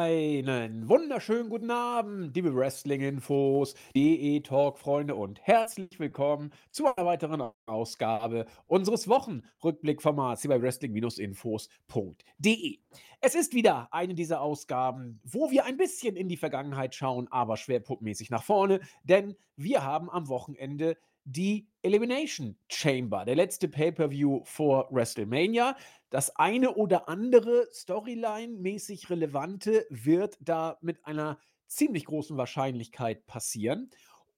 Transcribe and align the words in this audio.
Einen 0.00 0.88
wunderschönen 0.88 1.50
guten 1.50 1.70
Abend, 1.70 2.34
liebe 2.34 2.54
Wrestling-Infos, 2.54 3.74
DE-Talk-Freunde 3.94 5.14
und 5.14 5.42
herzlich 5.42 6.00
willkommen 6.00 6.54
zu 6.70 6.86
einer 6.86 7.04
weiteren 7.04 7.50
Ausgabe 7.66 8.46
unseres 8.66 9.08
Wochenrückblickformats 9.08 10.40
hier 10.40 10.48
bei 10.48 10.62
Wrestling-Infos.de. 10.62 12.78
Es 13.20 13.34
ist 13.34 13.52
wieder 13.52 13.92
eine 13.92 14.14
dieser 14.14 14.40
Ausgaben, 14.40 15.20
wo 15.22 15.50
wir 15.50 15.66
ein 15.66 15.76
bisschen 15.76 16.16
in 16.16 16.30
die 16.30 16.38
Vergangenheit 16.38 16.94
schauen, 16.94 17.28
aber 17.30 17.58
schwerpunktmäßig 17.58 18.30
nach 18.30 18.42
vorne, 18.42 18.80
denn 19.04 19.36
wir 19.56 19.84
haben 19.84 20.08
am 20.08 20.28
Wochenende 20.28 20.96
die 21.32 21.68
Elimination 21.82 22.56
Chamber, 22.68 23.24
der 23.24 23.36
letzte 23.36 23.68
Pay-per-View 23.68 24.42
vor 24.44 24.88
WrestleMania. 24.90 25.76
Das 26.10 26.34
eine 26.36 26.74
oder 26.74 27.08
andere 27.08 27.68
Storyline-mäßig 27.72 29.10
relevante 29.10 29.86
wird 29.90 30.36
da 30.40 30.78
mit 30.80 31.04
einer 31.06 31.38
ziemlich 31.66 32.04
großen 32.04 32.36
Wahrscheinlichkeit 32.36 33.26
passieren. 33.26 33.90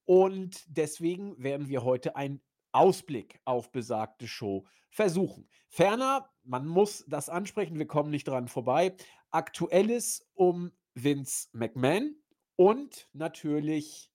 Und 0.04 0.64
deswegen 0.68 1.42
werden 1.42 1.68
wir 1.68 1.82
heute 1.82 2.14
einen 2.16 2.42
Ausblick 2.72 3.40
auf 3.44 3.72
besagte 3.72 4.28
Show 4.28 4.64
versuchen. 4.90 5.48
Ferner, 5.68 6.30
man 6.44 6.66
muss 6.66 7.04
das 7.08 7.28
ansprechen, 7.28 7.78
wir 7.78 7.86
kommen 7.86 8.10
nicht 8.10 8.28
dran 8.28 8.48
vorbei. 8.48 8.94
Aktuelles 9.30 10.28
um 10.34 10.72
Vince 10.94 11.48
McMahon 11.52 12.16
und 12.56 13.08
natürlich 13.14 14.11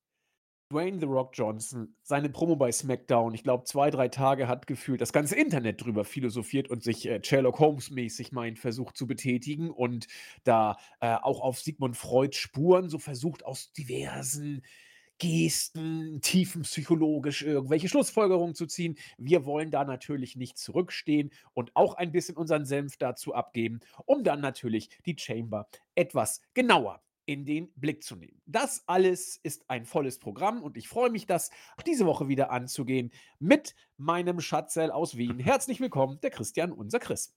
Dwayne 0.70 1.00
The 1.00 1.06
Rock 1.06 1.32
Johnson, 1.34 1.96
seine 2.04 2.30
Promo 2.30 2.58
bei 2.58 2.74
SmackDown, 2.74 3.34
ich 3.34 3.44
glaube, 3.44 3.64
zwei, 3.64 3.90
drei 3.90 4.10
Tage 4.10 4.50
hat 4.50 4.68
gefühlt 4.68 5.00
das 5.00 5.14
ganze 5.14 5.38
Internet 5.38 5.84
drüber 5.84 6.04
philosophiert 6.04 6.70
und 6.70 6.84
sich 6.84 7.08
äh, 7.08 7.22
Sherlock 7.24 7.60
Holmes-mäßig 7.60 8.34
meinen 8.34 8.58
Versuch 8.58 8.92
zu 8.92 9.08
betätigen 9.08 9.70
und 9.70 10.08
da 10.44 10.78
äh, 11.00 11.16
auch 11.16 11.40
auf 11.40 11.60
Sigmund 11.60 11.96
Freuds 11.96 12.36
Spuren 12.38 12.90
so 12.90 13.00
versucht, 13.00 13.46
aus 13.46 13.72
diversen 13.72 14.62
Gesten, 15.20 16.20
tiefenpsychologisch 16.22 17.44
irgendwelche 17.44 17.88
Schlussfolgerungen 17.88 18.54
zu 18.54 18.68
ziehen. 18.68 18.98
Wir 19.18 19.46
wollen 19.46 19.72
da 19.72 19.86
natürlich 19.86 20.36
nicht 20.36 20.58
zurückstehen 20.58 21.32
und 21.54 21.76
auch 21.76 21.96
ein 21.96 22.12
bisschen 22.12 22.36
unseren 22.36 22.66
Senf 22.66 22.98
dazu 22.98 23.34
abgeben, 23.34 23.80
um 24.06 24.24
dann 24.24 24.42
natürlich 24.42 24.90
die 25.06 25.18
Chamber 25.18 25.70
etwas 25.96 26.42
genauer 26.54 27.02
in 27.28 27.46
den 27.46 27.72
Blick 27.76 28.04
zu 28.04 28.16
nehmen. 28.16 28.42
Das 28.46 28.84
alles 28.88 29.38
ist 29.44 29.70
ein 29.70 29.86
volles 29.86 30.18
Programm 30.18 30.64
und 30.64 30.78
ich 30.78 30.88
freue 30.88 31.12
mich, 31.12 31.28
das 31.28 31.52
auch 31.76 31.84
diese 31.84 32.06
Woche 32.06 32.28
wieder 32.28 32.52
anzugehen 32.52 33.12
mit 33.38 33.76
meinem 33.98 34.40
Schatzell 34.40 34.90
aus 34.90 35.18
Wien. 35.18 35.38
Herzlich 35.44 35.80
willkommen, 35.80 36.20
der 36.24 36.32
Christian, 36.32 36.72
unser 36.72 37.00
Chris. 37.00 37.36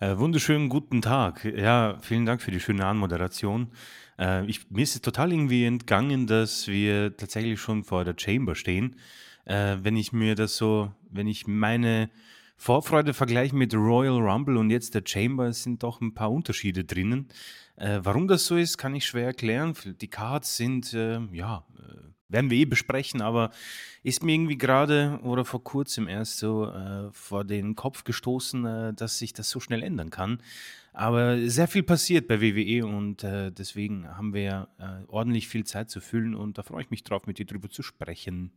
Äh, 0.00 0.16
wunderschönen 0.16 0.68
guten 0.70 1.02
Tag. 1.02 1.44
Ja, 1.44 1.98
vielen 2.00 2.24
Dank 2.24 2.40
für 2.40 2.50
die 2.50 2.60
schöne 2.60 2.86
Anmoderation. 2.86 3.70
Äh, 4.18 4.46
ich, 4.46 4.70
mir 4.70 4.82
ist 4.82 4.94
es 4.94 5.02
total 5.02 5.32
irgendwie 5.32 5.64
entgangen, 5.64 6.26
dass 6.26 6.66
wir 6.66 7.14
tatsächlich 7.16 7.60
schon 7.60 7.84
vor 7.84 8.04
der 8.04 8.14
Chamber 8.16 8.54
stehen. 8.54 8.96
Äh, 9.44 9.76
wenn 9.82 9.96
ich 9.96 10.12
mir 10.12 10.36
das 10.36 10.56
so, 10.56 10.90
wenn 11.10 11.26
ich 11.26 11.46
meine 11.46 12.10
Vorfreude 12.56 13.12
vergleiche 13.12 13.54
mit 13.54 13.74
Royal 13.74 14.20
Rumble 14.20 14.56
und 14.56 14.70
jetzt 14.70 14.94
der 14.94 15.02
Chamber, 15.04 15.52
sind 15.52 15.82
doch 15.82 16.00
ein 16.00 16.14
paar 16.14 16.32
Unterschiede 16.32 16.84
drinnen. 16.84 17.28
Äh, 17.78 18.00
warum 18.02 18.26
das 18.26 18.46
so 18.46 18.56
ist, 18.56 18.76
kann 18.76 18.94
ich 18.96 19.06
schwer 19.06 19.26
erklären. 19.26 19.72
Die 20.00 20.08
Cards 20.08 20.56
sind, 20.56 20.92
äh, 20.94 21.20
ja, 21.32 21.64
äh, 21.78 22.08
werden 22.28 22.50
wir 22.50 22.58
eh 22.58 22.64
besprechen, 22.64 23.22
aber 23.22 23.50
ist 24.02 24.24
mir 24.24 24.34
irgendwie 24.34 24.58
gerade 24.58 25.20
oder 25.22 25.44
vor 25.44 25.62
kurzem 25.62 26.08
erst 26.08 26.38
so 26.38 26.66
äh, 26.66 27.12
vor 27.12 27.44
den 27.44 27.76
Kopf 27.76 28.02
gestoßen, 28.02 28.66
äh, 28.66 28.94
dass 28.94 29.18
sich 29.18 29.32
das 29.32 29.48
so 29.48 29.60
schnell 29.60 29.84
ändern 29.84 30.10
kann. 30.10 30.42
Aber 30.92 31.38
sehr 31.48 31.68
viel 31.68 31.84
passiert 31.84 32.26
bei 32.26 32.40
WWE 32.40 32.84
und 32.84 33.22
äh, 33.22 33.52
deswegen 33.52 34.08
haben 34.08 34.34
wir 34.34 34.66
ordentlich 35.06 35.46
viel 35.46 35.62
Zeit 35.62 35.90
zu 35.90 36.00
füllen 36.00 36.34
und 36.34 36.58
da 36.58 36.64
freue 36.64 36.82
ich 36.82 36.90
mich 36.90 37.04
drauf, 37.04 37.28
mit 37.28 37.38
dir 37.38 37.46
drüber 37.46 37.70
zu 37.70 37.84
sprechen. 37.84 38.50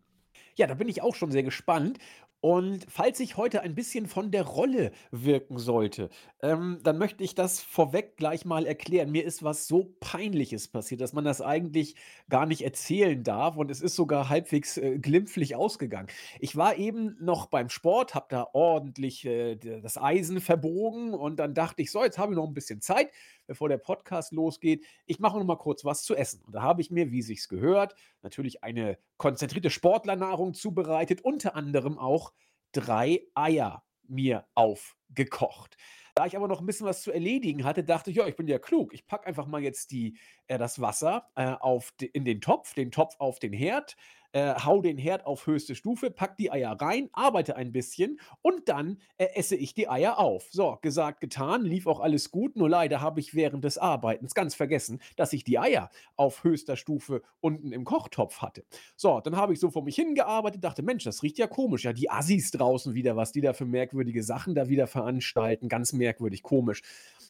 Ja, 0.55 0.65
da 0.65 0.73
bin 0.73 0.89
ich 0.89 1.03
auch 1.03 1.13
schon 1.13 1.31
sehr 1.31 1.43
gespannt. 1.43 1.99
Und 2.41 2.87
falls 2.89 3.19
ich 3.19 3.37
heute 3.37 3.61
ein 3.61 3.75
bisschen 3.75 4.07
von 4.07 4.31
der 4.31 4.43
Rolle 4.43 4.91
wirken 5.11 5.59
sollte, 5.59 6.09
ähm, 6.41 6.79
dann 6.81 6.97
möchte 6.97 7.23
ich 7.23 7.35
das 7.35 7.61
vorweg 7.61 8.17
gleich 8.17 8.45
mal 8.45 8.65
erklären. 8.65 9.11
Mir 9.11 9.23
ist 9.23 9.43
was 9.43 9.67
so 9.67 9.95
Peinliches 9.99 10.67
passiert, 10.67 11.01
dass 11.01 11.13
man 11.13 11.23
das 11.23 11.41
eigentlich 11.41 11.95
gar 12.29 12.47
nicht 12.47 12.63
erzählen 12.63 13.23
darf 13.23 13.57
und 13.57 13.69
es 13.69 13.79
ist 13.79 13.95
sogar 13.95 14.29
halbwegs 14.29 14.77
äh, 14.77 14.97
glimpflich 14.97 15.55
ausgegangen. 15.55 16.07
Ich 16.39 16.55
war 16.55 16.77
eben 16.77 17.15
noch 17.19 17.45
beim 17.45 17.69
Sport, 17.69 18.15
habe 18.15 18.25
da 18.29 18.47
ordentlich 18.53 19.23
äh, 19.25 19.55
das 19.55 19.99
Eisen 19.99 20.41
verbogen 20.41 21.13
und 21.13 21.37
dann 21.37 21.53
dachte 21.53 21.83
ich, 21.83 21.91
so, 21.91 22.03
jetzt 22.03 22.17
habe 22.17 22.33
ich 22.33 22.37
noch 22.37 22.47
ein 22.47 22.55
bisschen 22.55 22.81
Zeit, 22.81 23.11
bevor 23.47 23.69
der 23.69 23.77
Podcast 23.77 24.31
losgeht. 24.31 24.85
Ich 25.05 25.19
mache 25.19 25.37
noch 25.37 25.45
mal 25.45 25.57
kurz 25.57 25.85
was 25.85 26.03
zu 26.03 26.15
essen. 26.15 26.43
Und 26.45 26.53
da 26.53 26.61
habe 26.61 26.81
ich 26.81 26.91
mir, 26.91 27.11
wie 27.11 27.21
sich's 27.21 27.47
gehört, 27.47 27.95
natürlich 28.21 28.63
eine 28.63 28.97
konzentrierte 29.17 29.69
Sportlernahrung 29.69 30.53
zubereitet, 30.53 31.21
unter 31.21 31.55
anderem 31.55 31.97
auch 31.97 32.33
drei 32.71 33.27
Eier 33.35 33.83
mir 34.07 34.45
aufgekocht. 34.55 35.77
Da 36.15 36.25
ich 36.25 36.35
aber 36.35 36.47
noch 36.47 36.59
ein 36.59 36.65
bisschen 36.65 36.87
was 36.87 37.01
zu 37.01 37.11
erledigen 37.11 37.63
hatte, 37.63 37.83
dachte 37.83 38.11
ich, 38.11 38.17
ja, 38.17 38.27
ich 38.27 38.35
bin 38.35 38.47
ja 38.47 38.59
klug. 38.59 38.93
Ich 38.93 39.07
packe 39.07 39.27
einfach 39.27 39.47
mal 39.47 39.63
jetzt 39.63 39.91
die, 39.91 40.17
äh, 40.47 40.57
das 40.57 40.81
Wasser 40.81 41.29
äh, 41.35 41.53
auf 41.59 41.91
de, 41.93 42.09
in 42.09 42.25
den 42.25 42.41
Topf, 42.41 42.73
den 42.73 42.91
Topf 42.91 43.15
auf 43.19 43.39
den 43.39 43.53
Herd, 43.53 43.95
äh, 44.33 44.53
hau 44.55 44.81
den 44.81 44.97
Herd 44.97 45.25
auf 45.25 45.47
höchste 45.47 45.75
Stufe, 45.75 46.11
pack 46.11 46.37
die 46.37 46.51
Eier 46.51 46.71
rein, 46.79 47.09
arbeite 47.13 47.55
ein 47.55 47.71
bisschen 47.71 48.19
und 48.41 48.69
dann 48.69 48.99
äh, 49.17 49.27
esse 49.35 49.55
ich 49.55 49.73
die 49.73 49.89
Eier 49.89 50.19
auf. 50.19 50.49
So, 50.51 50.77
gesagt, 50.81 51.21
getan, 51.21 51.63
lief 51.63 51.87
auch 51.87 51.99
alles 51.99 52.31
gut, 52.31 52.55
nur 52.55 52.69
leider 52.69 53.01
habe 53.01 53.19
ich 53.19 53.33
während 53.35 53.63
des 53.63 53.77
Arbeitens 53.77 54.33
ganz 54.33 54.55
vergessen, 54.55 55.01
dass 55.15 55.33
ich 55.33 55.43
die 55.43 55.59
Eier 55.59 55.89
auf 56.15 56.43
höchster 56.43 56.75
Stufe 56.75 57.21
unten 57.39 57.71
im 57.71 57.83
Kochtopf 57.83 58.41
hatte. 58.41 58.63
So, 58.95 59.19
dann 59.19 59.35
habe 59.35 59.53
ich 59.53 59.59
so 59.59 59.69
vor 59.69 59.83
mich 59.83 59.95
hingearbeitet, 59.95 60.63
dachte, 60.63 60.83
Mensch, 60.83 61.03
das 61.03 61.23
riecht 61.23 61.37
ja 61.37 61.47
komisch. 61.47 61.83
Ja, 61.83 61.93
die 61.93 62.09
Assis 62.09 62.51
draußen 62.51 62.93
wieder, 62.93 63.15
was 63.15 63.31
die 63.31 63.41
da 63.41 63.53
für 63.53 63.65
merkwürdige 63.65 64.23
Sachen 64.23 64.55
da 64.55 64.69
wieder 64.69 64.87
veranstalten, 64.87 65.69
ganz 65.69 65.93
merkwürdig, 65.93 66.43
komisch. 66.43 66.81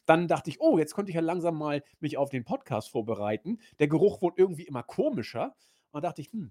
Dann 0.06 0.28
dachte 0.28 0.50
ich, 0.50 0.60
oh, 0.60 0.78
jetzt 0.78 0.94
könnte 0.94 1.10
ich 1.10 1.16
ja 1.16 1.20
langsam 1.20 1.56
mal 1.56 1.82
mich 2.00 2.16
auf 2.16 2.30
den 2.30 2.44
Podcast 2.44 2.90
vorbereiten. 2.90 3.58
Der 3.78 3.88
Geruch 3.88 4.22
wurde 4.22 4.36
irgendwie 4.38 4.64
immer 4.64 4.82
komischer. 4.82 5.54
Und 5.92 6.04
dachte 6.04 6.22
ich, 6.22 6.32
hm, 6.32 6.50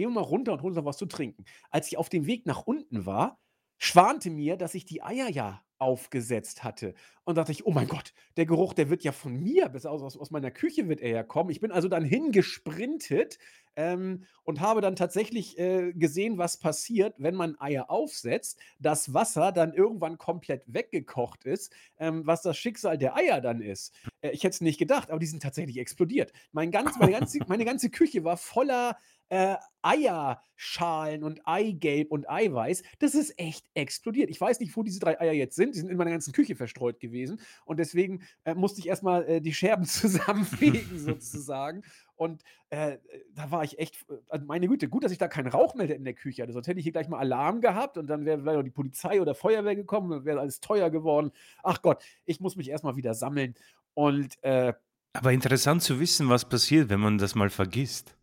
Gehen 0.00 0.08
wir 0.14 0.22
mal 0.22 0.26
runter 0.26 0.54
und 0.54 0.62
holen 0.62 0.70
uns 0.70 0.78
noch 0.78 0.86
was 0.86 0.96
zu 0.96 1.04
trinken. 1.04 1.44
Als 1.68 1.88
ich 1.88 1.98
auf 1.98 2.08
dem 2.08 2.24
Weg 2.24 2.46
nach 2.46 2.62
unten 2.62 3.04
war, 3.04 3.38
schwante 3.76 4.30
mir, 4.30 4.56
dass 4.56 4.72
ich 4.72 4.86
die 4.86 5.02
Eier 5.02 5.28
ja 5.28 5.62
aufgesetzt 5.76 6.64
hatte. 6.64 6.94
Und 7.24 7.36
dachte 7.36 7.52
ich, 7.52 7.66
oh 7.66 7.70
mein 7.70 7.86
Gott, 7.86 8.14
der 8.38 8.46
Geruch, 8.46 8.72
der 8.72 8.88
wird 8.88 9.04
ja 9.04 9.12
von 9.12 9.38
mir, 9.38 9.68
bis 9.68 9.84
aus, 9.84 10.16
aus 10.16 10.30
meiner 10.30 10.50
Küche 10.50 10.88
wird 10.88 11.02
er 11.02 11.10
ja 11.10 11.22
kommen. 11.22 11.50
Ich 11.50 11.60
bin 11.60 11.70
also 11.70 11.88
dann 11.88 12.02
hingesprintet 12.02 13.38
ähm, 13.76 14.24
und 14.42 14.60
habe 14.60 14.80
dann 14.80 14.96
tatsächlich 14.96 15.58
äh, 15.58 15.92
gesehen, 15.92 16.38
was 16.38 16.58
passiert, 16.58 17.14
wenn 17.18 17.34
man 17.34 17.60
Eier 17.60 17.90
aufsetzt, 17.90 18.58
das 18.78 19.12
Wasser 19.12 19.52
dann 19.52 19.74
irgendwann 19.74 20.16
komplett 20.16 20.62
weggekocht 20.66 21.44
ist, 21.44 21.74
ähm, 21.98 22.26
was 22.26 22.40
das 22.40 22.56
Schicksal 22.56 22.96
der 22.96 23.16
Eier 23.16 23.42
dann 23.42 23.60
ist. 23.60 23.94
Äh, 24.22 24.30
ich 24.30 24.44
hätte 24.44 24.54
es 24.54 24.60
nicht 24.62 24.78
gedacht, 24.78 25.10
aber 25.10 25.18
die 25.18 25.26
sind 25.26 25.42
tatsächlich 25.42 25.78
explodiert. 25.78 26.32
Mein 26.52 26.70
ganz, 26.70 26.98
meine, 26.98 27.12
ganze, 27.12 27.38
meine 27.48 27.64
ganze 27.64 27.90
Küche 27.90 28.24
war 28.24 28.38
voller 28.38 28.96
äh, 29.30 29.56
Eierschalen 29.82 31.24
und 31.24 31.40
Eigelb 31.46 32.10
und 32.10 32.28
Eiweiß, 32.28 32.82
das 32.98 33.14
ist 33.14 33.38
echt 33.38 33.64
explodiert. 33.74 34.28
Ich 34.28 34.40
weiß 34.40 34.60
nicht, 34.60 34.76
wo 34.76 34.82
diese 34.82 35.00
drei 35.00 35.18
Eier 35.18 35.32
jetzt 35.32 35.56
sind. 35.56 35.74
Die 35.74 35.78
sind 35.78 35.88
in 35.88 35.96
meiner 35.96 36.10
ganzen 36.10 36.32
Küche 36.32 36.56
verstreut 36.56 37.00
gewesen. 37.00 37.40
Und 37.64 37.78
deswegen 37.78 38.22
äh, 38.44 38.54
musste 38.54 38.80
ich 38.80 38.88
erstmal 38.88 39.26
äh, 39.26 39.40
die 39.40 39.54
Scherben 39.54 39.84
zusammenfegen, 39.86 40.98
sozusagen. 40.98 41.82
Und 42.16 42.42
äh, 42.68 42.98
da 43.34 43.50
war 43.50 43.64
ich 43.64 43.78
echt, 43.78 44.04
also 44.28 44.44
meine 44.44 44.68
Güte, 44.68 44.88
gut, 44.88 45.04
dass 45.04 45.12
ich 45.12 45.18
da 45.18 45.28
keinen 45.28 45.48
Rauchmelder 45.48 45.94
in 45.94 46.04
der 46.04 46.14
Küche 46.14 46.42
hatte. 46.42 46.52
Sonst 46.52 46.66
hätte 46.66 46.80
ich 46.80 46.84
hier 46.84 46.92
gleich 46.92 47.08
mal 47.08 47.18
Alarm 47.18 47.60
gehabt 47.60 47.96
und 47.96 48.08
dann 48.08 48.26
wäre 48.26 48.44
wär 48.44 48.62
die 48.62 48.70
Polizei 48.70 49.22
oder 49.22 49.34
Feuerwehr 49.34 49.76
gekommen 49.76 50.12
und 50.12 50.24
wäre 50.24 50.40
alles 50.40 50.60
teuer 50.60 50.90
geworden. 50.90 51.30
Ach 51.62 51.80
Gott, 51.80 52.02
ich 52.26 52.40
muss 52.40 52.56
mich 52.56 52.68
erstmal 52.68 52.96
wieder 52.96 53.14
sammeln. 53.14 53.54
Und. 53.94 54.42
Äh 54.42 54.74
Aber 55.14 55.32
interessant 55.32 55.82
zu 55.82 56.00
wissen, 56.00 56.28
was 56.28 56.48
passiert, 56.48 56.90
wenn 56.90 57.00
man 57.00 57.16
das 57.16 57.34
mal 57.34 57.48
vergisst. 57.48 58.16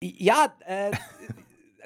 Ja, 0.00 0.54
äh, 0.66 0.92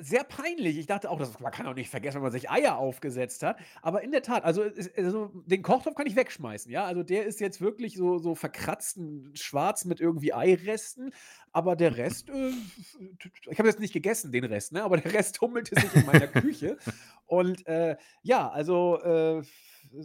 sehr 0.01 0.25
peinlich. 0.25 0.79
Ich 0.79 0.87
dachte 0.87 1.11
auch, 1.11 1.19
das, 1.19 1.39
man 1.41 1.53
kann 1.53 1.67
doch 1.67 1.75
nicht 1.75 1.91
vergessen, 1.91 2.17
wenn 2.17 2.23
man 2.23 2.33
sich 2.33 2.51
Eier 2.51 2.79
aufgesetzt 2.79 3.43
hat. 3.43 3.59
Aber 3.83 4.03
in 4.03 4.13
der 4.13 4.23
Tat, 4.23 4.45
also, 4.45 4.65
also 4.97 5.31
den 5.47 5.63
Kochtopf 5.63 5.95
kann 5.95 6.07
ich 6.07 6.17
wegschmeißen, 6.17 6.71
ja. 6.71 6.85
Also 6.85 7.03
der 7.03 7.27
ist 7.27 7.41
jetzt 7.41 7.61
wirklich 7.61 7.97
so, 7.97 8.19
so 8.19 8.35
verkratzt, 8.35 8.99
schwarz 9.35 9.85
mit 9.85 10.01
irgendwie 10.01 10.33
Eiresten. 10.33 11.13
Aber 11.53 11.77
der 11.77 11.97
Rest, 11.97 12.31
äh, 12.31 12.51
ich 13.51 13.59
habe 13.59 13.69
jetzt 13.69 13.81
nicht 13.81 13.93
gegessen, 13.93 14.33
den 14.33 14.45
Rest, 14.45 14.73
ne? 14.73 14.83
Aber 14.83 14.97
der 14.97 15.13
Rest 15.13 15.37
tummelte 15.37 15.81
sich 15.81 15.95
in 15.95 16.07
meiner 16.07 16.27
Küche. 16.29 16.79
Und 17.27 17.67
äh, 17.67 17.97
ja, 18.23 18.49
also 18.49 19.01
äh, 19.03 19.43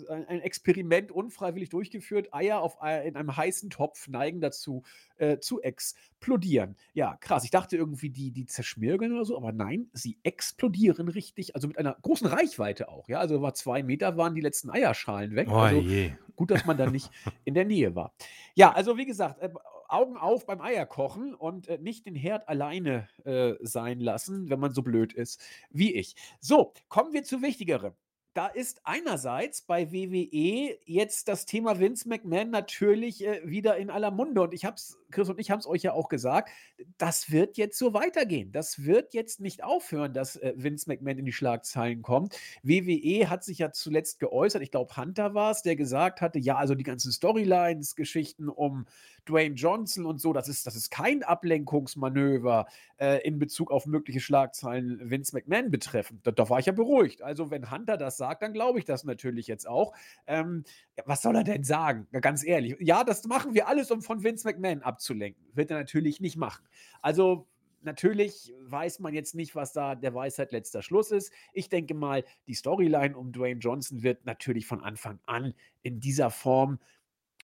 ein, 0.09 0.41
Experiment 0.41 1.11
unfreiwillig 1.11 1.69
durchgeführt. 1.69 2.33
Eier 2.33 2.61
auf, 2.61 2.77
in 2.81 3.15
einem 3.15 3.35
heißen 3.35 3.69
Topf 3.69 4.07
neigen 4.07 4.41
dazu 4.41 4.83
äh, 5.17 5.39
zu 5.39 5.61
explodieren. 5.61 6.75
Ja, 6.93 7.17
krass. 7.17 7.43
Ich 7.43 7.51
dachte 7.51 7.77
irgendwie, 7.77 8.09
die, 8.09 8.31
die 8.31 8.45
zerschmirgeln 8.45 9.13
oder 9.13 9.25
so, 9.25 9.37
aber 9.37 9.51
nein, 9.51 9.89
sie 9.93 10.17
explodieren 10.23 11.07
richtig. 11.07 11.55
Also 11.55 11.67
mit 11.67 11.77
einer 11.77 11.97
großen 12.01 12.27
Reichweite 12.27 12.89
auch. 12.89 13.07
Ja, 13.09 13.19
also 13.19 13.41
war 13.41 13.53
zwei 13.53 13.83
Meter 13.83 14.17
waren 14.17 14.35
die 14.35 14.41
letzten 14.41 14.69
Eierschalen 14.69 15.35
weg. 15.35 15.47
Oh, 15.49 15.55
also 15.55 15.79
je. 15.81 16.11
gut, 16.35 16.51
dass 16.51 16.65
man 16.65 16.77
da 16.77 16.89
nicht 16.89 17.09
in 17.45 17.53
der 17.53 17.65
Nähe 17.65 17.95
war. 17.95 18.13
Ja, 18.55 18.71
also 18.71 18.97
wie 18.97 19.05
gesagt, 19.05 19.41
äh, 19.41 19.49
Augen 19.87 20.17
auf 20.17 20.45
beim 20.45 20.59
Eierkochen 20.61 21.35
und, 21.35 21.67
äh, 21.67 21.77
nicht 21.77 22.05
den 22.05 22.15
Herd 22.15 22.49
alleine, 22.49 23.07
äh, 23.25 23.53
sein 23.61 23.99
lassen, 23.99 24.49
wenn 24.49 24.59
man 24.59 24.73
so 24.73 24.81
blöd 24.81 25.13
ist 25.13 25.41
wie 25.69 25.93
ich. 25.93 26.15
So, 26.39 26.73
kommen 26.89 27.13
wir 27.13 27.23
zu 27.23 27.41
Wichtigerem. 27.41 27.93
Da 28.33 28.47
ist 28.47 28.81
einerseits 28.83 29.61
bei 29.61 29.91
WWE 29.91 30.75
jetzt 30.85 31.27
das 31.27 31.45
Thema 31.45 31.79
Vince 31.79 32.09
McMahon 32.09 32.49
natürlich, 32.49 33.23
äh, 33.23 33.41
wieder 33.47 33.77
in 33.77 33.91
aller 33.91 34.09
Munde 34.09 34.41
und 34.41 34.55
ich 34.55 34.65
habe 34.65 34.75
es 34.75 34.97
Chris 35.11 35.29
und 35.29 35.39
ich 35.39 35.51
haben 35.51 35.59
es 35.59 35.67
euch 35.67 35.83
ja 35.83 35.93
auch 35.93 36.09
gesagt, 36.09 36.49
das 36.97 37.29
wird 37.29 37.57
jetzt 37.57 37.77
so 37.77 37.93
weitergehen. 37.93 38.51
Das 38.51 38.83
wird 38.85 39.13
jetzt 39.13 39.39
nicht 39.39 39.63
aufhören, 39.63 40.13
dass, 40.13 40.35
äh, 40.37 40.53
Vince 40.55 40.89
McMahon 40.89 41.19
in 41.19 41.25
die 41.25 41.31
Schlagzeilen 41.31 42.01
kommt. 42.01 42.35
WWE 42.63 43.29
hat 43.29 43.43
sich 43.43 43.59
ja 43.59 43.71
zuletzt 43.71 44.19
geäußert, 44.19 44.63
ich 44.63 44.71
glaube, 44.71 44.97
Hunter 44.97 45.35
war 45.35 45.51
es, 45.51 45.61
der 45.61 45.75
gesagt 45.75 46.19
hatte: 46.21 46.39
„Ja, 46.39 46.55
also 46.57 46.73
die 46.73 46.83
ganzen 46.83 47.11
Storylines, 47.11 47.95
Geschichten 47.95 48.49
um 48.49 48.87
Dwayne 49.25 49.55
Johnson 49.55 50.05
und 50.05 50.19
so, 50.19 50.33
das 50.33 50.47
ist 50.47 50.67
das 50.67 50.75
ist 50.75 50.91
kein 50.91 51.23
Ablenkungsmanöver, 51.23 52.67
äh, 52.97 53.25
in 53.27 53.39
Bezug 53.39 53.71
auf 53.71 53.85
mögliche 53.85 54.19
Schlagzeilen 54.19 55.09
Vince 55.09 55.35
McMahon 55.35 55.71
betreffend.“ 55.71 56.25
Da 56.25 56.31
da 56.31 56.49
war 56.49 56.59
ich 56.59 56.65
ja 56.65 56.73
beruhigt. 56.73 57.21
Also, 57.21 57.51
wenn 57.51 57.71
Hunter 57.71 57.97
das 57.97 58.17
sagt, 58.17 58.41
dann 58.43 58.53
glaube 58.53 58.79
ich 58.79 58.85
das 58.85 59.03
natürlich 59.03 59.47
jetzt 59.47 59.67
auch. 59.67 59.93
Ähm, 60.27 60.63
was 61.05 61.21
soll 61.21 61.35
er 61.35 61.43
denn 61.43 61.63
sagen? 61.63 62.07
Ganz 62.11 62.43
ehrlich. 62.43 62.75
Ja, 62.79 63.03
das 63.03 63.25
machen 63.25 63.53
wir 63.53 63.67
alles, 63.67 63.91
um 63.91 64.01
von 64.01 64.23
Vince 64.23 64.47
McMahon 64.47 64.81
abzulenken. 64.81 65.43
Wird 65.53 65.71
er 65.71 65.77
natürlich 65.77 66.19
nicht 66.19 66.37
machen. 66.37 66.65
Also, 67.01 67.47
natürlich 67.83 68.53
weiß 68.61 68.99
man 68.99 69.13
jetzt 69.13 69.35
nicht, 69.35 69.55
was 69.55 69.73
da 69.73 69.95
der 69.95 70.13
Weisheit 70.13 70.51
letzter 70.51 70.81
Schluss 70.81 71.11
ist. 71.11 71.31
Ich 71.53 71.69
denke 71.69 71.93
mal, 71.93 72.23
die 72.47 72.53
Storyline 72.53 73.17
um 73.17 73.31
Dwayne 73.31 73.59
Johnson 73.59 74.03
wird 74.03 74.25
natürlich 74.25 74.65
von 74.65 74.81
Anfang 74.81 75.19
an 75.25 75.53
in 75.81 75.99
dieser 75.99 76.31
Form 76.31 76.79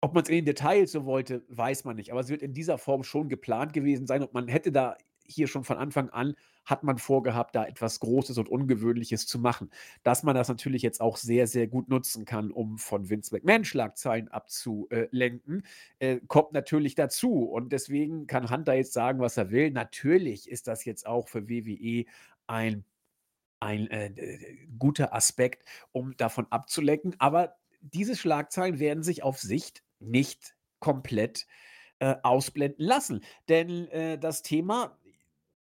ob 0.01 0.13
man 0.13 0.23
es 0.23 0.29
in 0.29 0.35
den 0.37 0.45
Details 0.45 0.91
so 0.91 1.05
wollte, 1.05 1.43
weiß 1.49 1.83
man 1.83 1.95
nicht, 1.95 2.11
aber 2.11 2.21
es 2.21 2.29
wird 2.29 2.41
in 2.41 2.53
dieser 2.53 2.77
Form 2.77 3.03
schon 3.03 3.29
geplant 3.29 3.73
gewesen 3.73 4.07
sein 4.07 4.21
und 4.21 4.33
man 4.33 4.47
hätte 4.47 4.71
da 4.71 4.95
hier 5.25 5.47
schon 5.47 5.63
von 5.63 5.77
Anfang 5.77 6.09
an 6.09 6.35
hat 6.69 6.83
man 6.83 6.99
vorgehabt, 6.99 7.55
da 7.55 7.65
etwas 7.65 7.99
Großes 7.99 8.37
und 8.37 8.47
Ungewöhnliches 8.47 9.25
zu 9.25 9.39
machen. 9.39 9.71
Dass 10.03 10.23
man 10.23 10.35
das 10.35 10.47
natürlich 10.47 10.83
jetzt 10.83 11.01
auch 11.01 11.17
sehr, 11.17 11.47
sehr 11.47 11.67
gut 11.67 11.89
nutzen 11.89 12.25
kann, 12.25 12.51
um 12.51 12.77
von 12.77 13.09
Vince 13.09 13.33
McMahon 13.33 13.65
Schlagzeilen 13.65 14.27
abzulenken, 14.27 15.63
äh, 15.97 16.19
kommt 16.27 16.53
natürlich 16.53 16.95
dazu. 16.95 17.43
Und 17.43 17.73
deswegen 17.73 18.27
kann 18.27 18.51
Hunter 18.51 18.73
jetzt 18.75 18.93
sagen, 18.93 19.19
was 19.19 19.37
er 19.37 19.49
will. 19.49 19.71
Natürlich 19.71 20.49
ist 20.49 20.67
das 20.67 20.85
jetzt 20.85 21.07
auch 21.07 21.27
für 21.27 21.49
WWE 21.49 22.05
ein 22.47 22.85
ein 23.61 23.87
äh, 23.87 24.55
guter 24.77 25.13
Aspekt, 25.13 25.65
um 25.91 26.15
davon 26.15 26.47
abzulenken. 26.49 27.15
Aber 27.19 27.57
diese 27.81 28.15
Schlagzeilen 28.15 28.79
werden 28.79 29.03
sich 29.03 29.21
auf 29.21 29.37
Sicht 29.37 29.83
nicht 29.99 30.55
komplett 30.79 31.45
äh, 31.99 32.15
ausblenden 32.23 32.85
lassen. 32.85 33.23
Denn 33.47 33.87
äh, 33.89 34.17
das 34.17 34.41
Thema 34.41 34.97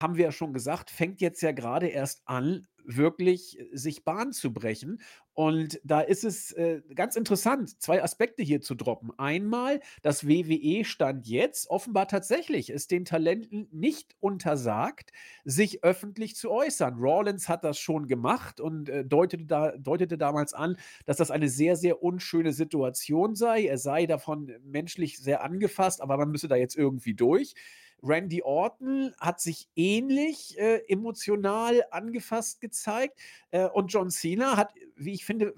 haben 0.01 0.15
wir 0.15 0.25
ja 0.25 0.31
schon 0.31 0.53
gesagt, 0.53 0.91
fängt 0.91 1.21
jetzt 1.21 1.41
ja 1.41 1.51
gerade 1.51 1.87
erst 1.87 2.21
an, 2.25 2.67
wirklich 2.97 3.59
äh, 3.59 3.69
sich 3.73 4.03
Bahn 4.03 4.31
zu 4.33 4.53
brechen. 4.53 5.01
Und 5.33 5.79
da 5.83 6.01
ist 6.01 6.25
es 6.25 6.51
äh, 6.51 6.81
ganz 6.95 7.15
interessant, 7.15 7.81
zwei 7.81 8.03
Aspekte 8.03 8.43
hier 8.43 8.59
zu 8.59 8.75
droppen. 8.75 9.11
Einmal, 9.17 9.79
das 10.01 10.27
WWE 10.27 10.83
stand 10.83 11.27
jetzt 11.27 11.69
offenbar 11.69 12.07
tatsächlich 12.09 12.69
es 12.69 12.87
den 12.87 13.05
Talenten 13.05 13.67
nicht 13.71 14.15
untersagt, 14.19 15.11
sich 15.45 15.83
öffentlich 15.83 16.35
zu 16.35 16.51
äußern. 16.51 16.95
Rawlins 16.99 17.47
hat 17.47 17.63
das 17.63 17.77
schon 17.79 18.07
gemacht 18.07 18.59
und 18.59 18.89
äh, 18.89 19.05
deutete, 19.05 19.45
da, 19.45 19.71
deutete 19.77 20.17
damals 20.17 20.53
an, 20.53 20.75
dass 21.05 21.17
das 21.17 21.31
eine 21.31 21.47
sehr, 21.47 21.77
sehr 21.77 22.03
unschöne 22.03 22.51
Situation 22.51 23.35
sei. 23.35 23.65
Er 23.65 23.77
sei 23.77 24.07
davon 24.07 24.51
menschlich 24.63 25.19
sehr 25.19 25.43
angefasst, 25.43 26.01
aber 26.01 26.17
man 26.17 26.31
müsse 26.31 26.49
da 26.49 26.55
jetzt 26.55 26.75
irgendwie 26.75 27.13
durch. 27.13 27.53
Randy 28.01 28.41
Orton 28.43 29.13
hat 29.19 29.41
sich 29.41 29.67
ähnlich 29.75 30.57
äh, 30.57 30.83
emotional 30.87 31.83
angefasst 31.91 32.61
gezeigt. 32.61 33.19
Äh, 33.51 33.67
und 33.67 33.93
John 33.93 34.09
Cena 34.09 34.57
hat, 34.57 34.73
wie 34.95 35.13
ich 35.13 35.25
finde, 35.25 35.53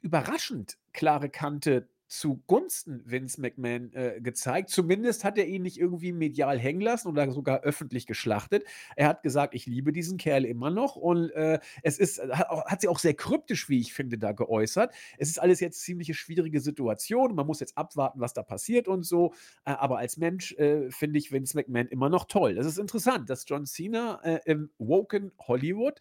überraschend 0.00 0.78
klare 0.92 1.28
Kante 1.28 1.88
zugunsten 2.08 3.02
Vince 3.04 3.40
McMahon 3.40 3.92
äh, 3.92 4.20
gezeigt. 4.20 4.70
Zumindest 4.70 5.24
hat 5.24 5.38
er 5.38 5.46
ihn 5.46 5.62
nicht 5.62 5.78
irgendwie 5.78 6.12
medial 6.12 6.58
hängen 6.58 6.80
lassen 6.80 7.08
oder 7.08 7.30
sogar 7.30 7.60
öffentlich 7.60 8.06
geschlachtet. 8.06 8.64
Er 8.96 9.08
hat 9.08 9.22
gesagt, 9.22 9.54
ich 9.54 9.66
liebe 9.66 9.92
diesen 9.92 10.16
Kerl 10.16 10.44
immer 10.44 10.70
noch 10.70 10.96
und 10.96 11.30
äh, 11.30 11.60
es 11.82 11.98
ist, 11.98 12.20
hat, 12.20 12.48
auch, 12.48 12.64
hat 12.66 12.80
sich 12.80 12.88
auch 12.88 12.98
sehr 12.98 13.14
kryptisch, 13.14 13.68
wie 13.68 13.78
ich 13.78 13.92
finde, 13.92 14.18
da 14.18 14.32
geäußert. 14.32 14.94
Es 15.18 15.28
ist 15.28 15.38
alles 15.38 15.60
jetzt 15.60 15.82
ziemlich 15.82 16.16
schwierige 16.18 16.60
Situation. 16.60 17.34
Man 17.34 17.46
muss 17.46 17.60
jetzt 17.60 17.76
abwarten, 17.76 18.20
was 18.20 18.32
da 18.32 18.42
passiert 18.42 18.88
und 18.88 19.04
so. 19.04 19.34
Äh, 19.66 19.72
aber 19.72 19.98
als 19.98 20.16
Mensch 20.16 20.52
äh, 20.54 20.90
finde 20.90 21.18
ich 21.18 21.30
Vince 21.30 21.56
McMahon 21.56 21.88
immer 21.88 22.08
noch 22.08 22.24
toll. 22.24 22.54
Das 22.54 22.66
ist 22.66 22.78
interessant, 22.78 23.28
dass 23.28 23.44
John 23.46 23.66
Cena 23.66 24.20
äh, 24.24 24.40
im 24.46 24.70
Woken 24.78 25.32
Hollywood 25.38 26.00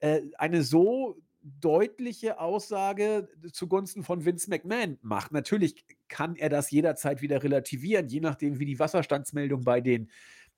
äh, 0.00 0.22
eine 0.38 0.62
so 0.62 1.16
deutliche 1.42 2.40
Aussage 2.40 3.28
zugunsten 3.52 4.02
von 4.02 4.24
Vince 4.24 4.50
McMahon 4.50 4.98
macht. 5.02 5.32
Natürlich 5.32 5.84
kann 6.08 6.36
er 6.36 6.48
das 6.48 6.70
jederzeit 6.70 7.22
wieder 7.22 7.42
relativieren, 7.42 8.08
je 8.08 8.20
nachdem, 8.20 8.58
wie 8.58 8.66
die 8.66 8.78
Wasserstandsmeldung 8.78 9.62
bei 9.64 9.80
den 9.80 10.10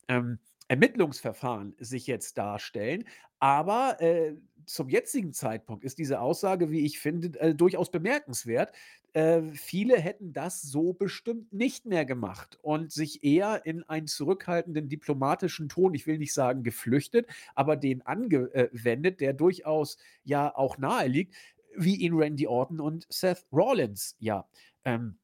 ähm, 0.09 0.39
Ermittlungsverfahren 0.69 1.75
sich 1.79 2.07
jetzt 2.07 2.39
darstellen. 2.39 3.05
Aber 3.39 4.01
äh, 4.01 4.35
zum 4.73 4.89
jetzigen 4.89 5.33
Zeitpunkt 5.33 5.85
ist 5.85 5.99
diese 5.99 6.21
Aussage, 6.21 6.71
wie 6.71 6.85
ich 6.85 6.99
finde, 6.99 7.39
äh, 7.41 7.55
durchaus 7.55 7.91
bemerkenswert. 7.91 8.73
Äh, 9.13 9.43
viele 9.55 9.99
hätten 9.99 10.33
das 10.33 10.63
so 10.63 10.93
bestimmt 10.93 11.53
nicht 11.53 11.87
mehr 11.87 12.05
gemacht 12.05 12.59
und 12.63 12.93
sich 12.93 13.25
eher 13.25 13.67
in 13.67 13.83
einen 13.85 14.07
zurückhaltenden 14.07 14.89
diplomatischen 14.89 15.69
Ton, 15.69 15.95
ich 15.95 16.07
will 16.07 16.19
nicht 16.19 16.33
sagen 16.33 16.63
geflüchtet, 16.63 17.27
aber 17.55 17.77
den 17.77 18.07
angewendet, 18.07 19.21
der 19.21 19.33
durchaus 19.33 19.99
ja 20.25 20.55
auch 20.55 20.79
nahe 20.79 21.09
liegt, 21.09 21.35
wie 21.77 21.97
ihn 21.97 22.15
Randy 22.15 22.47
Orton 22.47 22.81
und 22.81 23.07
Seth 23.09 23.47
Rollins 23.53 24.17
ja 24.19 24.49
ähm, 24.85 25.19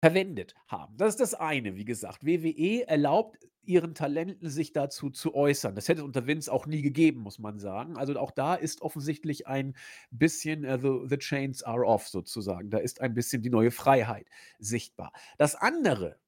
verwendet 0.00 0.54
haben. 0.66 0.96
Das 0.96 1.10
ist 1.10 1.20
das 1.20 1.34
eine, 1.34 1.76
wie 1.76 1.84
gesagt. 1.84 2.26
WWE 2.26 2.86
erlaubt 2.88 3.38
ihren 3.64 3.94
Talenten 3.94 4.48
sich 4.50 4.72
dazu 4.72 5.10
zu 5.10 5.34
äußern. 5.34 5.74
Das 5.74 5.88
hätte 5.88 6.00
es 6.00 6.04
unter 6.04 6.26
Vince 6.26 6.52
auch 6.52 6.66
nie 6.66 6.82
gegeben, 6.82 7.20
muss 7.20 7.38
man 7.38 7.58
sagen. 7.58 7.96
Also 7.96 8.18
auch 8.18 8.32
da 8.32 8.54
ist 8.54 8.82
offensichtlich 8.82 9.46
ein 9.46 9.74
bisschen 10.10 10.64
äh, 10.64 10.78
the, 10.80 11.06
the 11.08 11.18
chains 11.18 11.62
are 11.62 11.84
off 11.86 12.08
sozusagen. 12.08 12.70
Da 12.70 12.78
ist 12.78 13.00
ein 13.00 13.14
bisschen 13.14 13.42
die 13.42 13.50
neue 13.50 13.70
Freiheit 13.70 14.26
sichtbar. 14.58 15.12
Das 15.38 15.54
andere 15.54 16.18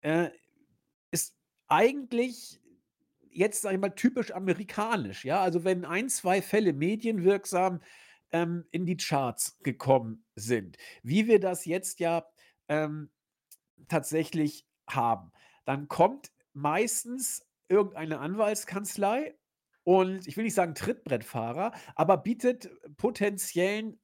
äh, 0.00 0.30
ist 1.10 1.34
eigentlich 1.68 2.60
jetzt, 3.30 3.62
sage 3.62 3.74
ich 3.76 3.80
mal, 3.80 3.90
typisch 3.90 4.32
amerikanisch. 4.32 5.24
Ja, 5.24 5.40
also 5.40 5.64
wenn 5.64 5.84
ein, 5.84 6.08
zwei 6.08 6.40
Fälle 6.40 6.72
medienwirksam 6.72 7.80
ähm, 8.32 8.64
in 8.70 8.86
die 8.86 8.96
Charts 8.96 9.58
gekommen 9.62 10.24
sind, 10.34 10.76
wie 11.02 11.26
wir 11.26 11.40
das 11.40 11.64
jetzt 11.64 12.00
ja 12.00 12.26
ähm, 12.68 13.10
tatsächlich 13.88 14.66
haben, 14.88 15.32
dann 15.64 15.88
kommt 15.88 16.30
meistens 16.56 17.46
irgendeine 17.68 18.18
Anwaltskanzlei 18.18 19.36
und 19.84 20.26
ich 20.26 20.36
will 20.36 20.44
nicht 20.44 20.54
sagen 20.54 20.74
Trittbrettfahrer, 20.74 21.72
aber 21.94 22.16
bietet 22.16 22.70
potenziellen 22.96 24.00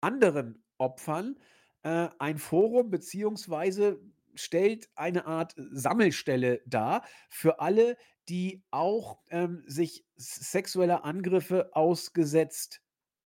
anderen 0.00 0.64
Opfern 0.78 1.38
äh, 1.82 2.08
ein 2.18 2.38
Forum 2.38 2.90
beziehungsweise 2.90 4.00
stellt 4.34 4.88
eine 4.94 5.26
Art 5.26 5.54
Sammelstelle 5.56 6.62
dar 6.66 7.04
für 7.28 7.60
alle, 7.60 7.96
die 8.28 8.62
auch 8.70 9.18
ähm, 9.30 9.64
sich 9.66 10.06
sexueller 10.16 11.04
Angriffe 11.04 11.74
ausgesetzt 11.74 12.80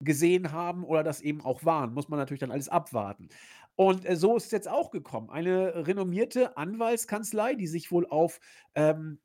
gesehen 0.01 0.51
haben 0.51 0.83
oder 0.83 1.03
das 1.03 1.21
eben 1.21 1.41
auch 1.41 1.63
waren. 1.63 1.93
Muss 1.93 2.09
man 2.09 2.19
natürlich 2.19 2.41
dann 2.41 2.51
alles 2.51 2.69
abwarten. 2.69 3.29
Und, 3.75 4.05
äh, 4.05 4.15
so 4.15 4.35
ist 4.37 4.45
es 4.45 4.51
jetzt 4.51 4.67
auch 4.69 4.91
gekommen. 4.91 5.29
Eine 5.29 5.87
renommierte 5.87 6.57
Anwaltskanzlei, 6.57 7.55
die 7.55 7.67
sich 7.67 7.91
wohl 7.91 8.05
auf, 8.07 8.39
ähm, 8.75 9.19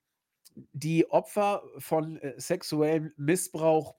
die 0.72 1.10
Opfer 1.10 1.64
von, 1.78 2.18
äh, 2.18 2.34
sexuellem 2.40 3.12
Missbrauch 3.16 3.96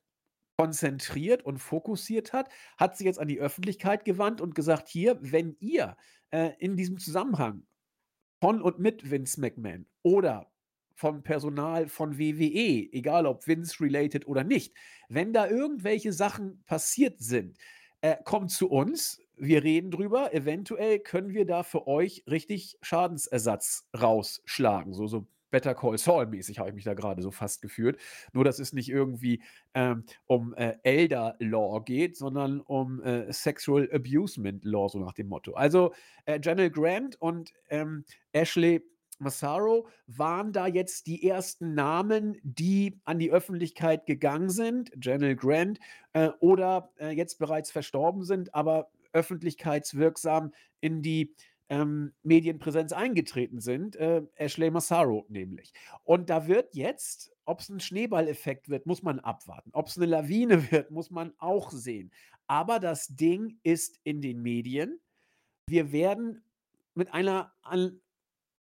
konzentriert 0.58 1.44
und 1.46 1.60
fokussiert 1.60 2.34
hat, 2.34 2.50
hat 2.78 2.98
sich 2.98 3.06
jetzt 3.06 3.20
an 3.20 3.28
die 3.30 3.40
Öffentlichkeit 3.40 4.06
gewandt 4.06 4.42
und 4.42 4.56
gesagt: 4.56 4.90
„Hier, 4.90 5.18
wenn 5.22 5.58
ihr, 5.60 5.98
äh, 6.32 6.52
in 6.60 6.78
diesem 6.78 7.00
Zusammenhang 7.00 7.68
von 8.42 8.62
und 8.62 8.80
mit 8.80 9.10
Vince 9.12 9.40
McMahon 9.42 9.86
oder 10.04 10.52
vom 10.96 11.24
Personal 11.24 11.88
von 11.88 12.18
WWE, 12.18 12.90
egal 12.94 13.26
ob 13.26 13.48
Vince 13.48 13.80
related 13.84 14.28
oder 14.28 14.44
nicht, 14.44 14.76
wenn 15.08 15.34
da 15.34 15.48
irgendwelche 15.48 16.12
Sachen 16.14 16.64
passiert 16.66 17.20
sind, 17.20 17.58
äh, 18.02 18.18
kommt 18.24 18.52
zu 18.52 18.70
uns 18.70 19.22
wir 19.40 19.64
reden 19.64 19.92
drüber. 19.92 20.34
Eventuell 20.34 21.00
können 21.00 21.34
wir 21.34 21.46
da 21.46 21.64
für 21.64 21.88
euch 21.88 22.24
richtig 22.30 22.78
Schadensersatz 22.82 23.88
rausschlagen. 24.00 24.94
So, 24.94 25.08
so 25.08 25.28
Better 25.52 25.74
Call 25.74 25.98
Saul-mäßig 25.98 26.60
habe 26.60 26.70
ich 26.70 26.76
mich 26.76 26.84
da 26.84 26.94
gerade 26.94 27.22
so 27.22 27.32
fast 27.32 27.62
gefühlt. 27.62 27.98
Nur, 28.34 28.44
dass 28.44 28.60
es 28.60 28.74
nicht 28.74 28.90
irgendwie 28.90 29.42
ähm, 29.74 30.04
um 30.28 30.54
äh, 30.54 30.76
Elder 30.84 31.36
Law 31.40 31.80
geht, 31.82 32.18
sondern 32.18 32.62
um 32.62 33.02
äh, 33.02 33.32
Sexual 33.34 33.90
Abusement 33.92 34.64
Law, 34.64 34.90
so 34.90 35.00
nach 35.00 35.14
dem 35.14 35.28
Motto. 35.28 35.54
Also, 35.54 35.94
äh, 36.26 36.40
General 36.40 36.70
Grant 36.70 37.20
und 37.22 37.54
ähm, 37.70 38.06
Ashley 38.32 38.82
Massaro 39.20 39.88
waren 40.08 40.54
da 40.54 40.68
jetzt 40.68 41.08
die 41.08 41.28
ersten 41.28 41.74
Namen, 41.74 42.38
die 42.44 43.00
an 43.04 43.20
die 43.20 43.32
Öffentlichkeit 43.32 44.06
gegangen 44.06 44.50
sind, 44.50 44.92
General 44.96 45.36
Grant, 45.36 45.80
äh, 46.14 46.30
oder 46.40 46.92
äh, 47.00 47.10
jetzt 47.10 47.38
bereits 47.38 47.70
verstorben 47.70 48.24
sind, 48.24 48.56
aber 48.56 48.90
öffentlichkeitswirksam 49.14 50.54
in 50.80 51.02
die 51.02 51.36
ähm, 51.70 52.14
Medienpräsenz 52.24 52.92
eingetreten 52.94 53.60
sind, 53.60 53.96
äh, 53.96 54.24
Ashley 54.36 54.72
Massaro 54.72 55.26
nämlich. 55.30 55.72
Und 56.04 56.30
da 56.30 56.48
wird 56.48 56.76
jetzt, 56.76 57.32
ob 57.46 57.60
es 57.60 57.70
ein 57.70 57.80
Schneeballeffekt 57.80 58.70
wird, 58.70 58.86
muss 58.86 59.04
man 59.04 59.20
abwarten. 59.20 59.70
Ob 59.74 59.88
es 59.88 59.98
eine 59.98 60.08
Lawine 60.08 60.72
wird, 60.72 60.92
muss 60.92 61.12
man 61.12 61.34
auch 61.38 61.72
sehen. 61.72 62.12
Aber 62.48 62.80
das 62.80 63.08
Ding 63.16 63.60
ist 63.64 64.00
in 64.04 64.22
den 64.22 64.42
Medien. 64.42 65.00
Wir 65.68 65.92
werden 65.92 66.44
mit 66.96 67.14
einer 67.14 67.54
an 67.62 68.02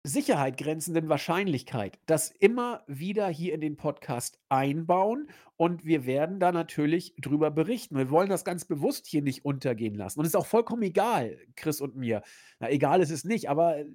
Sicherheit 0.03 0.57
grenzenden 0.57 1.11
Wahrscheinlichkeit 1.11 1.99
das 2.07 2.31
immer 2.31 2.83
wieder 2.87 3.29
hier 3.29 3.53
in 3.53 3.61
den 3.61 3.77
Podcast 3.77 4.39
einbauen 4.49 5.29
und 5.57 5.85
wir 5.85 6.07
werden 6.07 6.41
da 6.41 6.53
natürlich 6.53 7.15
drüber 7.19 7.51
berichten. 7.51 7.99
Wir 7.99 8.09
wollen 8.09 8.31
das 8.31 8.47
ganz 8.47 8.65
bewusst 8.65 9.07
hier 9.07 9.21
nicht 9.21 9.45
untergehen 9.45 9.95
lassen. 9.95 10.19
Und 10.19 10.25
es 10.25 10.31
ist 10.31 10.41
auch 10.41 10.47
vollkommen 10.47 10.83
egal, 10.83 11.37
Chris 11.55 11.83
und 11.83 11.97
mir. 11.97 12.23
Na, 12.61 12.71
egal 12.71 13.03
ist 13.03 13.11
es 13.11 13.25
nicht, 13.25 13.51
aber 13.51 13.77
äh, 13.77 13.87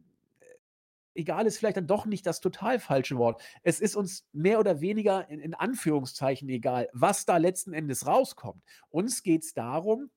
egal 1.15 1.47
ist 1.47 1.57
vielleicht 1.57 1.77
dann 1.77 1.87
doch 1.87 2.05
nicht 2.05 2.27
das 2.27 2.39
total 2.39 2.79
falsche 2.79 3.17
Wort. 3.17 3.41
Es 3.63 3.79
ist 3.79 3.95
uns 3.95 4.27
mehr 4.31 4.59
oder 4.59 4.81
weniger 4.81 5.27
in, 5.27 5.39
in 5.39 5.55
Anführungszeichen 5.55 6.47
egal, 6.49 6.87
was 6.93 7.25
da 7.25 7.37
letzten 7.37 7.73
Endes 7.73 8.05
rauskommt. 8.05 8.63
Uns 8.91 9.23
geht 9.23 9.43
es 9.43 9.55
darum, 9.55 10.11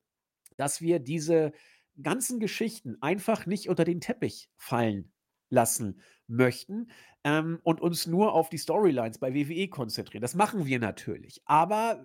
dass 0.59 0.83
wir 0.83 0.99
diese 0.99 1.53
ganzen 2.03 2.41
Geschichten 2.41 3.01
einfach 3.01 3.47
nicht 3.47 3.71
unter 3.71 3.85
den 3.85 4.03
Teppich 4.03 4.51
fallen 4.59 5.11
lassen 5.51 6.01
möchten 6.27 6.91
ähm, 7.25 7.59
und 7.63 7.81
uns 7.81 8.07
nur 8.07 8.33
auf 8.33 8.49
die 8.49 8.59
Storylines 8.59 9.19
bei 9.19 9.35
WWE 9.35 9.69
konzentrieren. 9.69 10.23
Das 10.23 10.35
machen 10.35 10.67
wir 10.67 10.79
natürlich. 10.79 11.41
Aber 11.47 12.05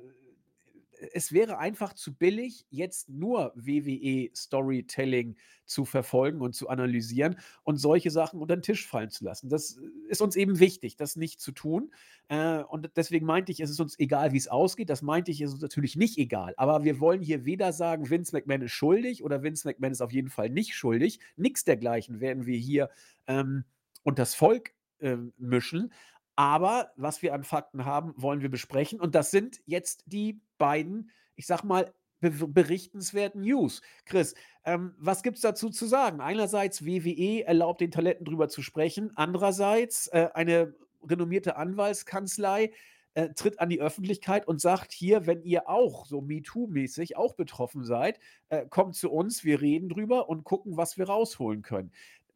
es 1.14 1.32
wäre 1.32 1.58
einfach 1.58 1.94
zu 1.94 2.14
billig, 2.14 2.66
jetzt 2.70 3.10
nur 3.10 3.52
WWE-Storytelling 3.56 5.36
zu 5.66 5.86
verfolgen 5.86 6.42
und 6.42 6.54
zu 6.54 6.70
analysieren 6.70 7.38
und 7.64 7.78
solche 7.78 8.12
Sachen 8.12 8.40
unter 8.40 8.56
den 8.56 8.62
Tisch 8.62 8.88
fallen 8.88 9.10
zu 9.10 9.24
lassen. 9.24 9.50
Das 9.50 9.80
ist 10.08 10.22
uns 10.22 10.36
eben 10.36 10.60
wichtig, 10.60 10.96
das 10.96 11.16
nicht 11.16 11.40
zu 11.40 11.52
tun. 11.52 11.94
Äh, 12.28 12.64
und 12.64 12.92
deswegen 12.96 13.26
meinte 13.26 13.52
ich, 13.52 13.60
es 13.60 13.70
ist 13.70 13.80
uns 13.80 13.98
egal, 14.00 14.34
wie 14.34 14.38
es 14.38 14.48
ausgeht. 14.48 14.90
Das 14.90 15.02
meinte 15.02 15.32
ich, 15.32 15.42
es 15.42 15.50
ist 15.50 15.54
uns 15.56 15.62
natürlich 15.62 15.96
nicht 15.96 16.18
egal. 16.18 16.54
Aber 16.58 16.84
wir 16.84 17.00
wollen 17.00 17.22
hier 17.22 17.46
weder 17.46 17.74
sagen, 17.74 18.10
Vince 18.10 18.36
McMahon 18.36 18.64
ist 18.64 18.72
schuldig 18.72 19.24
oder 19.24 19.44
Vince 19.44 19.68
McMahon 19.68 19.92
ist 19.92 20.02
auf 20.02 20.12
jeden 20.12 20.30
Fall 20.30 20.50
nicht 20.50 20.76
schuldig. 20.76 21.20
Nichts 21.36 21.64
dergleichen 21.64 22.20
werden 22.20 22.46
wir 22.46 22.58
hier 22.58 22.90
ähm, 23.28 23.64
und 24.04 24.20
das 24.20 24.36
Volk 24.36 24.74
äh, 25.00 25.18
mischen. 25.38 25.92
Aber 26.36 26.92
was 26.96 27.22
wir 27.22 27.34
an 27.34 27.44
Fakten 27.44 27.86
haben, 27.86 28.14
wollen 28.18 28.42
wir 28.42 28.50
besprechen. 28.50 29.00
Und 29.00 29.16
das 29.16 29.32
sind 29.32 29.62
jetzt 29.66 30.04
die 30.08 30.42
beiden, 30.58 31.12
ich 31.36 31.46
sag 31.46 31.64
mal, 31.64 31.94
be 32.20 32.32
berichtenswerten 32.48 33.42
News. 33.42 33.82
Chris, 34.06 34.34
ähm, 34.64 34.96
was 34.98 35.24
gibt 35.24 35.36
es 35.36 35.42
dazu 35.42 35.70
zu 35.70 35.86
sagen? 35.86 36.22
Einerseits, 36.22 36.86
WWE 36.86 37.44
erlaubt 37.44 37.82
den 37.82 37.92
Talenten 37.92 38.26
drüber 38.26 38.50
zu 38.50 38.62
sprechen. 38.62 39.12
Andererseits, 39.16 40.08
äh, 40.08 40.30
eine 40.34 40.74
renommierte 41.04 41.58
Anwaltskanzlei 41.58 42.72
äh, 43.14 43.30
tritt 43.30 43.60
an 43.60 43.70
die 43.70 43.82
Öffentlichkeit 43.82 44.48
und 44.48 44.60
sagt 44.62 44.92
hier, 44.92 45.28
wenn 45.28 45.44
ihr 45.44 45.70
auch 45.70 46.06
so 46.06 46.20
MeToo-mäßig 46.22 47.16
auch 47.16 47.34
betroffen 47.34 47.84
seid, 47.84 48.20
äh, 48.50 48.66
kommt 48.68 48.96
zu 48.96 49.12
uns, 49.12 49.44
wir 49.44 49.62
reden 49.62 49.90
drüber 49.90 50.30
und 50.30 50.44
gucken, 50.44 50.78
was 50.78 50.98
wir 50.98 51.06
rausholen 51.06 51.62
können. 51.62 51.92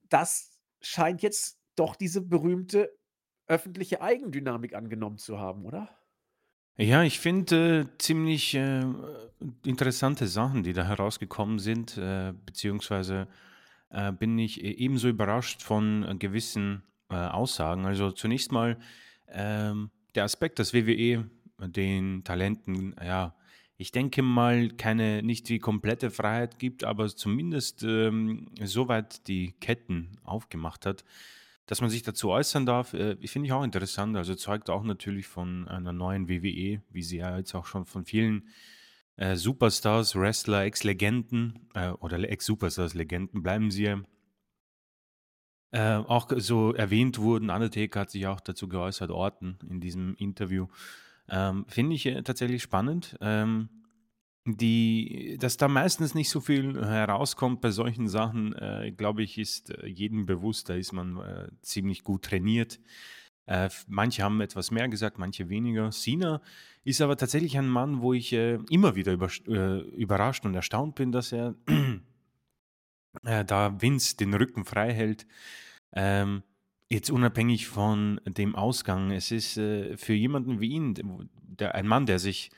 Das 0.10 0.52
scheint 0.82 1.22
jetzt 1.22 1.60
doch 1.76 1.96
diese 1.96 2.22
berühmte 2.22 2.92
öffentliche 3.48 4.02
Eigendynamik 4.02 4.76
angenommen 4.76 5.18
zu 5.18 5.40
haben, 5.40 5.66
oder? 5.66 5.90
Ja, 6.78 7.04
ich 7.04 7.20
finde 7.20 7.80
äh, 7.80 7.98
ziemlich 7.98 8.54
äh, 8.54 8.86
interessante 9.66 10.28
Sachen, 10.28 10.62
die 10.64 10.74
da 10.74 10.84
herausgekommen 10.86 11.58
sind, 11.58 11.98
äh, 11.98 12.34
beziehungsweise 12.46 13.28
äh, 13.90 14.12
bin 14.12 14.38
ich 14.38 14.64
e-, 14.64 14.72
ebenso 14.72 15.08
überrascht 15.08 15.64
von 15.64 16.04
äh, 16.04 16.16
gewissen 16.16 16.84
äh, 17.10 17.16
Aussagen. 17.16 17.86
Also 17.86 18.12
zunächst 18.12 18.52
mal 18.52 18.78
ähm, 19.30 19.90
der 20.14 20.26
Aspekt, 20.26 20.60
dass 20.60 20.74
WWE 20.74 21.28
den 21.60 22.24
Talenten, 22.24 22.96
ja, 23.04 23.34
ich 23.78 23.92
denke 23.92 24.22
mal, 24.22 24.70
keine, 24.70 25.24
nicht 25.24 25.50
die 25.50 25.60
komplette 25.60 26.12
Freiheit 26.12 26.60
gibt, 26.60 26.84
aber 26.84 27.08
zumindest 27.08 27.84
ähm, 27.84 28.50
soweit 28.64 29.28
die 29.28 29.54
Ketten 29.60 30.18
aufgemacht 30.24 30.86
hat, 30.86 31.04
dass 31.68 31.82
man 31.82 31.90
sich 31.90 32.02
dazu 32.02 32.30
äußern 32.30 32.66
darf, 32.66 32.94
äh, 32.94 33.16
finde 33.28 33.48
ich 33.48 33.54
auch 33.54 33.64
interessant. 33.64 34.16
Also 34.16 34.34
zeugt 34.36 34.70
auch 34.70 34.84
natürlich 34.84 35.28
von 35.28 35.68
einer 35.68 35.94
neuen 35.94 36.28
WWE, 36.28 36.82
wie 36.90 37.04
sie 37.04 37.18
ja 37.18 37.38
jetzt 37.38 37.54
auch 37.54 37.66
schon 37.66 37.86
von 37.86 38.06
vielen 38.06 38.48
äh, 39.18 39.36
Superstars, 39.36 40.16
Wrestler, 40.16 40.64
Ex-Legenden 40.64 41.70
äh, 41.74 41.90
oder 41.90 42.18
Ex-Superstars, 42.18 42.94
Legenden 42.94 43.44
bleiben 43.44 43.70
sie 43.70 43.84
ja. 43.84 44.02
Äh, 45.72 45.98
auch 45.98 46.32
so 46.38 46.74
erwähnt 46.74 47.20
wurden, 47.20 47.50
Undertaker 47.50 48.00
hat 48.00 48.12
sich 48.12 48.26
auch 48.26 48.40
dazu 48.40 48.70
geäußert, 48.70 49.12
Orten 49.12 49.60
in 49.70 49.82
diesem 49.82 50.16
Interview. 50.16 50.68
Ähm, 51.28 51.66
finde 51.68 51.96
ich 51.96 52.06
äh, 52.06 52.24
tatsächlich 52.24 52.64
spannend. 52.64 53.18
Ähm, 53.20 53.68
die, 54.56 55.38
dass 55.40 55.58
da 55.58 55.68
meistens 55.68 56.16
nicht 56.16 56.30
so 56.30 56.40
viel 56.40 56.80
herauskommt 56.86 57.60
bei 57.60 57.72
solchen 57.72 58.08
Sachen, 58.08 58.54
äh, 58.54 58.94
glaube 58.96 59.24
ich, 59.24 59.38
ist 59.38 59.72
äh, 59.72 59.88
jedem 59.88 60.26
bewusst. 60.26 60.70
Da 60.70 60.76
ist 60.76 60.94
man 60.94 61.18
äh, 61.18 61.50
ziemlich 61.62 62.04
gut 62.04 62.24
trainiert. 62.24 62.80
Äh, 63.46 63.70
manche 63.88 64.24
haben 64.24 64.40
etwas 64.42 64.72
mehr 64.72 64.88
gesagt, 64.88 65.18
manche 65.18 65.50
weniger. 65.50 65.92
Sina 65.92 66.42
ist 66.84 67.02
aber 67.02 67.18
tatsächlich 67.18 67.58
ein 67.58 67.68
Mann, 67.68 68.02
wo 68.02 68.14
ich 68.14 68.32
äh, 68.32 68.60
immer 68.70 68.96
wieder 68.96 69.14
über, 69.14 69.30
äh, 69.48 69.82
überrascht 69.96 70.46
und 70.46 70.56
erstaunt 70.56 70.96
bin, 70.96 71.12
dass 71.12 71.32
er 71.32 71.56
da 73.24 73.82
Vince 73.82 74.16
den 74.16 74.34
Rücken 74.34 74.64
frei 74.64 74.94
hält. 74.94 75.28
Ähm, 75.94 76.44
jetzt 76.90 77.10
unabhängig 77.10 77.68
von 77.68 78.22
dem 78.26 78.56
Ausgang. 78.56 79.12
Es 79.12 79.32
ist 79.32 79.54
für 79.54 80.14
jemanden 80.14 80.62
wie 80.62 80.70
ihn, 80.70 81.30
der, 81.42 81.76
ein 81.76 81.88
Mann, 81.88 82.06
der 82.06 82.20
sich 82.20 82.52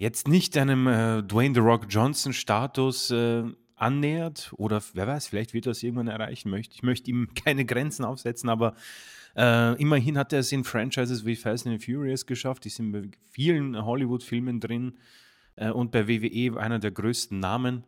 jetzt 0.00 0.28
nicht 0.28 0.56
einem 0.56 0.86
äh, 0.86 1.22
Dwayne 1.22 1.54
The 1.54 1.60
Rock 1.60 1.86
Johnson 1.90 2.32
Status 2.32 3.10
äh, 3.10 3.44
annähert 3.76 4.50
oder 4.56 4.82
wer 4.94 5.06
weiß, 5.06 5.28
vielleicht 5.28 5.52
wird 5.52 5.66
er 5.66 5.72
es 5.72 5.82
irgendwann 5.82 6.08
erreichen 6.08 6.50
möchte. 6.50 6.74
Ich 6.74 6.82
möchte 6.82 7.10
ihm 7.10 7.28
keine 7.44 7.66
Grenzen 7.66 8.06
aufsetzen, 8.06 8.48
aber 8.48 8.74
äh, 9.36 9.80
immerhin 9.80 10.16
hat 10.16 10.32
er 10.32 10.40
es 10.40 10.50
in 10.52 10.64
Franchises 10.64 11.26
wie 11.26 11.36
Fast 11.36 11.66
and 11.66 11.84
Furious 11.84 12.24
geschafft. 12.24 12.64
Die 12.64 12.70
sind 12.70 12.92
bei 12.92 13.02
vielen 13.30 13.84
Hollywood-Filmen 13.84 14.58
drin 14.58 14.98
äh, 15.56 15.68
und 15.68 15.92
bei 15.92 16.08
WWE 16.08 16.58
einer 16.58 16.78
der 16.78 16.92
größten 16.92 17.38
Namen. 17.38 17.84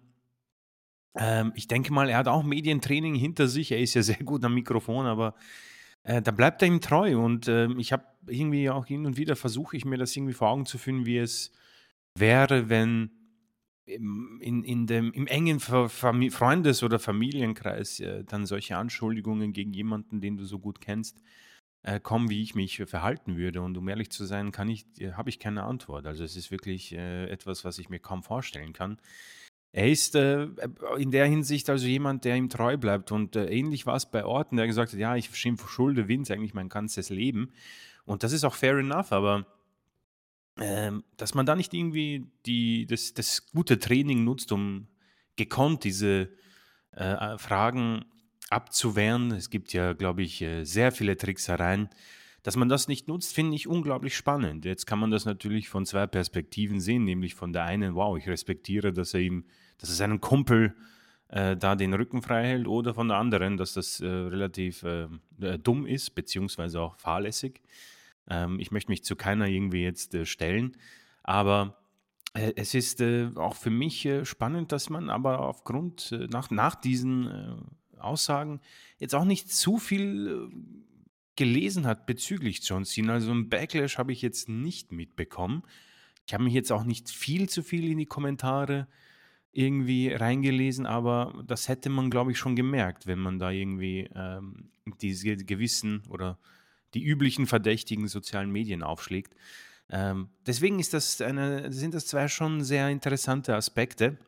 Ähm, 1.14 1.52
ich 1.54 1.66
denke 1.66 1.94
mal, 1.94 2.10
er 2.10 2.18
hat 2.18 2.28
auch 2.28 2.42
Medientraining 2.42 3.14
hinter 3.14 3.48
sich. 3.48 3.72
Er 3.72 3.80
ist 3.80 3.94
ja 3.94 4.02
sehr 4.02 4.22
gut 4.22 4.44
am 4.44 4.52
Mikrofon, 4.52 5.06
aber 5.06 5.34
äh, 6.02 6.20
da 6.20 6.30
bleibt 6.30 6.60
er 6.60 6.68
ihm 6.68 6.82
treu 6.82 7.16
und 7.16 7.48
ähm, 7.48 7.78
ich 7.78 7.90
habe 7.90 8.04
irgendwie 8.26 8.68
auch 8.68 8.84
hin 8.84 9.06
und 9.06 9.16
wieder 9.16 9.34
versuche 9.34 9.78
ich 9.78 9.86
mir 9.86 9.96
das 9.96 10.14
irgendwie 10.14 10.34
vor 10.34 10.50
Augen 10.50 10.66
zu 10.66 10.76
führen, 10.76 11.06
wie 11.06 11.16
es 11.16 11.52
wäre, 12.18 12.68
wenn 12.68 13.10
im, 13.84 14.38
in, 14.40 14.64
in 14.64 14.86
dem, 14.86 15.12
im 15.12 15.26
engen 15.26 15.60
Freundes- 15.60 16.82
oder 16.82 16.98
Familienkreis 16.98 18.00
äh, 18.00 18.24
dann 18.24 18.46
solche 18.46 18.76
Anschuldigungen 18.76 19.52
gegen 19.52 19.72
jemanden, 19.72 20.20
den 20.20 20.36
du 20.36 20.44
so 20.44 20.58
gut 20.58 20.80
kennst, 20.80 21.20
äh, 21.82 21.98
kommen, 21.98 22.30
wie 22.30 22.42
ich 22.42 22.54
mich 22.54 22.82
verhalten 22.86 23.36
würde. 23.36 23.60
Und 23.60 23.76
um 23.76 23.88
ehrlich 23.88 24.10
zu 24.10 24.24
sein, 24.24 24.52
kann 24.52 24.68
ich, 24.68 24.86
äh, 24.98 25.12
habe 25.12 25.30
ich 25.30 25.38
keine 25.38 25.64
Antwort. 25.64 26.06
Also 26.06 26.22
es 26.22 26.36
ist 26.36 26.50
wirklich 26.50 26.92
äh, 26.92 27.28
etwas, 27.28 27.64
was 27.64 27.78
ich 27.78 27.88
mir 27.88 27.98
kaum 27.98 28.22
vorstellen 28.22 28.72
kann. 28.72 28.98
Er 29.72 29.90
ist 29.90 30.14
äh, 30.14 30.48
in 30.98 31.10
der 31.10 31.26
Hinsicht 31.26 31.70
also 31.70 31.86
jemand, 31.86 32.24
der 32.24 32.36
ihm 32.36 32.50
treu 32.50 32.76
bleibt. 32.76 33.10
Und 33.10 33.36
äh, 33.36 33.46
ähnlich 33.46 33.86
war 33.86 33.96
es 33.96 34.06
bei 34.06 34.24
Orten, 34.24 34.56
der 34.56 34.66
gesagt 34.66 34.92
hat, 34.92 35.00
ja, 35.00 35.16
ich 35.16 35.30
schulde 35.34 36.08
Vince 36.08 36.34
eigentlich 36.34 36.54
mein 36.54 36.68
ganzes 36.68 37.08
Leben. 37.08 37.52
Und 38.04 38.22
das 38.22 38.32
ist 38.32 38.44
auch 38.44 38.54
fair 38.54 38.76
enough, 38.76 39.12
aber 39.12 39.46
ähm, 40.60 41.04
dass 41.16 41.34
man 41.34 41.46
da 41.46 41.56
nicht 41.56 41.72
irgendwie 41.72 42.26
die, 42.46 42.86
das, 42.86 43.14
das 43.14 43.50
gute 43.52 43.78
Training 43.78 44.24
nutzt, 44.24 44.52
um 44.52 44.88
gekonnt 45.36 45.84
diese 45.84 46.28
äh, 46.92 47.38
Fragen 47.38 48.04
abzuwehren. 48.50 49.30
Es 49.32 49.50
gibt 49.50 49.72
ja, 49.72 49.94
glaube 49.94 50.22
ich, 50.22 50.42
äh, 50.42 50.64
sehr 50.64 50.92
viele 50.92 51.16
Tricksereien. 51.16 51.88
Dass 52.42 52.56
man 52.56 52.68
das 52.68 52.88
nicht 52.88 53.06
nutzt, 53.06 53.32
finde 53.34 53.54
ich 53.54 53.68
unglaublich 53.68 54.16
spannend. 54.16 54.64
Jetzt 54.64 54.86
kann 54.86 54.98
man 54.98 55.12
das 55.12 55.24
natürlich 55.24 55.68
von 55.68 55.86
zwei 55.86 56.06
Perspektiven 56.08 56.80
sehen, 56.80 57.04
nämlich 57.04 57.34
von 57.36 57.52
der 57.52 57.64
einen, 57.64 57.94
wow, 57.94 58.18
ich 58.18 58.28
respektiere, 58.28 58.92
dass 58.92 59.14
er 59.14 59.20
ihm, 59.20 59.44
dass 59.78 59.90
er 59.90 59.94
seinem 59.94 60.20
Kumpel 60.20 60.74
äh, 61.28 61.56
da 61.56 61.76
den 61.76 61.94
Rücken 61.94 62.20
frei 62.20 62.44
hält, 62.44 62.66
oder 62.66 62.94
von 62.94 63.08
der 63.08 63.18
anderen, 63.18 63.56
dass 63.56 63.74
das 63.74 64.00
äh, 64.00 64.06
relativ 64.06 64.82
äh, 64.82 65.06
äh 65.40 65.58
dumm 65.58 65.86
ist, 65.86 66.16
beziehungsweise 66.16 66.80
auch 66.80 66.96
fahrlässig. 66.96 67.62
Ähm, 68.28 68.58
ich 68.60 68.70
möchte 68.70 68.90
mich 68.90 69.04
zu 69.04 69.16
keiner 69.16 69.46
irgendwie 69.46 69.82
jetzt 69.82 70.14
äh, 70.14 70.26
stellen, 70.26 70.76
aber 71.22 71.78
äh, 72.34 72.52
es 72.56 72.74
ist 72.74 73.00
äh, 73.00 73.30
auch 73.36 73.54
für 73.54 73.70
mich 73.70 74.04
äh, 74.06 74.24
spannend, 74.24 74.72
dass 74.72 74.90
man 74.90 75.10
aber 75.10 75.40
aufgrund, 75.40 76.12
äh, 76.12 76.26
nach, 76.28 76.50
nach 76.50 76.74
diesen 76.74 77.26
äh, 77.26 77.98
Aussagen 77.98 78.60
jetzt 78.98 79.14
auch 79.14 79.24
nicht 79.24 79.52
zu 79.52 79.78
viel 79.78 80.50
gelesen 81.36 81.86
hat 81.86 82.06
bezüglich 82.06 82.60
John 82.62 82.84
Cena. 82.84 83.14
Also 83.14 83.32
ein 83.32 83.48
Backlash 83.48 83.98
habe 83.98 84.12
ich 84.12 84.22
jetzt 84.22 84.48
nicht 84.48 84.92
mitbekommen. 84.92 85.62
Ich 86.26 86.34
habe 86.34 86.44
mich 86.44 86.52
jetzt 86.52 86.72
auch 86.72 86.84
nicht 86.84 87.10
viel 87.10 87.48
zu 87.48 87.62
viel 87.62 87.90
in 87.90 87.98
die 87.98 88.06
Kommentare 88.06 88.86
irgendwie 89.52 90.08
reingelesen, 90.08 90.86
aber 90.86 91.42
das 91.46 91.68
hätte 91.68 91.90
man, 91.90 92.10
glaube 92.10 92.32
ich, 92.32 92.38
schon 92.38 92.56
gemerkt, 92.56 93.06
wenn 93.06 93.18
man 93.18 93.38
da 93.38 93.50
irgendwie 93.50 94.08
ähm, 94.14 94.70
diese 95.00 95.36
gewissen 95.36 96.02
oder 96.08 96.38
die 96.94 97.02
üblichen 97.02 97.46
verdächtigen 97.46 98.08
sozialen 98.08 98.50
Medien 98.50 98.82
aufschlägt. 98.82 99.34
Ähm, 99.90 100.30
deswegen 100.46 100.78
ist 100.78 100.94
das 100.94 101.20
eine, 101.20 101.72
sind 101.72 101.94
das 101.94 102.06
zwei 102.06 102.28
schon 102.28 102.64
sehr 102.64 102.88
interessante 102.88 103.54
Aspekte. 103.54 104.18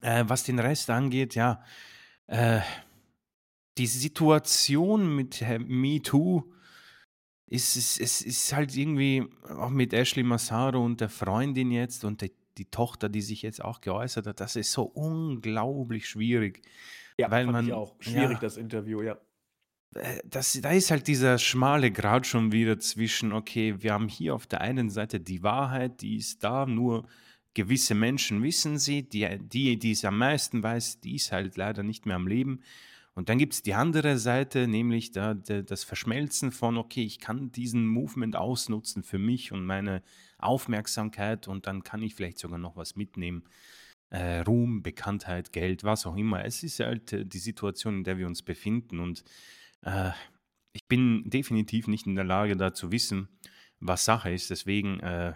Äh, 0.00 0.24
was 0.28 0.44
den 0.44 0.58
Rest 0.58 0.90
angeht, 0.90 1.34
ja, 1.34 1.62
äh, 2.26 2.60
die 3.78 3.86
Situation 3.86 5.16
mit 5.16 5.42
äh, 5.42 5.58
Me 5.58 6.00
Too 6.00 6.44
ist, 7.46 7.76
ist, 7.76 7.98
ist, 7.98 8.20
ist 8.22 8.52
halt 8.52 8.76
irgendwie 8.76 9.26
auch 9.48 9.70
mit 9.70 9.92
Ashley 9.92 10.22
Massaro 10.22 10.84
und 10.84 11.00
der 11.00 11.08
Freundin 11.08 11.70
jetzt 11.70 12.04
und 12.04 12.20
der, 12.20 12.30
die 12.58 12.66
Tochter, 12.66 13.08
die 13.08 13.22
sich 13.22 13.42
jetzt 13.42 13.64
auch 13.64 13.80
geäußert 13.80 14.26
hat, 14.26 14.40
das 14.40 14.56
ist 14.56 14.72
so 14.72 14.84
unglaublich 14.84 16.08
schwierig. 16.08 16.62
Ja, 17.18 17.30
weil 17.30 17.46
man, 17.46 17.70
auch. 17.72 17.96
Schwierig, 18.00 18.32
ja, 18.32 18.38
das 18.40 18.56
Interview, 18.56 19.02
ja. 19.02 19.16
Äh, 19.94 20.20
das, 20.24 20.58
da 20.60 20.70
ist 20.70 20.90
halt 20.90 21.06
dieser 21.06 21.38
schmale 21.38 21.90
Grad 21.90 22.26
schon 22.26 22.52
wieder 22.52 22.78
zwischen, 22.78 23.32
okay, 23.32 23.76
wir 23.78 23.92
haben 23.92 24.08
hier 24.08 24.34
auf 24.34 24.46
der 24.46 24.60
einen 24.60 24.90
Seite 24.90 25.20
die 25.20 25.42
Wahrheit, 25.42 26.02
die 26.02 26.16
ist 26.16 26.44
da, 26.44 26.66
nur 26.66 27.06
gewisse 27.54 27.94
Menschen 27.94 28.42
wissen 28.42 28.78
sie, 28.78 29.08
die, 29.08 29.38
die, 29.38 29.78
die 29.78 29.92
es 29.92 30.04
am 30.04 30.18
meisten 30.18 30.62
weiß, 30.62 31.00
die 31.00 31.14
ist 31.16 31.32
halt 31.32 31.56
leider 31.56 31.82
nicht 31.82 32.04
mehr 32.04 32.16
am 32.16 32.26
Leben. 32.26 32.60
Und 33.14 33.28
dann 33.28 33.38
gibt 33.38 33.52
es 33.52 33.62
die 33.62 33.74
andere 33.74 34.18
Seite, 34.18 34.66
nämlich 34.66 35.12
da, 35.12 35.34
da, 35.34 35.62
das 35.62 35.84
Verschmelzen 35.84 36.50
von, 36.50 36.76
okay, 36.76 37.04
ich 37.04 37.20
kann 37.20 37.52
diesen 37.52 37.86
Movement 37.86 38.34
ausnutzen 38.34 39.04
für 39.04 39.18
mich 39.18 39.52
und 39.52 39.64
meine 39.64 40.02
Aufmerksamkeit 40.38 41.46
und 41.46 41.68
dann 41.68 41.84
kann 41.84 42.02
ich 42.02 42.16
vielleicht 42.16 42.40
sogar 42.40 42.58
noch 42.58 42.74
was 42.74 42.96
mitnehmen. 42.96 43.44
Äh, 44.10 44.40
Ruhm, 44.40 44.82
Bekanntheit, 44.82 45.52
Geld, 45.52 45.84
was 45.84 46.06
auch 46.06 46.16
immer. 46.16 46.44
Es 46.44 46.64
ist 46.64 46.80
halt 46.80 47.12
äh, 47.12 47.24
die 47.24 47.38
Situation, 47.38 47.98
in 47.98 48.04
der 48.04 48.18
wir 48.18 48.26
uns 48.26 48.42
befinden 48.42 48.98
und 48.98 49.24
äh, 49.84 50.10
ich 50.72 50.86
bin 50.88 51.30
definitiv 51.30 51.86
nicht 51.86 52.06
in 52.06 52.16
der 52.16 52.24
Lage, 52.24 52.56
da 52.56 52.74
zu 52.74 52.90
wissen, 52.90 53.28
was 53.80 54.04
Sache 54.04 54.32
ist. 54.32 54.50
Deswegen, 54.50 55.00
äh, 55.00 55.34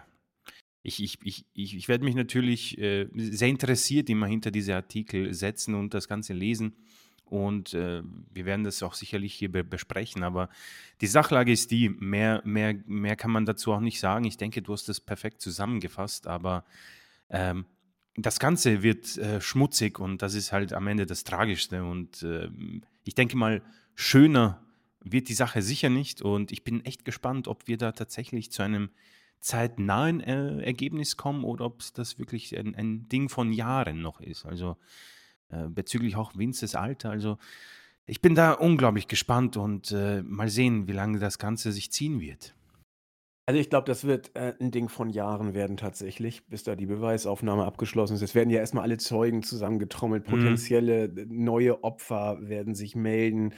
ich, 0.83 1.01
ich, 1.01 1.45
ich, 1.53 1.75
ich, 1.75 1.87
werde 1.87 2.03
mich 2.03 2.15
natürlich 2.15 2.77
äh, 2.77 3.07
sehr 3.13 3.47
interessiert 3.47 4.09
immer 4.09 4.27
hinter 4.27 4.51
diese 4.51 4.75
Artikel 4.75 5.33
setzen 5.33 5.75
und 5.75 5.93
das 5.93 6.07
Ganze 6.07 6.33
lesen. 6.33 6.75
Und 7.25 7.75
äh, 7.75 8.01
wir 8.33 8.45
werden 8.45 8.63
das 8.63 8.81
auch 8.81 8.95
sicherlich 8.95 9.35
hier 9.35 9.51
be 9.51 9.63
besprechen. 9.63 10.23
Aber 10.23 10.49
die 10.99 11.07
Sachlage 11.07 11.51
ist 11.51 11.69
die, 11.71 11.89
mehr, 11.89 12.41
mehr, 12.43 12.75
mehr 12.87 13.15
kann 13.15 13.31
man 13.31 13.45
dazu 13.45 13.71
auch 13.71 13.81
nicht 13.81 13.99
sagen. 13.99 14.25
Ich 14.25 14.37
denke, 14.37 14.61
du 14.61 14.73
hast 14.73 14.89
das 14.89 14.99
perfekt 14.99 15.41
zusammengefasst. 15.41 16.25
Aber 16.27 16.65
ähm, 17.29 17.65
das 18.15 18.39
Ganze 18.39 18.81
wird 18.81 19.17
äh, 19.17 19.39
schmutzig 19.41 19.99
und 19.99 20.21
das 20.21 20.33
ist 20.33 20.51
halt 20.51 20.73
am 20.73 20.87
Ende 20.87 21.05
das 21.05 21.23
Tragischste. 21.23 21.83
Und 21.83 22.23
äh, 22.23 22.49
ich 23.03 23.13
denke 23.13 23.37
mal, 23.37 23.61
schöner 23.99 24.63
wird 25.01 25.27
die 25.27 25.33
Sache 25.33 25.61
sicher 25.61 25.89
nicht. 25.89 26.21
Und 26.21 26.51
ich 26.51 26.63
bin 26.63 26.85
echt 26.85 27.03
gespannt, 27.03 27.47
ob 27.47 27.67
wir 27.67 27.77
da 27.77 27.91
tatsächlich 27.91 28.51
zu 28.51 28.63
einem 28.63 28.89
zeitnahen 29.41 30.21
äh, 30.21 30.61
Ergebnis 30.61 31.17
kommen 31.17 31.43
oder 31.43 31.65
ob 31.65 31.83
das 31.93 32.17
wirklich 32.17 32.57
ein, 32.57 32.75
ein, 32.75 33.09
Ding 33.09 33.29
von 33.29 33.51
Jahren 33.51 34.01
noch 34.01 34.21
ist. 34.21 34.45
Also 34.45 34.77
äh, 35.49 35.67
bezüglich 35.67 36.15
auch 36.15 36.37
Vinces 36.37 36.75
Alter. 36.75 37.09
Also 37.09 37.37
ich 38.05 38.21
bin 38.21 38.35
da 38.35 38.53
unglaublich 38.53 39.07
gespannt 39.07 39.57
und 39.57 39.91
äh, 39.91 40.23
mal 40.23 40.49
sehen, 40.49 40.87
wie 40.87 40.93
lange 40.93 41.19
das 41.19 41.37
Ganze 41.37 41.71
sich 41.71 41.91
ziehen 41.91 42.21
wird. 42.21 42.55
Also 43.49 43.59
ich 43.59 43.71
glaube, 43.71 43.85
das 43.85 44.03
wird 44.03 44.35
äh, 44.35 44.53
ein 44.59 44.69
Ding 44.69 44.89
von 44.89 45.09
Jahren 45.09 45.55
werden 45.55 45.75
tatsächlich, 45.75 46.45
bis 46.47 46.63
da 46.63 46.75
die 46.75 46.85
Beweisaufnahme 46.85 47.65
abgeschlossen 47.65 48.13
ist. 48.13 48.21
Es 48.21 48.35
werden 48.35 48.51
ja 48.51 48.59
erstmal 48.59 48.83
alle 48.83 48.97
Zeugen 48.97 49.41
zusammengetrommelt, 49.41 50.27
mhm. 50.27 50.31
potenzielle 50.31 51.07
mhm. 51.07 51.43
neue 51.43 51.83
Opfer 51.83 52.37
werden 52.41 52.75
sich 52.75 52.95
melden. 52.95 53.55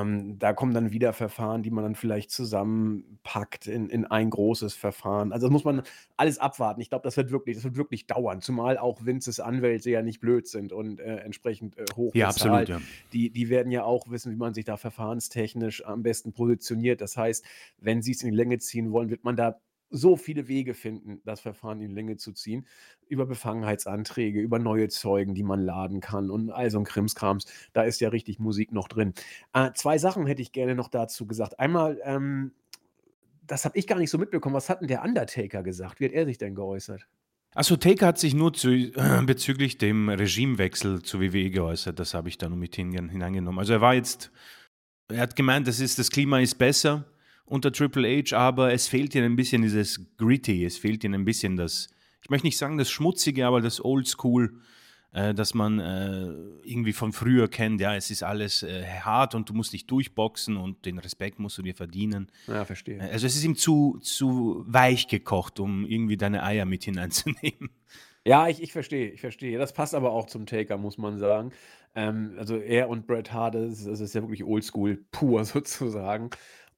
Ähm, 0.00 0.38
da 0.38 0.52
kommen 0.52 0.74
dann 0.74 0.92
wieder 0.92 1.12
Verfahren, 1.12 1.62
die 1.62 1.70
man 1.70 1.84
dann 1.84 1.94
vielleicht 1.94 2.30
zusammenpackt 2.30 3.66
in, 3.66 3.88
in 3.88 4.04
ein 4.04 4.30
großes 4.30 4.74
Verfahren. 4.74 5.32
Also 5.32 5.46
das 5.46 5.52
muss 5.52 5.64
man 5.64 5.82
alles 6.16 6.38
abwarten. 6.38 6.80
Ich 6.80 6.90
glaube, 6.90 7.02
das 7.02 7.16
wird 7.16 7.30
wirklich, 7.30 7.56
das 7.56 7.64
wird 7.64 7.76
wirklich 7.76 8.06
dauern, 8.06 8.40
zumal 8.40 8.78
auch 8.78 9.04
Vinces 9.04 9.40
Anwälte 9.40 9.90
ja 9.90 10.02
nicht 10.02 10.20
blöd 10.20 10.46
sind 10.48 10.72
und 10.72 11.00
äh, 11.00 11.16
entsprechend 11.16 11.76
äh, 11.76 11.84
hoch 11.96 12.14
Ja, 12.14 12.28
absolut, 12.28 12.68
ja. 12.68 12.80
Die, 13.12 13.30
die 13.30 13.48
werden 13.48 13.70
ja 13.70 13.84
auch 13.84 14.10
wissen, 14.10 14.32
wie 14.32 14.36
man 14.36 14.54
sich 14.54 14.64
da 14.64 14.76
verfahrenstechnisch 14.76 15.84
am 15.84 16.02
besten 16.02 16.32
positioniert. 16.32 17.00
Das 17.00 17.16
heißt, 17.16 17.44
wenn 17.78 18.02
sie 18.02 18.12
es 18.12 18.22
in 18.22 18.30
die 18.30 18.36
Länge 18.36 18.58
ziehen 18.58 18.92
wollen, 18.92 19.10
wird 19.10 19.24
man 19.24 19.36
da 19.36 19.60
so 19.94 20.16
viele 20.16 20.48
Wege 20.48 20.74
finden, 20.74 21.20
das 21.24 21.40
Verfahren 21.40 21.80
in 21.80 21.92
Länge 21.92 22.16
zu 22.16 22.32
ziehen. 22.32 22.66
Über 23.08 23.26
Befangenheitsanträge, 23.26 24.40
über 24.40 24.58
neue 24.58 24.88
Zeugen, 24.88 25.34
die 25.34 25.44
man 25.44 25.60
laden 25.60 26.00
kann 26.00 26.30
und 26.30 26.50
all 26.50 26.70
so 26.70 26.78
ein 26.78 26.84
Krimskrams. 26.84 27.46
Da 27.72 27.82
ist 27.82 28.00
ja 28.00 28.08
richtig 28.08 28.40
Musik 28.40 28.72
noch 28.72 28.88
drin. 28.88 29.14
Äh, 29.52 29.70
zwei 29.74 29.98
Sachen 29.98 30.26
hätte 30.26 30.42
ich 30.42 30.52
gerne 30.52 30.74
noch 30.74 30.88
dazu 30.88 31.26
gesagt. 31.26 31.60
Einmal, 31.60 32.00
ähm, 32.04 32.52
das 33.46 33.64
habe 33.64 33.78
ich 33.78 33.86
gar 33.86 33.98
nicht 33.98 34.10
so 34.10 34.18
mitbekommen. 34.18 34.56
Was 34.56 34.68
hat 34.68 34.80
denn 34.80 34.88
der 34.88 35.04
Undertaker 35.04 35.62
gesagt? 35.62 36.00
Wie 36.00 36.06
hat 36.06 36.12
er 36.12 36.26
sich 36.26 36.38
denn 36.38 36.56
geäußert? 36.56 37.06
Achso, 37.54 37.76
Taker 37.76 38.08
hat 38.08 38.18
sich 38.18 38.34
nur 38.34 38.52
zu, 38.52 38.70
äh, 38.70 38.92
bezüglich 39.26 39.78
dem 39.78 40.08
Regimewechsel 40.08 41.02
zu 41.02 41.20
WWE 41.20 41.50
geäußert. 41.50 42.00
Das 42.00 42.14
habe 42.14 42.28
ich 42.28 42.36
da 42.36 42.48
nur 42.48 42.58
mit 42.58 42.74
hineingenommen. 42.74 43.60
Also 43.60 43.74
er 43.74 43.80
war 43.80 43.94
jetzt, 43.94 44.32
er 45.08 45.20
hat 45.20 45.36
gemeint, 45.36 45.68
das, 45.68 45.78
ist, 45.78 46.00
das 46.00 46.10
Klima 46.10 46.40
ist 46.40 46.56
besser 46.56 47.04
unter 47.46 47.72
Triple 47.72 48.22
H, 48.22 48.36
aber 48.36 48.72
es 48.72 48.88
fehlt 48.88 49.14
ihnen 49.14 49.32
ein 49.32 49.36
bisschen 49.36 49.62
dieses 49.62 50.00
Gritty, 50.16 50.64
es 50.64 50.78
fehlt 50.78 51.04
ihnen 51.04 51.14
ein 51.14 51.24
bisschen 51.24 51.56
das, 51.56 51.88
ich 52.22 52.30
möchte 52.30 52.46
nicht 52.46 52.58
sagen 52.58 52.78
das 52.78 52.90
Schmutzige, 52.90 53.46
aber 53.46 53.60
das 53.60 53.84
Oldschool, 53.84 54.60
äh, 55.12 55.34
das 55.34 55.54
man 55.54 55.78
äh, 55.78 56.32
irgendwie 56.64 56.92
von 56.92 57.12
früher 57.12 57.48
kennt. 57.48 57.80
Ja, 57.80 57.94
es 57.94 58.10
ist 58.10 58.22
alles 58.22 58.62
äh, 58.62 58.84
hart 58.84 59.34
und 59.34 59.48
du 59.48 59.54
musst 59.54 59.72
dich 59.72 59.86
durchboxen 59.86 60.56
und 60.56 60.84
den 60.86 60.98
Respekt 60.98 61.38
musst 61.38 61.56
du 61.58 61.62
dir 61.62 61.74
verdienen. 61.74 62.30
Ja, 62.46 62.64
verstehe. 62.64 62.98
Äh, 62.98 63.12
also 63.12 63.26
es 63.26 63.36
ist 63.36 63.44
ihm 63.44 63.56
zu, 63.56 63.98
zu 64.00 64.64
weich 64.66 65.06
gekocht, 65.06 65.60
um 65.60 65.86
irgendwie 65.86 66.16
deine 66.16 66.42
Eier 66.42 66.64
mit 66.64 66.84
hineinzunehmen. 66.84 67.70
Ja, 68.26 68.48
ich, 68.48 68.62
ich 68.62 68.72
verstehe, 68.72 69.10
ich 69.10 69.20
verstehe. 69.20 69.58
Das 69.58 69.72
passt 69.74 69.94
aber 69.94 70.12
auch 70.12 70.26
zum 70.26 70.46
Taker, 70.46 70.78
muss 70.78 70.96
man 70.96 71.18
sagen. 71.18 71.52
Ähm, 71.94 72.34
also 72.38 72.56
er 72.56 72.88
und 72.88 73.06
Bret 73.06 73.32
Hart, 73.32 73.54
das 73.54 73.80
ist, 73.80 73.86
das 73.86 74.00
ist 74.00 74.14
ja 74.14 74.22
wirklich 74.22 74.44
oldschool 74.44 75.04
pur 75.12 75.44
sozusagen. 75.44 76.30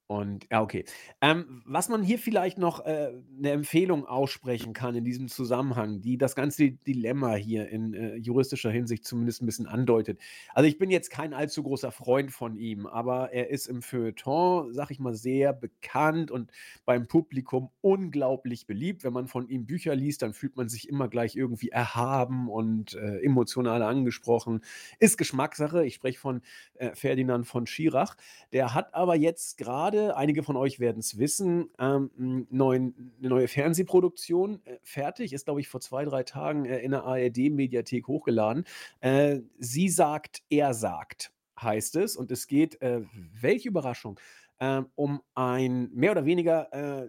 Und 0.09 0.47
ja, 0.49 0.61
okay. 0.61 0.85
Ähm, 1.19 1.61
was 1.65 1.89
man 1.89 2.01
hier 2.01 2.17
vielleicht 2.17 2.57
noch 2.57 2.85
äh, 2.85 3.11
'ne 3.29 3.51
Empfehlung 3.51 4.05
aussprechen 4.05 4.71
kann 4.71 4.95
in 4.95 5.03
diesem 5.03 5.27
Zusammenhang, 5.27 5.99
die 6.01 6.17
das 6.17 6.33
ganze 6.33 6.71
Dilemma 6.71 7.35
hier 7.35 7.67
in, 7.67 7.93
äh, 7.93 8.15
juristischer 8.15 8.71
Hinsicht 8.71 9.03
zumindest 9.03 9.41
ein 9.41 9.45
bisschen 9.45 9.67
andeutet. 9.67 10.21
Also, 10.53 10.69
ich 10.69 10.77
bin 10.77 10.89
jetzt 10.91 11.09
kein 11.11 11.33
allzu 11.33 11.61
großer 11.61 11.91
Freund 11.91 12.31
von 12.31 12.55
ihm, 12.55 12.87
aber 12.87 13.33
er 13.33 13.49
ist 13.49 13.67
im 13.67 13.81
Feuilleton, 13.81 14.73
sag 14.73 14.91
ich 14.91 14.99
mal, 15.01 15.13
sehr 15.13 15.51
bekannt 15.51 16.31
und 16.31 16.51
beim 16.85 17.07
Publikum 17.09 17.69
unglaublich 17.81 18.65
beliebt. 18.65 19.03
Wenn 19.03 19.11
man 19.13 19.27
von 19.27 19.49
ihm 19.49 19.65
Bücher 19.65 19.93
liest, 19.93 20.21
dann 20.21 20.33
fühlt 20.33 20.55
man 20.55 20.69
sich 20.69 20.87
immer 20.87 21.09
gleich 21.09 21.35
irgendwie 21.35 21.69
erhaben 21.69 22.47
und, 22.49 22.93
äh, 22.95 23.19
emotional 23.25 23.81
angesprochen. 23.81 24.61
Ist 24.99 25.17
Geschmackssache. 25.17 25.85
Ich 25.85 25.95
spreche 25.95 26.19
von, 26.19 26.41
äh, 26.75 26.95
Ferdinand 26.95 27.45
von 27.45 27.67
Schirach. 27.67 28.15
Der 28.53 28.73
hat 28.73 28.93
aber 28.93 29.15
jetzt 29.15 29.57
gerade 29.57 29.96
gerade, 29.97 30.17
einige 30.17 30.43
von 30.43 30.55
euch 30.55 30.79
werden 30.79 30.99
es 30.99 31.17
wissen, 31.17 31.69
ähm, 31.79 32.47
neuen, 32.49 33.13
eine 33.19 33.29
neue 33.29 33.47
Fernsehproduktion 33.47 34.61
äh, 34.65 34.77
fertig, 34.83 35.33
ist, 35.33 35.45
glaube 35.45 35.59
ich, 35.59 35.67
vor 35.67 35.81
zwei, 35.81 36.05
drei 36.05 36.23
Tagen 36.23 36.65
äh, 36.65 36.79
in 36.79 36.91
der 36.91 37.03
ARD-Mediathek 37.03 38.07
hochgeladen. 38.07 38.65
Äh, 39.01 39.39
sie 39.59 39.89
sagt, 39.89 40.43
er 40.49 40.73
sagt, 40.73 41.31
heißt 41.61 41.95
es. 41.97 42.15
Und 42.15 42.31
es 42.31 42.47
geht, 42.47 42.81
äh, 42.81 43.01
welche 43.39 43.69
Überraschung, 43.69 44.19
ähm, 44.59 44.87
um 44.95 45.21
ein 45.35 45.89
mehr 45.93 46.11
oder 46.11 46.25
weniger 46.25 46.73
äh, 46.73 47.07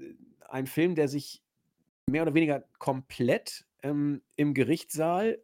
ein 0.49 0.67
Film, 0.67 0.95
der 0.95 1.09
sich 1.09 1.43
mehr 2.07 2.23
oder 2.23 2.35
weniger 2.35 2.65
komplett 2.79 3.67
ähm, 3.83 4.23
im 4.37 4.55
Gerichtssaal 4.55 5.39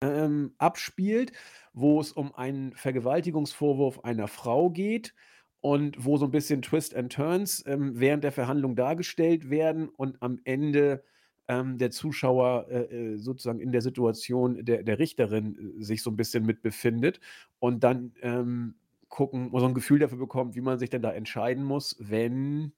ähm, 0.00 0.54
abspielt, 0.58 1.32
wo 1.72 2.00
es 2.00 2.12
um 2.12 2.34
einen 2.34 2.72
Vergewaltigungsvorwurf 2.74 4.00
einer 4.04 4.28
Frau 4.28 4.70
geht 4.70 5.14
und 5.62 6.04
wo 6.04 6.18
so 6.18 6.26
ein 6.26 6.32
bisschen 6.32 6.62
Twist 6.62 6.94
and 6.96 7.12
Turns, 7.12 7.64
ähm, 7.66 7.92
während 8.00 8.24
der 8.24 8.32
Verhandlung 8.32 8.76
dargestellt 8.76 9.50
werden 9.50 9.88
und 9.88 10.20
am 10.22 10.40
Ende, 10.44 11.04
ähm, 11.48 11.78
der 11.78 11.90
Zuschauer, 11.92 12.66
äh, 12.70 13.14
äh, 13.14 13.18
sozusagen 13.18 13.60
in 13.60 13.72
der 13.72 13.82
Situation 13.82 14.64
der 14.64 14.82
der 14.84 14.98
Richterin, 14.98 15.76
äh, 15.80 15.84
sich 15.84 16.02
so 16.02 16.10
ein 16.10 16.16
bisschen 16.16 16.44
mit 16.46 16.62
befindet 16.62 17.20
und 17.60 17.84
dann, 17.84 18.12
ähm, 18.22 18.76
gucken 19.08 19.50
so 19.52 19.66
ein 19.66 19.74
Gefühl 19.74 19.98
dafür 20.00 20.18
bekommt, 20.18 20.54
wie 20.56 20.62
man 20.62 20.78
sich 20.78 20.90
denn 20.90 21.02
da 21.02 21.12
entscheiden 21.12 21.64
muss, 21.64 21.96
wenn 22.00 22.72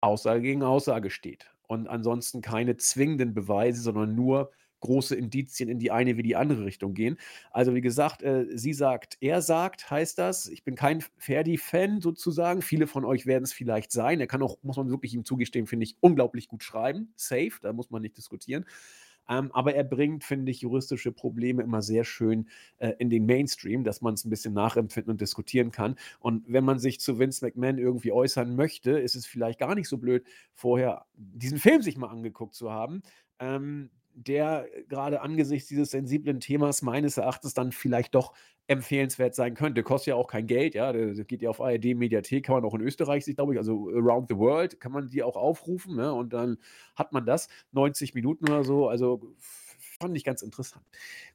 Aussage 0.00 0.42
gegen 0.42 0.62
Aussage 0.62 1.10
steht. 1.10 1.50
Und 1.68 1.88
ansonsten 1.88 2.40
keine 2.40 2.76
zwingenden 2.78 3.34
Beweise, 3.34 3.82
sondern 3.82 4.14
nur 4.14 4.50
große 4.80 5.14
Indizien 5.14 5.68
in 5.68 5.78
die 5.78 5.90
eine 5.90 6.16
wie 6.16 6.22
die 6.22 6.36
andere 6.36 6.64
Richtung 6.64 6.94
gehen. 6.94 7.16
Also 7.50 7.74
wie 7.74 7.80
gesagt, 7.80 8.22
äh, 8.22 8.46
sie 8.54 8.72
sagt, 8.72 9.16
er 9.20 9.42
sagt, 9.42 9.90
heißt 9.90 10.18
das. 10.18 10.48
Ich 10.48 10.64
bin 10.64 10.74
kein 10.74 11.04
Ferdi-Fan 11.18 12.00
sozusagen. 12.00 12.62
Viele 12.62 12.86
von 12.86 13.04
euch 13.04 13.26
werden 13.26 13.44
es 13.44 13.52
vielleicht 13.52 13.92
sein. 13.92 14.20
Er 14.20 14.26
kann 14.26 14.42
auch, 14.42 14.58
muss 14.62 14.76
man 14.76 14.90
wirklich 14.90 15.14
ihm 15.14 15.24
zugestehen, 15.24 15.66
finde 15.66 15.84
ich, 15.84 15.96
unglaublich 16.00 16.48
gut 16.48 16.62
schreiben. 16.62 17.12
Safe, 17.16 17.52
da 17.62 17.72
muss 17.72 17.90
man 17.90 18.02
nicht 18.02 18.16
diskutieren. 18.16 18.64
Ähm, 19.28 19.52
aber 19.52 19.74
er 19.74 19.84
bringt, 19.84 20.24
finde 20.24 20.50
ich, 20.50 20.62
juristische 20.62 21.12
Probleme 21.12 21.62
immer 21.62 21.82
sehr 21.82 22.04
schön 22.04 22.48
äh, 22.78 22.94
in 22.98 23.10
den 23.10 23.26
Mainstream, 23.26 23.84
dass 23.84 24.00
man 24.00 24.14
es 24.14 24.24
ein 24.24 24.30
bisschen 24.30 24.54
nachempfinden 24.54 25.10
und 25.10 25.20
diskutieren 25.20 25.70
kann. 25.70 25.96
Und 26.18 26.44
wenn 26.48 26.64
man 26.64 26.78
sich 26.78 27.00
zu 27.00 27.18
Vince 27.18 27.44
McMahon 27.44 27.78
irgendwie 27.78 28.12
äußern 28.12 28.56
möchte, 28.56 28.92
ist 28.92 29.14
es 29.14 29.26
vielleicht 29.26 29.58
gar 29.58 29.74
nicht 29.74 29.88
so 29.88 29.98
blöd, 29.98 30.24
vorher 30.54 31.04
diesen 31.14 31.58
Film 31.58 31.82
sich 31.82 31.98
mal 31.98 32.08
angeguckt 32.08 32.54
zu 32.54 32.70
haben. 32.70 33.02
Ähm, 33.38 33.90
der 34.24 34.68
gerade 34.88 35.20
angesichts 35.20 35.68
dieses 35.68 35.90
sensiblen 35.90 36.40
Themas 36.40 36.82
meines 36.82 37.16
Erachtens 37.16 37.54
dann 37.54 37.72
vielleicht 37.72 38.14
doch 38.14 38.34
empfehlenswert 38.66 39.34
sein 39.34 39.54
könnte. 39.54 39.82
Kostet 39.82 40.08
ja 40.08 40.14
auch 40.16 40.28
kein 40.28 40.46
Geld, 40.46 40.74
ja. 40.74 40.92
Das 40.92 41.26
geht 41.26 41.42
ja 41.42 41.50
auf 41.50 41.60
ARD 41.60 41.94
Mediathek, 41.94 42.44
kann 42.44 42.56
man 42.56 42.64
auch 42.64 42.74
in 42.74 42.82
Österreich 42.82 43.24
sich, 43.24 43.36
glaube 43.36 43.54
ich, 43.54 43.58
also 43.58 43.88
around 43.90 44.28
the 44.28 44.36
world 44.36 44.80
kann 44.80 44.92
man 44.92 45.08
die 45.08 45.22
auch 45.22 45.36
aufrufen, 45.36 45.96
ne? 45.96 46.12
Und 46.12 46.32
dann 46.32 46.58
hat 46.94 47.12
man 47.12 47.24
das. 47.24 47.48
90 47.72 48.14
Minuten 48.14 48.48
oder 48.48 48.64
so. 48.64 48.88
Also 48.88 49.34
fand 50.00 50.16
ich 50.16 50.24
ganz 50.24 50.42
interessant. 50.42 50.84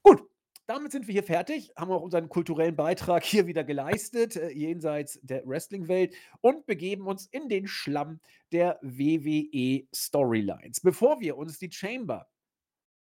Gut, 0.03 0.23
damit 0.65 0.91
sind 0.91 1.07
wir 1.07 1.13
hier 1.13 1.23
fertig, 1.23 1.71
haben 1.75 1.91
auch 1.91 2.01
unseren 2.01 2.29
kulturellen 2.29 2.75
Beitrag 2.75 3.23
hier 3.25 3.47
wieder 3.47 3.63
geleistet, 3.63 4.35
äh, 4.35 4.49
jenseits 4.49 5.19
der 5.21 5.45
Wrestling-Welt 5.45 6.15
und 6.41 6.65
begeben 6.65 7.07
uns 7.07 7.25
in 7.27 7.49
den 7.49 7.67
Schlamm 7.67 8.19
der 8.51 8.79
WWE 8.81 9.87
Storylines. 9.93 10.79
Bevor 10.81 11.19
wir 11.19 11.37
uns 11.37 11.57
die 11.57 11.71
Chamber 11.71 12.27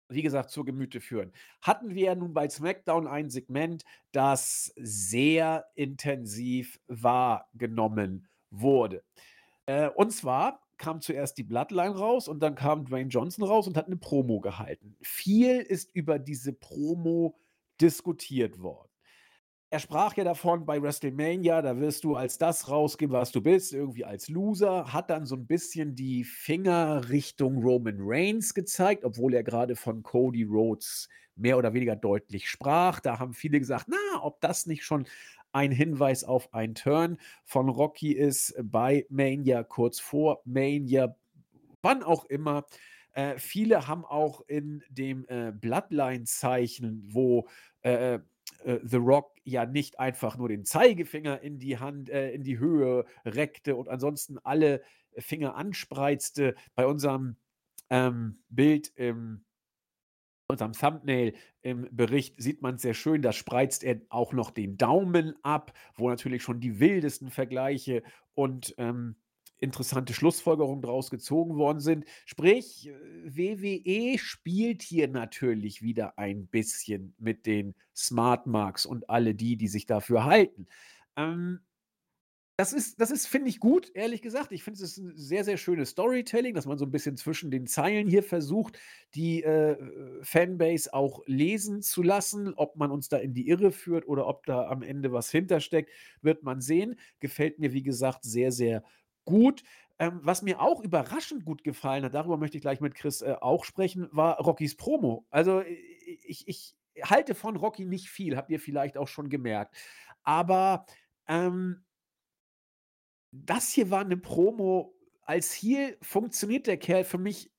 wie 0.09 0.23
gesagt, 0.23 0.51
zur 0.51 0.65
Gemüte 0.65 1.01
führen. 1.01 1.33
Hatten 1.63 1.95
wir 1.95 2.05
ja 2.05 2.15
nun 2.15 2.33
bei 2.33 2.49
SmackDown 2.49 3.07
ein 3.07 3.31
Segment, 3.31 3.85
das 4.13 4.73
sehr 4.77 5.67
intensiv 5.75 6.81
wahrgenommen 6.87 8.29
wurde. 8.51 9.03
Äh, 9.67 9.89
und 9.91 10.13
zwar 10.13 10.63
kam 10.79 11.01
zuerst 11.01 11.39
die 11.39 11.43
Bloodline 11.43 11.97
raus 11.97 12.29
und 12.29 12.41
dann 12.41 12.55
kam 12.55 12.85
Dwayne 12.85 13.09
Johnson 13.09 13.45
raus 13.45 13.67
und 13.67 13.77
hat 13.77 13.87
eine 13.87 13.97
Promo 13.97 14.41
gehalten. 14.41 14.97
Viel 15.03 15.57
ist 15.61 15.95
über 15.95 16.19
diese 16.19 16.53
Promo 16.53 17.39
diskutiert 17.81 18.61
worden 18.61 18.96
er 19.77 19.81
sprach 19.81 20.17
ja 20.17 20.25
davon 20.25 20.65
bei 20.65 20.81
WrestleMania, 20.81 21.61
da 21.61 21.79
wirst 21.79 22.05
du 22.05 22.17
als 22.17 22.39
das 22.39 22.71
rausgehen, 22.71 23.13
was 23.13 23.31
du 23.31 23.43
bist, 23.43 23.75
irgendwie 23.75 24.07
als 24.07 24.31
Loser, 24.31 24.91
hat 24.91 25.11
dann 25.11 25.27
so 25.27 25.37
ein 25.37 25.47
bisschen 25.47 25.95
die 25.95 26.25
Finger 26.25 27.11
Richtung 27.11 27.63
Roman 27.63 27.99
Reigns 28.01 28.55
gezeigt, 28.55 29.05
obwohl 29.05 29.35
er 29.35 29.43
gerade 29.43 29.77
von 29.77 30.03
Cody 30.03 30.45
Rhodes 30.45 31.11
mehr 31.35 31.59
oder 31.59 31.75
weniger 31.75 31.95
deutlich 31.95 32.49
sprach. 32.49 33.01
Da 33.01 33.19
haben 33.19 33.35
viele 33.35 33.59
gesagt, 33.59 33.89
na, 33.89 34.23
ob 34.23 34.41
das 34.41 34.65
nicht 34.65 34.83
schon 34.83 35.07
ein 35.53 35.73
Hinweis 35.73 36.25
auf 36.25 36.55
ein 36.55 36.75
Turn 36.75 37.19
von 37.45 37.69
Rocky 37.69 38.13
ist 38.13 38.55
bei 38.63 39.05
Mania 39.11 39.63
kurz 39.63 40.01
vor 40.01 40.41
Mania, 40.47 41.17
wann 41.83 42.03
auch 42.03 42.25
immer. 42.25 42.65
Äh, 43.13 43.37
viele 43.37 43.87
haben 43.87 44.07
auch 44.07 44.41
in 44.47 44.83
dem 44.89 45.27
äh, 45.29 45.53
Bloodline-Zeichen, 45.53 47.03
wo 47.13 47.47
äh, 47.83 48.21
äh, 48.67 48.81
The 48.83 48.97
Rock 48.97 49.37
ja 49.45 49.65
nicht 49.65 49.99
einfach 49.99 50.37
nur 50.37 50.49
den 50.49 50.65
Zeigefinger 50.65 51.41
in 51.41 51.59
die 51.59 51.79
Hand, 51.79 52.11
äh, 52.11 52.33
in 52.33 52.43
die 52.43 52.59
Höhe 52.59 53.07
reckte 53.25 53.77
und 53.77 53.89
ansonsten 53.89 54.39
alle 54.43 54.83
Finger 55.17 55.55
anspreizte. 55.55 56.55
Bei 56.75 56.87
unserem 56.87 57.37
ähm, 57.89 58.43
Bild 58.49 58.93
im 58.97 59.45
unserem 60.49 60.75
Thumbnail 60.75 61.35
im 61.63 61.89
Bericht 61.91 62.41
sieht 62.41 62.63
man 62.63 62.79
sehr 62.79 62.95
schön, 62.95 63.21
da 63.21 63.33
spreizt 63.33 63.83
er 63.83 64.01
auch 64.11 64.33
noch 64.33 64.53
den 64.53 64.77
Daumen 64.77 65.35
ab, 65.43 65.73
wo 65.97 66.09
natürlich 66.09 66.45
schon 66.45 66.61
die 66.61 66.79
wildesten 66.79 67.31
Vergleiche 67.31 68.05
und 68.35 68.73
ähm, 68.79 69.17
interessante 69.59 70.13
Schlussfolgerungen 70.15 70.83
daraus 70.83 71.11
gezogen 71.11 71.57
worden 71.57 71.81
sind. 71.81 72.05
Sprich, 72.25 72.91
WWE 73.25 74.19
spielt 74.19 74.83
hier 74.83 75.09
natürlich 75.09 75.83
wieder 75.83 76.19
ein 76.19 76.47
bisschen 76.47 77.15
mit 77.19 77.47
den 77.47 77.75
Smart 77.95 78.47
Marks 78.47 78.87
und 78.87 79.09
alle 79.09 79.35
die, 79.35 79.57
die 79.57 79.69
sich 79.69 79.87
dafür 79.87 80.25
halten. 80.25 80.67
Ähm, 81.17 81.61
das 82.59 82.73
ist, 82.73 82.99
das 83.03 83.11
ist 83.11 83.27
finde 83.27 83.51
ich, 83.51 83.61
gut, 83.61 83.91
ehrlich 83.95 84.23
gesagt. 84.23 84.51
Ich 84.51 84.63
finde, 84.63 84.83
es 84.83 84.93
ist 84.93 84.97
ein 84.97 85.13
sehr, 85.15 85.45
sehr 85.45 85.59
schönes 85.59 85.91
Storytelling, 85.91 86.55
dass 86.55 86.65
man 86.65 86.79
so 86.79 86.87
ein 86.87 86.91
bisschen 86.91 87.19
zwischen 87.19 87.51
den 87.51 87.67
Zeilen 87.67 88.09
hier 88.09 88.23
versucht, 88.23 88.79
die 89.15 89.43
äh, 89.43 89.77
Fanbase 90.23 90.95
auch 90.95 91.21
lesen 91.27 91.83
zu 91.83 92.03
lassen. 92.03 92.55
Ob 92.55 92.77
man 92.77 92.91
uns 92.91 93.11
da 93.11 93.19
in 93.19 93.35
die 93.35 93.49
Irre 93.49 93.73
führt 93.73 94.09
oder 94.09 94.27
ob 94.27 94.47
da 94.47 94.69
am 94.69 94.83
Ende 94.83 95.13
was 95.13 95.31
hintersteckt, 95.31 95.91
wird 96.23 96.45
man 96.45 96.63
sehen. 96.63 96.99
Gefällt 97.21 97.59
mir, 97.59 97.75
wie 97.75 97.83
gesagt, 97.83 98.25
sehr, 98.25 98.51
sehr 98.53 98.83
gut. 99.27 99.63
Ähm, 99.99 100.21
was 100.23 100.43
mir 100.43 100.61
auch 100.61 100.83
überraschend 100.83 101.45
gut 101.45 101.65
gefallen 101.65 102.05
hat, 102.05 102.15
darüber 102.15 102.37
möchte 102.37 102.57
ich 102.57 102.63
gleich 102.63 102.81
mit 102.81 102.95
Chris 102.95 103.23
äh, 103.23 103.37
auch 103.41 103.65
sprechen, 103.65 104.09
war 104.13 104.39
Rockys 104.39 104.77
Promo. 104.77 105.27
Also 105.31 105.63
ich, 105.63 106.47
ich 106.49 106.77
halte 107.03 107.35
von 107.35 107.57
Rocky 107.57 107.85
nicht 107.85 108.09
viel, 108.09 108.37
habt 108.37 108.51
ihr 108.51 108.61
vielleicht 108.61 108.97
auch 108.97 109.09
schon 109.09 109.29
gemerkt. 109.29 109.77
Aber 110.23 110.87
ähm, 111.29 111.85
das 113.33 113.71
hier 113.71 113.91
war 113.91 114.01
eine 114.01 114.17
Promo. 114.17 114.95
Als 115.23 115.53
Heel 115.53 115.97
funktioniert 116.03 116.67
der 116.67 116.79
Kerl 116.79 117.05
für 117.05 117.19
mich 117.19 117.53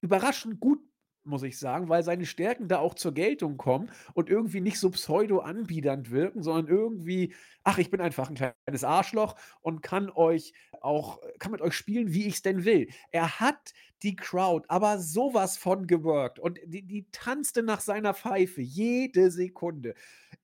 überraschend 0.00 0.60
gut 0.60 0.80
muss 1.24 1.42
ich 1.42 1.58
sagen, 1.58 1.88
weil 1.88 2.02
seine 2.02 2.26
Stärken 2.26 2.68
da 2.68 2.78
auch 2.78 2.94
zur 2.94 3.12
Geltung 3.14 3.56
kommen 3.56 3.90
und 4.14 4.28
irgendwie 4.30 4.60
nicht 4.60 4.78
so 4.78 4.90
pseudo-anbiedernd 4.90 6.10
wirken, 6.10 6.42
sondern 6.42 6.68
irgendwie, 6.68 7.34
ach, 7.62 7.78
ich 7.78 7.90
bin 7.90 8.00
einfach 8.00 8.28
ein 8.30 8.36
kleines 8.36 8.84
Arschloch 8.84 9.36
und 9.60 9.82
kann 9.82 10.10
euch 10.10 10.52
auch, 10.80 11.20
kann 11.38 11.52
mit 11.52 11.62
euch 11.62 11.74
spielen, 11.74 12.12
wie 12.12 12.26
ich 12.26 12.34
es 12.34 12.42
denn 12.42 12.64
will. 12.64 12.88
Er 13.10 13.40
hat 13.40 13.72
die 14.02 14.16
Crowd 14.16 14.66
aber 14.68 14.98
sowas 14.98 15.56
von 15.56 15.86
geworkt 15.86 16.38
und 16.38 16.58
die, 16.66 16.82
die 16.82 17.06
tanzte 17.10 17.62
nach 17.62 17.80
seiner 17.80 18.12
Pfeife 18.14 18.60
jede 18.60 19.30
Sekunde. 19.30 19.94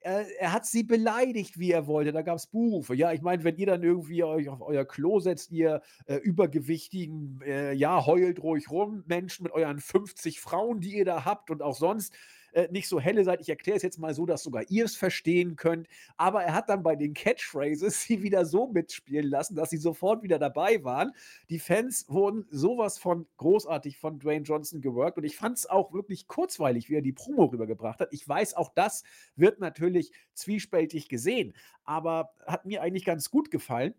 Er, 0.02 0.26
er 0.40 0.52
hat 0.52 0.66
sie 0.66 0.82
beleidigt, 0.82 1.58
wie 1.58 1.72
er 1.72 1.86
wollte. 1.86 2.12
Da 2.12 2.22
gab 2.22 2.36
es 2.36 2.46
Buchrufe. 2.46 2.94
Ja, 2.94 3.12
ich 3.12 3.20
meine, 3.20 3.44
wenn 3.44 3.56
ihr 3.56 3.66
dann 3.66 3.82
irgendwie 3.82 4.24
euch 4.24 4.48
auf 4.48 4.62
euer 4.62 4.84
Klo 4.84 5.20
setzt, 5.20 5.52
ihr 5.52 5.82
äh, 6.06 6.16
übergewichtigen, 6.16 7.40
äh, 7.44 7.72
ja, 7.74 8.06
heult 8.06 8.42
ruhig 8.42 8.70
rum, 8.70 9.04
Menschen 9.06 9.44
mit 9.44 9.52
euren 9.52 9.78
50 9.78 10.40
Frauen, 10.40 10.80
die 10.80 10.96
ihr 10.96 11.04
da 11.04 11.24
habt 11.24 11.50
und 11.50 11.62
auch 11.62 11.76
sonst, 11.76 12.14
äh, 12.52 12.68
nicht 12.70 12.88
so 12.88 13.00
helle 13.00 13.24
seid. 13.24 13.40
Ich 13.40 13.48
erkläre 13.48 13.76
es 13.76 13.82
jetzt 13.82 13.98
mal 13.98 14.14
so, 14.14 14.26
dass 14.26 14.42
sogar 14.42 14.64
ihr 14.68 14.84
es 14.84 14.96
verstehen 14.96 15.56
könnt. 15.56 15.88
Aber 16.16 16.42
er 16.42 16.54
hat 16.54 16.68
dann 16.68 16.82
bei 16.82 16.96
den 16.96 17.14
Catchphrases 17.14 18.02
sie 18.02 18.22
wieder 18.22 18.44
so 18.44 18.66
mitspielen 18.68 19.28
lassen, 19.28 19.56
dass 19.56 19.70
sie 19.70 19.76
sofort 19.76 20.22
wieder 20.22 20.38
dabei 20.38 20.82
waren. 20.84 21.12
Die 21.48 21.58
Fans 21.58 22.06
wurden 22.08 22.46
sowas 22.50 22.98
von 22.98 23.26
großartig 23.36 23.98
von 23.98 24.18
Dwayne 24.18 24.44
Johnson 24.44 24.80
geworkt 24.80 25.18
und 25.18 25.24
ich 25.24 25.36
fand 25.36 25.58
es 25.58 25.66
auch 25.66 25.92
wirklich 25.92 26.26
kurzweilig, 26.26 26.88
wie 26.88 26.96
er 26.96 27.02
die 27.02 27.12
Promo 27.12 27.44
rübergebracht 27.44 28.00
hat. 28.00 28.12
Ich 28.12 28.26
weiß, 28.28 28.54
auch 28.54 28.70
das 28.74 29.02
wird 29.36 29.60
natürlich 29.60 30.12
zwiespältig 30.34 31.08
gesehen, 31.08 31.54
aber 31.84 32.30
hat 32.46 32.66
mir 32.66 32.82
eigentlich 32.82 33.04
ganz 33.04 33.30
gut 33.30 33.50
gefallen. 33.50 33.94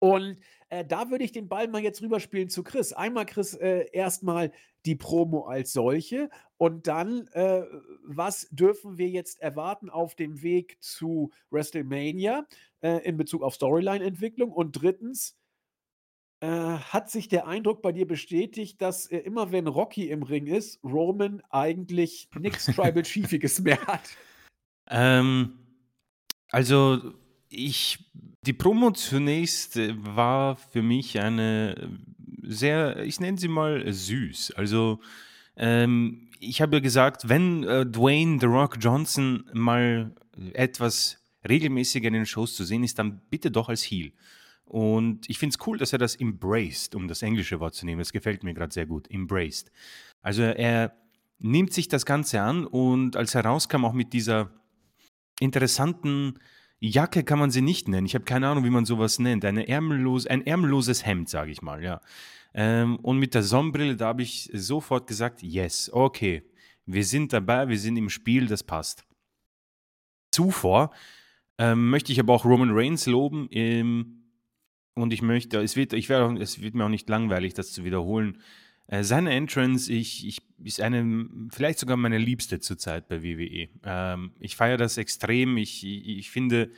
Und 0.00 0.38
äh, 0.70 0.84
da 0.84 1.10
würde 1.10 1.24
ich 1.24 1.32
den 1.32 1.48
Ball 1.48 1.68
mal 1.68 1.82
jetzt 1.82 2.02
rüberspielen 2.02 2.48
zu 2.48 2.64
Chris. 2.64 2.92
Einmal, 2.92 3.26
Chris, 3.26 3.54
äh, 3.54 3.86
erstmal 3.92 4.50
die 4.86 4.96
Promo 4.96 5.44
als 5.44 5.72
solche 5.72 6.30
und 6.56 6.86
dann, 6.86 7.26
äh, 7.28 7.62
was 8.02 8.48
dürfen 8.50 8.98
wir 8.98 9.08
jetzt 9.08 9.40
erwarten 9.40 9.90
auf 9.90 10.14
dem 10.14 10.42
Weg 10.42 10.78
zu 10.80 11.30
WrestleMania 11.50 12.46
äh, 12.80 13.04
in 13.04 13.16
Bezug 13.18 13.42
auf 13.42 13.54
Storyline-Entwicklung? 13.54 14.50
Und 14.50 14.72
drittens, 14.72 15.38
äh, 16.42 16.46
hat 16.46 17.10
sich 17.10 17.28
der 17.28 17.46
Eindruck 17.46 17.82
bei 17.82 17.92
dir 17.92 18.06
bestätigt, 18.06 18.80
dass 18.80 19.04
äh, 19.06 19.18
immer 19.18 19.52
wenn 19.52 19.66
Rocky 19.66 20.08
im 20.08 20.22
Ring 20.22 20.46
ist, 20.46 20.82
Roman 20.82 21.42
eigentlich 21.50 22.30
nichts 22.38 22.64
Tribal 22.74 23.02
Chiefiges 23.02 23.60
mehr 23.60 23.80
hat? 23.86 24.16
Ähm, 24.88 25.58
also 26.50 27.12
ich, 27.50 28.10
die 28.46 28.52
Promo 28.52 28.92
zunächst 28.92 29.76
äh, 29.76 29.94
war 29.98 30.56
für 30.56 30.82
mich 30.82 31.20
eine 31.20 31.76
äh, 31.76 31.88
sehr, 32.42 33.04
ich 33.04 33.20
nenne 33.20 33.38
sie 33.38 33.48
mal 33.48 33.92
süß. 33.92 34.52
Also 34.52 35.00
ähm, 35.56 36.28
ich 36.38 36.62
habe 36.62 36.76
ja 36.76 36.80
gesagt, 36.80 37.28
wenn 37.28 37.64
äh, 37.64 37.84
Dwayne 37.84 38.38
The 38.40 38.46
Rock 38.46 38.78
Johnson 38.80 39.44
mal 39.52 40.14
etwas 40.54 41.18
regelmäßiger 41.46 42.08
in 42.08 42.14
den 42.14 42.26
Shows 42.26 42.54
zu 42.54 42.64
sehen 42.64 42.84
ist, 42.84 42.98
dann 42.98 43.20
bitte 43.28 43.50
doch 43.50 43.68
als 43.68 43.82
Heel. 43.82 44.12
Und 44.64 45.28
ich 45.28 45.38
finde 45.38 45.56
es 45.58 45.66
cool, 45.66 45.78
dass 45.78 45.92
er 45.92 45.98
das 45.98 46.14
embraced, 46.14 46.94
um 46.94 47.08
das 47.08 47.22
englische 47.22 47.58
Wort 47.58 47.74
zu 47.74 47.84
nehmen. 47.84 47.98
Das 47.98 48.12
gefällt 48.12 48.44
mir 48.44 48.54
gerade 48.54 48.72
sehr 48.72 48.86
gut. 48.86 49.10
Embraced. 49.10 49.72
Also 50.22 50.42
er 50.42 50.96
nimmt 51.40 51.72
sich 51.72 51.88
das 51.88 52.06
Ganze 52.06 52.40
an 52.40 52.66
und 52.66 53.16
als 53.16 53.34
er 53.34 53.44
rauskam, 53.44 53.84
auch 53.84 53.94
mit 53.94 54.12
dieser 54.12 54.50
interessanten 55.40 56.38
Jacke 56.80 57.24
kann 57.24 57.38
man 57.38 57.50
sie 57.50 57.60
nicht 57.60 57.88
nennen. 57.88 58.06
Ich 58.06 58.14
habe 58.14 58.24
keine 58.24 58.48
Ahnung, 58.48 58.64
wie 58.64 58.70
man 58.70 58.86
sowas 58.86 59.18
nennt. 59.18 59.44
Eine 59.44 59.68
ärmellos, 59.68 60.26
ein 60.26 60.46
ärmelloses 60.46 61.04
Hemd, 61.04 61.28
sage 61.28 61.50
ich 61.50 61.62
mal, 61.62 61.82
ja. 61.82 62.00
Ähm, 62.54 62.96
und 62.96 63.18
mit 63.18 63.34
der 63.34 63.42
Sonnenbrille, 63.42 63.96
da 63.96 64.08
habe 64.08 64.22
ich 64.22 64.50
sofort 64.52 65.06
gesagt, 65.06 65.42
yes, 65.42 65.90
okay. 65.92 66.42
Wir 66.86 67.04
sind 67.04 67.32
dabei, 67.32 67.68
wir 67.68 67.78
sind 67.78 67.96
im 67.96 68.08
Spiel, 68.08 68.46
das 68.46 68.64
passt. 68.64 69.04
Zuvor 70.32 70.90
ähm, 71.58 71.90
möchte 71.90 72.12
ich 72.12 72.18
aber 72.18 72.34
auch 72.34 72.44
Roman 72.44 72.70
Reigns 72.72 73.06
loben. 73.06 73.48
Ähm, 73.52 74.24
und 74.94 75.12
ich 75.12 75.22
möchte, 75.22 75.58
es 75.60 75.76
wird, 75.76 75.92
ich 75.92 76.08
werde, 76.08 76.40
es 76.40 76.60
wird 76.60 76.74
mir 76.74 76.84
auch 76.84 76.88
nicht 76.90 77.08
langweilig, 77.08 77.54
das 77.54 77.72
zu 77.72 77.84
wiederholen. 77.84 78.38
Äh, 78.90 79.04
seine 79.04 79.32
Entrance 79.32 79.90
ich, 79.92 80.26
ich, 80.26 80.42
ist 80.64 80.80
eine, 80.80 81.28
vielleicht 81.50 81.78
sogar 81.78 81.96
meine 81.96 82.18
liebste 82.18 82.58
zurzeit 82.58 83.06
bei 83.08 83.22
WWE. 83.22 83.68
Ähm, 83.84 84.32
ich 84.40 84.56
feiere 84.56 84.78
das 84.78 84.96
extrem. 84.96 85.56
Ich, 85.58 85.86
ich, 85.86 86.08
ich 86.18 86.30
finde, 86.30 86.72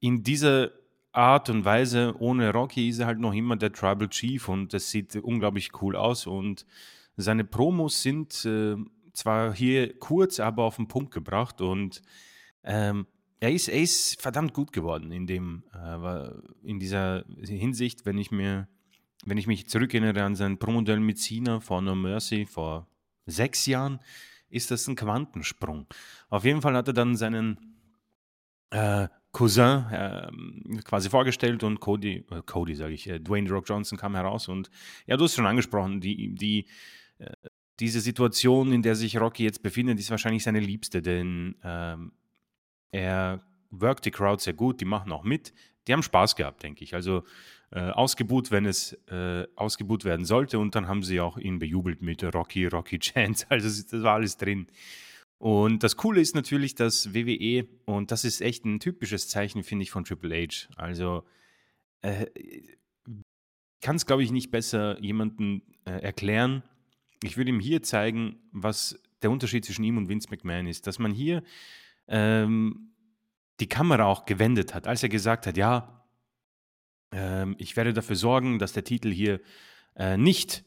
in 0.00 0.24
dieser 0.24 0.72
Art 1.12 1.48
und 1.48 1.64
Weise, 1.64 2.16
ohne 2.18 2.52
Rocky 2.52 2.88
ist 2.88 2.98
er 2.98 3.06
halt 3.06 3.20
noch 3.20 3.32
immer 3.32 3.54
der 3.54 3.72
Tribal 3.72 4.08
Chief 4.08 4.48
und 4.48 4.74
das 4.74 4.90
sieht 4.90 5.14
unglaublich 5.14 5.70
cool 5.80 5.94
aus. 5.94 6.26
Und 6.26 6.66
seine 7.16 7.44
Promos 7.44 8.02
sind 8.02 8.44
äh, 8.44 8.74
zwar 9.12 9.54
hier 9.54 9.96
kurz, 10.00 10.40
aber 10.40 10.64
auf 10.64 10.76
den 10.76 10.88
Punkt 10.88 11.14
gebracht 11.14 11.60
und 11.60 12.02
ähm, 12.64 13.06
er, 13.38 13.52
ist, 13.52 13.68
er 13.68 13.80
ist 13.80 14.20
verdammt 14.20 14.52
gut 14.52 14.72
geworden 14.72 15.12
in, 15.12 15.28
dem, 15.28 15.62
äh, 15.72 16.28
in 16.64 16.80
dieser 16.80 17.24
Hinsicht, 17.40 18.04
wenn 18.04 18.18
ich 18.18 18.32
mir 18.32 18.66
wenn 19.26 19.38
ich 19.38 19.46
mich 19.46 19.68
zurückerinnere 19.68 20.22
an 20.22 20.36
sein 20.36 20.58
Promodell 20.58 21.00
mit 21.00 21.18
Cena 21.18 21.60
vor 21.60 21.82
No 21.82 21.94
Mercy 21.94 22.46
vor 22.46 22.86
sechs 23.26 23.66
Jahren, 23.66 24.00
ist 24.48 24.70
das 24.70 24.86
ein 24.86 24.96
Quantensprung. 24.96 25.86
Auf 26.30 26.44
jeden 26.44 26.62
Fall 26.62 26.74
hat 26.74 26.88
er 26.88 26.94
dann 26.94 27.16
seinen 27.16 27.58
äh, 28.70 29.08
Cousin 29.32 29.84
äh, 29.90 30.28
quasi 30.84 31.10
vorgestellt 31.10 31.62
und 31.62 31.80
Cody, 31.80 32.24
äh, 32.30 32.42
Cody 32.46 32.74
sage 32.74 32.94
ich, 32.94 33.08
äh, 33.08 33.18
Dwayne 33.18 33.50
Rock 33.50 33.68
Johnson 33.68 33.98
kam 33.98 34.14
heraus 34.14 34.48
und 34.48 34.70
ja, 35.06 35.16
du 35.16 35.24
hast 35.24 35.34
schon 35.34 35.46
angesprochen, 35.46 36.00
die, 36.00 36.34
die, 36.34 36.66
äh, 37.18 37.32
diese 37.78 38.00
Situation, 38.00 38.72
in 38.72 38.82
der 38.82 38.94
sich 38.94 39.20
Rocky 39.20 39.44
jetzt 39.44 39.62
befindet, 39.62 39.98
ist 39.98 40.10
wahrscheinlich 40.10 40.42
seine 40.42 40.60
liebste, 40.60 41.02
denn 41.02 41.56
ähm, 41.62 42.12
er 42.90 43.42
workt 43.70 44.06
die 44.06 44.10
Crowd 44.10 44.42
sehr 44.42 44.54
gut, 44.54 44.80
die 44.80 44.86
machen 44.86 45.12
auch 45.12 45.24
mit, 45.24 45.52
die 45.86 45.92
haben 45.92 46.02
Spaß 46.02 46.36
gehabt, 46.36 46.62
denke 46.62 46.82
ich. 46.84 46.94
Also 46.94 47.24
äh, 47.72 47.90
ausgebuht, 47.90 48.50
wenn 48.50 48.66
es 48.66 48.92
äh, 49.08 49.46
ausgebuht 49.56 50.04
werden 50.04 50.24
sollte 50.24 50.58
und 50.58 50.74
dann 50.74 50.88
haben 50.88 51.02
sie 51.02 51.20
auch 51.20 51.36
ihn 51.38 51.58
bejubelt 51.58 52.02
mit 52.02 52.22
Rocky, 52.22 52.66
Rocky 52.66 52.98
Chance, 52.98 53.46
also 53.50 53.68
das 53.68 54.02
war 54.02 54.14
alles 54.14 54.36
drin. 54.36 54.66
Und 55.38 55.82
das 55.82 55.96
Coole 55.96 56.20
ist 56.20 56.34
natürlich, 56.34 56.74
dass 56.74 57.12
WWE, 57.12 57.66
und 57.84 58.10
das 58.10 58.24
ist 58.24 58.40
echt 58.40 58.64
ein 58.64 58.80
typisches 58.80 59.28
Zeichen, 59.28 59.62
finde 59.62 59.82
ich, 59.82 59.90
von 59.90 60.04
Triple 60.04 60.34
H. 60.34 60.68
Also, 60.76 61.24
äh, 62.00 62.26
kann 63.82 63.96
es, 63.96 64.06
glaube 64.06 64.22
ich, 64.22 64.32
nicht 64.32 64.50
besser 64.50 64.98
jemandem 65.02 65.62
äh, 65.84 65.90
erklären. 66.00 66.62
Ich 67.22 67.36
würde 67.36 67.50
ihm 67.50 67.60
hier 67.60 67.82
zeigen, 67.82 68.38
was 68.52 68.98
der 69.22 69.30
Unterschied 69.30 69.64
zwischen 69.64 69.84
ihm 69.84 69.98
und 69.98 70.08
Vince 70.08 70.28
McMahon 70.30 70.66
ist. 70.66 70.86
Dass 70.86 70.98
man 70.98 71.12
hier 71.12 71.42
ähm, 72.08 72.92
die 73.60 73.68
Kamera 73.68 74.04
auch 74.04 74.24
gewendet 74.24 74.74
hat, 74.74 74.86
als 74.86 75.02
er 75.02 75.08
gesagt 75.08 75.46
hat, 75.46 75.56
ja, 75.56 75.95
ähm, 77.12 77.54
ich 77.58 77.76
werde 77.76 77.92
dafür 77.92 78.16
sorgen, 78.16 78.58
dass 78.58 78.72
der 78.72 78.84
Titel 78.84 79.10
hier 79.10 79.40
äh, 79.94 80.16
nicht 80.16 80.64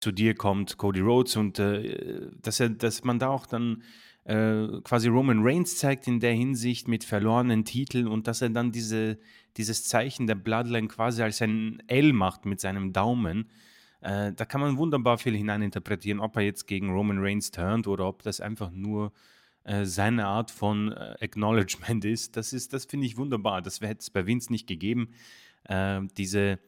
zu 0.00 0.12
dir 0.12 0.34
kommt, 0.34 0.76
Cody 0.76 1.00
Rhodes, 1.00 1.36
und 1.36 1.58
äh, 1.58 2.30
dass, 2.40 2.60
er, 2.60 2.70
dass 2.70 3.04
man 3.04 3.18
da 3.18 3.28
auch 3.28 3.46
dann 3.46 3.82
äh, 4.24 4.80
quasi 4.84 5.08
Roman 5.08 5.40
Reigns 5.42 5.76
zeigt 5.78 6.06
in 6.06 6.20
der 6.20 6.34
Hinsicht 6.34 6.86
mit 6.86 7.02
verlorenen 7.02 7.64
Titeln 7.64 8.06
und 8.06 8.26
dass 8.26 8.42
er 8.42 8.50
dann 8.50 8.70
diese, 8.70 9.18
dieses 9.56 9.84
Zeichen 9.84 10.26
der 10.26 10.34
Bloodline 10.34 10.88
quasi 10.88 11.22
als 11.22 11.42
ein 11.42 11.82
L 11.86 12.12
macht 12.12 12.44
mit 12.44 12.60
seinem 12.60 12.92
Daumen. 12.92 13.50
Äh, 14.00 14.32
da 14.32 14.44
kann 14.44 14.60
man 14.60 14.76
wunderbar 14.76 15.18
viel 15.18 15.36
hineininterpretieren, 15.36 16.20
ob 16.20 16.36
er 16.36 16.42
jetzt 16.42 16.66
gegen 16.66 16.90
Roman 16.90 17.18
Reigns 17.18 17.50
turnt 17.50 17.88
oder 17.88 18.06
ob 18.06 18.22
das 18.22 18.40
einfach 18.40 18.70
nur 18.70 19.12
äh, 19.64 19.84
seine 19.84 20.26
Art 20.26 20.50
von 20.50 20.92
äh, 20.92 21.16
Acknowledgement 21.20 22.04
ist. 22.06 22.36
Das 22.36 22.52
ist, 22.52 22.72
das 22.72 22.84
finde 22.84 23.06
ich 23.06 23.16
wunderbar. 23.16 23.62
Das 23.62 23.80
hätte 23.80 24.00
es 24.00 24.10
bei 24.10 24.26
Vince 24.26 24.52
nicht 24.52 24.66
gegeben. 24.66 25.10
Ähm, 25.68 26.08
diese 26.16 26.58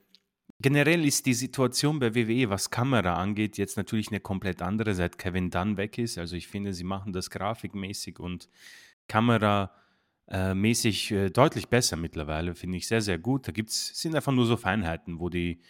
Generell 0.62 1.06
ist 1.06 1.24
die 1.24 1.32
Situation 1.32 2.00
bei 2.00 2.14
WWE, 2.14 2.50
was 2.50 2.68
Kamera 2.68 3.14
angeht, 3.14 3.56
jetzt 3.56 3.78
natürlich 3.78 4.08
eine 4.08 4.20
komplett 4.20 4.60
andere, 4.60 4.94
seit 4.94 5.16
Kevin 5.16 5.48
Dunn 5.48 5.78
weg 5.78 5.96
ist. 5.96 6.18
Also 6.18 6.36
ich 6.36 6.48
finde, 6.48 6.74
sie 6.74 6.84
machen 6.84 7.14
das 7.14 7.30
grafikmäßig 7.30 8.18
und 8.18 8.50
kameramäßig 9.08 11.12
äh, 11.12 11.30
deutlich 11.30 11.68
besser 11.68 11.96
mittlerweile. 11.96 12.54
Finde 12.54 12.76
ich 12.76 12.86
sehr, 12.86 13.00
sehr 13.00 13.18
gut. 13.18 13.48
Da 13.48 13.52
gibt's, 13.52 13.98
sind 13.98 14.14
einfach 14.14 14.32
nur 14.32 14.44
so 14.44 14.58
Feinheiten, 14.58 15.18
wo 15.18 15.30
die 15.30 15.62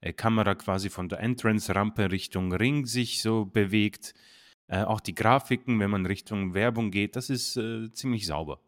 äh, 0.00 0.14
Kamera 0.14 0.54
quasi 0.54 0.88
von 0.88 1.10
der 1.10 1.20
Entrance-Rampe 1.20 2.10
Richtung 2.10 2.50
Ring 2.50 2.86
sich 2.86 3.20
so 3.20 3.44
bewegt. 3.44 4.14
Äh, 4.66 4.84
auch 4.84 5.00
die 5.00 5.14
Grafiken, 5.14 5.78
wenn 5.78 5.90
man 5.90 6.06
Richtung 6.06 6.54
Werbung 6.54 6.90
geht, 6.90 7.16
das 7.16 7.28
ist 7.28 7.58
äh, 7.58 7.92
ziemlich 7.92 8.26
sauber. 8.26 8.62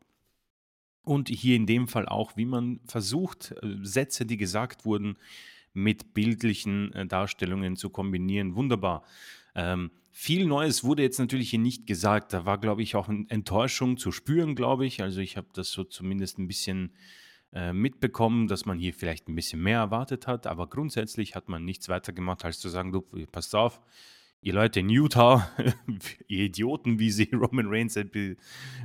Und 1.02 1.28
hier 1.28 1.56
in 1.56 1.66
dem 1.66 1.88
Fall 1.88 2.06
auch, 2.06 2.36
wie 2.36 2.44
man 2.44 2.80
versucht, 2.84 3.54
äh, 3.62 3.76
Sätze, 3.82 4.26
die 4.26 4.36
gesagt 4.36 4.84
wurden, 4.84 5.16
mit 5.72 6.14
bildlichen 6.14 6.92
äh, 6.92 7.06
Darstellungen 7.06 7.76
zu 7.76 7.90
kombinieren. 7.90 8.54
Wunderbar. 8.54 9.04
Ähm, 9.54 9.90
viel 10.10 10.46
Neues 10.46 10.84
wurde 10.84 11.02
jetzt 11.02 11.18
natürlich 11.18 11.50
hier 11.50 11.58
nicht 11.58 11.86
gesagt. 11.86 12.32
Da 12.32 12.44
war, 12.44 12.58
glaube 12.58 12.82
ich, 12.82 12.96
auch 12.96 13.08
eine 13.08 13.24
Enttäuschung 13.28 13.96
zu 13.96 14.12
spüren, 14.12 14.54
glaube 14.54 14.86
ich. 14.86 15.02
Also 15.02 15.20
ich 15.20 15.36
habe 15.36 15.48
das 15.54 15.70
so 15.70 15.84
zumindest 15.84 16.38
ein 16.38 16.48
bisschen 16.48 16.92
äh, 17.52 17.72
mitbekommen, 17.72 18.46
dass 18.48 18.66
man 18.66 18.78
hier 18.78 18.92
vielleicht 18.92 19.28
ein 19.28 19.34
bisschen 19.34 19.62
mehr 19.62 19.78
erwartet 19.78 20.26
hat. 20.26 20.46
Aber 20.46 20.68
grundsätzlich 20.68 21.34
hat 21.34 21.48
man 21.48 21.64
nichts 21.64 21.88
weiter 21.88 22.12
gemacht, 22.12 22.44
als 22.44 22.58
zu 22.58 22.68
sagen, 22.68 22.92
du, 22.92 23.02
passt 23.30 23.54
auf, 23.54 23.80
ihr 24.42 24.54
Leute 24.54 24.80
in 24.80 24.88
Utah, 24.88 25.50
ihr 26.28 26.44
Idioten, 26.44 26.98
wie 26.98 27.10
sie 27.10 27.30
Roman 27.32 27.66
Reigns 27.68 27.98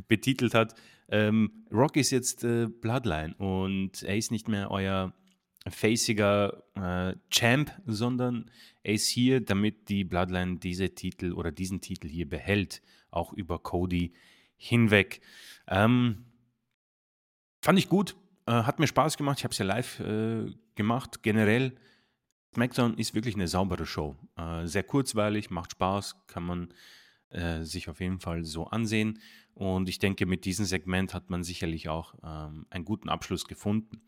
betitelt 0.07 0.53
hat, 0.53 0.75
ähm, 1.07 1.65
Rock 1.71 1.97
ist 1.97 2.11
jetzt 2.11 2.43
äh, 2.43 2.67
Bloodline 2.67 3.35
und 3.35 4.01
er 4.03 4.17
ist 4.17 4.31
nicht 4.31 4.47
mehr 4.47 4.71
euer 4.71 5.13
faciger 5.67 6.63
äh, 6.75 7.15
Champ, 7.29 7.71
sondern 7.85 8.49
er 8.83 8.93
ist 8.93 9.07
hier, 9.07 9.41
damit 9.41 9.89
die 9.89 10.03
Bloodline 10.03 10.57
diese 10.57 10.89
Titel 10.93 11.33
oder 11.33 11.51
diesen 11.51 11.81
Titel 11.81 12.07
hier 12.07 12.27
behält, 12.27 12.81
auch 13.11 13.33
über 13.33 13.59
Cody 13.59 14.13
hinweg. 14.57 15.21
Ähm, 15.67 16.25
fand 17.61 17.79
ich 17.79 17.89
gut, 17.89 18.15
äh, 18.45 18.51
hat 18.51 18.79
mir 18.79 18.87
Spaß 18.87 19.17
gemacht, 19.17 19.39
ich 19.39 19.43
habe 19.43 19.51
es 19.51 19.57
ja 19.57 19.65
live 19.65 19.99
äh, 19.99 20.51
gemacht. 20.75 21.23
Generell, 21.23 21.75
SmackDown 22.55 22.97
ist 22.97 23.13
wirklich 23.13 23.35
eine 23.35 23.47
saubere 23.47 23.85
Show. 23.85 24.15
Äh, 24.37 24.65
sehr 24.65 24.83
kurzweilig, 24.83 25.49
macht 25.49 25.71
Spaß, 25.71 26.25
kann 26.27 26.43
man 26.43 26.73
äh, 27.29 27.63
sich 27.63 27.89
auf 27.89 27.99
jeden 27.99 28.19
Fall 28.19 28.45
so 28.45 28.67
ansehen. 28.67 29.19
Und 29.53 29.89
ich 29.89 29.99
denke, 29.99 30.25
mit 30.25 30.45
diesem 30.45 30.65
Segment 30.65 31.13
hat 31.13 31.29
man 31.29 31.43
sicherlich 31.43 31.89
auch 31.89 32.15
ähm, 32.23 32.65
einen 32.69 32.85
guten 32.85 33.09
Abschluss 33.09 33.45
gefunden. 33.45 34.01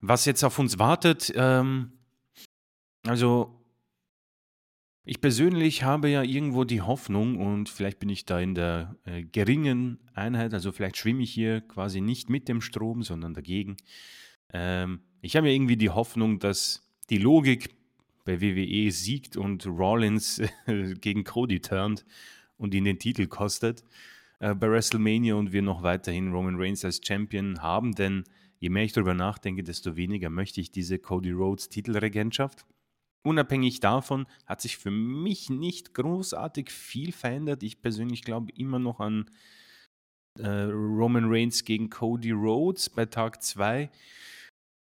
Was 0.00 0.24
jetzt 0.24 0.42
auf 0.42 0.58
uns 0.58 0.80
wartet, 0.80 1.32
ähm, 1.36 1.92
also 3.06 3.64
ich 5.04 5.20
persönlich 5.20 5.84
habe 5.84 6.08
ja 6.08 6.22
irgendwo 6.22 6.64
die 6.64 6.80
Hoffnung 6.80 7.36
und 7.36 7.68
vielleicht 7.68 8.00
bin 8.00 8.08
ich 8.08 8.24
da 8.24 8.40
in 8.40 8.54
der 8.54 8.96
äh, 9.04 9.22
geringen 9.22 9.98
Einheit, 10.14 10.54
also 10.54 10.72
vielleicht 10.72 10.96
schwimme 10.96 11.22
ich 11.22 11.32
hier 11.32 11.60
quasi 11.60 12.00
nicht 12.00 12.28
mit 12.28 12.48
dem 12.48 12.60
Strom, 12.60 13.02
sondern 13.02 13.34
dagegen. 13.34 13.76
Ähm, 14.52 15.02
ich 15.20 15.36
habe 15.36 15.48
ja 15.48 15.54
irgendwie 15.54 15.76
die 15.76 15.90
Hoffnung, 15.90 16.40
dass 16.40 16.91
die 17.10 17.18
Logik 17.18 17.74
bei 18.24 18.40
WWE 18.40 18.90
siegt 18.90 19.36
und 19.36 19.66
Rollins 19.66 20.40
gegen 21.00 21.24
Cody 21.24 21.60
turnt 21.60 22.04
und 22.56 22.74
ihn 22.74 22.84
den 22.84 22.98
Titel 22.98 23.26
kostet 23.26 23.84
äh, 24.38 24.54
bei 24.54 24.70
WrestleMania 24.70 25.34
und 25.34 25.52
wir 25.52 25.62
noch 25.62 25.82
weiterhin 25.82 26.32
Roman 26.32 26.56
Reigns 26.56 26.84
als 26.84 27.00
Champion 27.04 27.62
haben, 27.62 27.94
denn 27.94 28.24
je 28.58 28.70
mehr 28.70 28.84
ich 28.84 28.92
darüber 28.92 29.14
nachdenke, 29.14 29.62
desto 29.62 29.96
weniger 29.96 30.30
möchte 30.30 30.60
ich 30.60 30.70
diese 30.70 30.98
Cody 30.98 31.32
Rhodes 31.32 31.68
Titelregentschaft. 31.68 32.66
Unabhängig 33.24 33.80
davon 33.80 34.26
hat 34.46 34.60
sich 34.60 34.78
für 34.78 34.90
mich 34.90 35.48
nicht 35.48 35.94
großartig 35.94 36.70
viel 36.70 37.12
verändert. 37.12 37.62
Ich 37.62 37.80
persönlich 37.80 38.22
glaube 38.22 38.50
immer 38.52 38.80
noch 38.80 38.98
an 38.98 39.30
äh, 40.38 40.48
Roman 40.48 41.26
Reigns 41.26 41.64
gegen 41.64 41.88
Cody 41.88 42.32
Rhodes 42.32 42.90
bei 42.90 43.06
Tag 43.06 43.42
2. 43.42 43.90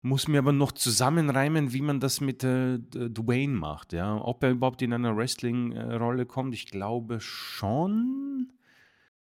Muss 0.07 0.29
mir 0.29 0.41
aber 0.41 0.53
noch 0.53 0.73
zusammenreimen, 0.73 1.73
wie 1.73 1.81
man 1.81 1.99
das 1.99 2.21
mit 2.21 2.45
äh, 2.45 2.79
Dwayne 2.79 3.55
macht. 3.55 3.95
Ja? 3.95 4.21
Ob 4.23 4.43
er 4.43 4.51
überhaupt 4.51 4.83
in 4.83 4.93
einer 4.93 5.17
Wrestling-Rolle 5.17 6.27
kommt, 6.27 6.53
ich 6.53 6.67
glaube 6.67 7.21
schon 7.21 8.53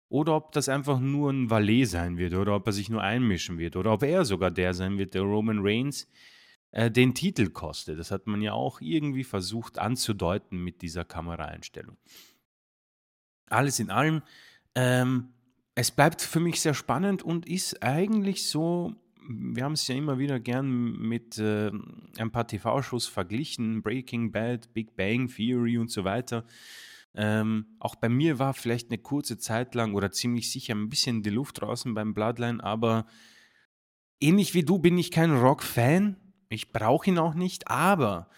oder 0.08 0.36
ob 0.36 0.52
das 0.52 0.70
einfach 0.70 1.00
nur 1.00 1.32
ein 1.32 1.50
Valet 1.50 1.86
sein 1.86 2.20
wird 2.20 2.36
oder 2.36 2.56
ob 2.56 2.68
er 2.68 2.74
sich 2.74 2.90
nur 2.90 3.02
einmischen 3.02 3.58
wird 3.58 3.76
oder 3.76 3.92
ob 3.92 4.04
er 4.04 4.24
sogar 4.24 4.52
der 4.52 4.76
sein 4.76 5.00
wird, 5.00 5.16
der 5.16 5.24
Roman 5.24 5.62
Reigns 5.62 6.08
äh, 6.70 6.92
den 6.92 7.16
Titel 7.16 7.50
kostet. 7.50 7.98
Das 7.98 8.12
hat 8.12 8.28
man 8.28 8.44
ja 8.44 8.54
auch 8.54 8.80
irgendwie 8.80 9.24
versucht 9.24 9.80
anzudeuten 9.80 10.64
mit 10.64 10.84
dieser 10.84 11.06
Kameraeinstellung. 11.06 11.98
Alles 13.50 13.80
in 13.80 13.90
allem, 13.90 14.22
ähm, 14.76 15.30
es 15.74 15.90
bleibt 15.90 16.22
für 16.22 16.40
mich 16.40 16.62
sehr 16.62 16.76
spannend 16.76 17.24
und 17.24 17.48
ist 17.48 17.82
eigentlich 17.82 18.48
so, 18.48 18.94
wir 19.28 19.64
haben 19.64 19.74
es 19.74 19.88
ja 19.88 19.96
immer 19.96 20.18
wieder 20.20 20.40
gern 20.40 20.98
mit 20.98 21.38
äh, 21.38 21.72
ein 22.18 22.32
paar 22.32 22.48
TV-Shows 22.48 23.08
verglichen, 23.08 23.82
Breaking 23.82 24.32
Bad, 24.32 24.74
Big 24.74 24.96
Bang 24.96 25.28
Theory 25.28 25.78
und 25.78 25.92
so 25.92 26.04
weiter. 26.04 26.46
Ähm, 27.14 27.66
auch 27.80 27.96
bei 27.96 28.10
mir 28.10 28.40
war 28.40 28.54
vielleicht 28.54 28.90
eine 28.90 29.00
kurze 29.00 29.38
Zeit 29.38 29.76
lang 29.76 29.96
oder 29.96 30.12
ziemlich 30.12 30.52
sicher 30.52 30.76
ein 30.76 30.90
bisschen 30.90 31.24
die 31.24 31.30
Luft 31.30 31.62
draußen 31.62 31.94
beim 31.94 32.14
Bloodline, 32.14 32.64
aber 32.64 33.08
ähnlich 34.20 34.54
wie 34.54 34.64
du 34.64 34.78
bin 34.78 34.98
ich 34.98 35.12
kein 35.12 35.32
Rock-Fan. 35.32 36.16
Ich 36.50 36.72
brauche 36.72 37.10
ihn 37.10 37.18
auch 37.18 37.34
nicht, 37.34 37.68
aber 37.68 38.30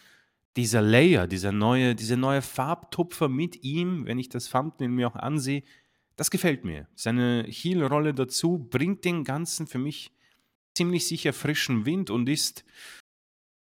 dieser 0.56 0.82
Layer, 0.82 1.28
dieser 1.28 1.52
neue, 1.52 1.94
diese 1.94 2.18
neue 2.18 2.42
Farbtupfer 2.42 3.30
mit 3.30 3.64
ihm, 3.64 4.06
wenn 4.06 4.18
ich 4.18 4.30
das 4.30 4.50
Thumbnail 4.50 4.90
mir 4.90 5.08
auch 5.08 5.16
ansehe, 5.16 5.64
das 6.16 6.32
gefällt 6.32 6.66
mir. 6.66 6.88
Seine 6.96 7.46
Heel-Rolle 7.48 8.14
dazu 8.14 8.68
bringt 8.70 9.06
den 9.06 9.24
Ganzen 9.24 9.68
für 9.68 9.78
mich 9.78 10.12
ziemlich 10.80 11.06
sicher 11.06 11.34
frischen 11.34 11.86
Wind 11.86 12.10
und 12.10 12.30
ist, 12.30 12.64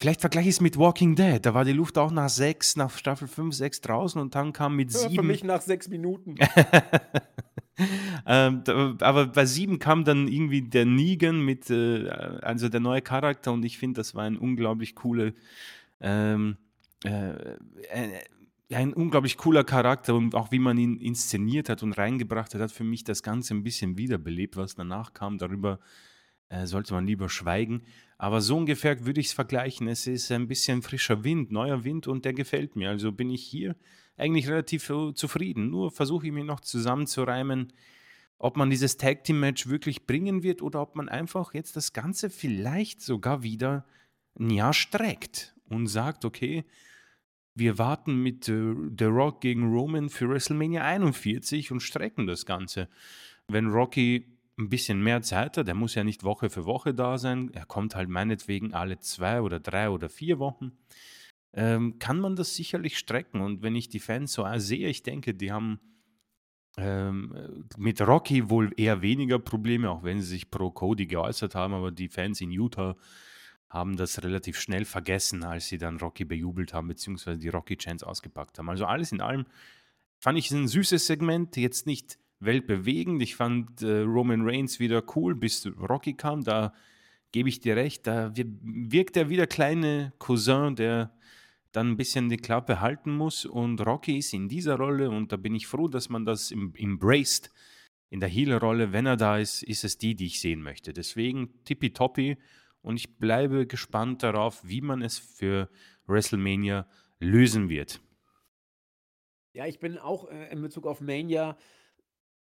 vielleicht 0.02 0.22
vergleiche 0.22 0.48
ich 0.48 0.56
es 0.56 0.62
mit 0.62 0.78
Walking 0.78 1.16
Dead, 1.16 1.46
da 1.46 1.54
war 1.54 1.66
die 1.66 1.74
Luft 1.74 1.98
auch 1.98 2.12
nach 2.12 2.30
sechs, 2.30 2.78
nach 2.78 2.98
Staffel 2.98 3.28
5, 3.28 3.54
6 3.54 3.82
draußen 3.82 4.22
und 4.22 4.36
dann 4.36 4.54
kam 4.54 4.78
mit 4.78 4.90
sieben. 4.94 5.16
Ja, 5.16 5.22
für 5.22 5.28
mich 5.28 5.44
nach 5.44 5.62
sechs 5.62 5.90
Minuten. 5.90 6.36
ähm, 8.26 8.62
da, 8.64 8.96
aber 9.02 9.28
bei 9.28 9.46
sieben 9.46 9.80
kam 9.80 10.06
dann 10.06 10.30
irgendwie 10.30 10.62
der 10.62 10.86
Negan 10.86 11.44
mit, 11.44 11.70
äh, 11.70 12.08
also 12.08 12.70
der 12.70 12.80
neue 12.80 13.02
Charakter 13.02 13.52
und 13.52 13.66
ich 13.66 13.78
finde, 13.78 14.00
das 14.00 14.16
war 14.16 14.24
ein 14.24 14.38
unglaublich 14.38 14.96
cooler, 14.96 15.34
ähm, 16.00 16.56
äh, 17.04 17.32
äh, 17.90 18.24
ein 18.74 18.94
unglaublich 18.94 19.36
cooler 19.36 19.66
Charakter 19.66 20.16
und 20.16 20.36
auch 20.36 20.54
wie 20.54 20.60
man 20.60 20.78
ihn 20.78 21.02
inszeniert 21.02 21.68
hat 21.68 21.84
und 21.84 21.98
reingebracht 21.98 22.54
hat, 22.54 22.62
hat 22.62 22.72
für 22.72 22.86
mich 22.86 23.04
das 23.04 23.24
Ganze 23.24 23.56
ein 23.56 23.64
bisschen 23.64 23.98
wiederbelebt, 23.98 24.56
was 24.56 24.76
danach 24.76 25.12
kam. 25.14 25.38
Darüber 25.38 25.80
äh, 26.50 26.66
sollte 26.66 26.94
man 26.94 27.08
lieber 27.08 27.30
schweigen. 27.30 27.84
Aber 28.18 28.42
so 28.42 28.58
ungefähr 28.58 29.06
würde 29.06 29.22
ich 29.22 29.28
es 29.28 29.34
vergleichen. 29.34 29.88
Es 29.88 30.08
ist 30.08 30.32
ein 30.32 30.48
bisschen 30.48 30.82
frischer 30.82 31.24
Wind, 31.24 31.52
neuer 31.52 31.84
Wind 31.84 32.08
und 32.08 32.26
der 32.26 32.34
gefällt 32.34 32.76
mir. 32.76 32.90
Also 32.90 33.12
bin 33.12 33.30
ich 33.30 33.44
hier 33.44 33.76
eigentlich 34.18 34.50
relativ 34.50 34.90
äh, 34.90 35.14
zufrieden. 35.14 35.70
Nur 35.70 35.92
versuche 35.92 36.28
ich 36.28 36.34
mir 36.34 36.44
noch 36.44 36.60
zusammenzureimen, 36.60 37.72
ob 38.38 38.58
man 38.58 38.70
dieses 38.70 38.98
Tag 38.98 39.24
Team 39.24 39.40
Match 39.40 39.68
wirklich 39.68 40.06
bringen 40.06 40.44
wird 40.44 40.62
oder 40.62 40.82
ob 40.82 40.96
man 40.96 41.08
einfach 41.08 41.54
jetzt 41.54 41.76
das 41.76 41.94
Ganze 41.94 42.30
vielleicht 42.30 43.02
sogar 43.02 43.44
wieder 43.44 43.86
ein 44.38 44.50
Jahr 44.50 44.74
streckt 44.74 45.56
und 45.70 45.88
sagt, 45.88 46.26
okay, 46.26 46.66
wir 47.56 47.78
warten 47.78 48.22
mit 48.22 48.48
äh, 48.50 48.74
The 48.98 49.06
Rock 49.06 49.42
gegen 49.42 49.72
Roman 49.72 50.10
für 50.10 50.30
WrestleMania 50.30 50.84
41 50.84 51.72
und 51.72 51.82
strecken 51.82 52.28
das 52.28 52.46
Ganze. 52.46 52.90
Wenn 53.48 53.68
Rocky 53.68 54.39
ein 54.60 54.70
bisschen 54.70 55.02
mehr 55.02 55.22
Zeit 55.22 55.58
hat, 55.58 55.68
der 55.68 55.74
muss 55.74 55.96
ja 55.96 56.04
nicht 56.04 56.24
Woche 56.24 56.50
für 56.50 56.66
Woche 56.66 56.94
da 56.94 57.18
sein, 57.18 57.50
er 57.54 57.66
kommt 57.66 57.96
halt 57.96 58.10
meinetwegen 58.10 58.74
alle 58.74 59.00
zwei 59.00 59.42
oder 59.42 59.60
drei 59.60 59.90
oder 59.90 60.10
vier 60.10 60.38
Wochen, 60.38 60.74
ähm, 61.54 61.98
kann 61.98 62.20
man 62.20 62.36
das 62.36 62.56
sicherlich 62.56 62.98
strecken. 62.98 63.42
Und 63.42 63.64
wenn 63.64 63.76
ich 63.76 63.90
die 63.90 64.00
Fans 64.00 64.34
so 64.34 64.46
sehe, 64.58 64.90
ich 64.90 65.02
denke, 65.02 65.34
die 65.34 65.52
haben 65.52 65.80
ähm, 66.78 67.66
mit 67.78 68.02
Rocky 68.02 68.50
wohl 68.50 68.72
eher 68.78 69.02
weniger 69.02 69.40
Probleme, 69.40 69.90
auch 69.90 70.04
wenn 70.04 70.22
sie 70.22 70.28
sich 70.28 70.52
pro 70.52 70.70
Cody 70.72 71.08
geäußert 71.08 71.56
haben, 71.56 71.74
aber 71.74 71.92
die 71.92 72.10
Fans 72.10 72.42
in 72.42 72.52
Utah 72.52 72.96
haben 73.70 73.98
das 73.98 74.24
relativ 74.24 74.60
schnell 74.60 74.86
vergessen, 74.86 75.44
als 75.44 75.68
sie 75.68 75.78
dann 75.78 75.98
Rocky 75.98 76.26
bejubelt 76.26 76.74
haben, 76.74 76.88
beziehungsweise 76.88 77.40
die 77.40 77.50
Rocky 77.50 77.78
Chance 77.78 78.06
ausgepackt 78.06 78.58
haben. 78.58 78.70
Also 78.70 78.86
alles 78.86 79.12
in 79.12 79.22
allem 79.22 79.46
fand 80.18 80.38
ich 80.38 80.48
es 80.48 80.52
ein 80.52 80.68
süßes 80.68 81.06
Segment, 81.06 81.56
jetzt 81.56 81.86
nicht 81.86 82.18
weltbewegend. 82.40 83.22
Ich 83.22 83.36
fand 83.36 83.82
äh, 83.82 84.02
Roman 84.02 84.48
Reigns 84.48 84.80
wieder 84.80 85.04
cool, 85.16 85.36
bis 85.36 85.66
Rocky 85.66 86.14
kam. 86.14 86.44
Da 86.44 86.74
gebe 87.32 87.50
ich 87.50 87.60
dir 87.60 87.76
recht, 87.76 88.08
da 88.08 88.32
wirkt 88.36 89.18
er 89.18 89.30
wieder 89.30 89.48
kleine 89.48 90.14
Cousin, 90.20 90.76
der 90.76 91.14
dann 91.72 91.92
ein 91.92 91.98
bisschen 91.98 92.30
die 92.30 92.38
Klappe 92.38 92.82
halten 92.82 93.16
muss. 93.16 93.46
Und 93.46 93.86
Rocky 93.86 94.18
ist 94.18 94.34
in 94.34 94.50
dieser 94.50 94.78
Rolle 94.78 95.10
und 95.10 95.32
da 95.32 95.38
bin 95.38 95.56
ich 95.56 95.68
froh, 95.68 95.88
dass 95.88 96.10
man 96.10 96.26
das 96.26 96.52
im, 96.52 96.74
embraced. 96.76 97.52
In 98.12 98.20
der 98.20 98.30
Healer-Rolle, 98.30 98.92
wenn 98.92 99.06
er 99.06 99.18
da 99.18 99.38
ist, 99.38 99.62
ist 99.62 99.84
es 99.84 100.00
die, 100.00 100.16
die 100.16 100.26
ich 100.26 100.42
sehen 100.42 100.64
möchte. 100.64 100.94
Deswegen 100.94 101.64
tippitoppi 101.64 102.38
und 102.82 102.98
ich 102.98 103.18
bleibe 103.18 103.68
gespannt 103.68 104.24
darauf, 104.24 104.68
wie 104.68 104.82
man 104.82 105.04
es 105.04 105.20
für 105.20 105.70
WrestleMania 106.08 106.88
lösen 107.20 107.70
wird. 107.70 108.02
Ja, 109.54 109.68
ich 109.68 109.80
bin 109.80 110.00
auch 110.00 110.30
äh, 110.30 110.52
in 110.52 110.62
Bezug 110.62 110.88
auf 110.88 111.02
Mania, 111.02 111.56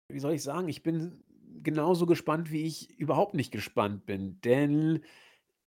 wie 0.10 0.20
soll 0.20 0.34
ich 0.34 0.44
sagen, 0.44 0.68
ich 0.68 0.84
bin 0.84 1.24
genauso 1.64 2.06
gespannt, 2.06 2.52
wie 2.52 2.64
ich 2.64 3.00
überhaupt 3.00 3.36
nicht 3.36 3.52
gespannt 3.52 4.06
bin. 4.06 4.42
Denn 4.42 5.02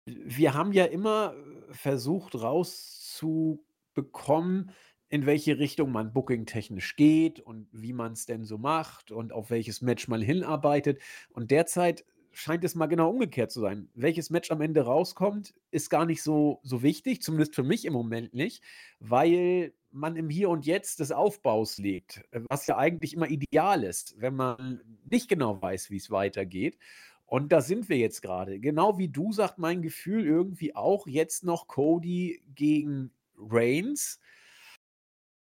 wir 0.04 0.54
haben 0.54 0.72
ja 0.72 0.84
immer 0.84 1.34
versucht 1.70 2.34
rauszubekommen, 2.34 4.72
in 5.08 5.26
welche 5.26 5.58
Richtung 5.58 5.92
man 5.92 6.12
booking-technisch 6.12 6.96
geht 6.96 7.40
und 7.40 7.68
wie 7.72 7.92
man 7.92 8.12
es 8.12 8.26
denn 8.26 8.44
so 8.44 8.58
macht 8.58 9.12
und 9.12 9.32
auf 9.32 9.50
welches 9.50 9.80
Match 9.80 10.08
man 10.08 10.20
hinarbeitet. 10.20 11.00
Und 11.30 11.50
derzeit 11.50 12.04
scheint 12.36 12.64
es 12.64 12.74
mal 12.74 12.86
genau 12.86 13.10
umgekehrt 13.10 13.50
zu 13.50 13.60
sein. 13.60 13.88
Welches 13.94 14.28
Match 14.28 14.50
am 14.50 14.60
Ende 14.60 14.82
rauskommt, 14.82 15.54
ist 15.70 15.88
gar 15.88 16.04
nicht 16.04 16.22
so, 16.22 16.60
so 16.62 16.82
wichtig, 16.82 17.22
zumindest 17.22 17.54
für 17.54 17.62
mich 17.62 17.86
im 17.86 17.94
Moment 17.94 18.34
nicht, 18.34 18.62
weil 19.00 19.72
man 19.90 20.16
im 20.16 20.28
Hier 20.28 20.50
und 20.50 20.66
Jetzt 20.66 21.00
des 21.00 21.12
Aufbaus 21.12 21.78
lebt, 21.78 22.22
äh, 22.32 22.42
was 22.50 22.66
ja 22.66 22.76
eigentlich 22.76 23.14
immer 23.14 23.28
ideal 23.28 23.82
ist, 23.82 24.20
wenn 24.20 24.36
man 24.36 24.80
nicht 25.08 25.28
genau 25.28 25.60
weiß, 25.60 25.90
wie 25.90 25.96
es 25.96 26.10
weitergeht. 26.10 26.78
Und 27.24 27.52
da 27.52 27.62
sind 27.62 27.88
wir 27.88 27.96
jetzt 27.96 28.20
gerade. 28.20 28.60
Genau 28.60 28.98
wie 28.98 29.08
du, 29.08 29.32
sagt 29.32 29.58
mein 29.58 29.80
Gefühl 29.80 30.24
irgendwie 30.26 30.76
auch 30.76 31.06
jetzt 31.06 31.42
noch 31.42 31.66
Cody 31.66 32.42
gegen 32.54 33.10
Reigns. 33.38 34.20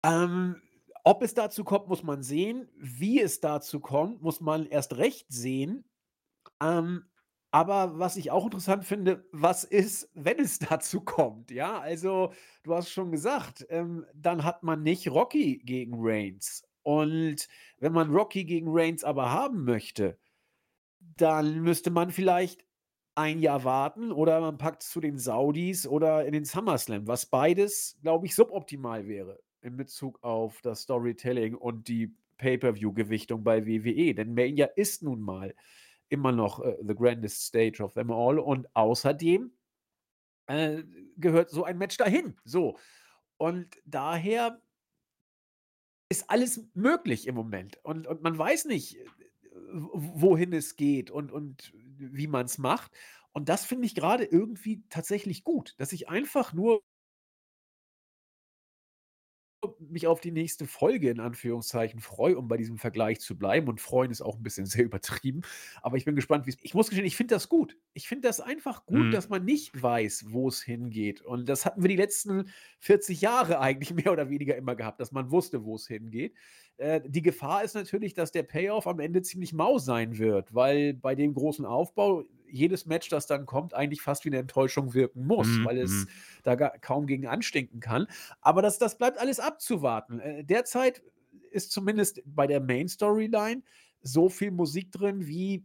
Ähm, 0.04 0.62
ob 1.02 1.22
es 1.22 1.34
dazu 1.34 1.64
kommt, 1.64 1.88
muss 1.88 2.04
man 2.04 2.22
sehen. 2.22 2.68
Wie 2.76 3.20
es 3.20 3.40
dazu 3.40 3.80
kommt, 3.80 4.22
muss 4.22 4.40
man 4.40 4.66
erst 4.66 4.96
recht 4.96 5.26
sehen. 5.28 5.84
Ähm, 6.64 7.04
aber 7.50 7.98
was 7.98 8.16
ich 8.16 8.30
auch 8.32 8.44
interessant 8.46 8.84
finde, 8.84 9.24
was 9.30 9.64
ist, 9.64 10.10
wenn 10.14 10.40
es 10.40 10.58
dazu 10.70 11.00
kommt? 11.02 11.50
Ja, 11.50 11.78
also 11.78 12.32
du 12.64 12.74
hast 12.74 12.90
schon 12.90 13.12
gesagt, 13.12 13.66
ähm, 13.68 14.06
dann 14.14 14.44
hat 14.44 14.62
man 14.62 14.82
nicht 14.82 15.08
Rocky 15.08 15.58
gegen 15.58 15.94
Reigns. 15.96 16.64
Und 16.82 17.48
wenn 17.78 17.92
man 17.92 18.10
Rocky 18.12 18.44
gegen 18.44 18.68
Reigns 18.70 19.04
aber 19.04 19.30
haben 19.30 19.64
möchte, 19.64 20.18
dann 21.16 21.60
müsste 21.62 21.90
man 21.90 22.10
vielleicht 22.10 22.64
ein 23.14 23.40
Jahr 23.40 23.64
warten 23.64 24.10
oder 24.10 24.40
man 24.40 24.58
packt 24.58 24.82
es 24.82 24.90
zu 24.90 25.00
den 25.00 25.18
Saudis 25.18 25.86
oder 25.86 26.26
in 26.26 26.32
den 26.32 26.44
SummerSlam, 26.44 27.06
was 27.06 27.26
beides, 27.26 27.96
glaube 28.02 28.26
ich, 28.26 28.34
suboptimal 28.34 29.06
wäre 29.06 29.38
in 29.62 29.76
Bezug 29.76 30.22
auf 30.22 30.60
das 30.62 30.82
Storytelling 30.82 31.54
und 31.54 31.88
die 31.88 32.14
Pay-per-view-Gewichtung 32.38 33.44
bei 33.44 33.66
WWE. 33.66 34.14
Denn 34.14 34.34
Mania 34.34 34.66
ist 34.66 35.02
nun 35.02 35.20
mal 35.20 35.54
immer 36.14 36.32
noch 36.32 36.60
äh, 36.60 36.76
the 36.86 36.94
grandest 36.94 37.44
stage 37.44 37.82
of 37.82 37.92
them 37.94 38.10
all. 38.10 38.38
Und 38.38 38.74
außerdem 38.74 39.52
äh, 40.46 40.82
gehört 41.16 41.50
so 41.50 41.64
ein 41.64 41.76
Match 41.76 41.96
dahin. 41.96 42.36
So. 42.44 42.78
Und 43.36 43.76
daher 43.84 44.62
ist 46.08 46.30
alles 46.30 46.66
möglich 46.74 47.26
im 47.26 47.34
Moment. 47.34 47.78
Und, 47.82 48.06
und 48.06 48.22
man 48.22 48.38
weiß 48.38 48.66
nicht, 48.66 48.96
äh, 48.96 49.06
wohin 49.72 50.52
es 50.52 50.76
geht 50.76 51.10
und, 51.10 51.32
und 51.32 51.72
wie 51.74 52.28
man 52.28 52.46
es 52.46 52.58
macht. 52.58 52.92
Und 53.32 53.48
das 53.48 53.64
finde 53.64 53.86
ich 53.86 53.94
gerade 53.94 54.24
irgendwie 54.24 54.84
tatsächlich 54.88 55.42
gut, 55.42 55.74
dass 55.78 55.92
ich 55.92 56.08
einfach 56.08 56.52
nur 56.52 56.82
mich 59.90 60.06
auf 60.06 60.20
die 60.20 60.30
nächste 60.30 60.66
Folge 60.66 61.10
in 61.10 61.20
Anführungszeichen 61.20 62.00
freue, 62.00 62.36
um 62.38 62.48
bei 62.48 62.56
diesem 62.56 62.78
Vergleich 62.78 63.20
zu 63.20 63.36
bleiben. 63.38 63.68
Und 63.68 63.80
freuen 63.80 64.10
ist 64.10 64.22
auch 64.22 64.36
ein 64.36 64.42
bisschen 64.42 64.66
sehr 64.66 64.84
übertrieben. 64.84 65.42
Aber 65.82 65.96
ich 65.96 66.04
bin 66.04 66.14
gespannt, 66.14 66.46
wie 66.46 66.50
es. 66.50 66.58
Ich 66.62 66.74
muss 66.74 66.88
gestehen, 66.88 67.06
ich 67.06 67.16
finde 67.16 67.34
das 67.34 67.48
gut. 67.48 67.76
Ich 67.92 68.08
finde 68.08 68.28
das 68.28 68.40
einfach 68.40 68.86
gut, 68.86 69.06
mhm. 69.06 69.10
dass 69.10 69.28
man 69.28 69.44
nicht 69.44 69.80
weiß, 69.80 70.26
wo 70.28 70.48
es 70.48 70.62
hingeht. 70.62 71.22
Und 71.22 71.48
das 71.48 71.66
hatten 71.66 71.82
wir 71.82 71.88
die 71.88 71.96
letzten 71.96 72.50
40 72.80 73.20
Jahre 73.20 73.60
eigentlich 73.60 73.94
mehr 74.04 74.12
oder 74.12 74.30
weniger 74.30 74.56
immer 74.56 74.74
gehabt, 74.74 75.00
dass 75.00 75.12
man 75.12 75.30
wusste, 75.30 75.64
wo 75.64 75.76
es 75.76 75.86
hingeht. 75.86 76.34
Äh, 76.76 77.00
die 77.06 77.22
Gefahr 77.22 77.62
ist 77.64 77.74
natürlich, 77.74 78.14
dass 78.14 78.32
der 78.32 78.42
Payoff 78.42 78.86
am 78.86 79.00
Ende 79.00 79.22
ziemlich 79.22 79.52
mau 79.52 79.78
sein 79.78 80.18
wird, 80.18 80.54
weil 80.54 80.94
bei 80.94 81.14
dem 81.14 81.34
großen 81.34 81.64
Aufbau 81.64 82.24
jedes 82.48 82.86
Match, 82.86 83.08
das 83.08 83.26
dann 83.26 83.46
kommt, 83.46 83.74
eigentlich 83.74 84.00
fast 84.00 84.24
wie 84.24 84.28
eine 84.28 84.38
Enttäuschung 84.38 84.94
wirken 84.94 85.26
muss, 85.26 85.48
mhm. 85.48 85.64
weil 85.64 85.78
es 85.78 85.90
mhm. 85.90 86.08
da 86.44 86.56
kaum 86.56 87.06
gegen 87.06 87.26
anstinken 87.26 87.80
kann. 87.80 88.06
Aber 88.40 88.62
das, 88.62 88.78
das 88.78 88.96
bleibt 88.96 89.18
alles 89.18 89.40
abzuwarten. 89.40 90.20
Äh, 90.20 90.44
derzeit 90.44 91.02
ist 91.50 91.72
zumindest 91.72 92.22
bei 92.24 92.46
der 92.46 92.60
Main 92.60 92.88
Storyline 92.88 93.62
so 94.02 94.28
viel 94.28 94.50
Musik 94.50 94.92
drin 94.92 95.26
wie 95.26 95.64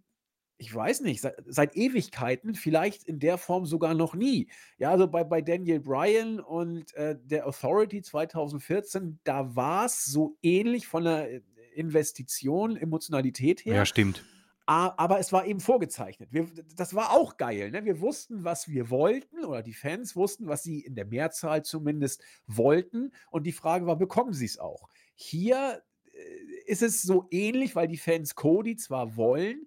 ich 0.60 0.76
weiß 0.76 1.02
nicht, 1.02 1.22
seit, 1.22 1.36
seit, 1.48 1.76
Ewigkeiten, 1.76 2.54
vielleicht 2.54 3.06
in 3.06 3.20
der 3.20 3.38
Form 3.38 3.66
sogar 3.66 3.94
noch 3.94 4.14
nie. 4.14 4.50
Ja, 4.78 4.92
also 4.92 5.08
bei, 5.08 5.24
bei 5.24 5.42
Daniel 5.42 5.80
Bryan 5.80 6.42
und 6.42 6.94
äh, 6.96 7.18
der 7.24 7.48
Authority 7.48 8.02
2014, 8.02 9.20
da 9.24 9.56
war 9.56 9.86
es 9.86 10.04
so 10.04 10.38
ähnlich 10.44 10.86
von 10.86 11.06
der 11.06 11.32
äh, 11.32 11.42
Investition, 11.74 12.76
Emotionalität 12.76 13.64
her. 13.64 13.76
Ja, 13.76 13.86
stimmt. 13.86 14.24
Aber 14.66 15.18
es 15.18 15.34
war 15.34 15.48
eben 15.48 15.62
vorgezeichnet. 15.62 16.30
Wir, 16.32 16.48
das 16.76 16.94
war 16.94 17.12
auch 17.14 17.38
geil. 17.38 17.72
Ne? 17.72 17.86
Wir 17.86 18.02
wussten, 18.02 18.44
was 18.44 18.68
wir 18.68 18.92
wollten, 18.92 19.44
oder 19.44 19.64
die 19.64 19.74
Fans 19.74 20.16
wussten, 20.16 20.46
was 20.46 20.62
sie 20.62 20.82
in 20.82 20.94
der 20.94 21.06
Mehrzahl 21.06 21.64
zumindest 21.64 22.22
wollten. 22.46 23.12
Und 23.32 23.48
die 23.48 23.52
Frage 23.52 23.88
war, 23.88 23.96
bekommen 23.96 24.34
sie 24.34 24.46
es 24.46 24.60
auch? 24.60 24.88
Hier 25.16 25.82
äh, 26.12 26.20
ist 26.68 26.84
es 26.84 27.02
so 27.02 27.26
ähnlich, 27.32 27.76
weil 27.76 27.88
die 27.88 27.98
Fans 27.98 28.36
Cody 28.36 28.76
zwar 28.76 29.16
wollen, 29.16 29.66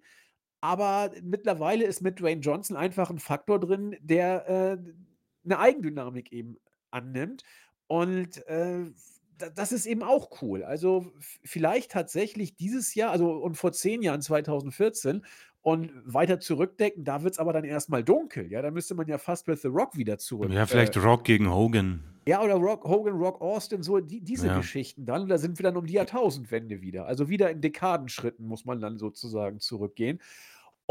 aber 0.63 1.11
mittlerweile 1.23 1.85
ist 1.85 2.01
mit 2.03 2.21
Dwayne 2.21 2.41
Johnson 2.41 2.77
einfach 2.77 3.11
ein 3.11 3.19
Faktor 3.19 3.59
drin, 3.59 3.97
der 4.01 4.49
äh, 4.49 4.79
'ne 5.43 5.59
Eigendynamik 5.59 6.33
eben 6.33 6.57
annimmt. 6.93 7.43
Und 7.89 8.47
äh, 8.47 8.85
das 9.57 9.73
ist 9.73 9.87
eben 9.87 10.05
auch 10.05 10.41
cool. 10.41 10.63
Also 10.63 11.13
vielleicht 11.45 11.91
tatsächlich 11.91 12.55
dieses 12.55 12.95
Jahr, 12.95 13.11
also 13.11 13.33
und 13.33 13.57
vor 13.57 13.73
zehn 13.73 14.03
Jahren, 14.03 14.23
2014 14.23 15.27
und 15.63 15.91
weiter 16.05 16.39
zurückdecken, 16.39 17.05
da 17.05 17.25
wird 17.25 17.35
es 17.35 17.39
aber 17.41 17.53
dann 17.53 17.65
erstmal 17.65 18.05
dunkel. 18.05 18.51
Ja, 18.51 18.63
da 18.63 18.71
müsste 18.71 18.95
man 18.95 19.09
ja 19.09 19.19
fast 19.19 19.49
with 19.49 19.63
The 19.63 19.69
Rock 19.69 19.97
wieder 19.97 20.19
zurück. 20.19 20.53
Ja, 20.53 20.67
vielleicht 20.67 20.95
äh, 20.95 21.01
Rock 21.01 21.25
gegen 21.25 21.53
Hogan. 21.53 22.05
Ja, 22.27 22.41
oder 22.41 22.55
Rock, 22.55 22.85
Hogan, 22.85 23.15
Rock 23.15 23.41
Austin, 23.41 23.83
so 23.83 23.99
die, 23.99 24.21
diese 24.21 24.47
ja. 24.47 24.57
Geschichten 24.57 25.07
dann. 25.07 25.29
Da 25.29 25.39
sind 25.39 25.59
wir 25.59 25.65
dann 25.65 25.77
um 25.77 25.87
die 25.87 25.95
Jahrtausendwende 25.95 26.81
wieder. 26.81 27.07
Also 27.07 27.29
wieder 27.29 27.51
in 27.51 27.61
Dekadenschritten 27.61 28.47
muss 28.47 28.65
man 28.65 28.81
dann 28.81 28.97
sozusagen 28.99 29.59
zurückgehen. 29.59 30.21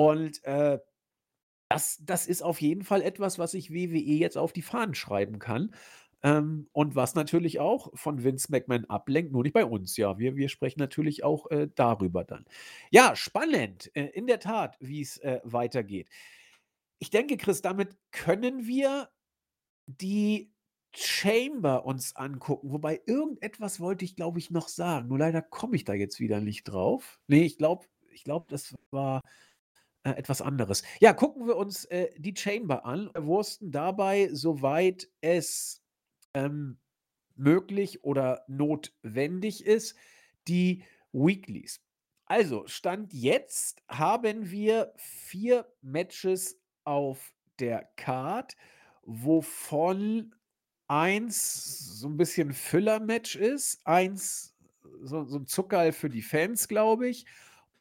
Und 0.02 0.44
äh, 0.46 0.80
das, 1.70 2.00
das 2.02 2.26
ist 2.26 2.42
auf 2.42 2.60
jeden 2.60 2.84
Fall 2.84 3.04
etwas, 3.04 3.38
was 3.38 3.52
sich 3.52 3.72
WWE 3.72 3.98
jetzt 3.98 4.38
auf 4.38 4.52
die 4.52 4.64
Fahnen 4.64 4.96
schreiben 4.96 5.38
kann. 5.38 5.76
Ähm, 6.24 6.68
und 6.72 6.96
was 6.96 7.14
natürlich 7.14 7.60
auch 7.60 7.92
von 7.94 8.24
Vince 8.24 8.52
McMahon 8.52 8.86
ablenkt, 8.86 9.32
nur 9.32 9.44
nicht 9.44 9.54
bei 9.54 9.66
uns. 9.66 9.96
Ja, 9.98 10.18
wir, 10.18 10.36
wir 10.36 10.50
sprechen 10.50 10.80
natürlich 10.80 11.24
auch 11.24 11.50
äh, 11.52 11.70
darüber 11.76 12.24
dann. 12.24 12.46
Ja, 12.90 13.16
spannend, 13.16 13.92
äh, 13.96 14.06
in 14.06 14.26
der 14.26 14.40
Tat, 14.40 14.76
wie 14.80 15.02
es 15.02 15.18
äh, 15.20 15.40
weitergeht. 15.44 16.10
Ich 16.98 17.12
denke, 17.12 17.38
Chris, 17.38 17.62
damit 17.62 17.96
können 18.12 18.66
wir 18.66 19.10
die 19.86 20.52
Chamber 20.94 21.86
uns 21.86 22.16
angucken. 22.16 22.72
Wobei 22.72 23.02
irgendetwas 23.06 23.80
wollte 23.80 24.04
ich, 24.06 24.16
glaube 24.16 24.40
ich, 24.40 24.50
noch 24.50 24.68
sagen. 24.68 25.10
Nur 25.10 25.20
leider 25.20 25.42
komme 25.44 25.76
ich 25.76 25.86
da 25.86 25.94
jetzt 25.94 26.20
wieder 26.20 26.42
nicht 26.42 26.64
drauf. 26.66 27.20
Nee, 27.28 27.44
ich 27.44 27.58
glaube, 27.58 27.86
ich 28.12 28.24
glaube, 28.24 28.48
das 28.50 28.76
war 28.90 29.22
äh, 30.04 30.12
etwas 30.12 30.42
anderes. 30.42 30.84
Ja, 31.00 31.14
gucken 31.14 31.48
wir 31.48 31.58
uns 31.58 31.86
äh, 31.86 32.10
die 32.18 32.36
Chamber 32.36 32.86
an. 32.86 33.10
Wursten 33.16 33.72
dabei, 33.72 34.30
soweit 34.32 35.10
es 35.22 35.84
ähm, 36.34 36.80
möglich 37.36 38.04
oder 38.04 38.44
notwendig 38.48 39.66
ist, 39.66 39.96
die 40.48 40.84
Weeklies. 41.12 41.82
Also, 42.26 42.66
Stand 42.68 43.14
jetzt 43.14 43.84
haben 43.90 44.50
wir 44.50 44.94
vier 44.98 45.72
Matches 45.82 46.60
auf 46.84 47.34
der 47.60 47.90
Card, 47.96 48.56
wovon 49.04 50.34
eins 50.88 52.00
so 52.00 52.08
ein 52.08 52.18
bisschen 52.18 52.54
Füller-Match 52.54 53.36
ist, 53.36 53.86
eins 53.86 54.56
so, 55.04 55.26
so 55.26 55.38
ein 55.38 55.46
Zuckerl 55.46 55.92
für 55.92 56.10
die 56.10 56.22
Fans, 56.22 56.68
glaube 56.68 57.08
ich, 57.08 57.26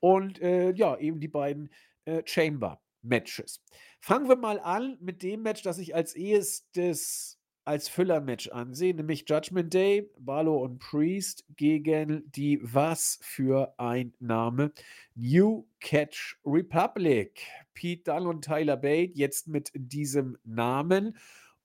und 0.01 0.41
äh, 0.41 0.73
ja, 0.73 0.97
eben 0.99 1.21
die 1.21 1.29
beiden 1.29 1.71
äh, 2.11 2.23
Chamber-Matches. 2.25 3.63
Fangen 4.01 4.29
wir 4.29 4.37
mal 4.37 4.59
an 4.61 4.99
mit 5.01 5.23
dem 5.23 5.43
Match, 5.43 5.63
das 5.63 5.79
ich 5.79 5.95
als 5.95 6.15
erstes 6.15 7.41
als 7.65 7.89
Füller-Match 7.89 8.49
ansehe, 8.49 8.95
nämlich 8.95 9.27
Judgment 9.29 9.73
Day, 9.73 10.11
Barlow 10.19 10.65
und 10.65 10.79
Priest 10.79 11.45
gegen 11.57 12.29
die 12.33 12.59
was 12.63 13.21
für 13.23 13.75
ein 13.79 14.13
Name? 14.19 14.73
New 15.15 15.69
Catch 15.79 16.37
Republic. 16.45 17.43
Pete 17.75 18.03
Dunne 18.03 18.29
und 18.29 18.45
Tyler 18.45 18.77
Bate 18.77 19.13
jetzt 19.15 19.47
mit 19.47 19.71
diesem 19.75 20.37
Namen 20.43 21.17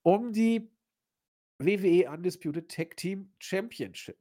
um 0.04 0.32
die 0.32 0.70
WWE 1.58 2.10
Undisputed 2.12 2.70
Tag 2.70 2.98
Team 2.98 3.32
Championship. 3.40 4.18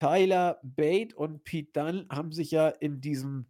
Tyler 0.00 0.60
Bate 0.62 1.14
und 1.14 1.44
Pete 1.44 1.72
Dunne 1.72 2.06
haben 2.10 2.32
sich 2.32 2.50
ja 2.50 2.68
in 2.68 3.00
diesem 3.00 3.46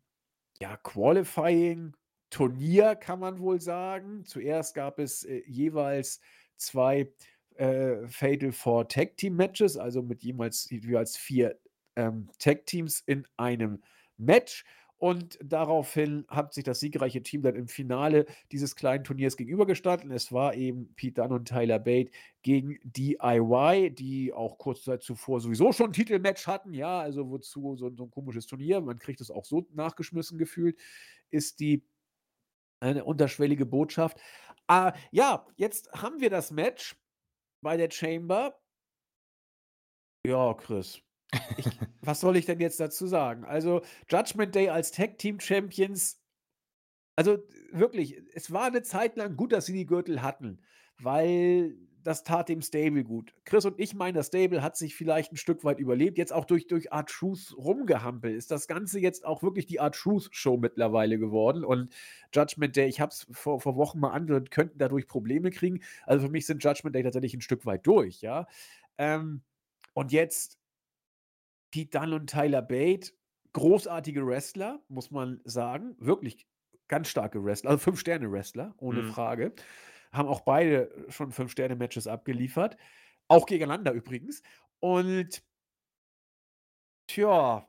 ja, 0.61 0.77
Qualifying 0.77 1.95
Turnier, 2.35 2.97
kann 2.97 3.20
man 3.20 3.39
wohl 3.39 3.61
sagen. 3.61 4.24
Zuerst 4.24 4.74
gab 4.74 4.99
es 4.99 5.22
äh, 5.22 5.45
jeweils 5.47 6.20
zwei 6.57 7.09
äh, 7.55 8.09
Fatal 8.09 8.51
Four 8.51 8.89
Tag 8.89 9.16
Team 9.16 9.37
Matches, 9.37 9.76
also 9.76 10.03
mit 10.03 10.24
jemals 10.24 10.68
jeweils 10.68 11.16
vier 11.16 11.57
ähm, 11.95 12.28
Tag 12.41 12.66
Teams 12.66 13.05
in 13.07 13.24
einem 13.37 13.85
Match. 14.16 14.64
Und 14.97 15.39
daraufhin 15.45 16.24
hat 16.26 16.55
sich 16.55 16.64
das 16.64 16.80
siegreiche 16.80 17.22
Team 17.22 17.43
dann 17.43 17.55
im 17.55 17.68
Finale 17.68 18.26
dieses 18.51 18.74
kleinen 18.74 19.05
Turniers 19.05 19.37
gegenübergestanden. 19.37 20.11
Es 20.11 20.32
war 20.32 20.55
eben 20.55 20.93
Pete 20.97 21.20
Dunne 21.20 21.35
und 21.35 21.47
Tyler 21.47 21.78
Bate 21.78 22.11
gegen 22.43 22.80
DIY, 22.82 23.91
die 23.91 24.32
auch 24.32 24.59
kurz 24.59 24.82
zuvor 24.82 25.41
sowieso 25.41 25.70
schon 25.70 25.91
ein 25.91 25.93
Titelmatch 25.93 26.49
hatten. 26.49 26.72
Ja, 26.72 26.99
also 26.99 27.30
wozu 27.30 27.76
so, 27.76 27.95
so 27.95 28.05
ein 28.05 28.11
komisches 28.11 28.47
Turnier, 28.49 28.80
man 28.80 28.99
kriegt 28.99 29.20
es 29.20 29.30
auch 29.30 29.45
so 29.45 29.68
nachgeschmissen 29.72 30.37
gefühlt, 30.37 30.76
ist 31.30 31.61
die 31.61 31.85
eine 32.85 33.05
unterschwellige 33.05 33.66
Botschaft. 33.66 34.20
Ah, 34.66 34.93
ja, 35.11 35.47
jetzt 35.57 35.91
haben 35.93 36.20
wir 36.20 36.30
das 36.30 36.51
Match 36.51 36.97
bei 37.62 37.76
der 37.76 37.91
Chamber. 37.91 38.61
Ja, 40.26 40.55
Chris. 40.55 41.01
Ich, 41.57 41.66
was 42.01 42.20
soll 42.20 42.37
ich 42.37 42.47
denn 42.47 42.61
jetzt 42.61 42.80
dazu 42.80 43.07
sagen? 43.07 43.45
Also, 43.45 43.82
Judgment 44.09 44.55
Day 44.55 44.68
als 44.68 44.93
Tag 44.93 45.18
Team 45.18 45.41
Champions. 45.41 46.20
Also 47.16 47.39
wirklich, 47.70 48.20
es 48.35 48.53
war 48.53 48.64
eine 48.64 48.82
Zeit 48.82 49.16
lang 49.16 49.37
gut, 49.37 49.53
dass 49.53 49.66
sie 49.66 49.72
die 49.72 49.87
Gürtel 49.87 50.20
hatten, 50.20 50.64
weil 50.99 51.76
das 52.05 52.23
tat 52.23 52.51
dem 52.51 52.61
Stable 52.61 53.03
gut. 53.03 53.35
Chris 53.45 53.65
und 53.65 53.81
ich 53.81 53.95
meinen, 53.95 54.15
das 54.15 54.27
Stable 54.27 54.63
hat 54.63 54.77
sich 54.77 54.95
vielleicht 54.95 55.33
ein 55.33 55.39
Stück 55.39 55.65
weit 55.65 55.79
überlebt. 55.79 56.19
Jetzt 56.19 56.35
auch 56.35 56.45
durch, 56.45 56.67
durch 56.67 56.93
Art 56.93 57.09
Truth 57.09 57.55
rumgehampelt. 57.57 58.37
Ist 58.37 58.51
das 58.51 58.69
Ganze 58.69 59.01
jetzt 59.01 59.25
auch 59.25 59.43
wirklich 59.43 59.65
die 59.65 59.81
Art 59.81 59.95
Truth 59.95 60.29
Show 60.31 60.59
mittlerweile 60.59 61.19
geworden? 61.19 61.65
Und 61.65 61.93
Judgment 62.33 62.77
Day, 62.77 62.89
ich 62.89 63.01
habe 63.01 63.11
es 63.11 63.27
vor, 63.33 63.59
vor 63.59 63.77
Wochen 63.77 64.01
mal 64.01 64.11
angehört, 64.11 64.51
könnten 64.51 64.79
dadurch 64.79 65.09
Probleme 65.09 65.51
kriegen. 65.51 65.81
Also 66.05 66.27
für 66.27 66.31
mich 66.31 66.45
sind 66.45 66.63
Judgment 66.63 66.95
Day 66.95 67.03
tatsächlich 67.03 67.35
ein 67.35 67.41
Stück 67.41 67.65
weit 67.65 67.87
durch, 67.87 68.21
ja. 68.21 68.47
Ähm, 68.99 69.43
und 69.95 70.13
jetzt 70.13 70.59
Pete 71.71 71.99
Dunne 71.99 72.17
und 72.17 72.29
Tyler 72.29 72.61
Bate, 72.63 73.13
großartige 73.55 74.27
Wrestler, 74.27 74.83
muss 74.89 75.11
man 75.11 75.41
sagen. 75.45 75.97
Wirklich 75.99 76.47
ganz 76.87 77.09
starke 77.09 77.43
Wrestler, 77.43 77.71
also 77.71 77.83
Fünf-Sterne-Wrestler, 77.83 78.75
ohne 78.77 79.03
mhm. 79.03 79.11
Frage 79.11 79.55
haben 80.15 80.29
auch 80.29 80.41
beide 80.41 80.91
schon 81.09 81.33
Fünf-Sterne-Matches 81.33 82.07
abgeliefert. 82.07 82.77
Auch 83.29 83.47
gegeneinander 83.47 83.93
übrigens. 83.93 84.43
Und 84.81 85.43
tja, 87.07 87.67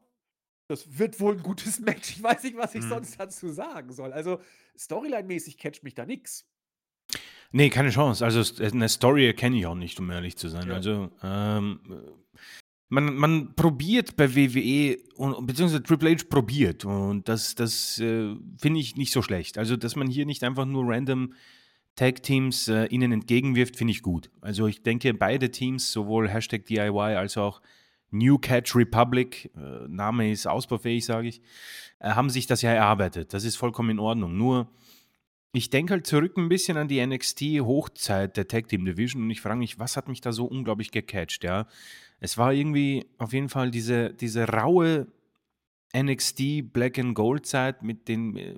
das 0.67 0.97
wird 0.97 1.19
wohl 1.19 1.35
ein 1.35 1.43
gutes 1.43 1.79
Match. 1.81 2.11
Ich 2.11 2.23
weiß 2.23 2.43
nicht, 2.43 2.57
was 2.57 2.75
ich 2.75 2.83
mhm. 2.83 2.89
sonst 2.89 3.19
dazu 3.19 3.49
sagen 3.49 3.91
soll. 3.93 4.13
Also, 4.13 4.39
Storyline-mäßig 4.77 5.57
catcht 5.57 5.83
mich 5.83 5.93
da 5.93 6.05
nichts. 6.05 6.47
Nee, 7.51 7.69
keine 7.69 7.89
Chance. 7.89 8.25
Also, 8.25 8.63
eine 8.63 8.89
Story 8.89 9.27
erkenne 9.27 9.57
ich 9.57 9.65
auch 9.65 9.75
nicht, 9.75 9.99
um 9.99 10.09
ehrlich 10.09 10.35
zu 10.37 10.49
sein. 10.49 10.67
Ja. 10.67 10.73
Also, 10.73 11.11
ähm, 11.23 11.79
man, 12.89 13.15
man 13.15 13.55
probiert 13.55 14.15
bei 14.15 14.35
WWE, 14.35 14.97
und, 15.15 15.47
beziehungsweise 15.47 15.83
Triple 15.83 16.15
H 16.15 16.25
probiert. 16.29 16.85
Und 16.85 17.29
das, 17.29 17.55
das 17.55 17.99
äh, 17.99 18.35
finde 18.59 18.79
ich 18.79 18.95
nicht 18.95 19.11
so 19.11 19.21
schlecht. 19.21 19.57
Also, 19.57 19.77
dass 19.77 19.95
man 19.95 20.07
hier 20.07 20.25
nicht 20.25 20.43
einfach 20.43 20.65
nur 20.65 20.85
random 20.87 21.33
Tag-Teams 21.95 22.67
äh, 22.67 22.85
ihnen 22.87 23.11
entgegenwirft, 23.11 23.77
finde 23.77 23.91
ich 23.91 24.01
gut. 24.01 24.29
Also 24.41 24.67
ich 24.67 24.83
denke, 24.83 25.13
beide 25.13 25.49
Teams, 25.51 25.91
sowohl 25.91 26.29
Hashtag 26.29 26.65
DIY 26.65 27.15
als 27.15 27.37
auch 27.37 27.61
New 28.11 28.37
Catch 28.37 28.75
Republic, 28.75 29.51
äh, 29.55 29.87
Name 29.87 30.31
ist 30.31 30.45
ausbaufähig, 30.47 31.05
sage 31.05 31.27
ich, 31.27 31.41
äh, 31.99 32.09
haben 32.09 32.29
sich 32.29 32.47
das 32.47 32.61
ja 32.61 32.71
erarbeitet. 32.71 33.33
Das 33.33 33.43
ist 33.43 33.55
vollkommen 33.55 33.91
in 33.91 33.99
Ordnung. 33.99 34.37
Nur, 34.37 34.67
ich 35.53 35.69
denke 35.69 35.93
halt 35.93 36.05
zurück 36.05 36.37
ein 36.37 36.49
bisschen 36.49 36.77
an 36.77 36.87
die 36.87 37.05
NXT-Hochzeit 37.05 38.35
der 38.35 38.47
Tag 38.47 38.67
Team 38.67 38.85
Division 38.85 39.23
und 39.23 39.31
ich 39.31 39.41
frage 39.41 39.59
mich, 39.59 39.79
was 39.79 39.95
hat 39.95 40.09
mich 40.09 40.21
da 40.21 40.33
so 40.33 40.45
unglaublich 40.45 40.91
gecatcht, 40.91 41.43
ja? 41.43 41.67
Es 42.19 42.37
war 42.37 42.53
irgendwie 42.53 43.05
auf 43.17 43.33
jeden 43.33 43.49
Fall 43.49 43.71
diese, 43.71 44.13
diese 44.13 44.47
raue 44.47 45.07
NXT 45.95 46.73
Black 46.73 46.99
and 46.99 47.15
Gold 47.15 47.45
Zeit 47.45 47.83
mit 47.83 48.07
den 48.07 48.35
äh, 48.35 48.55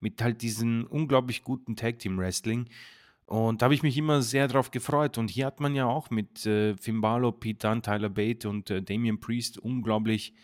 mit 0.00 0.22
halt 0.22 0.42
diesem 0.42 0.86
unglaublich 0.88 1.44
guten 1.44 1.76
Tag 1.76 1.98
Team 1.98 2.18
Wrestling. 2.18 2.68
Und 3.26 3.62
da 3.62 3.66
habe 3.66 3.74
ich 3.74 3.84
mich 3.84 3.96
immer 3.96 4.22
sehr 4.22 4.48
drauf 4.48 4.72
gefreut. 4.72 5.16
Und 5.16 5.30
hier 5.30 5.46
hat 5.46 5.60
man 5.60 5.76
ja 5.76 5.86
auch 5.86 6.10
mit 6.10 6.44
äh, 6.46 6.76
Finn 6.76 7.00
Balor, 7.00 7.38
Pete 7.38 7.68
Dunne, 7.68 7.82
Tyler 7.82 8.08
Bate 8.08 8.48
und 8.48 8.70
äh, 8.70 8.82
Damian 8.82 9.20
Priest 9.20 9.58
unglaublich 9.58 10.34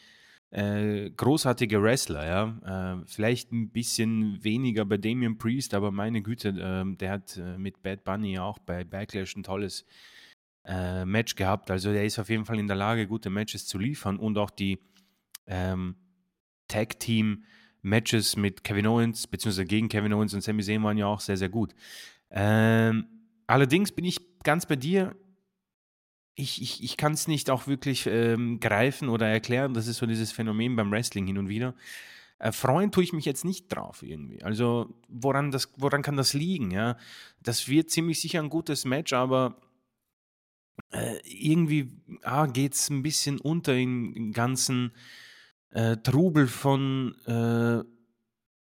äh, 0.50 1.10
großartige 1.10 1.82
Wrestler. 1.82 2.26
Ja? 2.26 3.00
Äh, 3.00 3.04
vielleicht 3.06 3.50
ein 3.50 3.70
bisschen 3.70 4.42
weniger 4.44 4.84
bei 4.84 4.98
Damian 4.98 5.36
Priest, 5.36 5.74
aber 5.74 5.90
meine 5.90 6.22
Güte, 6.22 6.54
ähm, 6.60 6.96
der 6.96 7.10
hat 7.10 7.36
äh, 7.36 7.58
mit 7.58 7.82
Bad 7.82 8.04
Bunny 8.04 8.38
auch 8.38 8.60
bei 8.60 8.84
Backlash 8.84 9.34
ein 9.34 9.42
tolles 9.42 9.84
äh, 10.64 11.04
Match 11.04 11.34
gehabt. 11.34 11.70
Also 11.70 11.92
der 11.92 12.04
ist 12.04 12.20
auf 12.20 12.28
jeden 12.28 12.44
Fall 12.44 12.60
in 12.60 12.68
der 12.68 12.76
Lage, 12.76 13.08
gute 13.08 13.30
Matches 13.30 13.66
zu 13.66 13.78
liefern 13.78 14.16
und 14.16 14.38
auch 14.38 14.50
die 14.50 14.78
ähm, 15.46 15.96
Tag 16.68 17.00
Team 17.00 17.44
Matches 17.86 18.36
mit 18.36 18.64
Kevin 18.64 18.86
Owens, 18.86 19.26
beziehungsweise 19.26 19.64
gegen 19.64 19.88
Kevin 19.88 20.12
Owens 20.12 20.34
und 20.34 20.42
Sami 20.42 20.62
Zayn 20.62 20.82
waren 20.82 20.98
ja 20.98 21.06
auch 21.06 21.20
sehr, 21.20 21.36
sehr 21.36 21.48
gut. 21.48 21.74
Ähm, 22.30 23.06
allerdings 23.46 23.92
bin 23.92 24.04
ich 24.04 24.18
ganz 24.42 24.66
bei 24.66 24.76
dir. 24.76 25.14
ich, 26.34 26.60
ich, 26.60 26.82
ich 26.82 26.96
kann 26.96 27.12
es 27.12 27.28
nicht 27.28 27.48
auch 27.48 27.66
wirklich 27.66 28.06
ähm, 28.06 28.60
greifen 28.60 29.08
oder 29.08 29.28
erklären. 29.28 29.72
Das 29.72 29.86
ist 29.86 29.98
so 29.98 30.06
dieses 30.06 30.32
Phänomen 30.32 30.76
beim 30.76 30.90
Wrestling 30.90 31.26
hin 31.26 31.38
und 31.38 31.48
wieder. 31.48 31.74
Äh, 32.38 32.52
freuen 32.52 32.90
tue 32.92 33.04
ich 33.04 33.12
mich 33.12 33.24
jetzt 33.24 33.44
nicht 33.44 33.68
drauf 33.68 34.02
irgendwie. 34.02 34.42
Also 34.42 34.94
woran, 35.08 35.50
das, 35.50 35.72
woran 35.76 36.02
kann 36.02 36.16
das 36.16 36.34
liegen? 36.34 36.70
Ja? 36.70 36.98
Das 37.40 37.68
wird 37.68 37.90
ziemlich 37.90 38.20
sicher 38.20 38.40
ein 38.40 38.50
gutes 38.50 38.84
Match, 38.84 39.12
aber 39.12 39.60
äh, 40.90 41.16
irgendwie 41.24 41.88
ah, 42.22 42.46
geht 42.46 42.74
es 42.74 42.90
ein 42.90 43.02
bisschen 43.02 43.38
unter 43.38 43.74
im 43.74 44.32
ganzen 44.32 44.92
äh, 45.76 45.98
Trubel 45.98 46.46
von 46.46 47.14
äh, 47.26 47.84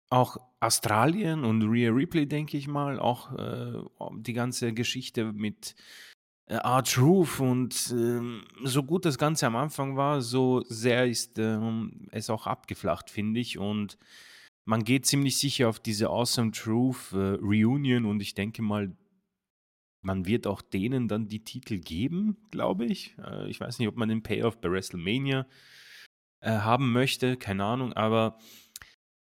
auch 0.08 0.36
Australien 0.60 1.44
und 1.44 1.62
Rhea 1.62 1.90
Ripley, 1.90 2.28
denke 2.28 2.56
ich 2.56 2.68
mal, 2.68 3.00
auch 3.00 3.36
äh, 3.36 3.82
die 4.18 4.32
ganze 4.32 4.72
Geschichte 4.72 5.32
mit 5.32 5.74
äh, 6.46 6.54
Art 6.56 6.92
Truth 6.92 7.40
und 7.40 7.90
ähm, 7.90 8.44
so 8.62 8.84
gut 8.84 9.04
das 9.04 9.18
Ganze 9.18 9.48
am 9.48 9.56
Anfang 9.56 9.96
war, 9.96 10.22
so 10.22 10.62
sehr 10.68 11.08
ist 11.08 11.38
ähm, 11.38 12.06
es 12.12 12.30
auch 12.30 12.46
abgeflacht, 12.46 13.10
finde 13.10 13.40
ich. 13.40 13.58
Und 13.58 13.98
man 14.64 14.84
geht 14.84 15.04
ziemlich 15.04 15.38
sicher 15.38 15.68
auf 15.68 15.80
diese 15.80 16.08
Awesome 16.08 16.52
Truth 16.52 17.12
äh, 17.14 17.36
Reunion 17.40 18.04
und 18.04 18.20
ich 18.20 18.34
denke 18.34 18.62
mal, 18.62 18.96
man 20.02 20.26
wird 20.26 20.46
auch 20.46 20.62
denen 20.62 21.08
dann 21.08 21.26
die 21.26 21.42
Titel 21.42 21.78
geben, 21.78 22.36
glaube 22.52 22.84
ich. 22.84 23.16
Äh, 23.18 23.50
ich 23.50 23.58
weiß 23.58 23.80
nicht, 23.80 23.88
ob 23.88 23.96
man 23.96 24.08
den 24.08 24.22
Payoff 24.22 24.60
bei 24.60 24.70
WrestleMania 24.70 25.40
äh, 25.40 25.44
haben 26.50 26.92
möchte, 26.92 27.36
keine 27.36 27.64
Ahnung, 27.64 27.92
aber 27.92 28.38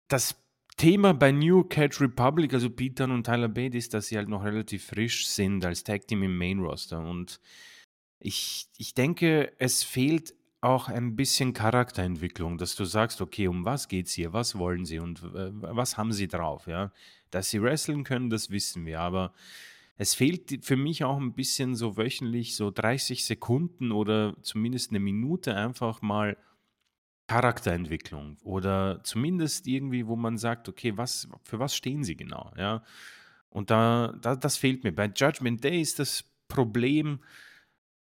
das 0.08 0.36
Thema 0.78 1.14
bei 1.14 1.32
New 1.32 1.64
Catch 1.64 2.02
Republic, 2.02 2.54
also 2.54 2.70
Peter 2.70 3.06
und 3.06 3.24
Tyler 3.24 3.50
Bate, 3.50 3.78
ist, 3.78 3.94
dass 3.94 4.08
sie 4.08 4.18
halt 4.18 4.30
noch 4.30 4.44
relativ 4.44 4.86
frisch 4.86 5.28
sind 5.28 5.64
als 5.64 5.84
Tag 5.84 6.08
Team 6.08 6.24
im 6.24 6.38
Main 6.38 6.60
Roster. 6.60 7.00
Und 7.00 7.40
ich, 8.20 8.68
ich 8.78 8.94
denke, 8.94 9.54
es 9.60 9.84
fehlt 9.84 10.34
auch 10.62 10.90
ein 10.90 11.16
bisschen 11.16 11.54
Charakterentwicklung, 11.54 12.58
dass 12.58 12.76
du 12.76 12.86
sagst, 12.86 13.22
okay, 13.22 13.48
um 13.48 13.66
was 13.66 13.88
geht's 13.88 14.14
hier, 14.14 14.34
was 14.34 14.58
wollen 14.58 14.86
sie 14.86 15.00
und 15.00 15.22
äh, 15.24 15.52
was 15.52 15.98
haben 15.98 16.14
sie 16.14 16.28
drauf, 16.28 16.68
ja? 16.68 16.92
Dass 17.32 17.50
sie 17.50 17.62
wresteln 17.62 18.04
können, 18.04 18.30
das 18.30 18.52
wissen 18.52 18.86
wir, 18.86 19.00
aber 19.00 19.34
es 19.98 20.16
fehlt 20.16 20.66
für 20.66 20.78
mich 20.78 21.04
auch 21.04 21.18
ein 21.18 21.34
bisschen 21.34 21.76
so 21.76 21.98
wöchentlich 21.98 22.56
so 22.56 22.72
30 22.72 23.26
Sekunden 23.26 23.92
oder 23.92 24.36
zumindest 24.42 24.92
eine 24.92 25.00
Minute 25.00 25.56
einfach 25.56 26.02
mal 26.02 26.38
Charakterentwicklung 27.32 28.36
oder 28.44 29.00
zumindest 29.06 29.66
irgendwie, 29.66 30.06
wo 30.06 30.18
man 30.18 30.38
sagt, 30.38 30.68
okay, 30.68 30.98
was, 30.98 31.30
für 31.46 31.60
was 31.60 31.74
stehen 31.74 32.04
sie 32.04 32.18
genau, 32.18 32.52
ja? 32.58 32.84
Und 33.50 33.70
da, 33.70 34.14
da, 34.22 34.36
das 34.36 34.58
fehlt 34.58 34.84
mir. 34.84 34.92
Bei 34.94 35.06
Judgment 35.06 35.64
Day 35.64 35.80
ist 35.80 36.00
das 36.00 36.26
Problem 36.50 37.22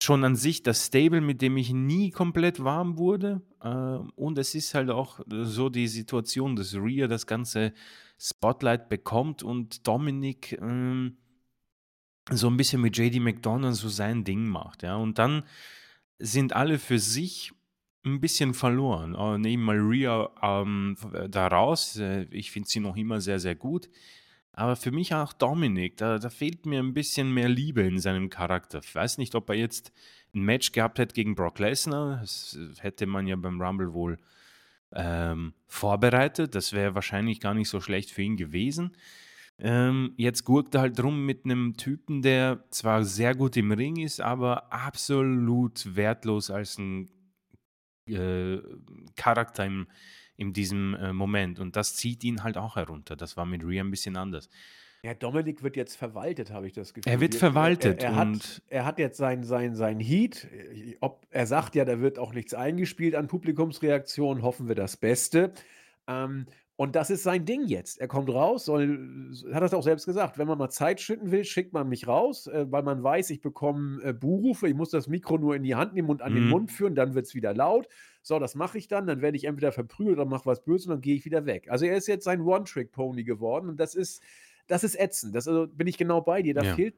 schon 0.03 0.25
an 0.25 0.35
sich 0.35 0.65
das 0.65 0.87
Stable, 0.87 1.21
mit 1.21 1.43
dem 1.43 1.57
ich 1.57 1.73
nie 1.73 2.11
komplett 2.11 2.65
warm 2.65 2.99
wurde. 2.99 3.41
Äh, 3.63 3.69
und 3.69 4.37
es 4.37 4.57
ist 4.57 4.75
halt 4.75 4.91
auch 4.91 5.21
so 5.29 5.69
die 5.69 5.87
Situation, 5.87 6.57
dass 6.57 6.75
Rhea 6.75 7.07
das 7.07 7.29
ganze 7.29 7.73
Spotlight 8.19 8.89
bekommt 8.89 9.45
und 9.45 9.87
Dominik 9.87 10.59
ähm, 10.61 11.19
so 12.33 12.49
ein 12.49 12.57
bisschen 12.57 12.81
mit 12.81 12.97
JD 12.97 13.21
McDonald 13.21 13.77
so 13.77 13.89
sein 13.89 14.25
Ding 14.25 14.47
macht, 14.47 14.83
ja. 14.83 14.97
Und 14.97 15.19
dann 15.19 15.45
sind 16.19 16.53
alle 16.53 16.81
für 16.81 16.99
sich 16.99 17.53
ein 18.05 18.21
bisschen 18.21 18.55
verloren. 18.55 19.15
Äh, 19.15 19.39
nehmen 19.39 19.65
mal 19.65 19.79
Rhea 19.79 20.31
ähm, 20.43 20.97
da 21.29 21.49
raus. 21.49 21.97
Äh, 21.97 22.25
ich 22.31 22.51
finde 22.51 22.69
sie 22.69 22.81
noch 22.81 22.97
immer 22.97 23.21
sehr, 23.21 23.39
sehr 23.39 23.55
gut. 23.55 23.89
Aber 24.53 24.77
für 24.77 24.91
mich 24.91 25.15
auch 25.15 25.33
Dominik, 25.33 25.97
da, 25.97 26.19
da 26.19 26.29
fehlt 26.29 26.67
mir 26.67 26.81
ein 26.81 26.95
bisschen 26.95 27.33
mehr 27.33 27.49
Liebe 27.49 27.83
in 27.83 27.99
seinem 27.99 28.31
Charakter. 28.31 28.81
Ich 28.83 28.95
weiß 28.95 29.19
nicht, 29.19 29.35
ob 29.35 29.49
er 29.49 29.57
jetzt 29.57 29.93
ein 30.35 30.43
Match 30.43 30.73
gehabt 30.73 30.99
hätte 30.99 31.15
gegen 31.15 31.35
Brock 31.35 31.59
Lesnar. 31.59 32.19
Das 32.21 32.59
hätte 32.81 33.07
man 33.07 33.27
ja 33.27 33.37
beim 33.37 33.61
Rumble 33.61 33.93
wohl 33.93 34.19
ähm, 34.93 35.55
vorbereitet. 35.67 36.55
Das 36.55 36.73
wäre 36.73 36.95
wahrscheinlich 36.95 37.41
gar 37.41 37.55
nicht 37.55 37.69
so 37.69 37.81
schlecht 37.81 38.11
für 38.11 38.23
ihn 38.23 38.37
gewesen. 38.37 38.97
Ähm, 39.59 40.15
jetzt 40.17 40.45
gurkt 40.45 40.75
er 40.75 40.83
halt 40.83 41.03
rum 41.03 41.27
mit 41.27 41.45
einem 41.45 41.77
Typen, 41.77 42.23
der 42.23 42.65
zwar 42.71 43.05
sehr 43.05 43.35
gut 43.35 43.57
im 43.57 43.73
Ring 43.73 43.97
ist, 43.97 44.21
aber 44.21 44.73
absolut 44.73 45.97
wertlos 45.97 46.51
als 46.51 46.79
ein 46.79 47.11
äh, 48.13 48.63
Charakter 49.17 49.65
im, 49.65 49.87
in 50.37 50.53
diesem 50.53 50.95
äh, 50.95 51.13
Moment. 51.13 51.59
Und 51.59 51.77
das 51.77 51.97
zieht 51.97 52.25
ihn 52.25 52.43
halt 52.43 52.57
auch 52.57 52.77
herunter. 52.77 53.17
Das 53.17 53.37
war 53.37 53.47
mit 53.47 53.65
Rhea 53.65 53.83
ein 53.83 53.91
bisschen 53.91 54.17
anders. 54.17 54.49
Ja, 55.03 55.15
Dominik 55.15 55.63
wird 55.63 55.77
jetzt 55.77 55.97
verwaltet, 55.97 56.51
habe 56.51 56.67
ich 56.67 56.75
das 56.75 56.93
Gefühl. 56.93 57.11
Er 57.11 57.21
wird 57.21 57.35
verwaltet. 57.35 58.03
Er, 58.03 58.11
er, 58.11 58.15
er 58.15 58.19
hat, 58.19 58.63
er 58.69 58.85
hat 58.85 58.99
jetzt 58.99 59.17
sein, 59.17 59.45
sein, 59.45 59.75
sein 59.75 59.99
Heat. 59.99 60.47
Ob, 61.01 61.27
er 61.31 61.47
sagt 61.47 61.75
ja, 61.75 61.87
da 61.87 62.01
wird 62.01 62.19
auch 62.19 62.35
nichts 62.35 62.53
eingespielt 62.53 63.15
an 63.15 63.27
Publikumsreaktionen. 63.27 64.43
Hoffen 64.43 64.69
wir 64.69 64.75
das 64.75 64.99
Beste. 64.99 65.53
Ähm, 66.07 66.47
und 66.81 66.97
das 66.97 67.11
ist 67.11 67.25
sein 67.25 67.45
Ding 67.45 67.67
jetzt. 67.67 68.01
Er 68.01 68.09
kommt 68.09 68.31
raus, 68.31 68.65
soll, 68.65 69.35
hat 69.53 69.63
das 69.63 69.75
auch 69.75 69.83
selbst 69.83 70.07
gesagt, 70.07 70.39
wenn 70.39 70.49
man 70.49 70.57
mal 70.57 70.71
Zeit 70.71 70.99
schinden 70.99 71.31
will, 71.31 71.45
schickt 71.45 71.75
man 71.75 71.91
mich 71.91 72.09
raus, 72.09 72.47
äh, 72.47 72.73
weil 72.73 72.83
man 72.83 73.03
weiß, 73.03 73.29
ich 73.29 73.43
bekomme 73.43 74.03
äh, 74.03 74.15
Buhrufe, 74.15 74.67
ich 74.67 74.75
muss 74.75 74.89
das 74.89 75.07
Mikro 75.07 75.37
nur 75.37 75.55
in 75.55 75.63
die 75.63 75.75
Hand 75.75 75.93
nehmen 75.93 76.09
und 76.09 76.23
an 76.23 76.33
mhm. 76.33 76.37
den 76.37 76.49
Mund 76.49 76.73
führen, 76.73 76.95
dann 76.95 77.15
wird 77.15 77.27
es 77.27 77.35
wieder 77.35 77.53
laut. 77.53 77.87
So, 78.23 78.39
das 78.39 78.55
mache 78.55 78.79
ich 78.79 78.89
dann, 78.89 79.07
dann 79.07 79.21
werde 79.21 79.37
ich 79.37 79.45
entweder 79.45 79.73
verprügelt 79.73 80.17
oder 80.17 80.25
mache 80.25 80.47
was 80.47 80.65
Böses 80.65 80.87
und 80.87 80.93
dann 80.93 81.01
gehe 81.03 81.17
ich 81.17 81.27
wieder 81.27 81.45
weg. 81.45 81.67
Also 81.69 81.85
er 81.85 81.99
ist 81.99 82.09
jetzt 82.09 82.25
sein 82.25 82.41
One-Trick-Pony 82.41 83.25
geworden 83.25 83.69
und 83.69 83.79
das 83.79 83.95
ist, 83.95 84.23
das 84.67 84.83
ist 84.83 84.99
ätzend. 84.99 85.35
Das 85.35 85.47
also, 85.47 85.67
bin 85.67 85.87
ich 85.87 85.99
genau 85.99 86.23
bei 86.23 86.41
dir. 86.41 86.55
Da 86.55 86.63
ja. 86.63 86.75
fehlt, 86.77 86.95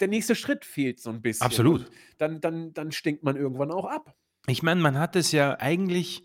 der 0.00 0.08
nächste 0.08 0.34
Schritt 0.34 0.64
fehlt 0.64 0.98
so 0.98 1.10
ein 1.10 1.20
bisschen. 1.20 1.44
Absolut. 1.44 1.80
Und 1.80 1.90
dann, 2.16 2.40
dann, 2.40 2.72
dann 2.72 2.90
stinkt 2.90 3.22
man 3.22 3.36
irgendwann 3.36 3.70
auch 3.70 3.84
ab. 3.84 4.16
Ich 4.46 4.62
meine, 4.62 4.80
man 4.80 4.98
hat 4.98 5.14
es 5.14 5.30
ja 5.30 5.58
eigentlich 5.60 6.24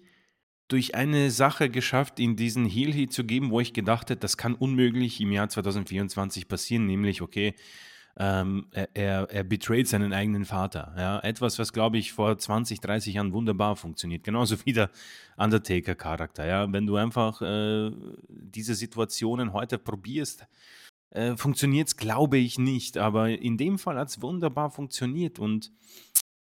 durch 0.71 0.95
eine 0.95 1.31
Sache 1.31 1.69
geschafft, 1.69 2.19
in 2.19 2.35
diesen 2.35 2.65
Heel 2.65 2.93
Heat 2.93 3.11
zu 3.11 3.23
geben, 3.23 3.51
wo 3.51 3.59
ich 3.59 3.73
gedacht 3.73 4.09
hätte, 4.09 4.21
das 4.21 4.37
kann 4.37 4.55
unmöglich 4.55 5.19
im 5.19 5.31
Jahr 5.31 5.49
2024 5.49 6.47
passieren, 6.47 6.85
nämlich, 6.85 7.21
okay, 7.21 7.55
ähm, 8.17 8.67
er, 8.93 9.29
er 9.29 9.43
betrayt 9.43 9.87
seinen 9.87 10.13
eigenen 10.13 10.45
Vater. 10.45 10.93
Ja? 10.97 11.19
Etwas, 11.19 11.59
was, 11.59 11.73
glaube 11.73 11.97
ich, 11.97 12.13
vor 12.13 12.37
20, 12.37 12.81
30 12.81 13.15
Jahren 13.15 13.33
wunderbar 13.33 13.75
funktioniert. 13.75 14.23
Genauso 14.23 14.55
wie 14.65 14.73
der 14.73 14.89
Undertaker-Charakter. 15.37 16.45
Ja? 16.45 16.71
Wenn 16.71 16.85
du 16.85 16.97
einfach 16.97 17.41
äh, 17.41 17.91
diese 18.27 18.75
Situationen 18.75 19.53
heute 19.53 19.77
probierst, 19.77 20.45
äh, 21.11 21.35
funktioniert 21.37 21.87
es, 21.87 21.97
glaube 21.97 22.37
ich, 22.37 22.59
nicht. 22.59 22.97
Aber 22.97 23.29
in 23.29 23.57
dem 23.57 23.79
Fall 23.79 23.97
hat 23.97 24.09
es 24.09 24.21
wunderbar 24.21 24.71
funktioniert. 24.71 25.39
Und 25.39 25.71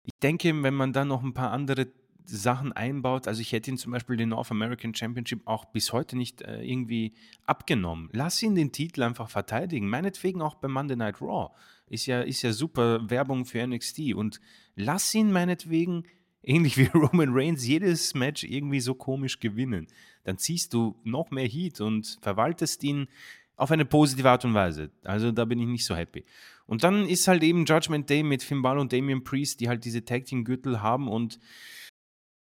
ich 0.03 0.14
denke, 0.22 0.49
wenn 0.64 0.74
man 0.74 0.91
dann 0.91 1.09
noch 1.09 1.24
ein 1.24 1.34
paar 1.34 1.51
andere 1.51 1.88
Sachen 2.26 2.71
einbaut. 2.74 3.28
Also 3.28 3.41
ich 3.41 3.51
hätte 3.51 3.71
ihn 3.71 3.78
zum 3.78 3.91
Beispiel 3.91 4.17
den 4.17 4.30
North 4.30 4.51
American 4.51 4.93
Championship 4.93 5.41
auch 5.45 5.65
bis 5.65 5.93
heute 5.93 6.17
nicht 6.17 6.41
äh, 6.41 6.63
irgendwie 6.63 7.13
abgenommen. 7.45 8.09
Lass 8.11 8.41
ihn 8.41 8.55
den 8.55 8.71
Titel 8.71 9.03
einfach 9.03 9.30
verteidigen. 9.30 9.89
Meinetwegen 9.89 10.41
auch 10.41 10.55
bei 10.55 10.67
Monday 10.67 10.95
Night 10.95 11.21
Raw. 11.21 11.53
Ist 11.88 12.05
ja, 12.05 12.21
ist 12.21 12.41
ja 12.41 12.53
super 12.53 13.09
Werbung 13.09 13.45
für 13.45 13.65
NXT. 13.65 14.13
Und 14.15 14.39
lass 14.76 15.13
ihn 15.13 15.32
meinetwegen, 15.32 16.03
ähnlich 16.43 16.78
wie 16.78 16.89
Roman 16.93 17.30
Reigns, 17.32 17.65
jedes 17.65 18.13
Match 18.13 18.43
irgendwie 18.43 18.80
so 18.80 18.93
komisch 18.95 19.39
gewinnen. 19.39 19.88
Dann 20.24 20.38
ziehst 20.38 20.74
du 20.74 20.99
noch 21.03 21.32
mehr 21.32 21.47
Heat 21.47 21.82
und 21.82 22.19
verwaltest 22.21 22.84
ihn 22.84 23.07
auf 23.55 23.71
eine 23.71 23.86
positive 23.86 24.30
Art 24.30 24.45
und 24.45 24.53
Weise. 24.53 24.91
Also 25.03 25.32
da 25.32 25.45
bin 25.45 25.59
ich 25.59 25.67
nicht 25.67 25.86
so 25.86 25.95
happy. 25.95 26.26
Und 26.65 26.84
dann 26.84 27.07
ist 27.07 27.28
halt 27.28 27.43
eben 27.43 27.65
Judgment 27.65 28.09
Day 28.09 28.24
mit 28.24 28.41
Finn 28.43 28.61
Balor 28.61 28.82
und 28.82 28.93
Damian 28.93 29.24
Priest, 29.24 29.59
die 29.59 29.69
halt 29.69 29.86
diese 29.86 30.05
Tag 30.05 30.26
Team 30.26 30.43
Gürtel 30.43 30.82
haben 30.82 31.07
und 31.07 31.39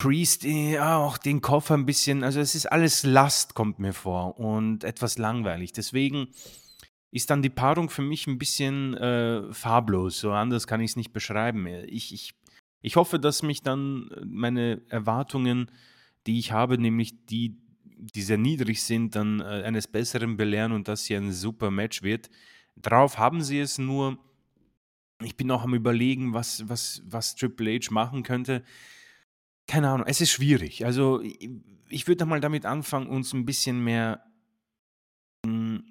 Priest, 0.01 0.45
ja, 0.45 0.97
auch 0.97 1.19
den 1.19 1.43
Koffer 1.43 1.75
ein 1.75 1.85
bisschen, 1.85 2.25
also 2.25 2.41
es 2.41 2.55
ist 2.55 2.65
alles 2.65 3.05
Last, 3.05 3.55
kommt 3.55 3.79
mir 3.79 3.93
vor 3.93 4.41
und 4.41 4.83
etwas 4.83 5.19
langweilig. 5.19 5.75
Deswegen 5.75 6.29
ist 7.11 7.29
dann 7.29 7.43
die 7.43 7.51
Paarung 7.51 7.91
für 7.91 8.01
mich 8.01 8.27
ein 8.27 8.39
bisschen 8.39 8.95
äh, 8.95 9.53
farblos. 9.53 10.19
So 10.19 10.33
anders 10.33 10.67
kann 10.67 10.81
ich 10.81 10.93
es 10.93 10.97
nicht 10.97 11.13
beschreiben. 11.13 11.67
Ich, 11.67 12.15
ich, 12.15 12.33
ich 12.81 12.97
hoffe, 12.97 13.19
dass 13.19 13.43
mich 13.43 13.61
dann 13.61 14.11
meine 14.25 14.81
Erwartungen, 14.89 15.71
die 16.27 16.39
ich 16.39 16.51
habe, 16.51 16.79
nämlich 16.79 17.27
die, 17.27 17.59
die 17.85 18.23
sehr 18.23 18.39
niedrig 18.39 18.83
sind, 18.83 19.15
dann 19.17 19.41
äh, 19.41 19.65
eines 19.67 19.87
Besseren 19.87 20.39
belehren 20.39 20.73
und 20.73 20.89
dass 20.89 21.05
hier 21.05 21.19
ein 21.19 21.31
super 21.31 21.71
Match 21.71 22.03
wird. 22.03 22.31
Darauf 22.75 23.19
haben 23.19 23.43
sie 23.43 23.61
es 23.61 23.77
nur. 23.77 24.19
Ich 25.23 25.37
bin 25.37 25.51
auch 25.51 25.65
am 25.65 25.75
Überlegen, 25.75 26.33
was, 26.33 26.67
was, 26.71 27.03
was 27.05 27.35
Triple 27.35 27.79
H 27.79 27.93
machen 27.93 28.23
könnte 28.23 28.65
keine 29.71 29.89
Ahnung, 29.89 30.07
es 30.09 30.21
ist 30.21 30.33
schwierig. 30.33 30.85
Also 30.85 31.23
ich 31.89 32.09
würde 32.09 32.27
mal 32.27 32.41
damit 32.41 32.67
anfangen, 32.67 33.07
uns 33.07 33.33
ein 33.33 33.47
bisschen 33.47 33.85
mehr, 33.85 34.25
hm, 35.47 35.85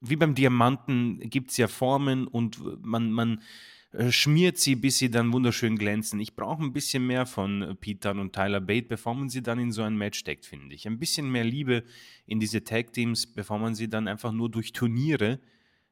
wie 0.00 0.14
beim 0.14 0.36
Diamanten 0.36 1.18
gibt 1.28 1.50
es 1.50 1.56
ja 1.56 1.66
Formen 1.66 2.28
und 2.28 2.84
man, 2.86 3.10
man 3.10 3.42
äh, 3.90 4.12
schmiert 4.12 4.58
sie, 4.58 4.76
bis 4.76 4.98
sie 4.98 5.10
dann 5.10 5.32
wunderschön 5.32 5.76
glänzen. 5.76 6.20
Ich 6.20 6.36
brauche 6.36 6.62
ein 6.62 6.72
bisschen 6.72 7.04
mehr 7.04 7.26
von 7.26 7.76
Peter 7.80 8.12
und 8.12 8.32
Tyler 8.32 8.60
Bate, 8.60 8.86
bevor 8.86 9.14
man 9.14 9.28
sie 9.28 9.42
dann 9.42 9.58
in 9.58 9.72
so 9.72 9.82
ein 9.82 9.96
Match 9.96 10.16
steckt, 10.20 10.46
finde 10.46 10.72
ich. 10.76 10.86
Ein 10.86 11.00
bisschen 11.00 11.32
mehr 11.32 11.44
Liebe 11.44 11.82
in 12.26 12.38
diese 12.38 12.62
Tag-Teams, 12.62 13.26
bevor 13.34 13.58
man 13.58 13.74
sie 13.74 13.88
dann 13.88 14.06
einfach 14.06 14.30
nur 14.30 14.50
durch 14.50 14.72
Turniere 14.72 15.40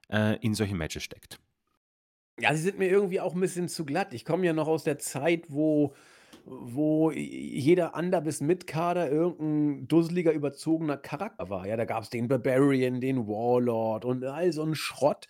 äh, 0.09 0.37
in 0.39 0.55
solche 0.55 0.77
Matches 0.77 1.03
steckt. 1.03 1.41
Ja, 2.39 2.55
sie 2.55 2.63
sind 2.63 2.79
mir 2.79 2.89
irgendwie 2.89 3.21
auch 3.21 3.35
'n 3.35 3.41
bisschen 3.41 3.69
zu 3.69 3.85
glatt. 3.85 4.13
Ich 4.15 4.25
komme 4.25 4.47
ja 4.47 4.53
noch 4.53 4.69
aus 4.69 4.85
der 4.85 4.99
Zeit, 4.99 5.47
wo 5.51 5.95
wo 6.47 7.11
jeder 7.11 7.95
Under 7.97 8.21
bis 8.23 8.41
Mid-Carder 8.41 9.11
irgend 9.11 9.41
'n 9.41 9.89
dusseliger, 9.89 10.33
überzogener 10.33 10.97
Charakter 10.97 11.51
war. 11.51 11.67
Ja, 11.67 11.77
da 11.77 11.85
gab's 11.85 12.11
den 12.11 12.29
Barbarian, 12.29 13.01
den 13.01 13.27
Warlord 13.29 14.05
und 14.07 14.25
all 14.25 14.53
so 14.53 14.63
'n 14.65 14.75
Schrott. 14.77 15.27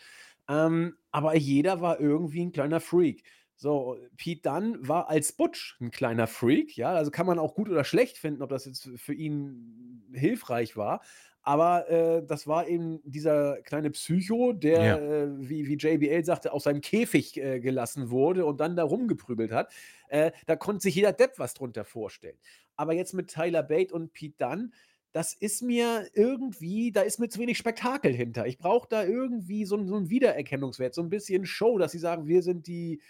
Ähm, 0.48 0.96
aber 1.12 1.34
jeder 1.36 1.80
war 1.80 2.00
irgendwie 2.00 2.42
'n 2.42 2.52
kleiner 2.52 2.80
Freak. 2.80 3.24
So, 3.56 3.96
Pete 4.18 4.42
Dunne 4.42 4.78
war 4.82 5.08
als 5.08 5.32
Butch 5.32 5.76
'n 5.80 5.90
kleiner 5.90 6.26
Freak, 6.26 6.76
ja? 6.76 6.90
Also, 6.92 7.10
kann 7.10 7.26
man 7.26 7.38
auch 7.38 7.54
gut 7.54 7.68
oder 7.70 7.84
schlecht 7.84 8.18
finden, 8.18 8.42
ob 8.42 8.50
das 8.50 8.66
jetzt 8.66 8.90
für 8.96 9.14
ihn 9.14 10.04
hilfreich 10.12 10.76
war. 10.76 11.00
Aber, 11.48 11.88
äh, 11.88 12.24
das 12.26 12.48
war 12.48 12.66
eben 12.66 13.00
dieser 13.04 13.62
kleine 13.62 13.90
Psycho, 13.92 14.52
der, 14.52 14.82
Ja. 14.82 15.00
äh, 15.00 15.28
wie 15.48 15.68
wie 15.68 15.74
JBL 15.76 16.24
sagte, 16.24 16.52
aus 16.52 16.64
seinem 16.64 16.80
Käfig, 16.80 17.36
äh, 17.40 17.60
gelassen 17.60 18.10
wurde 18.10 18.44
und 18.46 18.58
dann 18.60 18.74
da 18.74 18.82
rumgeprügelt 18.82 19.52
hat. 19.52 19.72
Äh, 20.08 20.32
da 20.46 20.56
konnte 20.56 20.82
sich 20.82 20.96
jeder 20.96 21.12
Depp 21.12 21.38
was 21.38 21.54
drunter 21.54 21.84
vorstellen. 21.84 22.36
Aber 22.74 22.94
jetzt 22.94 23.12
mit 23.14 23.28
Tyler 23.32 23.62
Bate 23.62 23.94
und 23.94 24.12
Pete 24.12 24.34
Dunne, 24.38 24.70
das 25.12 25.34
ist 25.34 25.62
mir 25.62 26.08
irgendwie 26.14 26.90
da 26.90 27.02
ist 27.02 27.20
mir 27.20 27.28
zu 27.28 27.38
wenig 27.38 27.58
Spektakel 27.58 28.12
hinter. 28.12 28.46
Ich 28.48 28.58
brauche 28.58 28.88
da 28.90 29.04
irgendwie 29.04 29.64
so 29.66 29.76
so 29.86 29.96
'n 29.96 30.10
Wiedererkennungswert, 30.10 30.94
so 30.94 31.00
'n 31.02 31.10
bisschen 31.10 31.46
Show, 31.46 31.78
dass 31.78 31.92
sie 31.92 31.98
sagen: 32.00 32.26
„Wir 32.26 32.42
sind 32.42 32.66
die, 32.66 33.00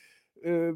äh, 0.42 0.72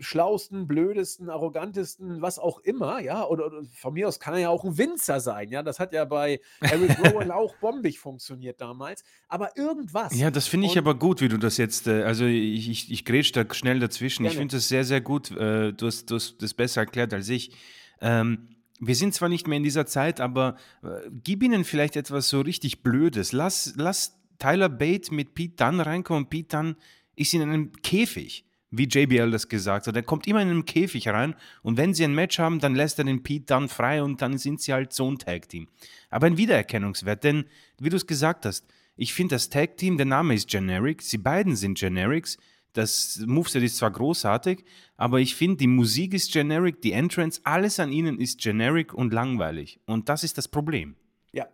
schlauesten, 0.00 0.66
blödesten, 0.66 1.30
arrogantesten“, 1.30 2.22
was 2.22 2.38
auch 2.38 2.60
immer, 2.60 3.00
ja? 3.00 3.24
Oder 3.26 3.46
oder 3.46 3.62
von 3.74 3.94
mir 3.94 4.08
aus 4.08 4.20
kann 4.20 4.34
er 4.34 4.40
ja 4.40 4.48
auch 4.50 4.64
'n 4.64 4.76
Winzer 4.78 5.20
sein, 5.20 5.50
ja? 5.50 5.62
Das 5.62 5.78
hat 5.78 5.92
ja 5.92 6.04
bei 6.04 6.40
Eric 6.60 6.98
Rowan 6.98 7.30
auch 7.30 7.54
bombig 7.56 7.98
funktioniert 7.98 8.60
damals. 8.60 9.04
Aber 9.28 9.56
irgendwas. 9.56 10.18
Ja, 10.18 10.30
das 10.30 10.46
finde 10.46 10.66
ich 10.66 10.72
Und 10.72 10.78
aber 10.78 10.94
gut, 10.98 11.20
wie 11.20 11.28
du 11.28 11.38
das 11.38 11.56
jetzt 11.56 11.86
äh, 11.86 12.02
also, 12.02 12.24
ich 12.24 12.68
ich 12.68 12.90
ich 12.90 13.04
grätsche 13.04 13.32
da 13.32 13.54
schnell 13.54 13.80
dazwischen. 13.80 14.24
Ich 14.24 14.32
Gerne. 14.32 14.40
finde 14.40 14.56
das 14.56 14.68
sehr, 14.68 14.84
sehr 14.84 15.00
gut. 15.00 15.30
Äh, 15.30 15.72
du 15.72 15.86
hast 15.86 16.10
du 16.10 16.16
hast 16.16 16.42
das 16.42 16.54
besser 16.54 16.82
erklärt 16.82 17.12
als 17.14 17.28
ich. 17.28 17.52
Ähm, 18.00 18.48
wir 18.78 18.94
sind 18.94 19.14
zwar 19.14 19.28
nicht 19.28 19.46
mehr 19.46 19.56
in 19.56 19.62
dieser 19.62 19.86
Zeit, 19.86 20.20
aber, 20.20 20.56
äh, 20.82 21.08
gib 21.24 21.42
ihnen 21.42 21.64
vielleicht 21.64 21.96
etwas 21.96 22.28
so 22.28 22.40
richtig 22.40 22.82
Blödes. 22.82 23.32
Lass 23.32 23.72
lass 23.76 24.18
Tyler 24.38 24.68
Bate 24.68 25.14
mit 25.14 25.34
Pete 25.34 25.56
Dunne 25.56 25.86
reinkommen. 25.86 26.28
Pete 26.28 26.56
Dunne 26.56 26.76
ist 27.14 27.32
in 27.32 27.42
einem 27.42 27.72
Käfig, 27.82 28.44
wie 28.78 28.84
JBL 28.88 29.30
das 29.30 29.48
gesagt 29.48 29.86
hat. 29.86 29.96
Er 29.96 30.02
kommt 30.02 30.26
immer 30.26 30.42
in 30.42 30.48
'nem 30.48 30.64
Käfig 30.66 31.08
rein 31.08 31.34
und 31.62 31.76
wenn 31.76 31.94
sie 31.94 32.04
ein 32.04 32.14
Match 32.14 32.38
haben, 32.38 32.60
dann 32.60 32.74
lässt 32.74 32.98
er 32.98 33.04
den 33.04 33.22
Pete 33.22 33.46
Dunne 33.54 33.68
frei 33.68 34.02
und 34.02 34.22
dann 34.22 34.38
sind 34.38 34.60
sie 34.60 34.72
halt 34.72 34.92
so 34.92 35.08
'n 35.08 35.18
Tag-Team. 35.18 35.68
Aber 36.10 36.26
ein 36.26 36.36
Wiedererkennungswert, 36.38 37.24
denn 37.24 37.46
wie 37.80 37.88
du's 37.90 38.06
gesagt 38.06 38.46
hast, 38.46 38.66
ich 38.96 39.12
finde 39.14 39.34
das 39.36 39.48
Tag-Team 39.50 39.96
der 39.98 40.06
Name 40.06 40.34
ist 40.34 40.48
generic. 40.48 41.02
Sie 41.02 41.18
beiden 41.18 41.56
sind 41.56 41.78
Generics. 41.78 42.38
Das 42.72 43.22
Moveset 43.26 43.62
ist 43.62 43.78
zwar 43.78 43.90
großartig, 43.90 44.64
aber 44.96 45.20
ich 45.20 45.34
finde, 45.34 45.56
die 45.56 45.66
Musik 45.66 46.12
ist 46.14 46.32
generic, 46.32 46.82
die 46.82 46.92
Entrance, 46.92 47.40
alles 47.44 47.80
an 47.80 47.90
ihnen 47.92 48.18
ist 48.20 48.40
generic 48.40 48.92
und 48.94 49.12
langweilig. 49.14 49.80
Und 49.86 50.08
das 50.10 50.24
ist 50.24 50.36
das 50.38 50.48
Problem. 50.48 50.96
Ja. 51.32 51.48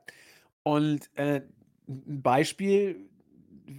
Und, 0.64 1.10
äh, 1.16 1.42
'n 1.88 2.02
'n 2.08 2.22
Beispiel, 2.22 3.08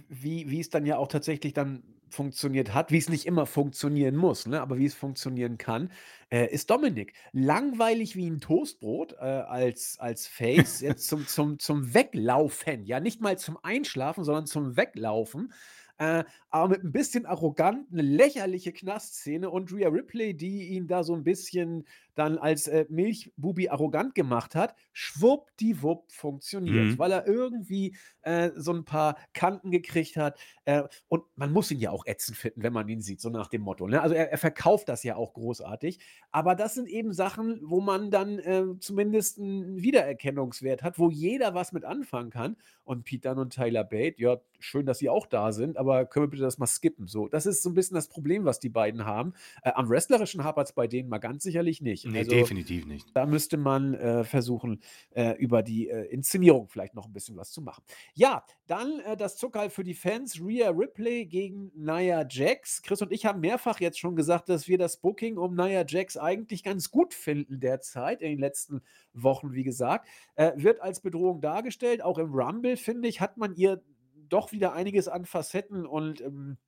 wie 0.08 0.50
wie 0.50 0.60
es 0.60 0.70
dann 0.70 0.86
ja 0.86 0.98
auch 0.98 1.08
tatsächlich 1.08 1.52
dann 1.54 1.82
funktioniert 2.14 2.72
hat, 2.74 2.90
wie's 2.92 3.08
nicht 3.10 3.26
immer 3.26 3.46
funktionieren 3.46 4.16
muss, 4.16 4.46
ne, 4.46 4.60
aber 4.62 4.78
wie 4.78 4.86
es 4.86 4.94
funktionieren 4.94 5.58
kann, 5.58 5.90
äh, 6.30 6.46
ist 6.52 6.70
Dominik. 6.70 7.12
Langweilig 7.32 8.16
wie 8.16 8.26
'n 8.28 8.40
Toastbrot, 8.40 9.12
äh, 9.14 9.16
als 9.24 9.98
als 9.98 10.26
Face, 10.26 10.80
jetzt 10.80 11.06
zum 11.08 11.26
zum 11.26 11.58
zum 11.58 11.92
Weglaufen, 11.94 12.84
ja, 12.86 13.00
nicht 13.00 13.20
mal 13.20 13.38
zum 13.38 13.58
Einschlafen, 13.62 14.24
sondern 14.24 14.46
zum 14.46 14.76
Weglaufen. 14.76 15.52
Äh, 15.98 16.24
aber 16.50 16.68
mit 16.70 16.82
'n 16.84 16.92
bisschen 16.92 17.26
arrogant, 17.26 17.92
'ne 17.92 18.02
lächerliche 18.02 18.72
Knastszene 18.72 19.50
und 19.50 19.72
Rhea 19.72 19.88
Ripley, 19.88 20.34
die 20.36 20.68
ihn 20.70 20.86
da 20.88 21.04
so 21.04 21.14
'n 21.14 21.22
bisschen 21.24 21.84
dann 22.14 22.38
als, 22.38 22.66
äh, 22.68 22.86
Milchbubi 22.88 23.68
arrogant 23.68 24.14
gemacht 24.14 24.54
hat. 24.54 24.74
Schwuppdiwupp 24.92 26.10
funktioniert's, 26.12 26.96
Mhm. 26.96 26.98
weil 26.98 27.12
er 27.12 27.26
irgendwie, 27.26 27.96
äh, 28.22 28.50
so 28.56 28.72
'n 28.72 28.84
paar 28.84 29.16
Kanten 29.34 29.70
gekriegt 29.70 30.16
hat. 30.16 30.38
Äh, 30.64 30.84
und 31.08 31.24
man 31.36 31.52
muss 31.52 31.70
ihn 31.70 31.80
ja 31.80 31.90
auch 31.90 32.06
ätzend 32.06 32.36
finden, 32.38 32.62
wenn 32.62 32.72
man 32.72 32.88
ihn 32.88 33.00
sieht, 33.00 33.20
so 33.20 33.30
nach 33.30 33.48
dem 33.48 33.62
Motto, 33.62 33.86
ne? 33.88 34.00
Also, 34.02 34.14
er 34.14 34.30
er 34.32 34.38
verkauft 34.38 34.88
das 34.88 35.02
ja 35.04 35.16
auch 35.16 35.34
großartig. 35.34 35.98
Aber 36.30 36.54
das 36.54 36.74
sind 36.74 36.88
eben 36.88 37.12
Sachen, 37.12 37.60
wo 37.64 37.80
man 37.80 38.10
dann, 38.10 38.38
äh, 38.38 38.64
zumindest 38.80 39.38
'n 39.38 39.76
Wiedererkennungswert 39.82 40.82
hat, 40.82 40.98
wo 40.98 41.10
jeder 41.10 41.54
was 41.54 41.72
mit 41.72 41.84
anfangen 41.84 42.30
kann. 42.30 42.56
Und 42.84 43.04
Pete 43.04 43.28
Dunne 43.28 43.40
und 43.42 43.52
Tyler 43.54 43.84
Bate, 43.84 44.20
ja, 44.20 44.38
schön, 44.60 44.86
dass 44.86 44.98
sie 44.98 45.08
auch 45.10 45.26
da 45.26 45.52
sind, 45.52 45.76
aber 45.78 46.06
können 46.06 46.24
wir 46.26 46.30
bitte 46.30 46.42
das 46.42 46.58
mal 46.58 46.66
skippen, 46.66 47.06
so. 47.06 47.28
Das 47.28 47.46
ist 47.46 47.62
so 47.62 47.70
'n 47.70 47.74
bisschen 47.74 47.94
das 47.94 48.08
Problem, 48.08 48.44
was 48.44 48.58
die 48.60 48.68
beiden 48.70 49.04
haben. 49.06 49.32
Äh, 49.62 49.72
am 49.74 49.88
Wrestlerischen 49.88 50.44
hapert's 50.44 50.72
bei 50.72 50.86
denen 50.86 51.08
mal 51.08 51.18
ganz 51.18 51.42
sicherlich 51.44 51.80
nicht. 51.80 52.03
Ne, 52.04 52.18
Also, 52.20 52.30
definitiv 52.30 52.86
nicht. 52.86 53.08
da 53.14 53.26
müsste 53.26 53.56
man, 53.56 53.94
äh, 53.94 54.24
versuchen, 54.24 54.82
äh, 55.10 55.32
über 55.38 55.62
die, 55.62 55.88
äh, 55.88 56.04
Inszenierung 56.06 56.68
vielleicht 56.68 56.94
noch 56.94 57.06
'n 57.06 57.12
bisschen 57.12 57.36
was 57.36 57.50
zu 57.52 57.62
machen. 57.62 57.84
Ja, 58.14 58.44
dann, 58.66 59.00
äh, 59.00 59.16
das 59.16 59.36
Zuckerl 59.36 59.70
für 59.70 59.84
die 59.84 59.94
Fans, 59.94 60.40
Rhea 60.40 60.70
Ripley 60.70 61.26
gegen 61.26 61.70
Nia 61.74 62.26
Jax. 62.28 62.82
Chris 62.82 63.02
und 63.02 63.12
ich 63.12 63.26
haben 63.26 63.40
mehrfach 63.40 63.80
jetzt 63.80 63.98
schon 63.98 64.16
gesagt, 64.16 64.48
dass 64.48 64.68
wir 64.68 64.78
das 64.78 64.98
Booking 65.00 65.38
um 65.38 65.54
Nia 65.54 65.84
Jax 65.86 66.16
eigentlich 66.16 66.62
ganz 66.64 66.90
gut 66.90 67.14
finden 67.14 67.60
derzeit, 67.60 68.22
in 68.22 68.30
den 68.30 68.38
letzten 68.40 68.82
Wochen, 69.12 69.52
wie 69.52 69.64
gesagt. 69.64 70.08
Äh, 70.36 70.52
wird 70.56 70.80
als 70.80 71.00
Bedrohung 71.00 71.40
dargestellt. 71.40 72.02
Auch 72.02 72.18
im 72.18 72.32
Rumble, 72.32 72.76
finde 72.76 73.08
ich, 73.08 73.20
hat 73.20 73.36
man 73.36 73.54
ihr 73.56 73.82
doch 74.28 74.52
wieder 74.52 74.72
einiges 74.72 75.08
an 75.08 75.24
Facetten 75.26 75.86
und, 75.86 76.20
ähm, 76.20 76.58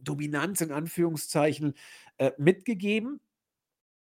Dominanz 0.00 0.60
in 0.60 0.72
Anführungszeichen, 0.72 1.74
äh, 2.18 2.32
mitgegeben. 2.38 3.20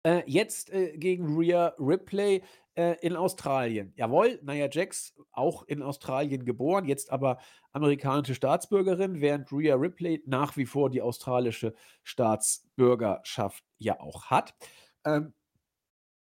Äh, 0.07 0.23
jetzt, 0.25 0.71
äh, 0.71 0.97
gegen 0.97 1.37
Rhea 1.37 1.75
Ripley, 1.77 2.41
äh, 2.75 2.95
in 3.01 3.17
Australien. 3.17 3.91
Jawohl, 3.97 4.39
Nia 4.41 4.69
Jax, 4.71 5.13
auch 5.33 5.63
in 5.63 5.81
Australien 5.81 6.45
geboren, 6.45 6.85
jetzt 6.85 7.11
aber 7.11 7.39
amerikanische 7.73 8.33
Staatsbürgerin, 8.33 9.19
während 9.19 9.51
Rhea 9.51 9.75
Ripley 9.75 10.23
nach 10.25 10.55
wie 10.55 10.65
vor 10.65 10.89
die 10.89 11.01
australische 11.01 11.73
Staatsbürgerschaft 12.03 13.65
ja 13.79 13.99
auch 13.99 14.27
hat. 14.27 14.55
Ähm, 15.05 15.33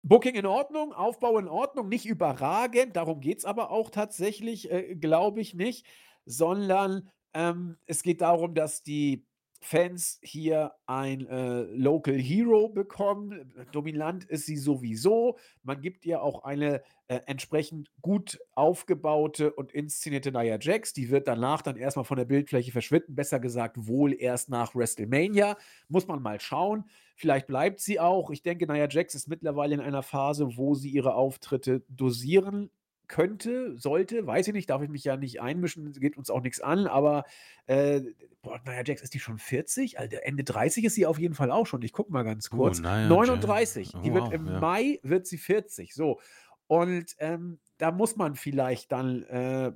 Booking 0.03 0.34
in 0.34 0.47
Ordnung, 0.47 0.93
Aufbau 0.93 1.39
in 1.39 1.47
Ordnung, 1.47 1.89
nicht 1.89 2.07
überragend, 2.07 2.97
darum 2.97 3.20
geht's 3.20 3.45
aber 3.45 3.70
auch 3.70 3.91
tatsächlich, 3.91 4.68
äh, 4.68 4.97
glaube 4.97 5.41
ich 5.41 5.55
nicht, 5.55 5.87
sondern, 6.24 7.09
ähm, 7.34 7.76
es 7.87 8.03
geht 8.03 8.20
darum, 8.20 8.53
dass 8.57 8.82
die 8.82 9.28
Fans 9.66 10.20
hier 10.22 10.72
ein, 10.86 11.26
äh, 11.26 11.62
Local 11.62 12.14
Hero 12.14 12.68
bekommen. 12.68 13.52
Dominant 13.72 14.24
ist 14.24 14.46
sie 14.46 14.56
sowieso. 14.56 15.38
Man 15.64 15.80
gibt 15.80 16.06
ihr 16.06 16.22
auch 16.22 16.44
eine, 16.44 16.82
äh, 17.08 17.20
entsprechend 17.26 17.90
gut 18.00 18.38
aufgebaute 18.54 19.52
und 19.52 19.72
inszenierte 19.72 20.30
Nia 20.30 20.56
Jax. 20.60 20.92
Die 20.92 21.10
wird 21.10 21.26
danach 21.26 21.62
dann 21.62 21.76
erst 21.76 21.96
mal 21.96 22.04
von 22.04 22.16
der 22.16 22.26
Bildfläche 22.26 22.70
verschwinden, 22.70 23.16
besser 23.16 23.40
gesagt, 23.40 23.76
wohl 23.88 24.14
erst 24.14 24.50
nach 24.50 24.76
WrestleMania. 24.76 25.56
Muss 25.88 26.06
man 26.06 26.22
mal 26.22 26.38
schauen. 26.38 26.84
Vielleicht 27.16 27.48
bleibt 27.48 27.80
sie 27.80 27.98
auch. 27.98 28.30
Ich 28.30 28.42
denke, 28.42 28.70
Nia 28.72 28.88
Jax 28.88 29.16
ist 29.16 29.26
mittlerweile 29.26 29.74
in 29.74 29.80
einer 29.80 30.04
Phase, 30.04 30.56
wo 30.56 30.74
sie 30.74 30.90
ihre 30.90 31.14
Auftritte 31.14 31.82
dosieren 31.88 32.70
könnte, 33.09 33.76
sollte, 33.78 34.26
weiß 34.26 34.48
ich 34.48 34.54
nicht, 34.54 34.70
darf 34.70 34.82
ich 34.82 34.88
mich 34.88 35.04
ja 35.04 35.16
nicht 35.16 35.40
einmischen, 35.40 35.92
geht 35.92 36.16
uns 36.16 36.30
auch 36.30 36.40
nix 36.42 36.61
an, 36.61 36.86
aber, 36.86 37.24
äh, 37.66 38.00
boah, 38.42 38.61
Nia 38.64 38.82
Jax, 38.84 39.02
ist 39.02 39.14
die 39.14 39.20
schon 39.20 39.38
40? 39.38 39.98
Alter, 39.98 40.20
Ende 40.24 40.44
30 40.44 40.84
ist 40.84 40.94
sie 40.94 41.07
auf 41.07 41.18
jeden 41.18 41.34
Fall 41.34 41.50
auch 41.50 41.66
schon. 41.66 41.82
Ich 41.82 41.92
gucke 41.92 42.12
mal 42.12 42.22
ganz 42.24 42.48
Oh, 42.52 42.57
kurz. 42.57 42.80
Nia 42.80 43.02
Ja 43.02 43.09
39. 43.09 43.92
oh 43.94 44.00
Die 44.00 44.12
wird 44.14 44.24
wow, 44.24 44.32
im 44.32 44.46
ja. 44.46 44.61
Mai 44.61 45.00
wird 45.02 45.26
sie 45.26 45.38
40, 45.38 45.94
so. 45.94 46.20
Und, 46.66 47.14
ähm, 47.18 47.61
da 47.78 47.90
muss 47.92 48.16
man 48.16 48.34
vielleicht 48.36 48.90
dann, 48.92 49.22
äh, 49.24 49.72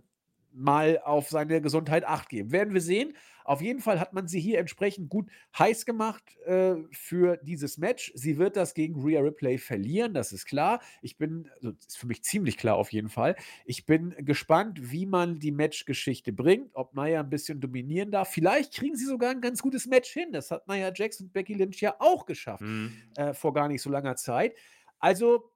mal 0.52 0.98
auf 1.04 1.28
seine 1.28 1.60
Gesundheit 1.60 2.04
Acht 2.04 2.28
geben. 2.28 2.52
Werden 2.52 2.74
wir 2.74 2.80
sehen. 2.80 3.14
Auf 3.44 3.62
jeden 3.62 3.80
Fall 3.80 3.98
hat 4.00 4.12
man 4.12 4.28
sie 4.28 4.40
hier 4.40 4.58
entsprechend 4.60 5.08
gut 5.08 5.28
heiß 5.58 5.84
gemacht, 5.86 6.22
äh, 6.46 6.76
für 6.92 7.36
dieses 7.42 7.78
Match. 7.78 8.12
Sie 8.14 8.38
wird 8.38 8.56
das 8.56 8.74
gegen 8.74 9.02
Rhea 9.02 9.20
Ripley 9.20 9.58
verlieren, 9.58 10.14
das 10.14 10.32
ist 10.32 10.46
klar. 10.46 10.80
Ich 11.02 11.16
bin 11.18 11.48
also, 11.56 11.70
ist 11.70 11.98
für 11.98 12.06
mich 12.06 12.22
ziemlich 12.22 12.56
klar 12.58 12.76
auf 12.76 12.92
jeden 12.92 13.08
Fall. 13.08 13.36
Ich 13.64 13.86
bin 13.86 14.14
gespannt, 14.18 14.92
wie 14.92 15.06
man 15.06 15.38
die 15.40 15.50
Matchgeschichte 15.52 16.32
bringt, 16.32 16.70
ob 16.74 16.94
Nia 16.94 17.20
'n 17.20 17.30
bisschen 17.30 17.60
dominieren 17.60 18.10
darf. 18.12 18.28
Vielleicht 18.30 18.74
kriegen 18.74 18.96
sie 18.96 19.06
sogar 19.06 19.32
'n 19.32 19.40
ganz 19.40 19.62
gutes 19.62 19.86
Match 19.86 20.10
hin. 20.12 20.32
Das 20.32 20.50
hat 20.50 20.68
Nia 20.68 20.92
Jax 20.94 21.20
und 21.20 21.32
Becky 21.32 21.54
Lynch 21.54 21.80
ja 21.80 21.96
auch 21.98 22.26
geschafft, 22.26 22.64
Mhm. 22.64 23.10
äh, 23.16 23.34
vor 23.34 23.52
gar 23.54 23.68
nicht 23.68 23.82
so 23.82 23.90
langer 23.90 24.16
Zeit. 24.16 24.54
Also 24.98 25.49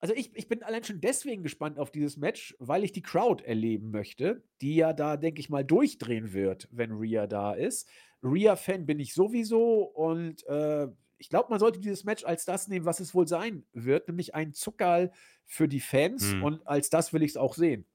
also, 0.00 0.14
ich 0.14 0.30
ich 0.34 0.48
bin 0.48 0.62
allein 0.62 0.84
schon 0.84 1.00
deswegen 1.00 1.42
gespannt 1.42 1.78
auf 1.78 1.90
dieses 1.90 2.16
Match, 2.16 2.54
weil 2.58 2.84
ich 2.84 2.92
die 2.92 3.02
Crowd 3.02 3.44
erleben 3.44 3.90
möchte, 3.90 4.44
die 4.60 4.76
ja 4.76 4.92
da, 4.92 5.16
denke 5.16 5.40
ich 5.40 5.50
mal, 5.50 5.64
durchdrehen 5.64 6.32
wird, 6.32 6.68
wenn 6.70 6.92
Rhea 6.92 7.26
da 7.26 7.52
ist. 7.54 7.88
Rhea-Fan 8.22 8.86
bin 8.86 9.00
ich 9.00 9.14
sowieso 9.14 9.82
und, 9.82 10.46
äh, 10.46 10.88
ich 11.20 11.28
glaube, 11.30 11.50
man 11.50 11.58
sollte 11.58 11.80
dieses 11.80 12.04
Match 12.04 12.24
als 12.24 12.44
das 12.44 12.68
nehmen, 12.68 12.86
was 12.86 13.00
es 13.00 13.12
wohl 13.14 13.26
sein 13.26 13.64
wird, 13.72 14.06
nämlich 14.08 14.34
ein 14.36 14.52
Zuckerl 14.52 15.10
für 15.46 15.66
die 15.68 15.80
Fans 15.80 16.34
Mhm. 16.34 16.42
und 16.42 16.66
als 16.66 16.90
das 16.90 17.12
will 17.12 17.22
ich's 17.22 17.36
auch 17.36 17.54
sehen. 17.54 17.86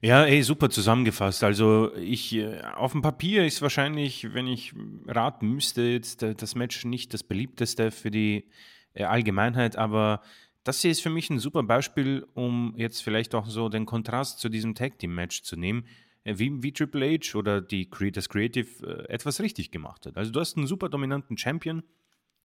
Ja, 0.00 0.24
ey, 0.24 0.42
super 0.44 0.70
zusammengefasst. 0.70 1.42
Also 1.42 1.92
ich, 1.96 2.32
äh, 2.34 2.60
auf 2.62 2.92
dem 2.92 3.02
Papier 3.02 3.44
ist 3.44 3.62
wahrscheinlich, 3.62 4.32
wenn 4.32 4.46
ich 4.46 4.72
raten 5.06 5.48
müsste, 5.48 5.82
jetzt 5.82 6.22
äh, 6.22 6.36
das 6.36 6.54
Match 6.54 6.84
nicht 6.84 7.12
das 7.14 7.24
beliebteste 7.24 7.90
für 7.90 8.10
die 8.12 8.48
äh, 8.94 9.04
Allgemeinheit, 9.04 9.74
aber 9.76 10.22
das 10.68 10.82
hier 10.82 10.90
ist 10.90 11.00
für 11.00 11.08
mich 11.08 11.30
ein 11.30 11.38
super 11.38 11.62
Beispiel, 11.62 12.26
um 12.34 12.74
jetzt 12.76 13.02
vielleicht 13.02 13.34
auch 13.34 13.46
so 13.46 13.70
den 13.70 13.86
Kontrast 13.86 14.38
zu 14.38 14.50
diesem 14.50 14.74
Tag 14.74 14.98
Team 14.98 15.14
Match 15.14 15.42
zu 15.42 15.56
nehmen, 15.56 15.86
äh, 16.24 16.34
wie, 16.36 16.62
wie 16.62 16.72
Triple 16.72 17.10
H 17.10 17.38
oder 17.38 17.62
die 17.62 17.88
das 18.12 18.28
Creative 18.28 18.86
äh, 18.86 19.08
etwas 19.10 19.40
richtig 19.40 19.70
gemacht 19.70 20.04
hat. 20.04 20.18
Also 20.18 20.30
du 20.30 20.40
hast 20.40 20.58
einen 20.58 20.66
super 20.66 20.90
dominanten 20.90 21.38
Champion 21.38 21.84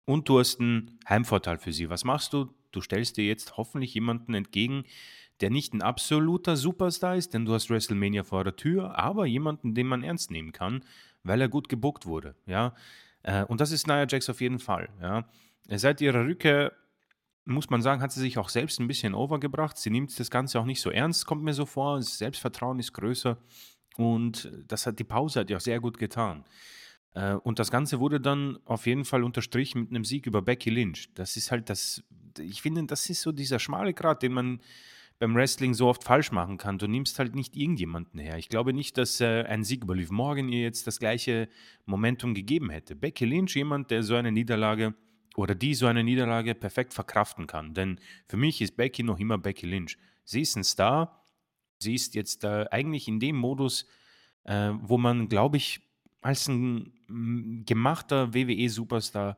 und 0.03 0.28
du 0.28 0.38
hast 0.38 0.59
einen 0.59 0.99
Heimvorteil 1.07 1.59
für 1.59 1.72
sie. 1.72 1.89
Was 1.89 2.03
machst 2.03 2.34
du? 2.34 2.53
Du 2.72 2.82
stellst 2.82 3.15
dir 3.15 3.26
jetzt 3.26 3.55
hoffentlich 3.55 3.93
jemanden 3.93 4.34
entgegen, 4.34 4.84
der 5.39 5.49
nicht 5.49 5.74
ein 5.74 5.82
absoluter 5.82 6.57
Superstar 6.57 7.15
ist, 7.15 7.34
denn 7.34 7.45
du 7.45 7.53
hast 7.53 7.70
WrestleMania 7.70 8.26
vor 8.26 8.43
der 8.43 8.57
Tür, 8.57 8.99
aber 8.99 9.28
jemanden, 9.28 9.76
den 9.76 9.88
man 9.88 10.03
ernst 10.03 10.30
nehmen 10.30 10.51
kann, 10.51 10.84
weil 11.24 11.39
er 11.39 11.47
gut 11.47 11.70
gebuckt 11.70 12.05
wurde. 12.05 12.36
Ja? 12.45 12.76
Äh, 13.24 13.45
und 13.45 13.61
das 13.61 13.72
ist 13.72 13.88
Nia 13.88 14.05
Jax 14.09 14.30
auf 14.30 14.41
jeden 14.41 14.59
Fall. 14.59 14.89
Ja? 15.01 15.26
Seit 15.70 16.01
ihrer 16.01 16.26
Rückkehr 16.26 16.74
muss 17.46 17.70
man 17.70 17.82
sagen, 17.82 18.02
hat 18.02 18.12
sie 18.12 18.20
sich 18.20 18.38
auch 18.38 18.50
selbst 18.50 18.80
ein 18.80 18.88
bisschen 18.88 19.14
overgebracht. 19.14 19.78
Sie 19.78 19.90
nimmt 19.90 20.18
das 20.20 20.30
Ganze 20.30 20.60
auch 20.60 20.66
nicht 20.66 20.82
so 20.82 20.90
ernst, 20.92 21.26
kommt 21.26 21.44
mir 21.44 21.54
so 21.54 21.66
vor. 21.66 21.98
Das 21.98 22.18
Selbstvertrauen 22.18 22.80
ist 22.80 22.94
größer 22.94 23.38
und 23.98 24.52
das 24.68 24.86
hat 24.86 25.00
die 25.00 25.04
Pause 25.04 25.42
hat 25.42 25.50
ja 25.50 25.58
auch 25.58 25.62
sehr 25.62 25.80
gut 25.80 25.98
getan. 25.98 26.46
Äh, 27.14 27.34
und 27.34 27.60
das 27.60 27.72
Ganze 27.72 28.00
wurde 28.00 28.20
dann 28.20 28.60
auf 28.66 28.86
jeden 28.86 29.06
Fall 29.06 29.24
unterstrichen 29.24 29.82
mit 29.82 29.90
einem 29.90 30.06
Sieg 30.06 30.26
über 30.26 30.42
Becky 30.42 30.70
Lynch. 30.70 31.14
Das 31.16 31.38
ist 31.38 31.52
halt 31.52 31.70
das, 31.70 32.04
ich 32.40 32.62
finde, 32.62 32.86
das 32.86 33.10
ist 33.10 33.22
so 33.22 33.32
dieser 33.32 33.60
schmale 33.60 33.94
Grat, 33.94 34.24
den 34.24 34.34
man 34.34 34.62
beim 35.20 35.36
Wrestling 35.36 35.74
so 35.74 35.88
oft 35.88 36.04
falsch 36.04 36.32
machen 36.32 36.58
kann. 36.58 36.78
Du 36.78 36.88
nimmst 36.88 37.20
halt 37.20 37.36
nicht 37.36 37.58
irgendjemanden 37.58 38.20
her. 38.20 38.38
Ich 38.38 38.48
glaube 38.48 38.72
nicht, 38.74 38.98
dass 38.98 39.20
äh, 39.20 39.44
ein 39.44 39.64
Sieg 39.64 39.84
über 39.84 39.96
Liv 39.96 40.12
Morgan 40.12 40.48
ihr 40.48 40.62
jetzt 40.62 40.88
das 40.88 41.00
gleiche 41.00 41.50
Momentum 41.86 42.34
gegeben 42.34 42.70
hätte. 42.70 42.96
Becky 42.96 43.26
Lynch, 43.26 43.56
jemand, 43.56 43.92
der 43.92 44.04
so 44.04 44.16
eine 44.16 44.32
Niederlage 44.32 44.96
oder 45.36 45.56
die 45.56 45.74
so 45.74 45.88
eine 45.88 46.04
Niederlage 46.04 46.56
perfekt 46.56 46.94
verkraften 46.94 47.48
kann. 47.48 47.74
Denn 47.74 48.00
für 48.28 48.38
mich 48.38 48.62
ist 48.62 48.78
Becky 48.78 49.04
noch 49.04 49.20
immer 49.20 49.38
Becky 49.38 49.66
Lynch. 49.66 49.98
Sie 50.26 50.42
ist 50.42 50.56
ein 50.56 50.64
Star. 50.64 51.24
Sie 51.80 51.96
ist 51.96 52.16
jetzt 52.16 52.44
äh, 52.44 52.66
eigentlich 52.72 53.08
in 53.08 53.20
dem 53.20 53.36
Modus, 53.36 53.88
äh, 54.44 54.72
wo 54.82 54.98
man, 54.98 55.30
glaube 55.30 55.58
ich, 55.58 55.82
als 56.22 56.48
ein 56.48 56.94
mm, 57.08 57.64
gemachter 57.66 58.34
WWE-Superstar 58.34 59.38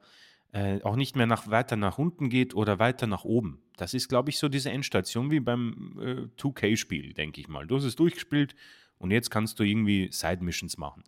äh, 0.53 0.81
auch 0.81 0.95
nicht 0.95 1.15
mehr 1.15 1.27
nach, 1.27 1.49
weiter 1.49 1.75
nach 1.75 1.97
unten 1.97 2.29
geht 2.29 2.55
oder 2.55 2.79
weiter 2.79 3.07
nach 3.07 3.23
oben. 3.23 3.61
Das 3.77 3.93
ist, 3.93 4.09
glaube 4.09 4.29
ich, 4.29 4.37
so 4.37 4.49
diese 4.49 4.69
Endstation 4.69 5.31
wie 5.31 5.39
beim 5.39 5.97
äh, 5.99 6.41
2K-Spiel, 6.41 7.13
denke 7.13 7.39
ich 7.39 7.47
mal. 7.47 7.67
Du 7.67 7.77
hast 7.77 7.83
es 7.83 7.95
durchgespielt 7.95 8.55
und 8.97 9.11
jetzt 9.11 9.29
kannst 9.29 9.59
du 9.59 9.63
irgendwie 9.63 10.09
Side-Missions 10.11 10.77
machen. 10.77 11.03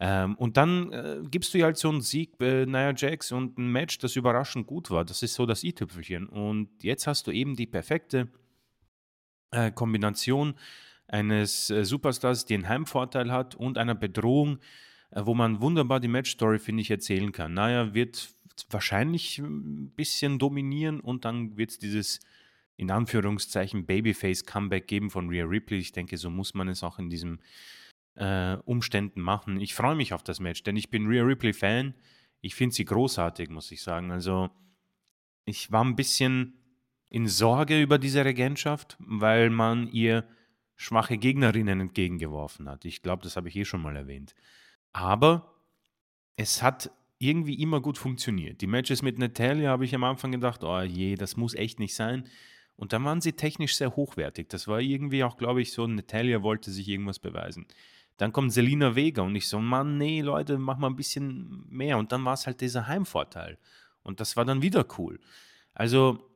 Ähm, 0.00 0.36
und 0.36 0.56
dann 0.56 0.92
äh, 0.92 1.20
gibst 1.28 1.52
du 1.54 1.58
ja 1.58 1.66
halt 1.66 1.76
so 1.76 1.88
einen 1.88 2.02
Sieg 2.02 2.38
bei 2.38 2.64
Nia 2.66 2.94
Jax 2.94 3.32
und 3.32 3.58
ein 3.58 3.70
Match, 3.72 3.98
das 3.98 4.16
überraschend 4.16 4.66
gut 4.66 4.90
war. 4.90 5.04
Das 5.04 5.22
ist 5.22 5.34
so 5.34 5.44
das 5.44 5.64
i-Tüpfelchen. 5.64 6.28
Und 6.28 6.68
jetzt 6.82 7.06
hast 7.06 7.26
du 7.26 7.32
eben 7.32 7.56
die 7.56 7.66
perfekte 7.66 8.28
äh, 9.50 9.72
Kombination 9.72 10.54
eines 11.08 11.70
äh, 11.70 11.84
Superstars, 11.84 12.44
die 12.44 12.54
einen 12.54 12.68
Heimvorteil 12.68 13.32
hat 13.32 13.54
und 13.54 13.78
einer 13.78 13.94
Bedrohung, 13.94 14.58
äh, 15.10 15.22
wo 15.24 15.34
man 15.34 15.60
wunderbar 15.60 15.98
die 16.00 16.08
Matchstory, 16.08 16.58
finde 16.58 16.82
ich, 16.82 16.90
erzählen 16.90 17.32
kann. 17.32 17.54
Nia 17.54 17.92
wird 17.94 18.30
wahrscheinlich 18.70 19.38
ein 19.38 19.90
bisschen 19.96 20.38
dominieren 20.38 21.00
und 21.00 21.24
dann 21.24 21.56
wird 21.56 21.70
es 21.70 21.78
dieses 21.78 22.20
in 22.76 22.90
Anführungszeichen 22.92 23.86
Babyface-Comeback 23.86 24.86
geben 24.86 25.10
von 25.10 25.28
Rhea 25.28 25.44
Ripley. 25.44 25.78
Ich 25.78 25.92
denke, 25.92 26.16
so 26.16 26.30
muss 26.30 26.54
man 26.54 26.68
es 26.68 26.84
auch 26.84 27.00
in 27.00 27.10
diesem 27.10 27.40
äh, 28.18 28.58
Umständen 28.64 29.20
machen. 29.20 29.60
Ich 29.60 29.74
freue 29.74 29.94
mich 29.94 30.12
auf 30.12 30.22
das 30.22 30.40
Match, 30.40 30.62
denn 30.62 30.76
ich 30.76 30.90
bin 30.90 31.06
Rhea 31.06 31.22
Ripley-Fan. 31.22 31.94
Ich 32.40 32.54
finde 32.54 32.74
sie 32.74 32.84
großartig, 32.84 33.48
muss 33.48 33.70
ich 33.70 33.82
sagen. 33.82 34.10
Also, 34.10 34.50
ich 35.44 35.70
war 35.72 35.84
ein 35.84 35.96
bisschen 35.96 36.54
in 37.08 37.26
Sorge 37.26 37.80
über 37.80 37.98
diese 37.98 38.24
Regentschaft, 38.24 38.96
weil 39.00 39.50
man 39.50 39.88
ihr 39.88 40.24
schwache 40.76 41.18
Gegnerinnen 41.18 41.80
entgegengeworfen 41.80 42.68
hat. 42.68 42.84
Ich 42.84 43.02
glaube, 43.02 43.22
das 43.22 43.36
habe 43.36 43.48
ich 43.48 43.56
eh 43.56 43.64
schon 43.64 43.82
mal 43.82 43.96
erwähnt. 43.96 44.34
Aber 44.92 45.54
es 46.36 46.62
hat 46.62 46.90
irgendwie 47.18 47.60
immer 47.60 47.80
gut 47.80 47.98
funktioniert. 47.98 48.60
Die 48.60 48.66
Matches 48.66 49.02
mit 49.02 49.18
Natalia 49.18 49.70
habe 49.70 49.84
ich 49.84 49.94
am 49.94 50.04
Anfang 50.04 50.32
gedacht, 50.32 50.62
oh 50.62 50.80
je, 50.80 51.16
das 51.16 51.36
muss 51.36 51.54
echt 51.54 51.80
nicht 51.80 51.94
sein. 51.94 52.28
Und 52.76 52.92
dann 52.92 53.04
waren 53.04 53.20
sie 53.20 53.32
technisch 53.32 53.76
sehr 53.76 53.96
hochwertig. 53.96 54.48
Das 54.50 54.68
war 54.68 54.80
irgendwie 54.80 55.24
auch, 55.24 55.36
glaube 55.36 55.60
ich, 55.60 55.72
so, 55.72 55.84
Natalia 55.86 56.42
wollte 56.42 56.70
sich 56.70 56.86
irgendwas 56.88 57.18
beweisen. 57.18 57.66
Dann 58.18 58.32
kommt 58.32 58.52
Selina 58.52 58.96
Vega 58.96 59.22
und 59.22 59.34
ich 59.36 59.48
so, 59.48 59.60
Mann, 59.60 59.96
nee, 59.96 60.20
Leute, 60.20 60.58
mach 60.58 60.76
mal 60.76 60.88
ein 60.88 60.96
bisschen 60.96 61.64
mehr. 61.68 61.98
Und 61.98 62.12
dann 62.12 62.24
war 62.24 62.34
es 62.34 62.46
halt 62.46 62.60
dieser 62.60 62.86
Heimvorteil. 62.86 63.58
Und 64.02 64.20
das 64.20 64.36
war 64.36 64.44
dann 64.44 64.60
wieder 64.60 64.84
cool. 64.98 65.20
Also 65.72 66.28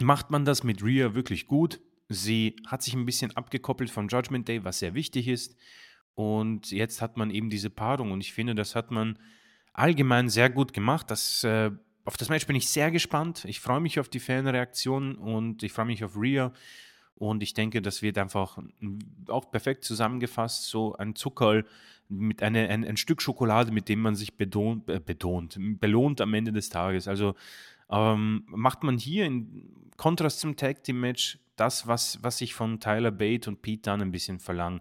macht 0.00 0.30
man 0.30 0.44
das 0.44 0.62
mit 0.62 0.82
Rhea 0.84 1.14
wirklich 1.14 1.46
gut. 1.46 1.80
Sie 2.08 2.56
hat 2.66 2.82
sich 2.82 2.94
ein 2.94 3.06
bisschen 3.06 3.34
abgekoppelt 3.34 3.90
von 3.90 4.08
Judgment 4.08 4.46
Day, 4.46 4.62
was 4.62 4.78
sehr 4.78 4.94
wichtig 4.94 5.26
ist. 5.26 5.56
Und 6.14 6.70
jetzt 6.70 7.00
hat 7.00 7.16
man 7.16 7.30
eben 7.30 7.48
diese 7.48 7.70
Paarung. 7.70 8.12
Und 8.12 8.20
ich 8.20 8.34
finde, 8.34 8.54
das 8.54 8.76
hat 8.76 8.90
man 8.90 9.18
allgemein 9.72 10.28
sehr 10.28 10.50
gut 10.50 10.74
gemacht. 10.74 11.10
Das, 11.10 11.44
äh, 11.44 11.70
auf 12.04 12.18
das 12.18 12.28
Match 12.28 12.46
bin 12.46 12.56
ich 12.56 12.68
sehr 12.68 12.90
gespannt. 12.90 13.46
Ich 13.46 13.60
freue 13.60 13.80
mich 13.80 13.98
auf 13.98 14.10
die 14.10 14.20
Fanreaktion 14.20 15.14
und 15.14 15.62
ich 15.62 15.72
freue 15.72 15.86
mich 15.86 16.04
auf 16.04 16.14
Rhea. 16.16 16.52
Und 17.16 17.42
ich 17.42 17.54
denke, 17.54 17.80
das 17.80 18.02
wird 18.02 18.18
einfach 18.18 18.58
auch 19.28 19.50
perfekt 19.50 19.84
zusammengefasst, 19.84 20.68
so 20.68 20.94
ein 20.96 21.14
Zuckerl 21.14 21.64
mit 22.08 22.42
eine, 22.42 22.68
ein, 22.68 22.84
ein 22.84 22.96
Stück 22.96 23.22
Schokolade, 23.22 23.72
mit 23.72 23.88
dem 23.88 24.00
man 24.00 24.14
sich 24.14 24.36
bedont, 24.36 24.88
äh, 24.88 25.00
betont, 25.00 25.56
belohnt 25.80 26.20
am 26.20 26.34
Ende 26.34 26.52
des 26.52 26.68
Tages. 26.68 27.08
Also 27.08 27.34
ähm, 27.90 28.44
macht 28.48 28.82
man 28.82 28.98
hier 28.98 29.26
in 29.26 29.90
Kontrast 29.96 30.40
zum 30.40 30.56
Tag 30.56 30.82
Team 30.82 31.00
Match 31.00 31.38
das, 31.56 31.86
was, 31.86 32.22
was 32.22 32.40
ich 32.40 32.54
von 32.54 32.80
Tyler 32.80 33.10
Bate 33.10 33.48
und 33.48 33.62
Pete 33.62 33.90
Dunne 33.90 34.02
ein 34.04 34.12
bisschen 34.12 34.40
verlange. 34.40 34.80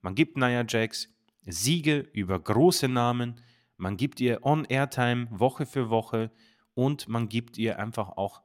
Man 0.00 0.14
gibt 0.14 0.36
Nia 0.36 0.64
Jax 0.66 1.08
Siege 1.46 2.08
über 2.12 2.38
große 2.38 2.88
Namen, 2.88 3.40
man 3.76 3.96
gibt 3.96 4.20
ihr 4.20 4.44
On-Air-Time 4.44 5.28
Woche 5.30 5.66
für 5.66 5.90
Woche 5.90 6.30
und 6.74 7.08
man 7.08 7.28
gibt 7.28 7.58
ihr 7.58 7.78
einfach 7.78 8.16
auch 8.16 8.42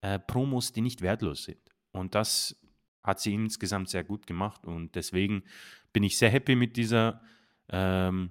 äh, 0.00 0.18
Promos, 0.18 0.72
die 0.72 0.80
nicht 0.80 1.02
wertlos 1.02 1.44
sind. 1.44 1.58
Und 1.92 2.14
das 2.14 2.56
hat 3.08 3.18
sie 3.20 3.34
insgesamt 3.34 3.88
sehr 3.88 4.04
gut 4.04 4.26
gemacht 4.26 4.66
und 4.66 4.94
deswegen 4.94 5.42
bin 5.92 6.04
ich 6.04 6.18
sehr 6.18 6.30
happy 6.30 6.54
mit 6.54 6.76
dieser 6.76 7.20
ähm, 7.70 8.30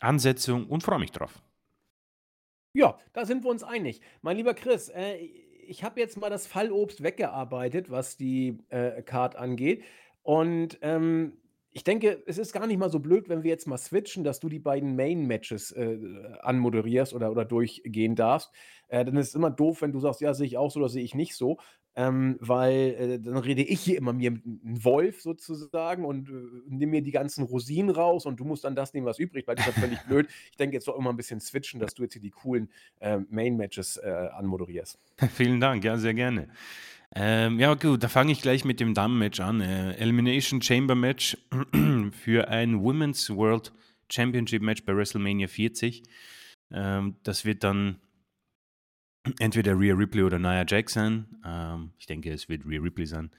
Ansetzung 0.00 0.66
und 0.66 0.82
freue 0.82 0.98
mich 0.98 1.12
drauf. 1.12 1.42
Ja, 2.74 2.98
da 3.12 3.24
sind 3.24 3.44
wir 3.44 3.50
uns 3.50 3.62
einig. 3.62 4.00
Mein 4.20 4.36
lieber 4.36 4.54
Chris, 4.54 4.88
äh, 4.90 5.16
ich 5.16 5.84
habe 5.84 6.00
jetzt 6.00 6.16
mal 6.18 6.30
das 6.30 6.46
Fallobst 6.46 7.02
weggearbeitet, 7.02 7.90
was 7.90 8.16
die 8.16 8.58
äh, 8.68 9.02
Card 9.02 9.36
angeht. 9.36 9.84
Und 10.22 10.78
ähm, 10.82 11.38
ich 11.70 11.84
denke, 11.84 12.22
es 12.26 12.38
ist 12.38 12.52
gar 12.52 12.66
nicht 12.66 12.78
mal 12.78 12.90
so 12.90 12.98
blöd, 12.98 13.28
wenn 13.28 13.42
wir 13.42 13.50
jetzt 13.50 13.66
mal 13.66 13.78
switchen, 13.78 14.24
dass 14.24 14.40
du 14.40 14.48
die 14.48 14.58
beiden 14.58 14.96
Main-Matches 14.96 15.72
äh, 15.72 15.98
anmoderierst 16.40 17.14
oder, 17.14 17.30
oder 17.30 17.44
durchgehen 17.44 18.16
darfst. 18.16 18.50
Äh, 18.88 19.04
dann 19.04 19.16
ist 19.16 19.28
es 19.28 19.34
immer 19.34 19.50
doof, 19.50 19.82
wenn 19.82 19.92
du 19.92 20.00
sagst, 20.00 20.20
ja, 20.20 20.34
sehe 20.34 20.46
ich 20.46 20.56
auch 20.56 20.70
so 20.70 20.80
oder 20.80 20.88
sehe 20.88 21.04
ich 21.04 21.14
nicht 21.14 21.36
so. 21.36 21.58
Ähm, 22.00 22.36
weil 22.38 22.94
äh, 22.96 23.18
dann 23.18 23.38
rede 23.38 23.62
ich 23.62 23.80
hier 23.80 23.98
immer 23.98 24.12
mir 24.12 24.30
einen 24.30 24.84
Wolf 24.84 25.20
sozusagen 25.20 26.04
und 26.04 26.28
äh, 26.28 26.32
nehme 26.68 26.92
mir 26.92 27.02
die 27.02 27.10
ganzen 27.10 27.42
Rosinen 27.42 27.90
raus 27.90 28.24
und 28.24 28.38
du 28.38 28.44
musst 28.44 28.62
dann 28.62 28.76
das 28.76 28.94
nehmen, 28.94 29.04
was 29.04 29.18
übrig 29.18 29.46
bleibt. 29.46 29.58
Das 29.58 29.66
ist 29.66 29.80
völlig 29.80 29.98
blöd. 30.02 30.28
Ich 30.52 30.56
denke 30.56 30.76
jetzt 30.76 30.86
doch 30.86 30.96
immer 30.96 31.10
ein 31.10 31.16
bisschen 31.16 31.40
switchen, 31.40 31.80
dass 31.80 31.94
du 31.94 32.04
jetzt 32.04 32.12
hier 32.12 32.22
die 32.22 32.30
coolen 32.30 32.70
äh, 33.00 33.18
Main-Matches 33.28 33.98
anmoderierst. 33.98 34.96
Vielen 35.34 35.58
Dank, 35.58 35.82
ja, 35.82 35.96
sehr 35.96 36.14
gerne. 36.14 36.48
Ähm, 37.14 37.58
ja, 37.58 37.74
gut, 37.74 38.02
da 38.02 38.08
fange 38.08 38.32
ich 38.32 38.42
gleich 38.42 38.64
mit 38.64 38.80
dem 38.80 38.94
Damen-Match 38.94 39.40
an. 39.40 39.60
Äh, 39.60 39.94
Elimination 39.94 40.62
Chamber 40.62 40.94
Match 40.94 41.36
für 42.22 42.48
ein 42.48 42.80
Women's 42.82 43.30
World 43.30 43.72
Championship 44.10 44.62
Match 44.62 44.84
bei 44.84 44.94
WrestleMania 44.94 45.48
40. 45.48 46.02
Ähm, 46.70 47.16
das 47.22 47.44
wird 47.44 47.64
dann 47.64 47.98
entweder 49.38 49.78
Rhea 49.78 49.94
Ripley 49.94 50.22
oder 50.22 50.38
Nia 50.38 50.64
sein. 50.86 51.26
Ähm, 51.44 51.90
ich 51.98 52.06
denke, 52.06 52.32
es 52.32 52.48
wird 52.48 52.66
Rhea 52.66 52.80
Ripley 52.80 53.06
sein. 53.06 53.30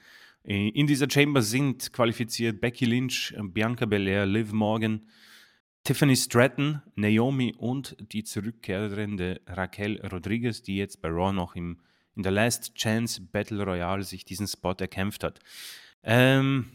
Äh, 0.44 0.68
in 0.68 0.86
dieser 0.86 1.08
Chamber 1.10 1.42
sind 1.42 1.92
qualifiziert 1.92 2.60
Becky 2.60 2.84
Lynch, 2.84 3.34
Bianca 3.38 3.86
Belair, 3.86 4.26
Liv 4.26 4.52
Morgan, 4.52 5.02
Tiffany 5.84 6.16
Stratton, 6.16 6.82
Naomi 6.94 7.54
und 7.56 7.96
die 8.12 8.24
zurückkehrende 8.24 9.40
Raquel 9.46 10.00
Rodriguez, 10.06 10.62
die 10.62 10.76
jetzt 10.76 11.00
bei 11.00 11.08
Raw 11.08 11.32
noch 11.32 11.56
im 11.56 11.80
in 12.16 12.22
der 12.22 12.32
Last 12.32 12.74
Chance 12.74 13.22
Battle 13.32 13.64
Royale 13.64 14.02
sich 14.02 14.24
diesen 14.24 14.46
Spot 14.46 14.74
erkämpft 14.78 15.24
hat. 15.24 15.40
Ähm, 16.02 16.66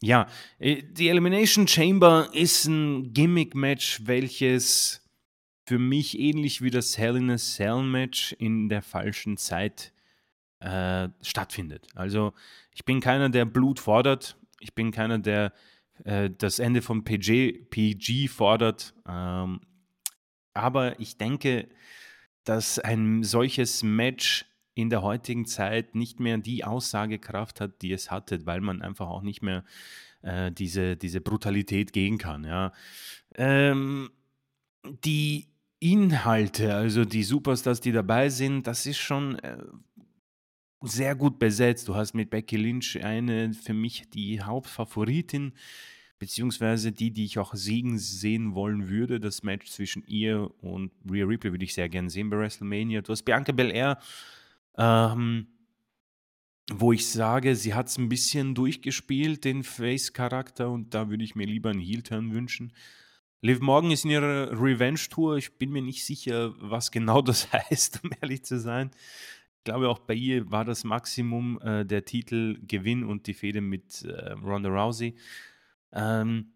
ja, 0.00 0.28
äh, 0.58 0.82
die 0.82 1.08
Elimination 1.08 1.66
Chamber 1.66 2.28
ist 2.32 2.66
ein 2.66 3.12
Gimmick-Match, 3.12 4.02
welches 4.04 5.03
für 5.66 5.78
mich 5.78 6.18
ähnlich 6.18 6.62
wie 6.62 6.70
das 6.70 6.98
Hell 6.98 7.16
in 7.16 7.30
a 7.30 7.36
Cell 7.36 7.82
Match 7.82 8.32
in 8.38 8.68
der 8.68 8.82
falschen 8.82 9.36
Zeit 9.36 9.92
äh, 10.60 11.08
stattfindet. 11.22 11.88
Also 11.94 12.32
ich 12.72 12.84
bin 12.84 13.00
keiner, 13.00 13.30
der 13.30 13.44
Blut 13.44 13.80
fordert. 13.80 14.36
Ich 14.60 14.74
bin 14.74 14.90
keiner, 14.90 15.18
der 15.18 15.52
äh, 16.04 16.30
das 16.36 16.58
Ende 16.58 16.82
von 16.82 17.04
PG, 17.04 17.66
PG 17.70 18.28
fordert. 18.28 18.94
Ähm, 19.08 19.60
aber 20.52 21.00
ich 21.00 21.16
denke, 21.16 21.68
dass 22.44 22.78
ein 22.78 23.22
solches 23.22 23.82
Match 23.82 24.44
in 24.74 24.90
der 24.90 25.02
heutigen 25.02 25.46
Zeit 25.46 25.94
nicht 25.94 26.20
mehr 26.20 26.36
die 26.38 26.64
Aussagekraft 26.64 27.60
hat, 27.60 27.80
die 27.80 27.92
es 27.92 28.10
hatte, 28.10 28.44
weil 28.44 28.60
man 28.60 28.82
einfach 28.82 29.08
auch 29.08 29.22
nicht 29.22 29.42
mehr 29.42 29.64
äh, 30.22 30.50
diese, 30.50 30.96
diese 30.96 31.20
Brutalität 31.20 31.92
gehen 31.92 32.18
kann. 32.18 32.44
Ja. 32.44 32.72
Ähm, 33.36 34.10
die 35.04 35.48
Inhalte, 35.84 36.74
also 36.74 37.04
die 37.04 37.22
Superstars, 37.22 37.78
die 37.82 37.92
dabei 37.92 38.30
sind, 38.30 38.66
das 38.66 38.86
ist 38.86 38.96
schon 38.96 39.38
äh, 39.40 39.58
sehr 40.80 41.14
gut 41.14 41.38
besetzt. 41.38 41.88
Du 41.88 41.94
hast 41.94 42.14
mit 42.14 42.30
Becky 42.30 42.56
Lynch 42.56 43.04
eine 43.04 43.52
für 43.52 43.74
mich 43.74 44.08
die 44.08 44.40
Hauptfavoritin, 44.40 45.52
beziehungsweise 46.18 46.90
die, 46.90 47.10
die 47.10 47.26
ich 47.26 47.38
auch 47.38 47.54
siegen 47.54 47.98
sehen 47.98 48.54
wollen 48.54 48.88
würde. 48.88 49.20
Das 49.20 49.42
Match 49.42 49.70
zwischen 49.70 50.02
ihr 50.06 50.50
und 50.62 50.90
Rhea 51.06 51.26
Ripley 51.26 51.52
würde 51.52 51.64
ich 51.64 51.74
sehr 51.74 51.90
gerne 51.90 52.08
sehen 52.08 52.30
bei 52.30 52.38
WrestleMania. 52.38 53.02
Du 53.02 53.12
hast 53.12 53.24
Bianca 53.24 53.52
Belair, 53.52 53.98
ähm, 54.78 55.48
wo 56.72 56.92
ich 56.92 57.06
sage, 57.06 57.56
sie 57.56 57.74
hat 57.74 57.88
es 57.88 57.98
ein 57.98 58.08
bisschen 58.08 58.54
durchgespielt, 58.54 59.44
den 59.44 59.62
Face-Charakter, 59.62 60.70
und 60.70 60.94
da 60.94 61.10
würde 61.10 61.24
ich 61.24 61.34
mir 61.34 61.46
lieber 61.46 61.68
einen 61.68 61.80
Heel-Turn 61.80 62.32
wünschen. 62.32 62.72
Liv 63.44 63.60
Morgan 63.60 63.90
ist 63.90 64.06
in 64.06 64.10
ihrer 64.10 64.58
Revenge-Tour. 64.58 65.36
Ich 65.36 65.58
bin 65.58 65.70
mir 65.70 65.82
nicht 65.82 66.02
sicher, 66.02 66.54
was 66.60 66.90
genau 66.90 67.20
das 67.20 67.52
heißt, 67.52 68.00
um 68.02 68.10
ehrlich 68.22 68.42
zu 68.42 68.58
sein. 68.58 68.90
Ich 69.58 69.64
glaube, 69.64 69.90
auch 69.90 69.98
bei 69.98 70.14
ihr 70.14 70.50
war 70.50 70.64
das 70.64 70.82
Maximum 70.82 71.60
äh, 71.60 71.84
der 71.84 72.06
Titelgewinn 72.06 73.04
und 73.04 73.26
die 73.26 73.34
Fehde 73.34 73.60
mit 73.60 74.00
äh, 74.00 74.32
Ronda 74.32 74.70
Rousey. 74.70 75.14
Ähm, 75.92 76.54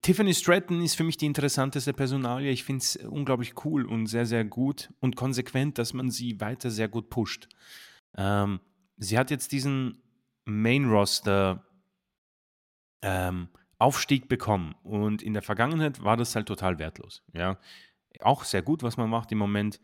Tiffany 0.00 0.32
Stratton 0.32 0.80
ist 0.80 0.94
für 0.94 1.04
mich 1.04 1.18
die 1.18 1.26
interessanteste 1.26 1.92
Personalie. 1.92 2.50
Ich 2.50 2.64
finde 2.64 2.82
es 2.82 2.96
unglaublich 2.96 3.52
cool 3.66 3.84
und 3.84 4.06
sehr, 4.06 4.24
sehr 4.24 4.46
gut 4.46 4.90
und 5.00 5.16
konsequent, 5.16 5.76
dass 5.76 5.92
man 5.92 6.10
sie 6.10 6.40
weiter 6.40 6.70
sehr 6.70 6.88
gut 6.88 7.10
pusht. 7.10 7.50
Ähm, 8.16 8.60
sie 8.96 9.18
hat 9.18 9.30
jetzt 9.30 9.52
diesen 9.52 10.02
Main-Roster 10.46 11.62
ähm, 13.02 13.48
Aufstieg 13.78 14.28
bekommen 14.28 14.74
und 14.82 15.22
in 15.22 15.32
der 15.32 15.42
Vergangenheit 15.42 16.02
war 16.02 16.16
das 16.16 16.34
halt 16.34 16.46
total 16.46 16.78
wertlos. 16.78 17.22
Ja, 17.32 17.58
auch 18.20 18.44
sehr 18.44 18.62
gut, 18.62 18.82
was 18.82 18.96
man 18.96 19.10
macht 19.10 19.32
im 19.32 19.38
Moment, 19.38 19.80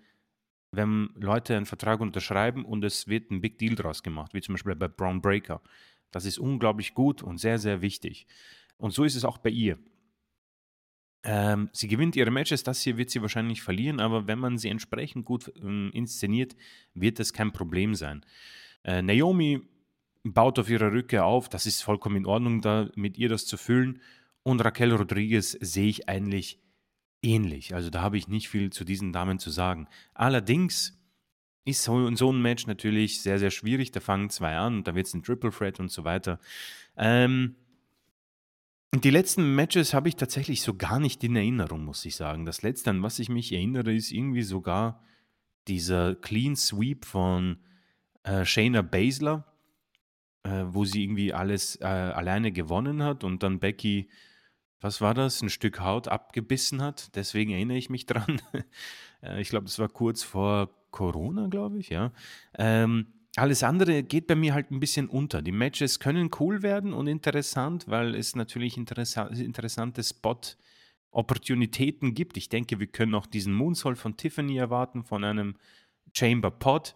wenn 0.72 1.10
Leute 1.16 1.56
einen 1.56 1.66
Vertrag 1.66 2.00
unterschreiben 2.00 2.64
und 2.64 2.84
es 2.84 3.08
wird 3.08 3.30
ein 3.30 3.40
Big 3.40 3.58
Deal 3.58 3.74
draus 3.74 4.02
gemacht, 4.02 4.34
wie 4.34 4.40
zum 4.40 4.54
Beispiel 4.54 4.76
bei 4.76 4.88
Brown 4.88 5.20
Breaker. 5.20 5.60
Das 6.10 6.24
ist 6.24 6.38
unglaublich 6.38 6.94
gut 6.94 7.22
und 7.22 7.38
sehr, 7.38 7.58
sehr 7.58 7.82
wichtig. 7.82 8.26
Und 8.76 8.92
so 8.92 9.04
ist 9.04 9.16
es 9.16 9.24
auch 9.24 9.38
bei 9.38 9.50
ihr. 9.50 9.78
Ähm, 11.22 11.68
sie 11.72 11.88
gewinnt 11.88 12.16
ihre 12.16 12.30
Matches, 12.30 12.62
das 12.62 12.80
hier 12.80 12.96
wird 12.96 13.10
sie 13.10 13.20
wahrscheinlich 13.20 13.60
verlieren, 13.62 14.00
aber 14.00 14.26
wenn 14.26 14.38
man 14.38 14.56
sie 14.56 14.70
entsprechend 14.70 15.26
gut 15.26 15.52
ähm, 15.62 15.90
inszeniert, 15.92 16.56
wird 16.94 17.18
das 17.18 17.32
kein 17.32 17.52
Problem 17.52 17.94
sein. 17.94 18.24
Äh, 18.84 19.02
Naomi 19.02 19.60
baut 20.22 20.58
auf 20.58 20.68
ihrer 20.68 20.92
Rückkehr 20.92 21.24
auf, 21.24 21.48
das 21.48 21.66
ist 21.66 21.82
vollkommen 21.82 22.16
in 22.16 22.26
Ordnung, 22.26 22.60
da 22.60 22.90
mit 22.94 23.18
ihr 23.18 23.28
das 23.28 23.46
zu 23.46 23.56
füllen. 23.56 24.00
Und 24.42 24.60
Raquel 24.60 24.92
Rodriguez 24.92 25.52
sehe 25.60 25.88
ich 25.88 26.08
eigentlich 26.08 26.58
ähnlich. 27.22 27.74
Also 27.74 27.90
da 27.90 28.00
habe 28.00 28.16
ich 28.16 28.28
nicht 28.28 28.48
viel 28.48 28.70
zu 28.70 28.84
diesen 28.84 29.12
Damen 29.12 29.38
zu 29.38 29.50
sagen. 29.50 29.88
Allerdings 30.14 30.98
ist 31.64 31.82
so, 31.82 32.14
so 32.14 32.32
ein 32.32 32.40
Match 32.40 32.66
natürlich 32.66 33.22
sehr, 33.22 33.38
sehr 33.38 33.50
schwierig. 33.50 33.92
Da 33.92 34.00
fangen 34.00 34.30
zwei 34.30 34.56
an 34.56 34.76
und 34.78 34.88
da 34.88 34.94
wird 34.94 35.06
es 35.06 35.14
ein 35.14 35.22
Triple 35.22 35.50
Threat 35.50 35.80
und 35.80 35.90
so 35.90 36.04
weiter. 36.04 36.38
Ähm, 36.96 37.56
die 38.94 39.10
letzten 39.10 39.54
Matches 39.54 39.94
habe 39.94 40.08
ich 40.08 40.16
tatsächlich 40.16 40.62
so 40.62 40.74
gar 40.74 40.98
nicht 40.98 41.22
in 41.22 41.36
Erinnerung, 41.36 41.84
muss 41.84 42.04
ich 42.04 42.16
sagen. 42.16 42.44
Das 42.44 42.62
letzte, 42.62 42.90
an 42.90 43.02
was 43.02 43.18
ich 43.18 43.28
mich 43.28 43.52
erinnere, 43.52 43.94
ist 43.94 44.10
irgendwie 44.10 44.42
sogar 44.42 45.02
dieser 45.68 46.16
Clean 46.16 46.56
Sweep 46.56 47.04
von 47.04 47.58
äh, 48.24 48.44
Shayna 48.44 48.82
Baszler, 48.82 49.46
äh, 50.44 50.64
wo 50.68 50.84
sie 50.84 51.04
irgendwie 51.04 51.32
alles 51.32 51.76
äh, 51.80 51.84
alleine 51.84 52.52
gewonnen 52.52 53.02
hat 53.02 53.24
und 53.24 53.42
dann 53.42 53.58
Becky, 53.58 54.08
was 54.80 55.00
war 55.00 55.14
das, 55.14 55.42
ein 55.42 55.50
Stück 55.50 55.80
Haut 55.80 56.08
abgebissen 56.08 56.82
hat. 56.82 57.14
Deswegen 57.16 57.52
erinnere 57.52 57.78
ich 57.78 57.90
mich 57.90 58.06
dran. 58.06 58.40
äh, 59.22 59.40
ich 59.40 59.50
glaube, 59.50 59.66
das 59.66 59.78
war 59.78 59.88
kurz 59.88 60.22
vor 60.22 60.70
Corona, 60.90 61.48
glaube 61.48 61.78
ich, 61.78 61.90
ja. 61.90 62.12
Ähm, 62.58 63.06
alles 63.36 63.62
andere 63.62 64.02
geht 64.02 64.26
bei 64.26 64.34
mir 64.34 64.54
halt 64.54 64.72
ein 64.72 64.80
bisschen 64.80 65.08
unter. 65.08 65.40
Die 65.40 65.52
Matches 65.52 66.00
können 66.00 66.30
cool 66.40 66.62
werden 66.62 66.92
und 66.92 67.06
interessant, 67.06 67.86
weil 67.86 68.16
es 68.16 68.34
natürlich 68.34 68.76
interessa 68.76 69.28
interessante 69.28 70.02
Spot-Opportunitäten 70.02 72.14
gibt. 72.14 72.36
Ich 72.36 72.48
denke, 72.48 72.80
wir 72.80 72.88
können 72.88 73.14
auch 73.14 73.26
diesen 73.26 73.54
Moonsault 73.54 73.98
von 73.98 74.16
Tiffany 74.16 74.56
erwarten, 74.56 75.04
von 75.04 75.22
einem 75.22 75.54
Chamber 76.12 76.50
Pod. 76.50 76.92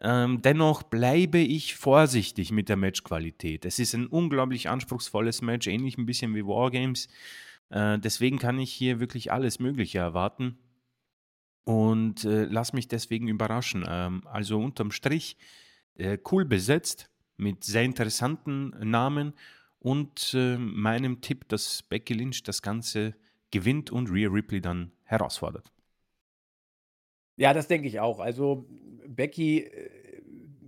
Ähm, 0.00 0.40
dennoch 0.40 0.82
bleibe 0.82 1.38
ich 1.38 1.74
vorsichtig 1.74 2.52
mit 2.52 2.68
der 2.68 2.76
Matchqualität. 2.76 3.66
Es 3.66 3.78
ist 3.78 3.94
ein 3.94 4.06
unglaublich 4.06 4.68
anspruchsvolles 4.68 5.42
Match, 5.42 5.66
ähnlich 5.66 5.98
ein 5.98 6.06
bisschen 6.06 6.34
wie 6.34 6.46
Wargames. 6.46 7.08
Äh, 7.68 7.98
deswegen 7.98 8.38
kann 8.38 8.58
ich 8.58 8.72
hier 8.72 8.98
wirklich 8.98 9.30
alles 9.30 9.58
Mögliche 9.58 9.98
erwarten 9.98 10.58
und 11.64 12.24
äh, 12.24 12.44
lass 12.44 12.72
mich 12.72 12.88
deswegen 12.88 13.28
überraschen. 13.28 13.84
Ähm, 13.86 14.22
also 14.26 14.58
unterm 14.58 14.90
Strich 14.90 15.36
äh, 15.94 16.18
cool 16.30 16.46
besetzt 16.46 17.10
mit 17.36 17.64
sehr 17.64 17.82
interessanten 17.82 18.74
Namen 18.90 19.34
und 19.78 20.34
äh, 20.34 20.56
meinem 20.56 21.20
Tipp, 21.20 21.48
dass 21.48 21.82
Becky 21.82 22.14
Lynch 22.14 22.42
das 22.42 22.62
Ganze 22.62 23.14
gewinnt 23.50 23.90
und 23.90 24.10
Rhea 24.10 24.28
Ripley 24.30 24.60
dann 24.60 24.92
herausfordert. 25.04 25.70
Ja, 27.40 27.54
das 27.54 27.68
denke 27.68 27.88
ich 27.88 28.00
auch. 28.00 28.20
Also 28.20 28.66
Becky 29.08 29.60
äh, 29.60 30.20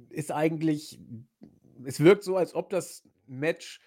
ist 0.09 0.33
eigentlich, 0.33 0.99
es 1.85 2.01
wirkt 2.01 2.25
so, 2.25 2.39
als 2.39 2.55
ob 2.55 2.71
das 2.71 3.07
Match 3.27 3.79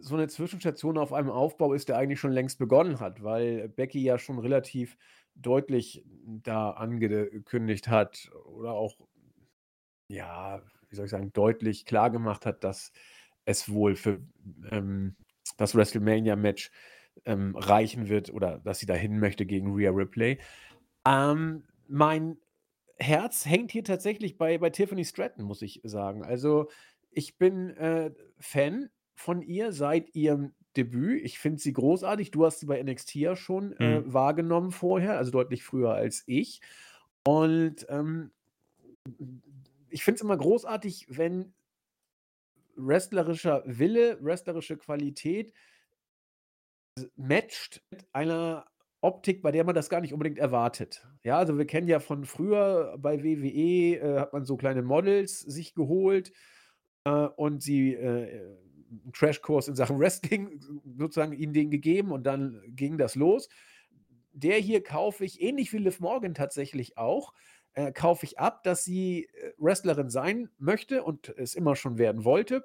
so 0.00 0.16
eine 0.16 0.26
Zwischenstation 0.26 0.98
auf 0.98 1.12
einem 1.12 1.30
Aufbau 1.30 1.72
ist, 1.72 1.88
der 1.88 1.98
eigentlich 1.98 2.18
schon 2.18 2.32
längst 2.32 2.58
begonnen 2.58 2.98
hat, 2.98 3.22
weil 3.22 3.68
Becky 3.68 4.02
ja 4.02 4.18
schon 4.18 4.40
relativ 4.40 4.96
deutlich 5.36 6.04
da 6.26 6.70
angekündigt 6.70 7.86
hat 7.86 8.28
oder 8.44 8.72
auch, 8.72 8.96
ja, 10.08 10.62
wie 10.88 10.96
soll 10.96 11.04
ich 11.04 11.12
sagen, 11.12 11.32
deutlich 11.32 11.86
klargemacht 11.86 12.44
hat, 12.44 12.64
dass 12.64 12.90
es 13.44 13.70
wohl 13.72 13.94
für 13.94 14.18
ähm, 14.72 15.14
das 15.58 15.76
WrestleMania-Match 15.76 16.72
ähm, 17.24 17.54
reichen 17.54 18.08
wird 18.08 18.34
oder 18.34 18.58
dass 18.58 18.80
sie 18.80 18.86
dahin 18.86 19.20
möchte 19.20 19.46
gegen 19.46 19.76
Rhea 19.76 19.92
Ripley. 19.92 20.40
Ähm, 21.06 21.62
mein 21.90 22.38
Herz 22.96 23.46
hängt 23.46 23.72
hier 23.72 23.84
tatsächlich 23.84 24.38
bei, 24.38 24.58
bei 24.58 24.70
Tiffany 24.70 25.04
Stratton, 25.04 25.44
muss 25.44 25.62
ich 25.62 25.80
sagen. 25.84 26.24
Also 26.24 26.70
ich 27.10 27.38
bin 27.38 27.70
äh, 27.76 28.12
Fan 28.38 28.90
von 29.14 29.42
ihr 29.42 29.72
seit 29.72 30.14
ihrem 30.14 30.52
Debüt. 30.76 31.24
Ich 31.24 31.38
finde 31.38 31.60
sie 31.60 31.72
großartig. 31.72 32.30
Du 32.30 32.46
hast 32.46 32.60
sie 32.60 32.66
bei 32.66 32.82
NXT 32.82 33.16
ja 33.16 33.36
schon 33.36 33.72
äh, 33.78 34.00
mhm. 34.00 34.12
wahrgenommen 34.12 34.70
vorher, 34.70 35.16
also 35.18 35.30
deutlich 35.30 35.64
früher 35.64 35.92
als 35.92 36.22
ich. 36.26 36.60
Und 37.24 37.86
ähm, 37.88 38.30
ich 39.88 40.04
finde 40.04 40.16
es 40.16 40.22
immer 40.22 40.36
großartig, 40.36 41.06
wenn 41.10 41.52
wrestlerischer 42.76 43.62
Wille, 43.66 44.18
wrestlerische 44.22 44.76
Qualität 44.76 45.52
matcht 47.16 47.82
mit 47.90 48.06
einer 48.12 48.69
Optik, 49.02 49.42
bei 49.42 49.50
der 49.50 49.64
man 49.64 49.74
das 49.74 49.88
gar 49.88 50.00
nicht 50.00 50.12
unbedingt 50.12 50.38
erwartet. 50.38 51.06
Ja, 51.22 51.38
also 51.38 51.56
wir 51.56 51.66
kennen 51.66 51.88
ja 51.88 52.00
von 52.00 52.24
früher 52.24 52.96
bei 52.98 53.22
WWE, 53.22 53.96
äh, 53.96 54.18
hat 54.20 54.32
man 54.32 54.44
so 54.44 54.56
kleine 54.56 54.82
Models 54.82 55.40
sich 55.40 55.74
geholt 55.74 56.32
äh, 57.04 57.10
und 57.10 57.62
sie 57.62 57.94
äh, 57.94 58.56
einen 58.90 59.12
Crashkurs 59.12 59.68
in 59.68 59.74
Sachen 59.74 59.98
Wrestling 60.00 60.60
sozusagen 60.98 61.32
ihnen 61.32 61.52
den 61.52 61.70
gegeben 61.70 62.12
und 62.12 62.24
dann 62.24 62.62
ging 62.68 62.98
das 62.98 63.14
los. 63.14 63.48
Der 64.32 64.58
hier 64.58 64.82
kaufe 64.82 65.24
ich, 65.24 65.40
ähnlich 65.40 65.72
wie 65.72 65.78
Liv 65.78 66.00
Morgan 66.00 66.34
tatsächlich 66.34 66.98
auch, 66.98 67.32
äh, 67.72 67.92
kaufe 67.92 68.26
ich 68.26 68.38
ab, 68.38 68.62
dass 68.64 68.84
sie 68.84 69.28
äh, 69.32 69.52
Wrestlerin 69.58 70.10
sein 70.10 70.50
möchte 70.58 71.02
und 71.02 71.28
es 71.36 71.54
immer 71.54 71.76
schon 71.76 71.98
werden 71.98 72.24
wollte. 72.24 72.64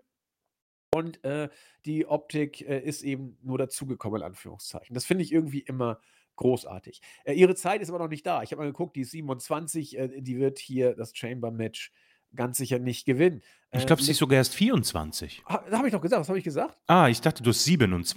Und 0.93 1.23
äh, 1.23 1.49
die 1.85 2.05
Optik 2.05 2.61
äh, 2.61 2.79
ist 2.79 3.03
eben 3.03 3.37
nur 3.41 3.57
dazugekommen, 3.57 4.21
in 4.21 4.27
Anführungszeichen. 4.27 4.93
Das 4.93 5.05
finde 5.05 5.23
ich 5.23 5.31
irgendwie 5.31 5.59
immer 5.59 5.99
großartig. 6.35 7.01
Äh, 7.23 7.33
ihre 7.33 7.55
Zeit 7.55 7.81
ist 7.81 7.89
aber 7.89 7.99
noch 7.99 8.09
nicht 8.09 8.25
da. 8.25 8.43
Ich 8.43 8.51
habe 8.51 8.61
mal 8.61 8.67
geguckt, 8.67 8.95
die 8.95 9.01
ist 9.01 9.11
27, 9.11 9.97
äh, 9.97 10.21
die 10.21 10.37
wird 10.39 10.59
hier 10.59 10.95
das 10.95 11.15
Chamber-Match 11.15 11.91
ganz 12.35 12.57
sicher 12.57 12.79
nicht 12.79 13.05
gewinnen. 13.05 13.41
Ich 13.71 13.85
glaube, 13.85 14.01
sie 14.01 14.11
ist 14.11 14.17
Liv 14.17 14.19
sogar 14.19 14.37
erst 14.37 14.55
24. 14.55 15.43
ha 15.45 15.65
habe 15.71 15.87
ich 15.87 15.93
doch 15.93 16.01
gesagt, 16.01 16.21
was 16.21 16.29
habe 16.29 16.37
ich 16.39 16.43
gesagt? 16.45 16.77
Ah, 16.87 17.09
ich 17.09 17.21
dachte, 17.21 17.43
du 17.43 17.49
hast 17.49 17.63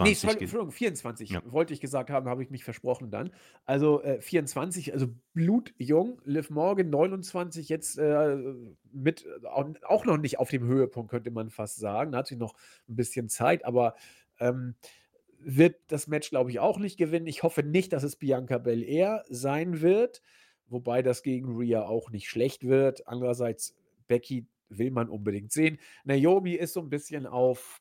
Ne, 0.01 0.15
27 0.15 0.19
sorry, 0.21 0.37
ge 0.37 0.45
Entschuldigung, 0.45 0.71
24 0.73 1.31
Ja. 1.31 1.43
wollte 1.45 1.75
ich 1.75 1.81
gesagt 1.81 2.09
haben, 2.11 2.29
habe 2.29 2.43
ich 2.43 2.51
mich 2.51 2.63
versprochen 2.63 3.11
dann. 3.11 3.33
Also, 3.65 4.01
äh, 4.03 4.21
24, 4.21 4.93
also 4.93 5.09
blutjung. 5.35 6.21
Liv 6.25 6.51
Morgan 6.51 6.89
29, 6.89 7.69
jetzt, 7.69 7.99
äh, 7.99 8.37
mit 8.93 9.27
au 9.45 9.75
auch 9.83 10.05
noch 10.05 10.19
nicht 10.19 10.39
auf 10.39 10.51
dem 10.51 10.65
Höhepunkt, 10.67 11.11
könnte 11.11 11.31
man 11.33 11.51
fast 11.51 11.77
sagen. 11.79 12.13
Da 12.13 12.19
hat 12.19 12.29
sie 12.29 12.37
noch 12.37 12.55
'n 12.89 12.95
bisschen 12.97 13.29
Zeit, 13.29 13.65
aber, 13.65 13.95
ähm, 14.39 14.77
wird 15.41 15.77
das 15.89 16.07
Match, 16.09 16.31
glaube 16.31 16.51
ich, 16.51 16.59
auch 16.61 16.79
nicht 16.79 16.99
gewinnen. 16.99 17.27
Ich 17.27 17.43
hoffe 17.43 17.63
nicht, 17.63 17.93
dass 17.93 18.03
es 18.03 18.17
Bianca 18.17 18.59
Belair 18.59 19.25
sein 19.29 19.81
wird, 19.81 20.23
wobei 20.67 21.03
das 21.03 21.23
gegen 21.23 21.57
Rhea 21.57 21.83
auch 21.87 22.11
nicht 22.11 22.29
schlecht 22.29 22.65
wird. 22.67 23.07
Andererseits, 23.09 23.75
Becky 24.09 24.47
will 24.69 24.91
man 24.91 25.09
unbedingt 25.09 25.53
sehen. 25.53 25.79
Naomi 26.05 26.53
ist 26.55 26.75
so 26.75 26.81
'n 26.81 26.91
bisschen 26.91 27.27
auf 27.27 27.81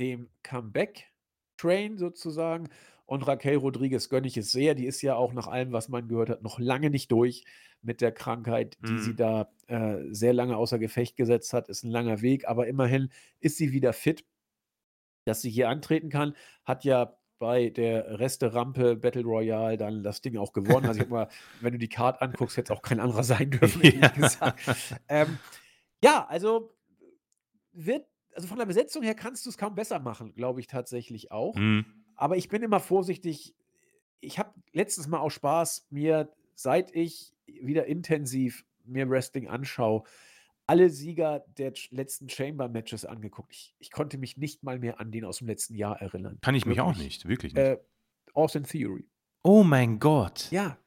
dem 0.00 0.30
Comeback-Train 0.42 1.98
sozusagen 1.98 2.68
und 3.06 3.26
Raquel 3.26 3.56
Rodriguez 3.56 4.08
gönne 4.08 4.26
ich 4.28 4.36
es 4.36 4.52
sehr. 4.52 4.74
Die 4.74 4.86
ist 4.86 5.02
ja 5.02 5.16
auch 5.16 5.32
nach 5.34 5.46
allem, 5.48 5.72
was 5.72 5.88
man 5.88 6.08
gehört 6.08 6.30
hat, 6.30 6.42
noch 6.42 6.58
lange 6.60 6.90
nicht 6.90 7.12
durch 7.12 7.44
mit 7.82 8.00
der 8.02 8.12
Krankheit, 8.12 8.78
die 8.88 8.98
sie 8.98 9.14
Mhm. 9.14 9.16
da, 9.16 9.52
äh, 9.68 9.98
sehr 10.10 10.32
lange 10.34 10.56
außer 10.56 10.78
Gefecht 10.78 11.16
gesetzt 11.16 11.52
hat. 11.54 11.68
Ist 11.68 11.84
'n 11.84 11.90
langer 11.90 12.22
Weg, 12.22 12.48
aber 12.48 12.66
immerhin 12.68 13.10
ist 13.40 13.56
sie 13.58 13.72
wieder 13.72 13.92
fit 13.94 14.24
dass 15.24 15.42
sie 15.42 15.50
hier 15.50 15.68
antreten 15.68 16.08
kann. 16.08 16.34
Hat 16.64 16.84
ja 16.84 17.16
bei 17.38 17.70
der 17.70 18.18
Resterampe 18.18 18.96
Battle 18.96 19.22
Royale 19.24 19.76
dann 19.78 20.02
das 20.02 20.20
Ding 20.20 20.36
auch 20.36 20.52
gewonnen. 20.52 20.86
Also, 20.86 21.02
ich 21.02 21.08
mal 21.08 21.28
wenn 21.60 21.72
du 21.72 21.78
die 21.78 21.88
Card 21.88 22.20
anguckst, 22.22 22.56
hätte 22.56 22.72
es 22.72 22.78
auch 22.78 22.82
kein 22.82 23.00
anderer 23.00 23.24
sein 23.24 23.50
dürfen, 23.50 23.82
ehrlich 23.82 24.00
Ja. 24.02 24.08
gesagt. 24.08 24.60
Ähm, 25.08 25.38
ja, 26.02 26.26
also 26.28 26.70
wird 27.72 28.06
also, 28.34 28.46
von 28.46 28.58
der 28.58 28.66
Besetzung 28.66 29.02
her 29.02 29.14
kannst 29.14 29.46
du's 29.46 29.58
kaum 29.58 29.74
besser 29.74 29.98
machen, 29.98 30.34
glaube 30.34 30.60
ich 30.60 30.66
tatsächlich 30.66 31.32
auch. 31.32 31.54
Mhm. 31.56 31.84
Aber 32.14 32.36
ich 32.36 32.48
bin 32.48 32.62
immer 32.62 32.80
vorsichtig. 32.80 33.54
Ich 34.20 34.38
habe 34.38 34.52
letztens 34.72 35.08
mal 35.08 35.18
aus 35.18 35.32
Spaß 35.32 35.86
mir, 35.90 36.30
seit 36.54 36.94
ich 36.94 37.34
wieder 37.46 37.86
intensiv 37.86 38.64
mir 38.84 39.08
Wrestling 39.08 39.48
anschaue, 39.48 40.04
alle 40.70 40.88
Sieger 40.88 41.44
der 41.58 41.72
letzten 41.90 42.28
Chamber-Matches 42.28 43.04
angeguckt. 43.04 43.52
Ich 43.52 43.74
ich 43.80 43.90
konnte 43.90 44.18
mich 44.18 44.36
nicht 44.36 44.62
mal 44.62 44.78
mehr 44.78 45.00
an 45.00 45.10
den 45.10 45.24
aus 45.24 45.38
dem 45.38 45.48
letzten 45.48 45.74
Jahr 45.74 46.00
erinnern. 46.00 46.38
Kann 46.42 46.54
ich 46.54 46.64
mich 46.64 46.80
auch 46.80 46.90
Wirklich. 46.94 47.04
nicht, 47.04 47.28
wirklich 47.28 47.54
nicht. 47.54 47.62
Äh, 47.62 47.78
Austin 48.34 48.62
Theory. 48.64 49.04
Oh 49.42 49.64
mein 49.64 49.98
Gott. 49.98 50.48
Ja, 50.52 50.78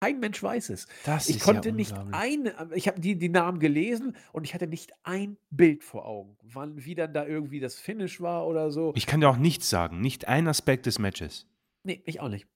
kein 0.00 0.20
Mensch 0.20 0.40
weiß 0.40 0.70
es. 0.70 0.86
Das 1.04 1.28
Ich 1.28 1.36
ist 1.36 1.46
ja 1.46 1.52
konnte 1.52 1.72
nicht 1.72 1.90
unglaublich. 1.90 2.14
ein 2.14 2.72
ich 2.74 2.86
habe 2.86 3.00
die 3.00 3.18
die 3.18 3.28
Namen 3.28 3.58
gelesen 3.58 4.14
und 4.32 4.44
ich 4.44 4.54
hatte 4.54 4.68
nicht 4.68 4.92
ein 5.02 5.36
Bild 5.50 5.82
vor 5.82 6.06
Augen, 6.06 6.36
wann 6.42 6.84
wie 6.84 6.94
dann 6.94 7.12
da 7.12 7.26
irgendwie 7.26 7.58
das 7.58 7.74
Finish 7.74 8.20
war 8.20 8.46
oder 8.46 8.70
so. 8.70 8.92
Ich 8.94 9.06
kann 9.06 9.20
dir 9.20 9.28
auch 9.28 9.36
nichts 9.36 9.68
sagen, 9.68 10.00
nicht 10.00 10.28
ein 10.28 10.46
Aspekt 10.46 10.86
des 10.86 11.00
Matches. 11.00 11.48
Ne, 11.82 12.00
ich 12.04 12.20
auch 12.20 12.28
nicht. 12.28 12.46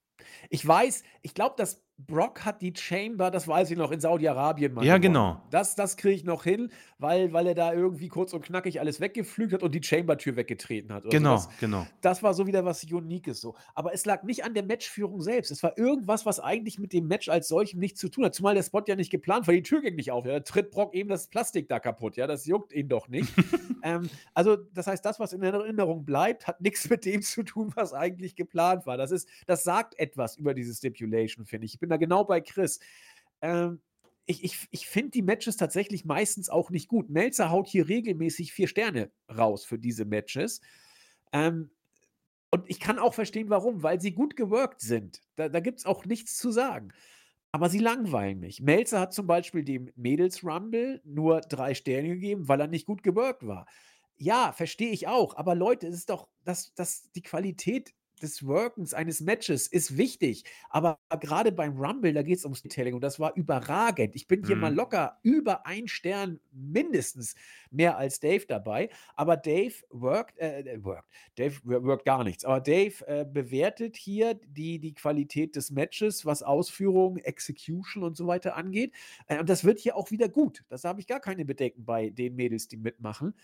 Ich 0.49 0.65
weiß 0.65 1.03
ich 1.21 1.33
glaube, 1.33 1.55
dass 1.57 1.83
Brock 2.07 2.45
hat 2.45 2.61
die 2.61 2.73
Chamber, 2.75 3.31
das 3.31 3.47
weiß 3.47 3.71
ich 3.71 3.77
noch, 3.77 3.91
in 3.91 3.99
Saudi-Arabien 3.99 4.73
mal 4.73 4.83
Ja, 4.85 4.97
gewonnen. 4.97 5.13
genau. 5.13 5.41
Das 5.51 5.75
das 5.75 5.97
kriege 5.97 6.15
ich 6.15 6.23
noch 6.23 6.43
hin, 6.43 6.71
weil 6.97 7.33
weil 7.33 7.47
er 7.47 7.55
da 7.55 7.73
irgendwie 7.73 8.07
kurz 8.07 8.33
und 8.33 8.43
knackig 8.43 8.79
alles 8.79 8.99
weggepflügt 8.99 9.53
hat 9.53 9.63
und 9.63 9.73
die 9.73 9.81
Chambertür 9.83 10.35
weggetreten 10.35 10.93
hat 10.93 11.03
oder 11.05 11.11
so. 11.11 11.17
Genau, 11.17 11.35
Das 11.35 11.49
genau. 11.59 11.87
das 12.01 12.23
war 12.23 12.33
so 12.33 12.47
wieder 12.47 12.65
was 12.65 12.83
Uniques 12.83 13.39
so. 13.41 13.55
Aber 13.75 13.93
es 13.93 14.05
lag 14.05 14.23
nicht 14.23 14.43
an 14.43 14.53
der 14.53 14.63
Matchführung 14.63 15.21
selbst. 15.21 15.51
Es 15.51 15.63
war 15.63 15.77
irgendwas, 15.77 16.25
was 16.25 16.39
eigentlich 16.39 16.79
mit 16.79 16.93
dem 16.93 17.07
Match 17.07 17.29
als 17.29 17.47
solchem 17.47 17.79
nichts 17.79 17.99
zu 17.99 18.09
tun 18.09 18.25
hat. 18.25 18.35
Zumal 18.35 18.55
der 18.55 18.63
Spot 18.63 18.81
ja 18.87 18.95
nicht 18.95 19.09
geplant 19.11 19.47
war. 19.47 19.53
Die 19.53 19.63
Tür 19.63 19.81
ging 19.81 19.95
nicht 19.95 20.11
auf. 20.11 20.25
Ja, 20.25 20.33
da 20.33 20.39
tritt 20.41 20.71
Brock 20.71 20.93
eben 20.93 21.09
das 21.09 21.27
Plastik 21.27 21.67
da 21.69 21.79
kaputt. 21.79 22.17
Ja, 22.17 22.27
das 22.27 22.45
juckt 22.45 22.73
ihn 22.73 22.87
doch 22.89 23.07
nicht. 23.07 23.31
Ähm, 23.85 24.09
also, 24.33 24.55
das 24.55 24.87
heißt, 24.87 25.03
das, 25.03 25.19
was 25.19 25.33
in 25.33 25.43
Erinnerung 25.43 26.05
bleibt, 26.05 26.47
hat 26.47 26.61
nix 26.61 26.89
mit 26.89 27.03
dem 27.03 27.21
zu 27.21 27.43
tun, 27.43 27.69
was 27.75 27.93
eigentlich 27.93 28.33
geplant 28.37 28.85
war. 28.85 28.95
Das 28.95 29.11
ist 29.11 29.27
das 29.45 29.63
sagt 29.65 29.99
etwas 29.99 30.37
über 30.37 30.53
diese 30.53 30.73
Stipulation, 30.73 31.45
finde 31.45 31.65
ich. 31.65 31.73
Ich 31.73 31.79
bin 31.81 31.89
da 31.93 31.97
genau 31.97 32.23
bei 32.25 32.41
Chris. 32.41 32.79
Ähm, 33.41 33.81
ich 34.25 34.43
ich 34.43 34.67
ich 34.71 34.87
finde 34.87 35.11
die 35.11 35.21
Matches 35.21 35.57
tatsächlich 35.57 36.05
meistens 36.05 36.49
auch 36.49 36.69
nicht 36.69 36.87
gut. 36.87 37.09
Meltzer 37.09 37.51
haut 37.51 37.67
hier 37.67 37.87
regelmäßig 37.89 38.53
4 38.53 38.67
Sterne 38.67 39.11
raus 39.29 39.65
für 39.65 39.79
diese 39.79 40.05
Matches. 40.05 40.61
Ähm, 41.33 41.71
und 42.51 42.65
ich 42.69 42.79
kann 42.79 42.99
auch 42.99 43.13
verstehen, 43.15 43.49
warum, 43.49 43.83
weil 43.83 43.99
sie 44.01 44.13
gut 44.13 44.35
geworkt 44.35 44.81
sind. 44.81 45.21
Da 45.35 45.49
da 45.49 45.59
gibt's 45.59 45.85
auch 45.85 46.05
nichts 46.05 46.37
zu 46.37 46.51
sagen. 46.51 46.93
Aber 47.51 47.69
sie 47.69 47.79
langweilen 47.79 48.39
mich. 48.39 48.61
Meltzer 48.61 48.99
hat 48.99 49.13
zum 49.13 49.27
Beispiel 49.27 49.63
dem 49.63 49.91
Mädels-Rumble 49.95 51.01
nur 51.05 51.41
3 51.41 51.75
Sterne 51.75 52.09
gegeben, 52.09 52.47
weil 52.47 52.59
er 52.61 52.67
nicht 52.67 52.87
gut 52.87 53.03
geworkt 53.03 53.45
war. 53.45 53.67
Ja, 54.17 54.53
verstehe 54.53 54.91
ich 54.91 55.07
auch, 55.07 55.35
aber 55.37 55.55
Leute, 55.55 55.87
es 55.87 55.95
ist 55.95 56.09
doch 56.09 56.29
das 56.43 56.73
das 56.75 57.11
die 57.13 57.21
Qualität 57.23 57.93
des 58.23 58.45
Workens 58.47 58.93
eines 58.93 59.21
Matches 59.21 59.67
ist 59.67 59.97
wichtig. 59.97 60.45
Aber 60.69 60.99
grade 61.21 61.51
beim 61.51 61.77
Rumble, 61.77 62.13
da 62.13 62.23
geht's 62.23 62.45
ums 62.45 62.59
Storytelling 62.59 62.95
und 62.95 63.01
das 63.01 63.19
war 63.19 63.35
überragend. 63.35 64.15
Ich 64.15 64.27
bin 64.27 64.43
hier 64.43 64.55
mal 64.55 64.73
Mhm. 64.73 64.75
locker 64.75 65.19
über 65.23 65.65
1 65.67 65.91
Stern 65.91 66.39
mindestens 66.51 67.35
mehr 67.71 67.97
als 67.97 68.19
Dave 68.19 68.45
dabei. 68.47 68.89
Aber 69.15 69.37
Dave 69.37 69.73
workt 69.89 70.37
äh, 70.39 70.61
äh, 70.61 70.83
workt 70.83 71.09
Dave 71.35 71.59
wo 71.63 71.83
workt 71.83 72.05
gar 72.05 72.23
nichts. 72.23 72.45
Aber 72.45 72.61
Dave, 72.61 73.05
äh, 73.07 73.25
bewertet 73.25 73.95
hier 73.97 74.33
die 74.35 74.79
die 74.79 74.93
Qualität 74.93 75.55
des 75.55 75.71
Matches, 75.71 76.25
was 76.25 76.43
Ausführung, 76.43 77.17
Execution 77.17 78.03
und 78.03 78.15
so 78.17 78.27
weiter 78.27 78.55
angeht. 78.55 78.93
Äh, 79.27 79.39
und 79.39 79.49
das 79.49 79.63
wird 79.63 79.79
hier 79.79 79.95
auch 79.95 80.11
wieder 80.11 80.29
gut. 80.29 80.63
Das 80.69 80.83
habe 80.83 80.99
ich 81.01 81.07
gar 81.07 81.19
keine 81.19 81.45
Bedenken 81.45 81.85
bei 81.85 82.09
den 82.09 82.35
Mädels, 82.35 82.67
die 82.67 82.77
mitmachen. 82.77 83.35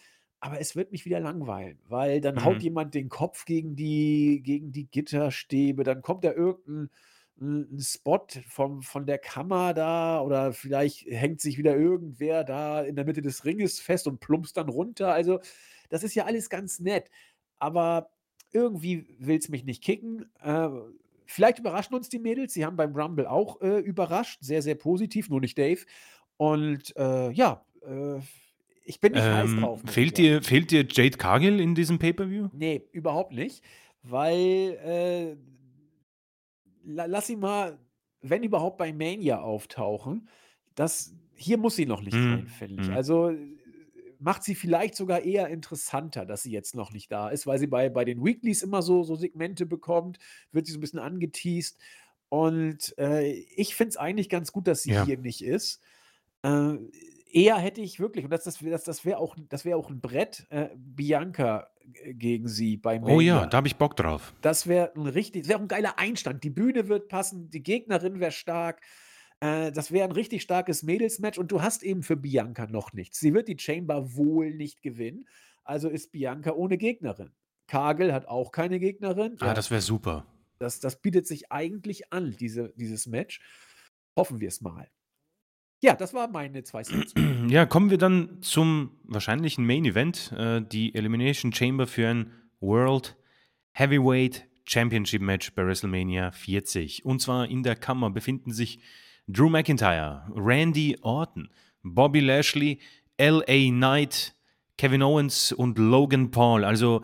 Aber 0.42 0.60
es 0.62 0.76
wird 0.76 0.92
mich 0.92 1.04
wieder 1.06 1.20
langweilen, 1.20 1.80
weil 1.88 2.22
dann 2.22 2.44
haut 2.44 2.62
Mhm. 2.62 2.64
jemand 2.64 2.94
den 2.96 3.10
Kopf 3.10 3.44
gegen 3.46 3.76
die 3.76 4.42
gegen 4.44 4.72
die 4.72 4.90
Gitterstäbe, 4.90 5.84
dann 5.84 6.02
kommt 6.02 6.24
da 6.24 6.32
irgend 6.34 6.66
'n 6.68 6.90
'n 7.42 7.68
'n 7.74 7.80
Spot 7.82 8.26
vom 8.48 8.82
von 8.82 9.06
der 9.06 9.18
Kammer 9.20 9.74
da 9.74 10.22
oder 10.22 10.54
vielleicht 10.54 11.06
hängt 11.08 11.42
sich 11.42 11.58
wieder 11.58 11.76
irgendwer 11.76 12.46
da 12.46 12.82
in 12.84 12.96
der 12.96 13.04
Mitte 13.06 13.22
des 13.22 13.44
Ringes 13.46 13.82
fest 13.82 14.08
und 14.08 14.20
plumpst 14.22 14.56
dann 14.58 14.70
runter. 14.70 15.14
Also, 15.14 15.40
das 15.90 16.04
ist 16.04 16.16
ja 16.16 16.26
alles 16.26 16.50
ganz 16.50 16.80
nett, 16.80 17.10
aber 17.58 18.12
irgendwie 18.52 19.18
will's 19.20 19.50
mich 19.50 19.66
nicht 19.66 19.84
kicken. 19.84 20.32
Äh, 20.42 20.70
vielleicht 21.26 21.60
überraschen 21.60 21.96
uns 21.96 22.08
die 22.10 22.20
Mädels. 22.20 22.54
Sie 22.54 22.66
haben 22.66 22.78
beim 22.78 22.96
Rumble 22.96 23.28
auch, 23.28 23.62
äh, 23.62 23.80
überrascht, 23.80 24.40
sehr, 24.42 24.62
sehr 24.62 24.76
positiv, 24.76 25.30
nur 25.30 25.42
nicht 25.42 25.58
Dave. 25.58 25.82
Und, 26.38 26.96
äh, 26.98 27.30
ja, 27.32 27.66
äh, 27.82 28.20
ich 28.90 29.00
bin 29.00 29.14
nicht 29.14 29.32
heiß 29.32 29.54
Ähm, 29.54 29.56
drauf, 29.56 29.84
muss 29.84 30.00
ich 30.00 30.06
fehlt 30.06 30.18
dir 30.18 30.44
fehlt 30.44 30.70
dir 30.72 30.86
Jade 30.90 31.18
Cargill 31.18 31.60
in 31.60 31.74
diesem 31.74 31.98
Pay-per-View? 31.98 32.50
Ne, 32.52 32.82
überhaupt 32.92 33.32
nicht, 33.34 33.64
weil, 34.02 34.78
äh 34.84 35.38
la 36.84 37.06
lass 37.06 37.28
sie 37.28 37.36
mal, 37.36 37.80
wenn 38.22 38.44
überhaupt, 38.44 38.78
bei 38.78 38.94
Mania 38.94 39.40
auftauchen. 39.42 40.30
Das 40.76 41.16
hier 41.36 41.58
muss 41.58 41.76
sie 41.76 41.86
noch 41.86 42.02
nicht 42.02 42.26
rein, 42.26 42.48
Mhm, 42.48 42.50
finde 42.50 42.82
ich. 42.82 42.94
mhm. 42.94 42.96
Also, 42.96 43.32
macht 44.20 44.44
sie 44.44 44.56
vielleicht 44.56 44.96
sogar 44.96 45.22
eher 45.22 45.48
interessanter, 45.50 46.26
dass 46.26 46.44
sie 46.44 46.52
jetzt 46.52 46.76
noch 46.76 46.92
nicht 46.92 47.12
da 47.12 47.30
ist, 47.30 47.48
weil 47.48 47.60
sie 47.60 47.68
bei 47.68 47.90
bei 47.90 48.06
den 48.06 48.24
Weeklies 48.24 48.64
immer 48.64 48.82
so 48.82 49.04
so 49.04 49.16
Segmente 49.16 49.66
bekommt, 49.66 50.20
wird 50.52 50.66
sie 50.68 50.74
so 50.74 50.80
'n 50.80 50.82
bisschen 50.82 51.00
angeteast. 51.00 51.80
Und, 52.30 52.94
äh, 53.00 53.32
ich 53.56 53.76
finde 53.76 53.90
es 53.92 53.98
eigentlich 53.98 54.30
ganz 54.30 54.52
gut, 54.52 54.68
dass 54.68 54.84
sie 54.84 54.92
Ja. 54.92 55.06
hier 55.06 55.18
nicht 55.18 55.44
ist. 55.44 55.82
Äh, 56.44 56.78
eher 57.32 57.58
hätte 57.58 57.82
ich 57.82 58.00
wirklich 58.00 58.26
und 58.26 58.32
das 58.32 58.44
das 58.44 58.64
wär 58.64 58.78
das 58.78 59.06
wäre 59.06 59.20
auch 59.20 59.36
das 59.50 59.66
wäre 59.66 59.78
auch 59.78 59.90
'n 59.90 60.02
Brett, 60.02 60.46
äh, 60.50 60.70
Bianca 60.76 61.70
g 61.86 62.14
gegen 62.14 62.48
sie 62.48 62.78
bei 62.78 63.00
Oh 63.02 63.22
ja, 63.22 63.46
Mania. 63.46 63.48
da 63.48 63.58
habe 63.58 63.68
ich 63.68 63.78
Bock 63.78 63.96
drauf. 63.96 64.34
Das 64.42 64.68
wäre 64.68 64.94
'n 64.96 65.08
richtig 65.08 65.48
wäre 65.50 65.60
auch 65.60 65.64
'n 65.64 65.68
geiler 65.70 66.00
Einstand. 66.00 66.44
Die 66.44 66.50
Bühne 66.52 66.88
wird 66.90 67.10
passen, 67.10 67.50
die 67.50 67.64
Gegnerin 67.64 68.20
wäre 68.22 68.32
stark. 68.34 68.82
Äh, 69.42 69.72
das 69.74 69.92
wäre 69.92 70.08
'n 70.10 70.14
richtig 70.14 70.42
starkes 70.44 70.84
Mädelsmatch 70.84 71.38
und 71.40 71.52
du 71.52 71.62
hast 71.64 71.84
eben 71.84 72.04
für 72.04 72.18
Bianca 72.18 72.68
noch 72.68 72.94
nichts. 72.94 73.20
Sie 73.20 73.34
wird 73.34 73.48
die 73.50 73.60
Chamber 73.60 74.16
wohl 74.18 74.54
nicht 74.56 74.82
gewinnen, 74.84 75.28
also 75.66 75.90
ist 75.90 76.12
Bianca 76.14 76.54
ohne 76.54 76.78
Gegnerin. 76.78 77.34
Cargill 77.68 78.14
hat 78.14 78.28
auch 78.28 78.52
keine 78.52 78.80
Gegnerin. 78.80 79.38
Ah, 79.42 79.54
Ja, 79.54 79.54
das 79.54 79.72
wäre 79.72 79.82
super. 79.82 80.26
das 80.62 80.80
das 80.82 81.02
bietet 81.02 81.26
sich 81.28 81.52
eigentlich 81.52 82.12
an, 82.14 82.36
diese 82.38 82.74
dieses 82.76 83.08
Match. 83.08 83.42
Hoffen 84.18 84.42
wir's 84.42 84.62
mal. 84.62 84.90
Ja, 85.82 85.96
das 85.96 86.14
waren 86.14 86.32
meine 86.32 86.64
2 86.64 86.84
Cents. 86.84 87.14
Ja, 87.50 87.66
kommen 87.66 87.90
wir 87.90 87.98
dann 87.98 88.44
zum 88.44 88.92
wahrscheinlichen 89.06 89.66
Main 89.66 89.84
Event, 89.84 90.32
äh, 90.34 90.62
die 90.62 90.94
Elimination 90.94 91.52
Chamber 91.52 91.88
für 91.88 92.08
ein 92.08 92.32
World 92.60 93.16
Heavyweight 93.72 94.46
Championship 94.66 95.22
Match 95.24 95.52
bei 95.56 95.66
WrestleMania 95.66 96.32
40. 96.32 97.06
Und 97.06 97.22
zwar 97.22 97.48
in 97.48 97.64
der 97.64 97.76
Kammer 97.76 98.12
befinden 98.12 98.52
sich 98.52 98.82
Drew 99.28 99.50
McIntyre, 99.50 100.32
Randy 100.36 100.98
Orton, 101.02 101.50
Bobby 101.82 102.20
Lashley, 102.20 102.80
LA 103.18 103.72
Knight, 103.72 104.36
Kevin 104.78 105.02
Owens 105.02 105.52
und 105.52 105.80
Logan 105.80 106.30
Paul. 106.30 106.64
Also 106.66 107.04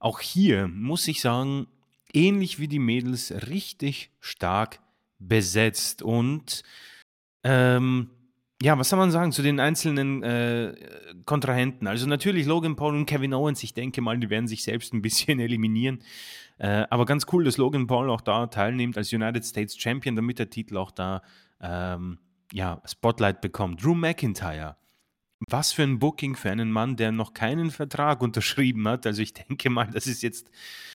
auch 0.00 0.18
hier 0.20 0.66
muss 0.66 1.06
ich 1.06 1.20
sagen, 1.20 1.68
ähnlich 2.12 2.58
wie 2.58 2.68
die 2.68 2.80
Mädels, 2.80 3.32
richtig 3.48 4.10
stark 4.18 4.80
besetzt. 5.20 6.02
Und 6.02 6.64
ähm, 7.44 8.10
Ja, 8.64 8.78
was 8.78 8.88
soll 8.88 8.98
man 8.98 9.10
sagen 9.10 9.30
zu 9.30 9.42
den 9.42 9.60
einzelnen 9.60 10.22
äh, 10.22 10.72
Kontrahenten? 11.26 11.86
Also 11.86 12.06
natürlich 12.06 12.46
Logan 12.46 12.76
Paul 12.76 12.94
und 12.94 13.04
Kevin 13.04 13.34
Owens, 13.34 13.62
ich 13.62 13.74
denke 13.74 14.00
mal, 14.00 14.16
die 14.16 14.30
werden 14.30 14.48
sich 14.48 14.64
selbst 14.64 14.94
ein 14.94 15.02
bisschen 15.02 15.38
eliminieren. 15.48 16.02
Äh, 16.56 16.86
aber 16.88 17.04
ganz 17.04 17.26
cool, 17.30 17.44
dass 17.44 17.58
Logan 17.58 17.86
Paul 17.86 18.08
auch 18.08 18.22
da 18.22 18.46
teilnimmt 18.46 18.96
als 18.96 19.12
United 19.12 19.44
States 19.44 19.76
Champion, 19.78 20.16
damit 20.16 20.38
der 20.38 20.48
Titel 20.48 20.78
auch 20.78 20.92
da 20.92 21.20
ähm, 21.60 22.18
ja, 22.52 22.80
Spotlight 22.86 23.42
bekommt. 23.42 23.84
Drew 23.84 23.94
McIntyre. 23.94 24.78
Was 25.50 25.72
für 25.72 25.82
ein 25.82 25.98
Booking 25.98 26.34
für 26.34 26.50
einen 26.50 26.72
Mann, 26.72 26.96
der 26.96 27.12
noch 27.12 27.34
keinen 27.34 27.70
Vertrag 27.70 28.22
unterschrieben 28.22 28.88
hat. 28.88 29.06
Also 29.06 29.20
ich 29.20 29.34
denke 29.34 29.68
mal, 29.68 29.90
das 29.92 30.06
ist 30.06 30.22
jetzt 30.22 30.50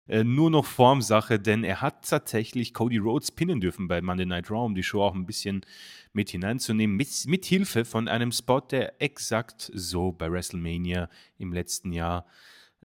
äh, 0.07 0.25
nur 0.25 0.51
noch 0.51 0.67
Formsache, 0.67 1.39
denn 1.41 1.65
er 1.65 1.81
hat 1.81 2.09
tatsächlich 2.09 2.75
Cody 2.75 2.99
Rhodes 2.99 3.31
pinnen 3.31 3.61
dürfen 3.61 3.89
bei 3.89 4.03
Monday 4.03 4.27
Night 4.27 4.51
Raw, 4.51 4.67
um 4.67 4.75
die 4.75 4.83
Show 4.83 5.03
auch 5.03 5.15
ein 5.15 5.27
bisschen 5.27 5.65
mit 6.13 6.31
hineinzunehmen, 6.31 6.97
mit, 6.97 7.09
mit 7.27 7.45
Hilfe 7.45 7.85
von 7.85 8.09
einem 8.09 8.31
Spot, 8.31 8.61
der 8.61 9.01
exakt 9.01 9.71
so 9.75 10.13
bei 10.13 10.31
WrestleMania 10.31 11.09
im 11.39 11.53
letzten 11.53 11.93
Jahr 11.93 12.27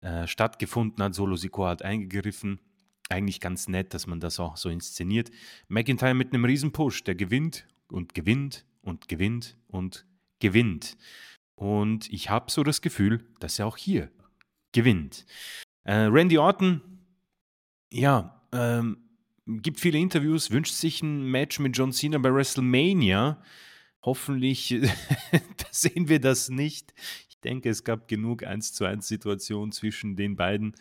äh, 0.02 0.28
stattgefunden 0.28 1.04
hat. 1.04 1.14
Solo 1.14 1.36
Sikoa 1.36 1.72
hat 1.72 1.82
eingegriffen. 1.82 2.60
Eigentlich 3.10 3.42
ganz 3.42 3.68
nett, 3.68 3.94
dass 3.94 4.08
man 4.08 4.20
das 4.20 4.40
auch 4.40 4.56
so 4.56 4.70
inszeniert. 4.70 5.30
McIntyre 5.68 6.14
mit 6.14 6.34
einem 6.34 6.46
riesen 6.46 6.72
Push, 6.72 7.04
der 7.04 7.16
gewinnt 7.16 7.68
und 7.90 8.14
gewinnt 8.14 8.66
und 8.82 9.08
gewinnt 9.08 9.58
und 9.68 10.06
gewinnt. 10.40 10.96
Und 11.56 12.10
ich 12.14 12.30
habe 12.30 12.50
so 12.50 12.64
das 12.64 12.82
Gefühl, 12.82 13.26
dass 13.40 13.60
er 13.60 13.68
auch 13.68 13.78
hier 13.78 14.10
gewinnt. 14.72 15.26
Äh, 15.84 15.94
Randy 15.94 16.38
Orton, 16.38 16.82
ja, 17.92 18.42
ähm, 18.52 18.98
gibt 19.46 19.80
viele 19.80 19.98
Interviews, 19.98 20.52
wünscht 20.52 20.74
sich 20.74 21.02
ein 21.02 21.24
Match 21.24 21.60
mit 21.60 21.78
John 21.78 21.92
Cena 21.92 22.18
bei 22.18 22.34
WrestleMania. 22.34 23.42
Hoffentlich 24.04 24.76
sehen 25.72 26.08
wir 26.08 26.20
das 26.20 26.50
nicht. 26.50 26.94
Ich 27.30 27.40
denke, 27.40 27.70
es 27.70 27.84
gab 27.84 28.08
genug 28.08 28.44
1 28.44 28.74
zu 28.74 28.86
1 28.86 29.08
Situationen 29.08 29.72
zwischen 29.72 30.16
den 30.16 30.36
beiden. 30.36 30.76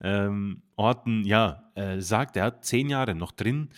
Ähm, 0.00 0.62
Orton, 0.76 1.24
ja, 1.24 1.70
äh, 1.74 2.00
sagt, 2.00 2.36
er 2.36 2.44
hat 2.44 2.64
zehn 2.64 2.88
Jahre 2.88 3.14
noch 3.14 3.32
drin. 3.32 3.70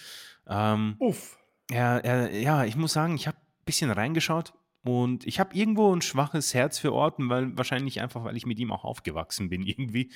Ähm, 0.46 0.96
Uff. 0.98 1.38
Er, 1.70 2.04
er, 2.04 2.38
ja, 2.38 2.64
ich 2.64 2.76
muss 2.76 2.92
sagen, 2.92 3.14
ich 3.14 3.26
habe 3.26 3.36
ein 3.36 3.64
bisschen 3.64 3.90
reingeschaut. 3.90 4.54
Und 4.84 5.26
ich 5.26 5.38
habe 5.38 5.54
irgendwo 5.54 5.94
ein 5.94 6.00
schwaches 6.00 6.54
Herz 6.54 6.78
für 6.78 6.94
Orton, 6.94 7.28
weil 7.28 7.56
wahrscheinlich 7.58 8.00
einfach, 8.00 8.24
weil 8.24 8.36
ich 8.36 8.46
mit 8.46 8.58
ihm 8.58 8.72
auch 8.72 8.84
aufgewachsen 8.84 9.50
bin 9.50 9.62
irgendwie. 9.62 10.10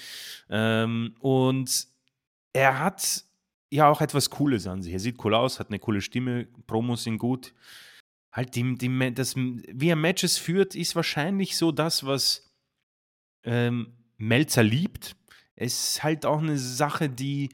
Ähm, 0.49 1.15
und 1.21 1.92
er 2.53 2.79
hat 2.79 3.25
ja 3.71 3.89
auch 3.89 4.01
etwas 4.01 4.31
Cooles 4.31 4.67
an 4.67 4.83
sich. 4.83 4.93
Er 4.93 5.01
sieht 5.01 5.23
cool 5.25 5.35
aus, 5.35 5.59
hat 5.59 5.69
eine 5.69 5.79
coole 5.79 6.01
Stimme, 6.01 6.47
Promos 6.67 7.05
sind 7.05 7.19
gut. 7.19 7.55
Halt, 8.33 8.55
die, 8.55 8.77
die, 8.77 9.15
das, 9.15 9.37
wie 9.37 9.89
er 9.89 9.97
Matches 9.97 10.39
führt, 10.39 10.75
ist 10.75 10.97
wahrscheinlich 10.97 11.57
so 11.57 11.73
das, 11.73 12.05
was 12.05 12.51
ähm, 13.45 13.95
Melzer 14.17 14.63
liebt. 14.63 15.17
Es 15.55 15.91
ist 15.91 16.03
halt 16.03 16.25
auch 16.25 16.39
eine 16.39 16.59
Sache, 16.59 17.09
die 17.09 17.51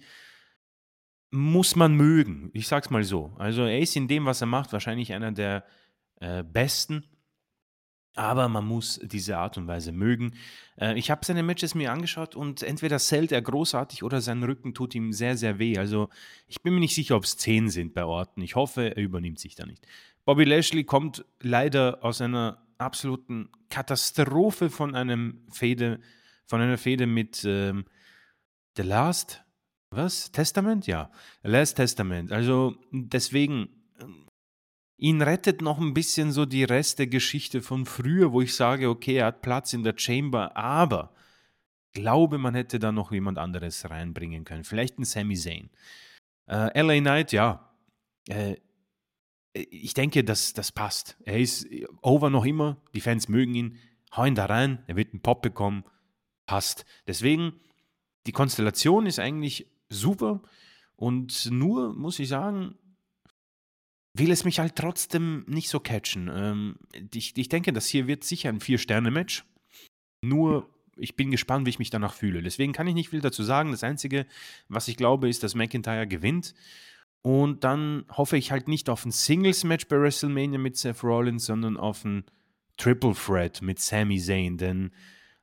muss 1.30 1.76
man 1.76 1.94
mögen. 1.94 2.50
Ich 2.52 2.68
sag's 2.68 2.90
mal 2.90 3.04
so. 3.04 3.32
Also 3.38 3.62
er 3.62 3.80
ist 3.80 3.96
in 3.96 4.08
dem, 4.08 4.24
was 4.24 4.40
er 4.40 4.46
macht, 4.46 4.72
wahrscheinlich 4.72 5.12
einer 5.12 5.32
der 5.32 5.64
äh, 6.20 6.42
besten. 6.42 7.04
Aber 8.18 8.48
man 8.48 8.66
muss 8.66 8.98
diese 9.04 9.38
Art 9.38 9.58
und 9.58 9.68
Weise 9.68 9.92
mögen. 9.92 10.32
Äh, 10.76 10.98
ich 10.98 11.08
habe 11.08 11.24
seine 11.24 11.44
Matches 11.44 11.76
mir 11.76 11.92
angeschaut 11.92 12.34
und 12.34 12.64
entweder 12.64 12.98
zählt 12.98 13.30
er 13.30 13.40
großartig 13.40 14.02
oder 14.02 14.20
sein 14.20 14.42
Rücken 14.42 14.74
tut 14.74 14.96
ihm 14.96 15.12
sehr, 15.12 15.36
sehr 15.36 15.60
weh. 15.60 15.78
Also 15.78 16.08
ich 16.48 16.60
bin 16.60 16.74
mir 16.74 16.80
nicht 16.80 16.96
sicher, 16.96 17.14
ob 17.14 17.22
es 17.22 17.36
10 17.36 17.70
sind 17.70 17.94
bei 17.94 18.04
Orten. 18.04 18.42
Ich 18.42 18.56
hoffe, 18.56 18.96
er 18.96 19.02
übernimmt 19.02 19.38
sich 19.38 19.54
da 19.54 19.66
nicht. 19.66 19.86
Bobby 20.24 20.42
Lashley 20.42 20.82
kommt 20.82 21.24
leider 21.38 22.00
aus 22.02 22.20
einer 22.20 22.66
absoluten 22.76 23.50
Katastrophe 23.70 24.68
von 24.68 24.96
einem 24.96 25.46
Fehde, 25.52 26.00
von 26.44 26.60
einer 26.60 26.76
Fehde 26.76 27.06
mit 27.06 27.44
ähm, 27.44 27.84
The 28.76 28.82
Last, 28.82 29.44
was? 29.90 30.32
Testament? 30.32 30.88
Ja, 30.88 31.12
Last 31.44 31.76
Testament. 31.76 32.32
Also 32.32 32.74
deswegen 32.90 33.68
ihn 34.98 35.22
rettet 35.22 35.62
noch 35.62 35.78
ein 35.78 35.94
bisschen 35.94 36.32
so 36.32 36.44
die 36.44 36.64
Reste-Geschichte 36.64 37.62
von 37.62 37.86
früher, 37.86 38.32
wo 38.32 38.42
ich 38.42 38.54
sage, 38.54 38.90
okay, 38.90 39.16
er 39.16 39.26
hat 39.26 39.42
Platz 39.42 39.72
in 39.72 39.84
der 39.84 39.94
Chamber, 39.96 40.56
aber 40.56 41.14
glaube, 41.92 42.38
man 42.38 42.54
hätte 42.54 42.78
da 42.78 42.92
noch 42.92 43.12
jemand 43.12 43.38
anderes 43.38 43.88
reinbringen 43.88 44.44
können. 44.44 44.64
Vielleicht 44.64 44.98
ein 44.98 45.04
Sami 45.04 45.36
Zayn. 45.36 45.70
Äh, 46.46 46.80
LA 46.80 47.00
Knight, 47.00 47.32
ja. 47.32 47.72
Äh, 48.28 48.56
ich 49.52 49.94
denke, 49.94 50.24
das, 50.24 50.52
das 50.52 50.72
passt. 50.72 51.16
Er 51.24 51.38
ist 51.38 51.66
over 52.02 52.28
noch 52.28 52.44
immer, 52.44 52.76
die 52.94 53.00
Fans 53.00 53.28
mögen 53.28 53.54
ihn, 53.54 53.78
hauen 54.14 54.34
da 54.34 54.46
rein, 54.46 54.82
er 54.86 54.96
wird 54.96 55.12
einen 55.12 55.22
Pop 55.22 55.42
bekommen, 55.42 55.84
passt. 56.46 56.84
Deswegen, 57.06 57.54
die 58.26 58.32
Konstellation 58.32 59.06
ist 59.06 59.18
eigentlich 59.18 59.66
super 59.88 60.42
und 60.96 61.50
nur, 61.50 61.94
muss 61.94 62.18
ich 62.18 62.28
sagen, 62.28 62.76
will 64.18 64.30
es 64.30 64.44
mich 64.44 64.58
halt 64.58 64.76
trotzdem 64.76 65.44
nicht 65.46 65.68
so 65.68 65.80
catchen. 65.80 66.30
Ähm, 66.32 66.76
ich, 67.14 67.36
ich 67.36 67.48
denke, 67.48 67.72
das 67.72 67.86
hier 67.86 68.06
wird 68.06 68.24
sicher 68.24 68.48
ein 68.48 68.60
Vier-Sterne-Match. 68.60 69.44
Nur, 70.22 70.68
ich 70.96 71.16
bin 71.16 71.30
gespannt, 71.30 71.66
wie 71.66 71.70
ich 71.70 71.78
mich 71.78 71.90
danach 71.90 72.14
fühle. 72.14 72.42
Deswegen 72.42 72.72
kann 72.72 72.86
ich 72.86 72.94
nicht 72.94 73.10
viel 73.10 73.20
dazu 73.20 73.42
sagen. 73.42 73.70
Das 73.70 73.84
Einzige, 73.84 74.26
was 74.68 74.88
ich 74.88 74.96
glaube, 74.96 75.28
ist, 75.28 75.42
dass 75.42 75.54
McIntyre 75.54 76.06
gewinnt. 76.06 76.54
Und 77.22 77.64
dann 77.64 78.04
hoffe 78.10 78.36
ich 78.36 78.52
halt 78.52 78.68
nicht 78.68 78.88
auf 78.88 79.04
ein 79.04 79.10
Singles-Match 79.10 79.86
bei 79.88 80.00
WrestleMania 80.00 80.58
mit 80.58 80.76
Seth 80.76 81.02
Rollins, 81.02 81.46
sondern 81.46 81.76
auf 81.76 82.04
ein 82.04 82.24
Triple 82.76 83.14
Threat 83.14 83.60
mit 83.62 83.80
Sami 83.80 84.20
Zayn. 84.20 84.56
Denn 84.56 84.92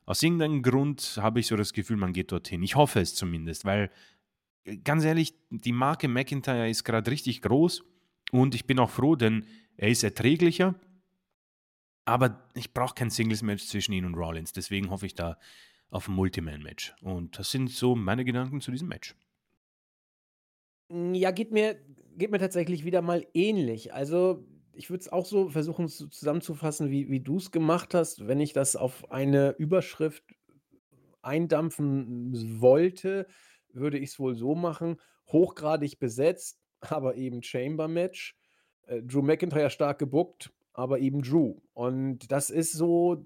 aus 0.04 0.22
irgendeinem 0.22 0.62
Grund 0.62 1.18
habe 1.20 1.40
ich 1.40 1.46
so 1.46 1.56
das 1.56 1.72
Gefühl, 1.72 1.96
man 1.96 2.12
geht 2.12 2.32
dorthin. 2.32 2.62
Ich 2.62 2.76
hoffe 2.76 3.00
es 3.00 3.14
zumindest, 3.14 3.64
weil 3.64 3.90
ganz 4.84 5.04
ehrlich, 5.04 5.34
die 5.50 5.72
Marke 5.72 6.08
McIntyre 6.08 6.68
ist 6.68 6.84
gerade 6.84 7.10
richtig 7.10 7.42
groß. 7.42 7.84
Und 8.32 8.54
ich 8.54 8.66
bin 8.66 8.78
auch 8.78 8.90
froh, 8.90 9.16
denn 9.16 9.46
er 9.76 9.88
ist 9.88 10.02
erträglicher. 10.02 10.74
Aber 12.04 12.48
ich 12.54 12.72
brauche 12.72 12.94
kein 12.94 13.10
Singles-Match 13.10 13.66
zwischen 13.66 13.92
ihn 13.92 14.04
und 14.04 14.14
Rollins. 14.14 14.52
Deswegen 14.52 14.90
hoffe 14.90 15.06
ich 15.06 15.14
da 15.14 15.38
auf 15.90 16.08
ein 16.08 16.14
Multiman-Match. 16.14 16.94
Und 17.00 17.38
das 17.38 17.50
sind 17.50 17.70
so 17.70 17.94
meine 17.96 18.24
Gedanken 18.24 18.60
zu 18.60 18.70
diesem 18.70 18.88
Match. 18.88 19.16
Ja, 20.88 21.32
geht 21.32 21.50
mir, 21.50 21.76
geht 22.16 22.30
mir 22.30 22.38
tatsächlich 22.38 22.84
wieder 22.84 23.02
mal 23.02 23.26
ähnlich. 23.34 23.92
Also, 23.92 24.46
ich 24.72 24.88
würde 24.88 25.00
es 25.00 25.12
auch 25.12 25.26
so 25.26 25.48
versuchen 25.48 25.88
zusammenzufassen, 25.88 26.90
wie, 26.90 27.10
wie 27.10 27.20
du 27.20 27.38
es 27.38 27.50
gemacht 27.50 27.92
hast. 27.94 28.28
Wenn 28.28 28.40
ich 28.40 28.52
das 28.52 28.76
auf 28.76 29.10
eine 29.10 29.56
Überschrift 29.58 30.22
eindampfen 31.22 32.60
wollte, 32.60 33.26
würde 33.72 33.98
ich 33.98 34.10
es 34.10 34.18
wohl 34.20 34.36
so 34.36 34.54
machen: 34.54 35.00
hochgradig 35.26 35.98
besetzt, 35.98 36.60
aber 36.80 37.16
eben 37.16 37.42
Chamber-Match. 37.42 38.36
Äh, 38.86 39.02
Drew 39.02 39.22
McIntyre 39.22 39.70
stark 39.70 39.98
gebuckt, 39.98 40.52
aber 40.72 40.98
eben 40.98 41.22
Drew. 41.22 41.56
Und 41.74 42.30
das 42.30 42.50
ist 42.50 42.72
so, 42.72 43.24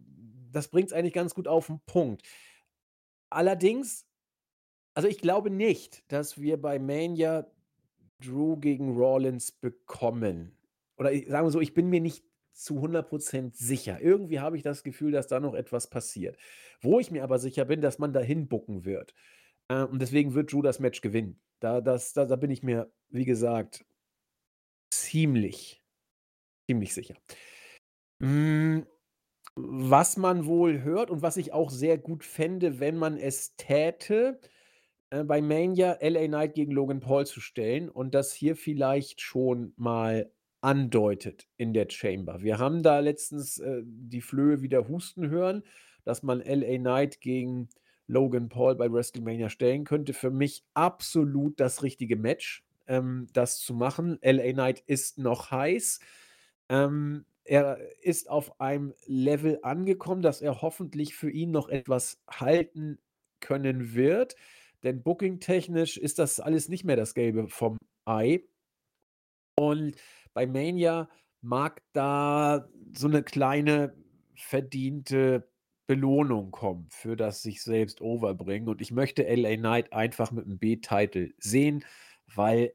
das 0.52 0.68
bringt 0.68 0.88
es 0.88 0.92
eigentlich 0.92 1.14
ganz 1.14 1.34
gut 1.34 1.48
auf 1.48 1.66
den 1.66 1.80
Punkt. 1.86 2.22
Allerdings, 3.28 4.06
also 4.94 5.08
ich 5.08 5.18
glaube 5.18 5.50
nicht, 5.50 6.04
dass 6.12 6.40
wir 6.40 6.60
bei 6.60 6.78
Mania 6.78 7.50
Drew 8.20 8.56
gegen 8.56 8.96
Rollins 8.96 9.52
bekommen. 9.52 10.56
Oder 10.96 11.12
ich, 11.12 11.28
sagen 11.28 11.46
wir 11.46 11.50
so, 11.50 11.60
ich 11.60 11.74
bin 11.74 11.88
mir 11.88 12.00
nicht 12.00 12.24
zu 12.52 12.74
100% 12.82 13.54
sicher. 13.54 14.00
Irgendwie 14.00 14.40
habe 14.40 14.56
ich 14.56 14.62
das 14.62 14.82
Gefühl, 14.82 15.12
dass 15.12 15.28
da 15.28 15.40
noch 15.40 15.54
etwas 15.54 15.88
passiert. 15.88 16.36
Wo 16.82 17.00
ich 17.00 17.10
mir 17.10 17.24
aber 17.24 17.38
sicher 17.38 17.64
bin, 17.64 17.80
dass 17.80 17.98
man 17.98 18.12
dahin 18.12 18.48
bucken 18.48 18.84
wird. 18.84 19.14
Äh, 19.70 19.84
und 19.84 20.02
deswegen 20.02 20.34
wird 20.34 20.52
Drew 20.52 20.62
das 20.62 20.80
Match 20.80 21.00
gewinnen. 21.00 21.40
Da, 21.60 21.80
das, 21.80 22.12
da, 22.12 22.26
da 22.26 22.36
bin 22.36 22.50
ich 22.50 22.62
mir, 22.62 22.92
wie 23.08 23.24
gesagt, 23.24 23.84
ziemlich, 24.92 25.82
ziemlich 26.68 26.92
sicher. 26.92 27.14
Hm, 28.22 28.86
was 29.54 30.16
man 30.16 30.46
wohl 30.46 30.82
hört 30.82 31.10
und 31.10 31.22
was 31.22 31.36
ich 31.36 31.52
auch 31.52 31.70
sehr 31.70 31.98
gut 31.98 32.24
fände, 32.24 32.80
wenn 32.80 32.96
man 32.96 33.16
es 33.16 33.56
täte, 33.56 34.40
äh, 35.10 35.24
bei 35.24 35.40
Mania 35.40 35.98
LA 36.00 36.26
Knight 36.26 36.54
gegen 36.54 36.72
Logan 36.72 37.00
Paul 37.00 37.26
zu 37.26 37.40
stellen 37.40 37.88
und 37.88 38.14
das 38.14 38.32
hier 38.32 38.56
vielleicht 38.56 39.20
schon 39.20 39.72
mal 39.76 40.32
andeutet 40.62 41.48
in 41.56 41.72
der 41.72 41.88
Chamber. 41.88 42.42
Wir 42.42 42.58
haben 42.58 42.82
da 42.82 43.00
letztens 43.00 43.58
äh, 43.58 43.82
die 43.84 44.20
Flöhe 44.20 44.62
wieder 44.62 44.88
husten 44.88 45.30
hören, 45.30 45.62
dass 46.04 46.22
man 46.22 46.40
LA 46.40 46.78
Knight 46.78 47.20
gegen 47.20 47.68
Logan 48.10 48.48
Paul 48.48 48.74
bei 48.76 48.92
WrestleMania 48.92 49.48
stellen 49.50 49.84
könnte. 49.84 50.12
Für 50.14 50.30
mich 50.30 50.64
absolut 50.74 51.60
das 51.60 51.82
richtige 51.82 52.16
Match, 52.16 52.64
ähm, 52.88 53.28
das 53.32 53.58
zu 53.60 53.74
machen. 53.74 54.18
LA 54.22 54.52
Knight 54.52 54.80
ist 54.86 55.18
noch 55.18 55.50
heiß. 55.50 56.00
Ähm, 56.68 57.24
er 57.44 57.78
ist 58.02 58.30
auf 58.30 58.60
einem 58.60 58.94
Level 59.06 59.60
angekommen, 59.62 60.22
dass 60.22 60.42
er 60.42 60.62
hoffentlich 60.62 61.14
für 61.16 61.30
ihn 61.30 61.50
noch 61.52 61.68
etwas 61.68 62.22
halten 62.30 62.98
können 63.40 63.94
wird. 63.94 64.36
Denn 64.84 65.02
booking-technisch 65.02 65.96
ist 65.98 66.18
das 66.18 66.40
alles 66.40 66.68
nicht 66.68 66.84
mehr 66.84 66.96
das 66.96 67.14
Gelbe 67.14 67.48
vom 67.48 67.78
Ei. 68.06 68.44
Und 69.58 69.96
bei 70.34 70.46
Mania 70.46 71.08
mag 71.40 71.82
da 71.92 72.68
so 72.96 73.08
'ne 73.08 73.22
kleine 73.22 73.94
verdiente 74.34 75.49
Belohnung 75.90 76.52
kommen 76.52 76.86
für 76.90 77.16
das 77.16 77.42
sich 77.42 77.62
selbst 77.62 78.00
overbringen 78.00 78.68
und 78.68 78.80
ich 78.80 78.92
möchte 78.92 79.26
LA 79.26 79.56
Knight 79.56 79.92
einfach 79.92 80.30
mit 80.32 80.46
'm 80.46 80.58
B-Title 80.60 81.34
sehen, 81.38 81.84
weil 82.34 82.74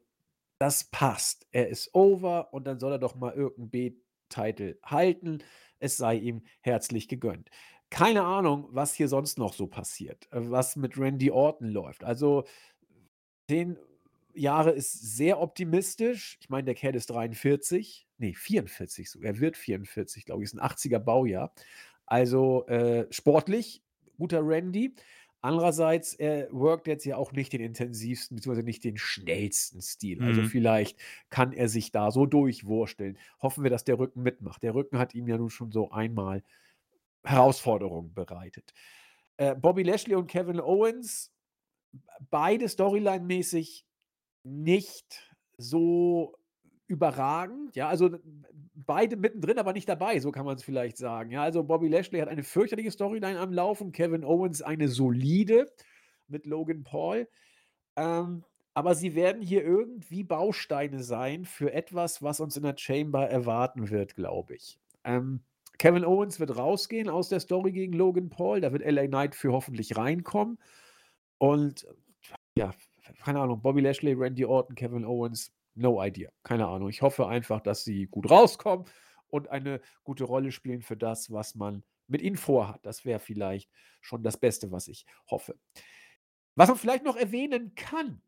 das 0.60 0.86
passt. 0.86 1.48
Er 1.52 1.70
ist 1.70 1.96
over 1.96 2.54
und 2.54 2.66
dann 2.68 2.80
soll 2.80 2.94
er 2.94 3.00
doch 3.00 3.16
mal 3.16 3.34
irgend 3.34 3.60
'n 3.60 3.70
B-Title 3.72 4.80
halten. 4.86 5.40
Es 5.80 5.98
sei 5.98 6.16
ihm 6.18 6.44
herzlich 6.62 7.08
gegönnt. 7.10 7.50
Keine 7.92 8.24
Ahnung, 8.24 8.68
was 8.72 8.94
hier 8.96 9.08
sonst 9.10 9.38
noch 9.40 9.54
so 9.54 9.68
passiert, 9.68 10.28
äh, 10.34 10.40
was 10.52 10.76
mit 10.78 10.98
Randy 10.98 11.32
Orton 11.32 11.70
läuft. 11.70 12.04
Also, 12.04 12.46
10 13.50 13.78
Jahre 14.34 14.72
ist 14.72 14.94
sehr 15.18 15.40
optimistisch. 15.42 16.38
Ich 16.42 16.50
meine, 16.50 16.66
der 16.66 16.76
Kerl 16.76 16.96
ist 16.96 17.10
43, 17.12 18.08
ne, 18.18 18.34
44 18.36 19.10
sogar. 19.12 19.30
Er 19.34 19.40
wird 19.40 19.58
44, 19.58 20.26
glaube 20.26 20.44
ich, 20.44 20.48
ist 20.50 20.56
'n 20.56 20.60
80er 20.62 21.00
Baujahr. 21.00 21.54
Also, 22.06 22.66
äh, 22.68 23.08
sportlich, 23.12 23.84
guter 24.18 24.42
Randy. 24.46 24.96
Andererseits, 25.42 26.14
er 26.16 26.52
workt 26.52 26.88
jetzt 26.88 27.06
ja 27.06 27.18
auch 27.18 27.32
nicht 27.32 27.54
den 27.54 27.62
intensivsten 27.62 28.36
beziehungsweise 28.36 28.66
nicht 28.66 28.84
den 28.84 28.98
schnellsten 28.98 29.82
Stil. 29.82 30.22
Also, 30.24 30.42
Mhm. 30.42 30.44
vielleicht 30.44 31.00
kann 31.30 31.54
er 31.54 31.70
sich 31.70 31.92
da 31.92 32.12
so 32.12 32.26
durchwursteln. 32.26 33.18
Hoffen 33.42 33.64
wir, 33.64 33.70
dass 33.72 33.84
der 33.84 34.00
Rücken 34.00 34.24
mitmacht. 34.24 34.64
Der 34.64 34.74
Rücken 34.76 34.98
hat 35.00 35.14
ihm 35.16 35.28
ja 35.28 35.38
nun 35.38 35.50
schon 35.52 35.72
so 35.72 35.92
einmal 35.92 36.44
Herausforderungen 37.24 38.14
bereitet. 38.14 38.74
Äh, 39.38 39.56
Bobby 39.56 39.84
Lashley 39.84 40.16
und 40.16 40.28
Kevin 40.28 40.60
Owens, 40.62 41.34
beide 42.30 42.66
storyline-mäßig 42.68 43.86
nicht 44.44 45.36
so 45.58 46.36
überragend, 46.88 47.76
ja, 47.76 47.88
also, 47.88 48.10
b 48.10 48.20
beide 48.74 49.16
mittendrin, 49.16 49.58
aber 49.58 49.74
nicht 49.74 49.88
dabei, 49.88 50.20
so 50.20 50.32
kann 50.32 50.46
man's 50.46 50.64
vielleicht 50.64 50.98
sagen, 50.98 51.32
ja. 51.32 51.44
Also, 51.44 51.64
Bobby 51.64 51.88
Lashley 51.88 52.20
hat 52.20 52.30
eine 52.30 52.44
fürchterliche 52.44 52.92
Storyline 52.92 53.40
am 53.40 53.54
Laufen, 53.54 53.92
Kevin 53.92 54.24
Owens 54.24 54.62
eine 54.62 54.88
solide 54.88 55.72
mit 56.28 56.46
Logan 56.46 56.84
Paul. 56.84 57.28
Ähm, 57.96 58.44
aber 58.74 58.94
sie 58.94 59.16
werden 59.16 59.42
hier 59.42 59.64
irgendwie 59.64 60.24
Bausteine 60.24 61.02
sein 61.02 61.46
für 61.46 61.72
etwas, 61.74 62.22
was 62.22 62.42
uns 62.42 62.58
in 62.58 62.64
der 62.64 62.78
Chamber 62.78 63.28
erwarten 63.30 63.90
wird, 63.90 64.16
glaube 64.16 64.56
ich. 64.56 64.78
Ähm, 65.06 65.42
Kevin 65.78 66.06
Owens 66.06 66.40
wird 66.40 66.58
rausgehen 66.58 67.10
aus 67.10 67.30
der 67.30 67.40
Story 67.40 67.72
gegen 67.72 67.94
Logan 67.94 68.30
Paul, 68.30 68.62
da 68.62 68.74
wird 68.74 68.84
LA 68.84 69.08
Knight 69.08 69.36
für 69.36 69.54
hoffentlich 69.54 69.98
reinkommen 69.98 70.58
und 71.38 71.88
ja, 72.58 72.72
keine 73.24 73.40
Ahnung, 73.40 73.62
Bobby 73.62 73.82
Lashley, 73.82 74.14
Randy 74.14 74.46
Orton, 74.46 74.76
Kevin 74.76 75.06
Owens, 75.06 75.54
no 75.76 76.04
idea. 76.04 76.32
Keine 76.44 76.68
Ahnung. 76.68 76.90
Ich 76.90 77.02
hoffe 77.02 77.28
einfach, 77.28 77.62
dass 77.62 77.84
sie 77.84 78.08
gut 78.08 78.30
rauskommen 78.30 78.86
und 79.28 79.50
eine 79.50 79.82
gute 80.04 80.24
Rolle 80.26 80.52
spielen 80.52 80.82
für 80.82 80.98
das, 80.98 81.32
was 81.32 81.56
man 81.56 81.84
mit 82.08 82.22
ihnen 82.22 82.38
vorhat. 82.38 82.86
Das 82.86 83.06
wäre 83.06 83.20
vielleicht 83.20 83.70
schon 84.02 84.24
das 84.24 84.38
Beste, 84.40 84.72
was 84.72 84.88
ich 84.88 85.06
hoffe. 85.30 85.58
Was 86.56 86.70
man 86.70 86.78
vielleicht 86.78 87.04
noch 87.06 87.16
erwähnen 87.18 87.76
kann 87.76 88.22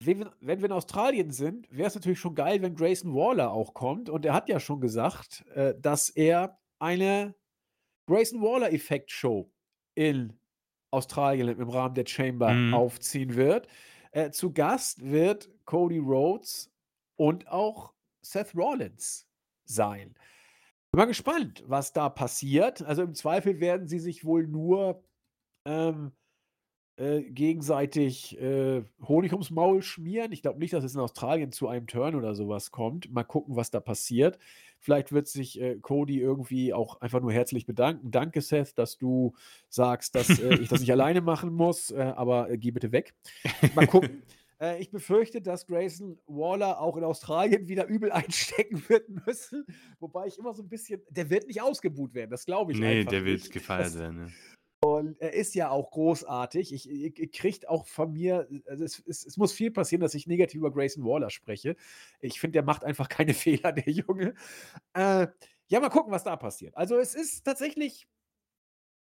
wenn 0.00 0.18
wir 0.18 0.32
wenn 0.40 0.58
wir 0.60 0.66
in 0.66 0.72
Australien 0.72 1.30
sind, 1.30 1.66
wär's 1.70 1.94
natürlich 1.94 2.18
schon 2.20 2.34
geil, 2.34 2.60
wenn 2.62 2.74
Grayson 2.74 3.14
Waller 3.14 3.52
auch 3.52 3.74
kommt 3.74 4.08
und 4.10 4.24
er 4.26 4.34
hat 4.34 4.48
ja 4.48 4.60
schon 4.60 4.80
gesagt, 4.80 5.44
äh, 5.54 5.74
dass 5.78 6.10
er 6.10 6.58
eine 6.78 7.34
Grayson-Waller-Effekt-Show 8.08 9.52
in 9.94 10.38
Australien 10.90 11.48
im 11.48 11.68
Rahmen 11.70 11.94
der 11.94 12.06
Chamber 12.06 12.52
Mhm. 12.52 12.74
aufziehen 12.74 13.36
wird. 13.36 13.68
Äh, 14.14 14.30
zu 14.30 14.52
Gast 14.52 15.04
wird 15.04 15.50
Cody 15.64 15.98
Rhodes 15.98 16.70
und 17.16 17.48
auch 17.48 17.92
Seth 18.22 18.54
Rollins 18.54 19.26
sein. 19.64 20.14
Bin 20.92 20.98
mal 20.98 21.06
gespannt, 21.06 21.64
was 21.66 21.92
da 21.92 22.08
passiert. 22.08 22.80
Also, 22.82 23.02
im 23.02 23.14
Zweifel 23.14 23.58
werden 23.58 23.88
sie 23.88 23.98
sich 23.98 24.24
wohl 24.24 24.46
nur, 24.46 25.02
ähm, 25.64 26.12
äh, 26.96 27.22
gegenseitig, 27.22 28.40
äh, 28.40 28.84
Honig 29.02 29.32
ums 29.32 29.50
Maul 29.50 29.82
schmieren. 29.82 30.30
Ich 30.30 30.42
glaube 30.42 30.60
nicht, 30.60 30.74
dass 30.74 30.84
es 30.84 30.94
in 30.94 31.00
Australien 31.00 31.50
zu 31.50 31.66
einem 31.66 31.88
Turn 31.88 32.14
oder 32.14 32.36
so 32.36 32.48
was 32.48 32.70
kommt. 32.70 33.10
Mal 33.10 33.24
gucken, 33.24 33.56
was 33.56 33.72
da 33.72 33.80
passiert. 33.80 34.38
Vielleicht 34.84 35.12
wird 35.12 35.28
sich, 35.28 35.60
äh, 35.60 35.78
Cody 35.80 36.20
irgendwie 36.20 36.74
auch 36.74 37.00
einfach 37.00 37.20
nur 37.22 37.32
herzlich 37.32 37.66
bedanken: 37.66 38.10
„Danke, 38.10 38.42
Seth, 38.42 38.78
dass 38.78 38.98
du 38.98 39.34
sagst, 39.70 40.14
dass, 40.14 40.38
äh, 40.38 40.56
ich 40.56 40.68
das 40.68 40.80
nicht 40.80 40.92
alleine 40.92 41.22
machen 41.22 41.52
muss, 41.54 41.90
äh, 41.90 42.12
aber, 42.16 42.50
äh, 42.50 42.58
geh 42.58 42.70
bitte 42.70 42.92
weg.“ 42.92 43.14
Mal 43.70 43.84
gucken. 43.84 44.22
Äh, 44.60 44.80
ich 44.80 44.90
befürchte, 44.90 45.42
dass 45.42 45.66
Grayson 45.66 46.20
Waller 46.26 46.80
auch 46.80 46.96
in 46.96 47.04
Australien 47.04 47.68
wieder 47.68 47.86
übel 47.88 48.12
einstecken 48.12 48.82
wird 48.88 49.08
müssen, 49.26 49.66
wobei 50.00 50.26
ich 50.28 50.38
immer 50.38 50.54
so 50.54 50.62
'n 50.62 50.68
bisschen 50.68 51.02
der 51.10 51.30
wird 51.30 51.46
nicht 51.48 51.60
ausgebuht 51.62 52.14
werden, 52.14 52.30
das 52.30 52.46
glaube 52.46 52.72
ich 52.72 52.82
Ne, 52.82 52.86
einfach 52.86 53.14
der 53.14 53.24
wird 53.24 53.48
nicht. 53.48 53.50
gefeiert 53.50 53.94
Das 53.94 53.98
werden, 53.98 54.18
ja. 54.18 54.32
Und 55.08 55.20
er 55.20 55.32
ist 55.34 55.54
ja 55.54 55.70
auch 55.70 55.90
großartig. 55.90 56.72
Ich 56.74 56.88
i 56.90 57.06
i 57.06 57.28
kriegt 57.28 57.68
auch 57.68 57.86
von 57.86 58.12
mir 58.12 58.48
also, 58.66 58.84
es 58.84 59.02
es 59.06 59.24
es 59.26 59.36
muss 59.36 59.52
viel 59.52 59.70
passieren, 59.70 60.00
dass 60.02 60.14
ich 60.14 60.26
negativ 60.26 60.58
über 60.60 60.72
Grayson 60.72 61.04
Waller 61.04 61.30
spreche. 61.30 61.76
Ich 62.20 62.40
finde, 62.40 62.52
der 62.54 62.64
macht 62.64 62.84
einfach 62.84 63.08
keine 63.08 63.34
Fehler, 63.34 63.72
der 63.72 63.90
Junge. 63.92 64.34
Äh, 64.94 65.28
ja, 65.68 65.80
mal 65.80 65.90
gucken, 65.90 66.12
was 66.12 66.24
da 66.24 66.36
passiert. 66.36 66.76
Also, 66.76 66.98
es 66.98 67.14
ist 67.14 67.44
tatsächlich 67.44 68.06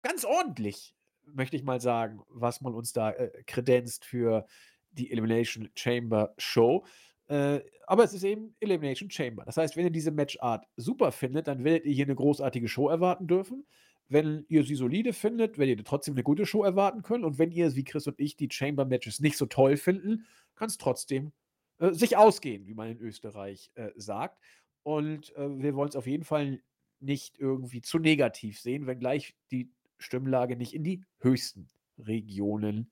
ganz 0.04 0.24
ordentlich, 0.24 0.94
möchte 1.26 1.56
ich 1.56 1.62
mal 1.62 1.80
sagen, 1.80 2.22
was 2.28 2.60
man 2.60 2.74
uns 2.74 2.92
da, 2.92 3.10
äh, 3.10 3.42
kredenzt 3.46 4.04
für 4.04 4.46
die 4.92 5.10
Elimination 5.10 5.68
Chamber 5.76 6.34
Show. 6.38 6.84
Äh, 7.28 7.60
aber 7.86 8.04
es 8.04 8.12
ist 8.14 8.24
eben 8.24 8.56
Elimination 8.60 9.10
Chamber. 9.10 9.44
Das 9.44 9.56
heißt, 9.56 9.76
wenn 9.76 9.84
ihr 9.84 9.90
diese 9.90 10.10
Matchart 10.10 10.66
super 10.76 11.12
findet, 11.12 11.46
dann 11.48 11.64
werdet 11.64 11.84
ihr 11.86 11.92
hier 11.94 12.06
'ne 12.06 12.14
großartige 12.16 12.66
Show 12.68 12.88
erwarten 12.88 13.26
dürfen. 13.28 13.66
Wenn 14.10 14.44
ihr 14.48 14.64
sie 14.64 14.74
solide 14.74 15.12
findet, 15.12 15.56
werdet 15.58 15.78
ihr 15.78 15.84
trotzdem 15.84 16.14
'ne 16.14 16.24
gute 16.24 16.44
Show 16.44 16.64
erwarten 16.64 17.02
können 17.02 17.24
und 17.24 17.38
wenn 17.38 17.52
ihr, 17.52 17.76
wie 17.76 17.84
Chris 17.84 18.06
und 18.08 18.18
ich, 18.20 18.36
die 18.36 18.48
Chamber-Matches 18.50 19.20
nicht 19.20 19.36
so 19.38 19.46
toll 19.46 19.76
finden, 19.76 20.26
kann's 20.56 20.78
trotzdem, 20.78 21.32
äh, 21.78 21.92
sich 21.92 22.16
ausgehen, 22.16 22.66
wie 22.66 22.74
man 22.74 22.90
in 22.90 22.98
Österreich, 23.00 23.70
äh, 23.76 23.90
sagt. 23.96 24.42
Und, 24.82 25.34
äh, 25.36 25.48
wir 25.62 25.74
wollen's 25.76 25.94
auf 25.96 26.08
jeden 26.08 26.24
Fall 26.24 26.60
nicht 27.00 27.38
irgendwie 27.38 27.80
zu 27.82 27.98
negativ 28.00 28.60
sehen, 28.60 28.86
wenngleich 28.88 29.36
die 29.52 29.70
Stimmlage 29.98 30.56
nicht 30.56 30.74
in 30.74 30.82
die 30.84 31.04
höchsten 31.20 31.68
Regionen 31.98 32.90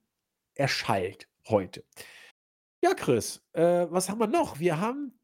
erschallt 0.54 1.28
heute. 1.48 1.84
Ja, 2.84 2.94
Chris, 2.94 3.42
äh, 3.54 3.86
was 3.90 4.08
haben 4.08 4.20
wir 4.20 4.28
noch? 4.28 4.60
Wir 4.60 4.80
haben 4.80 5.17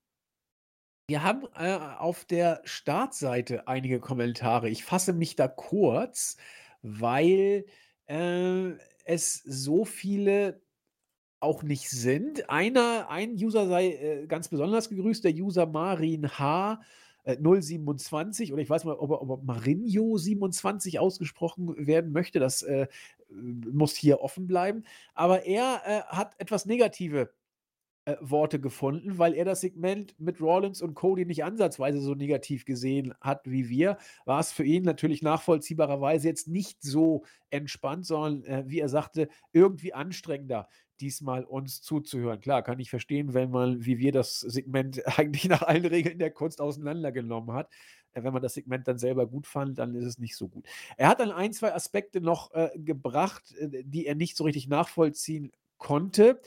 wir 1.08 1.22
haben, 1.22 1.42
äh, 1.56 1.72
auf 1.98 2.24
der 2.24 2.62
Startseite 2.64 3.68
einige 3.68 4.00
Kommentare. 4.00 4.70
Ich 4.70 4.84
fasse 4.84 5.12
mich 5.12 5.36
da 5.36 5.48
kurz, 5.48 6.36
weil, 6.82 7.66
äh, 8.06 8.70
es 9.04 9.34
so 9.44 9.84
viele 9.84 10.62
auch 11.40 11.62
nicht 11.62 11.90
sind. 11.90 12.50
Einer 12.50 13.08
ein 13.10 13.32
User 13.34 13.68
sei, 13.68 13.88
äh, 13.94 14.26
ganz 14.28 14.48
besonders 14.48 14.88
gegrüßt, 14.90 15.24
der 15.24 15.34
User 15.34 15.66
Marin 15.66 16.28
H, 16.38 16.82
äh, 17.24 17.36
027 17.38 18.52
oder 18.52 18.62
ich 18.62 18.70
weiß 18.70 18.84
mal, 18.84 18.96
ob 18.96 19.10
ob 19.12 19.44
Marinho 19.44 20.18
27 20.18 20.98
ausgesprochen 21.00 21.86
werden 21.86 22.12
möchte. 22.12 22.40
Das, 22.40 22.62
äh, 22.62 22.88
muss 23.30 23.94
hier 23.96 24.20
offen 24.20 24.46
bleiben. 24.46 24.84
Aber 25.14 25.44
er, 25.44 25.82
äh, 25.86 26.02
hat 26.16 26.34
etwas 26.40 26.66
negative, 26.66 27.32
äh, 28.06 28.16
Worte 28.20 28.60
gefunden, 28.60 29.18
weil 29.18 29.34
er 29.34 29.44
das 29.44 29.62
Segment 29.62 30.14
mit 30.20 30.40
Rollins 30.40 30.82
und 30.82 30.94
Cody 30.94 31.24
nicht 31.24 31.42
ansatzweise 31.42 32.00
so 32.00 32.14
negativ 32.14 32.66
gesehen 32.66 33.14
hat 33.20 33.50
wie 33.50 33.70
wir, 33.70 33.96
war's 34.26 34.52
für 34.52 34.64
ihn 34.64 34.82
natürlich 34.82 35.22
nachvollziehbarerweise 35.22 36.28
jetzt 36.28 36.46
nicht 36.46 36.82
so 36.82 37.24
entspannt, 37.48 38.04
sondern, 38.04 38.44
äh, 38.44 38.64
wie 38.66 38.80
er 38.80 38.90
sagte, 38.90 39.28
irgendwie 39.52 39.94
anstrengender, 39.94 40.68
diesmal 41.00 41.44
uns 41.44 41.80
zuzuhören. 41.82 42.40
Klar, 42.40 42.62
kann 42.62 42.78
ich 42.78 42.90
verstehen, 42.90 43.34
wenn 43.34 43.50
man, 43.50 43.84
wie 43.84 43.98
wir, 43.98 44.12
das 44.12 44.40
Segment 44.40 45.02
eigentlich 45.18 45.48
nach 45.48 45.62
allen 45.62 45.86
Regeln 45.86 46.18
der 46.18 46.30
Kunst 46.30 46.60
auseinandergenommen 46.60 47.54
hat. 47.54 47.70
Äh, 48.12 48.22
wenn 48.22 48.32
man 48.32 48.42
das 48.42 48.54
Segment 48.54 48.86
dann 48.86 48.98
selber 48.98 49.26
gut 49.26 49.46
fand, 49.46 49.78
dann 49.78 49.94
ist 49.94 50.04
es 50.04 50.18
nicht 50.18 50.36
so 50.36 50.48
gut. 50.48 50.66
Er 50.96 51.08
hat 51.08 51.20
dann 51.20 51.30
1, 51.30 51.58
2 51.58 51.74
Aspekte 51.74 52.20
noch, 52.20 52.52
äh, 52.52 52.70
gebracht, 52.74 53.54
äh, 53.58 53.82
die 53.84 54.06
er 54.06 54.14
nicht 54.14 54.36
so 54.36 54.44
richtig 54.44 54.68
nachvollziehen 54.68 55.52
konnte. 55.78 56.40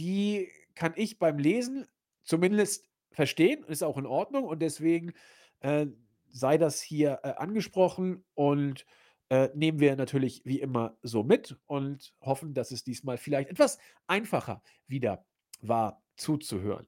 Die 0.00 0.48
kann 0.74 0.94
ich 0.96 1.18
beim 1.18 1.38
Lesen 1.38 1.86
zumindest 2.22 2.88
verstehen, 3.12 3.64
ist 3.64 3.82
auch 3.82 3.98
in 3.98 4.06
Ordnung 4.06 4.44
und 4.44 4.62
deswegen, 4.62 5.12
äh, 5.60 5.88
sei 6.30 6.56
das 6.56 6.80
hier, 6.80 7.20
äh, 7.22 7.32
angesprochen 7.32 8.24
und, 8.32 8.86
äh, 9.28 9.50
nehmen 9.54 9.78
wir 9.78 9.94
natürlich 9.96 10.40
wie 10.46 10.58
immer 10.60 10.96
so 11.02 11.22
mit 11.22 11.58
und 11.66 12.14
hoffen, 12.22 12.54
dass 12.54 12.70
es 12.70 12.82
diesmal 12.82 13.18
vielleicht 13.18 13.50
etwas 13.50 13.78
einfacher 14.06 14.62
wieder 14.86 15.26
war 15.60 16.02
zuzuhören. 16.16 16.86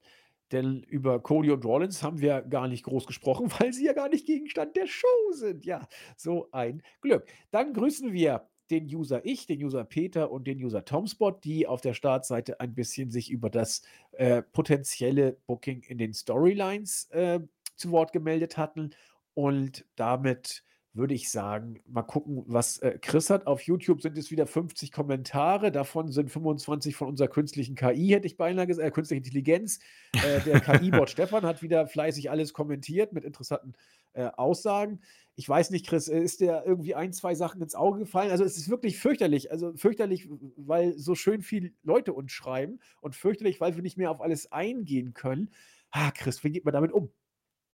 Denn 0.52 0.82
über 0.82 1.20
Cody 1.22 1.51
und 1.51 1.66
Rollins 1.66 2.02
haben 2.02 2.22
wir 2.22 2.40
gar 2.40 2.66
nicht 2.66 2.84
groß 2.84 3.06
gesprochen, 3.06 3.51
weil 3.59 3.74
sie 3.74 3.84
ja 3.84 3.93
gar 3.93 4.09
nicht 4.09 4.26
Gegenstand 4.26 4.74
der 4.74 4.86
Show 4.86 5.32
sind. 5.32 5.66
Ja, 5.66 5.86
so 6.16 6.48
ein 6.52 6.82
Glück. 7.02 7.26
Dann 7.51 7.74
grüßen 7.74 8.14
wir 8.14 8.48
den 8.73 8.86
User 8.86 9.24
ich, 9.24 9.47
den 9.47 9.62
User 9.62 9.85
Peter 9.85 10.32
und 10.32 10.47
den 10.47 10.59
User 10.59 10.85
Tomspot, 10.85 11.44
die 11.44 11.66
auf 11.66 11.81
der 11.81 11.94
Startseite 11.94 12.59
ein 12.59 12.74
bisschen 12.74 13.11
sich 13.11 13.31
über 13.31 13.51
das 13.51 13.82
äh, 14.12 14.43
potenzielle 14.43 15.36
Booking 15.47 15.82
in 15.82 15.99
den 15.99 16.15
Storylines 16.15 17.09
äh, 17.11 17.40
zu 17.77 17.90
Wort 17.93 18.12
gemeldet 18.12 18.57
hatten. 18.57 18.90
Und 19.35 19.85
damit 19.94 20.65
würde 20.94 21.15
ich 21.15 21.31
sagen, 21.31 21.81
mal 21.86 22.03
gucken, 22.03 22.44
was 22.47 22.78
äh, 22.78 22.99
Chris 23.01 23.31
hat. 23.31 23.47
Auf 23.47 23.62
YouTube 23.62 24.03
sind 24.03 24.19
es 24.19 24.31
wieder 24.31 24.47
50 24.47 24.93
Kommentare. 24.93 25.73
Davon 25.73 26.12
sind 26.12 26.31
25 26.31 26.94
von 26.94 27.09
unserer 27.09 27.28
künstlichen 27.28 27.74
KI, 27.74 28.09
hätte 28.09 28.27
ich 28.27 28.36
beinahe 28.36 28.66
gesagt, 28.66 28.86
äh, 28.86 28.90
künstliche 28.90 29.19
Intelligenz. 29.19 29.81
Äh, 30.12 30.40
der 30.40 30.61
KI-Bot 30.61 31.09
Stefan 31.11 31.44
hat 31.44 31.62
wieder 31.62 31.86
fleißig 31.86 32.31
alles 32.31 32.53
kommentiert 32.53 33.12
mit 33.12 33.24
interessanten 33.24 33.73
äh, 34.14 34.30
Aussagen. 34.36 35.01
Ich 35.34 35.48
weiß 35.48 35.70
nicht, 35.70 35.86
Chris, 35.86 36.09
äh, 36.09 36.20
ist 36.20 36.40
dir 36.40 36.62
irgendwie 36.66 36.94
ein, 36.94 37.12
zwei 37.12 37.34
Sachen 37.34 37.62
ins 37.62 37.74
Auge 37.74 38.01
gefallen? 38.01 38.30
Also 38.30 38.44
es 38.44 38.56
ist 38.56 38.68
wirklich 38.68 38.98
fürchterlich. 38.98 39.51
Also 39.51 39.72
fürchterlich, 39.74 40.28
weil 40.56 40.98
so 40.98 41.14
schön 41.14 41.43
viele 41.43 41.72
Leute 41.82 42.12
uns 42.12 42.32
schreiben 42.32 42.80
und 43.01 43.16
fürchterlich, 43.16 43.60
weil 43.60 43.74
wir 43.76 43.82
nicht 43.82 43.98
mehr 43.98 44.10
auf 44.10 44.20
alles 44.20 44.52
eingehen 44.52 45.14
können. 45.14 45.51
Ah, 45.90 46.10
Chris, 46.10 46.44
wie 46.44 46.51
geht 46.51 46.64
man 46.64 46.74
damit 46.74 46.93
um? 46.93 47.10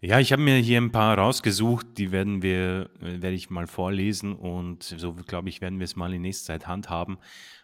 Ja, 0.05 0.19
ich 0.19 0.33
habe 0.33 0.41
mir 0.41 0.57
hier 0.57 0.81
ein 0.81 0.91
paar 0.91 1.17
rausgesucht, 1.17 1.97
die 1.97 2.11
werden 2.11 2.41
wir, 2.41 2.89
äh, 2.99 3.21
werde 3.21 3.35
ich 3.35 3.49
mal 3.49 3.67
vorlesen 3.67 4.35
und 4.35 4.83
so 4.83 5.13
glaube 5.13 5.47
ich, 5.47 5.61
werden 5.61 5.79
wir 5.79 5.85
es 5.85 5.95
mal 5.95 6.13
in 6.13 6.23
nächster 6.23 6.53
Zeit 6.53 6.67
handhaben. 6.67 7.19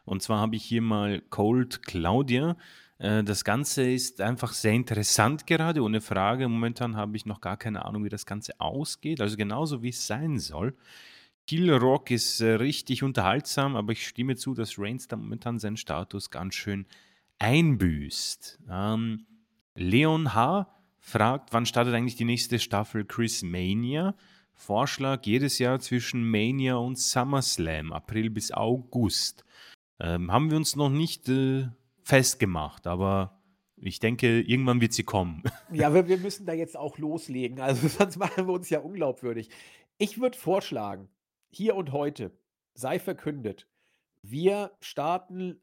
Und 0.06 0.24
zwar 0.24 0.40
habe 0.40 0.56
ich 0.56 0.64
hier 0.64 0.82
mal 0.82 1.22
Cold 1.30 1.84
Claudia. 1.84 2.56
Äh, 3.00 3.24
das 3.24 3.44
Ganze 3.44 3.90
ist 3.90 4.22
einfach 4.22 4.54
sehr 4.54 4.74
interessant 4.74 5.48
gerade, 5.48 5.82
ohne 5.82 6.02
Frage. 6.02 6.48
Momentan 6.48 6.96
habe 6.96 7.18
ich 7.18 7.26
noch 7.26 7.42
gar 7.42 7.58
keine 7.58 7.86
Ahnung, 7.86 8.04
wie 8.04 8.10
das 8.10 8.26
Ganze 8.26 8.60
ausgeht, 8.60 9.22
also 9.22 9.36
genauso 9.36 9.82
wie 9.82 9.90
es 9.90 10.06
sein 10.06 10.38
soll. 10.38 10.76
Kill 11.48 11.74
Rock 11.74 12.12
ist 12.12 12.42
äh, 12.42 12.52
richtig 12.52 13.02
unterhaltsam, 13.02 13.76
aber 13.76 13.94
ich 13.94 14.06
stimme 14.08 14.36
zu, 14.36 14.54
dass 14.54 14.78
Reigns 14.78 15.08
da 15.08 15.16
momentan 15.16 15.58
seinen 15.58 15.78
Status 15.78 16.30
ganz 16.30 16.54
schön 16.54 16.86
einbüßt. 17.40 18.60
Ähm, 18.70 19.26
Leon 19.74 20.36
H 20.36 20.68
fragt, 21.00 21.54
wann 21.54 21.66
startet 21.66 21.96
eigentlich 21.96 22.18
die 22.18 22.26
nächste 22.26 22.60
Staffel 22.60 23.06
Chris 23.06 23.42
Mania? 23.42 24.14
Vorschlag 24.54 25.26
jedes 25.26 25.58
Jahr 25.58 25.80
zwischen 25.80 26.30
Mania 26.30 26.76
und 26.76 27.00
SummerSlam, 27.00 27.94
April 27.94 28.30
bis 28.30 28.52
August. 28.52 29.46
Ähm, 30.00 30.32
haben 30.32 30.52
wir 30.52 30.58
uns 30.58 30.76
noch 30.76 30.90
nicht 30.90 31.30
äh, 31.30 31.70
festgemacht, 32.10 32.88
aber 32.88 33.40
ich 33.78 34.00
denke, 34.00 34.42
irgendwann 34.42 34.82
wird 34.82 34.94
sie 34.94 35.04
kommen. 35.04 35.44
Ja, 35.72 35.94
wir, 35.94 36.08
wir 36.08 36.18
müssen 36.18 36.46
da 36.46 36.54
jetzt 36.54 36.76
auch 36.76 36.98
loslegen, 36.98 37.60
also 37.62 37.88
sonst 37.88 38.18
machen 38.18 38.48
wir 38.48 38.54
uns 38.54 38.70
ja 38.70 38.80
unglaubwürdig. 38.80 39.50
Ich 39.98 40.20
würde 40.20 40.38
vorschlagen, 40.38 41.10
hier 41.50 41.76
und 41.76 41.92
heute 41.92 42.32
sei 42.74 43.00
verkündet, 43.00 43.68
wir 44.22 44.72
starten 44.80 45.62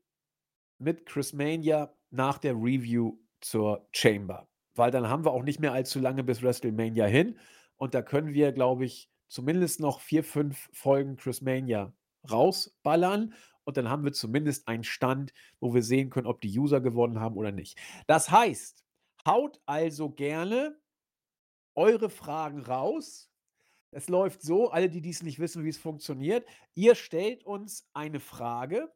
mit 0.78 1.06
Chris 1.06 1.32
Mania 1.32 1.92
nach 2.10 2.38
der 2.38 2.54
Review 2.54 3.18
zur 3.40 3.86
Chamber 3.92 4.48
weil 4.76 4.90
dann 4.90 5.08
haben 5.08 5.24
wir 5.24 5.32
auch 5.32 5.42
nicht 5.42 5.60
mehr 5.60 5.72
allzu 5.72 5.98
lange 5.98 6.22
bis 6.22 6.42
WrestleMania 6.42 7.06
hin. 7.06 7.38
Und 7.76 7.94
da 7.94 8.02
können 8.02 8.32
wir, 8.32 8.52
glaube 8.52 8.84
ich, 8.84 9.10
zumindest 9.28 9.80
noch 9.80 10.00
vier, 10.00 10.22
fünf 10.22 10.68
Folgen 10.72 11.16
Chris 11.16 11.40
Mania 11.40 11.92
rausballern. 12.30 13.34
Und 13.66 13.76
dann 13.76 13.90
haben 13.90 14.04
wir 14.04 14.12
zumindest 14.12 14.68
einen 14.68 14.84
Stand, 14.84 15.34
wo 15.60 15.74
wir 15.74 15.82
sehen 15.82 16.08
können, 16.08 16.26
ob 16.26 16.40
die 16.40 16.58
User 16.58 16.80
gewonnen 16.80 17.20
haben 17.20 17.36
oder 17.36 17.52
nicht. 17.52 17.78
Das 18.06 18.30
heißt, 18.30 18.84
haut 19.26 19.60
also 19.66 20.10
gerne 20.10 20.78
eure 21.74 22.08
Fragen 22.08 22.60
raus. 22.60 23.30
Es 23.90 24.08
läuft 24.08 24.42
so, 24.42 24.70
alle, 24.70 24.88
die 24.88 25.00
dies 25.00 25.22
nicht 25.22 25.38
wissen, 25.38 25.64
wie 25.64 25.68
es 25.68 25.78
funktioniert, 25.78 26.46
ihr 26.74 26.94
stellt 26.94 27.44
uns 27.44 27.88
eine 27.92 28.20
Frage 28.20 28.92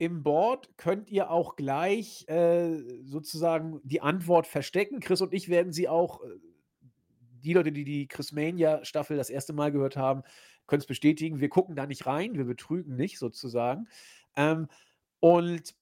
im 0.00 0.22
Board 0.22 0.70
könnt 0.78 1.10
ihr 1.10 1.30
auch 1.30 1.56
gleich 1.56 2.26
äh, 2.26 3.02
sozusagen 3.04 3.80
die 3.84 4.00
Antwort 4.00 4.46
verstecken. 4.46 5.00
Chris 5.00 5.20
und 5.20 5.34
ich 5.34 5.50
werden 5.50 5.74
sie 5.74 5.90
auch, 5.90 6.24
äh, 6.24 6.28
die 7.42 7.52
Leute, 7.52 7.70
die 7.70 7.84
die 7.84 8.08
Chris 8.08 8.32
Mania 8.32 8.82
Staffel 8.82 9.18
das 9.18 9.28
erste 9.28 9.52
Mal 9.52 9.70
gehört 9.70 9.98
haben, 9.98 10.22
können 10.66 10.80
es 10.80 10.86
bestätigen. 10.86 11.40
Wir 11.40 11.48
gucken 11.48 11.76
da 11.76 11.86
nicht 11.86 12.06
rein, 12.06 12.34
wir 12.34 12.44
betrügen 12.44 12.96
nicht 12.96 13.18
sozusagen. 13.18 13.88
Ähm, 14.36 14.68
und 15.20 15.74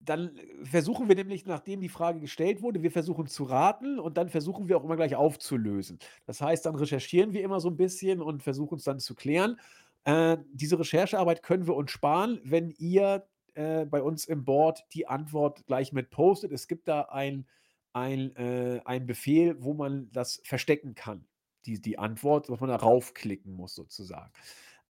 dann 0.00 0.38
versuchen 0.62 1.08
wir 1.08 1.16
nämlich, 1.16 1.46
nachdem 1.46 1.80
die 1.80 1.88
Frage 1.88 2.20
gestellt 2.20 2.62
wurde, 2.62 2.82
wir 2.82 2.90
versuchen 2.90 3.26
zu 3.26 3.44
raten 3.44 3.98
und 3.98 4.16
dann 4.16 4.28
versuchen 4.28 4.68
wir 4.68 4.76
auch 4.76 4.84
immer 4.84 4.96
gleich 4.96 5.16
aufzulösen. 5.16 5.98
Das 6.26 6.40
heißt, 6.40 6.66
dann 6.66 6.76
recherchieren 6.76 7.32
wir 7.32 7.42
immer 7.42 7.60
so 7.60 7.68
ein 7.68 7.76
bisschen 7.76 8.22
und 8.22 8.42
versuchen 8.42 8.78
es 8.78 8.84
dann 8.84 9.00
zu 9.00 9.14
klären. 9.14 9.58
Äh, 10.04 10.38
diese 10.52 10.78
Recherchearbeit 10.78 11.42
können 11.42 11.66
wir 11.66 11.74
uns 11.74 11.90
sparen, 11.90 12.40
wenn 12.44 12.70
ihr 12.78 13.26
äh, 13.54 13.84
bei 13.86 14.02
uns 14.02 14.26
im 14.26 14.44
Board 14.44 14.84
die 14.92 15.08
Antwort 15.08 15.66
gleich 15.66 15.92
mit 15.92 16.10
postet. 16.10 16.52
Es 16.52 16.68
gibt 16.68 16.86
da 16.88 17.02
ein, 17.02 17.46
ein, 17.92 18.36
äh, 18.36 18.80
ein 18.84 19.06
Befehl, 19.06 19.62
wo 19.62 19.74
man 19.74 20.10
das 20.12 20.40
verstecken 20.44 20.94
kann, 20.94 21.26
die, 21.66 21.80
die 21.80 21.98
Antwort, 21.98 22.48
dass 22.48 22.60
man 22.60 22.68
da 22.68 22.76
raufklicken 22.76 23.52
muss 23.52 23.74
sozusagen. 23.74 24.32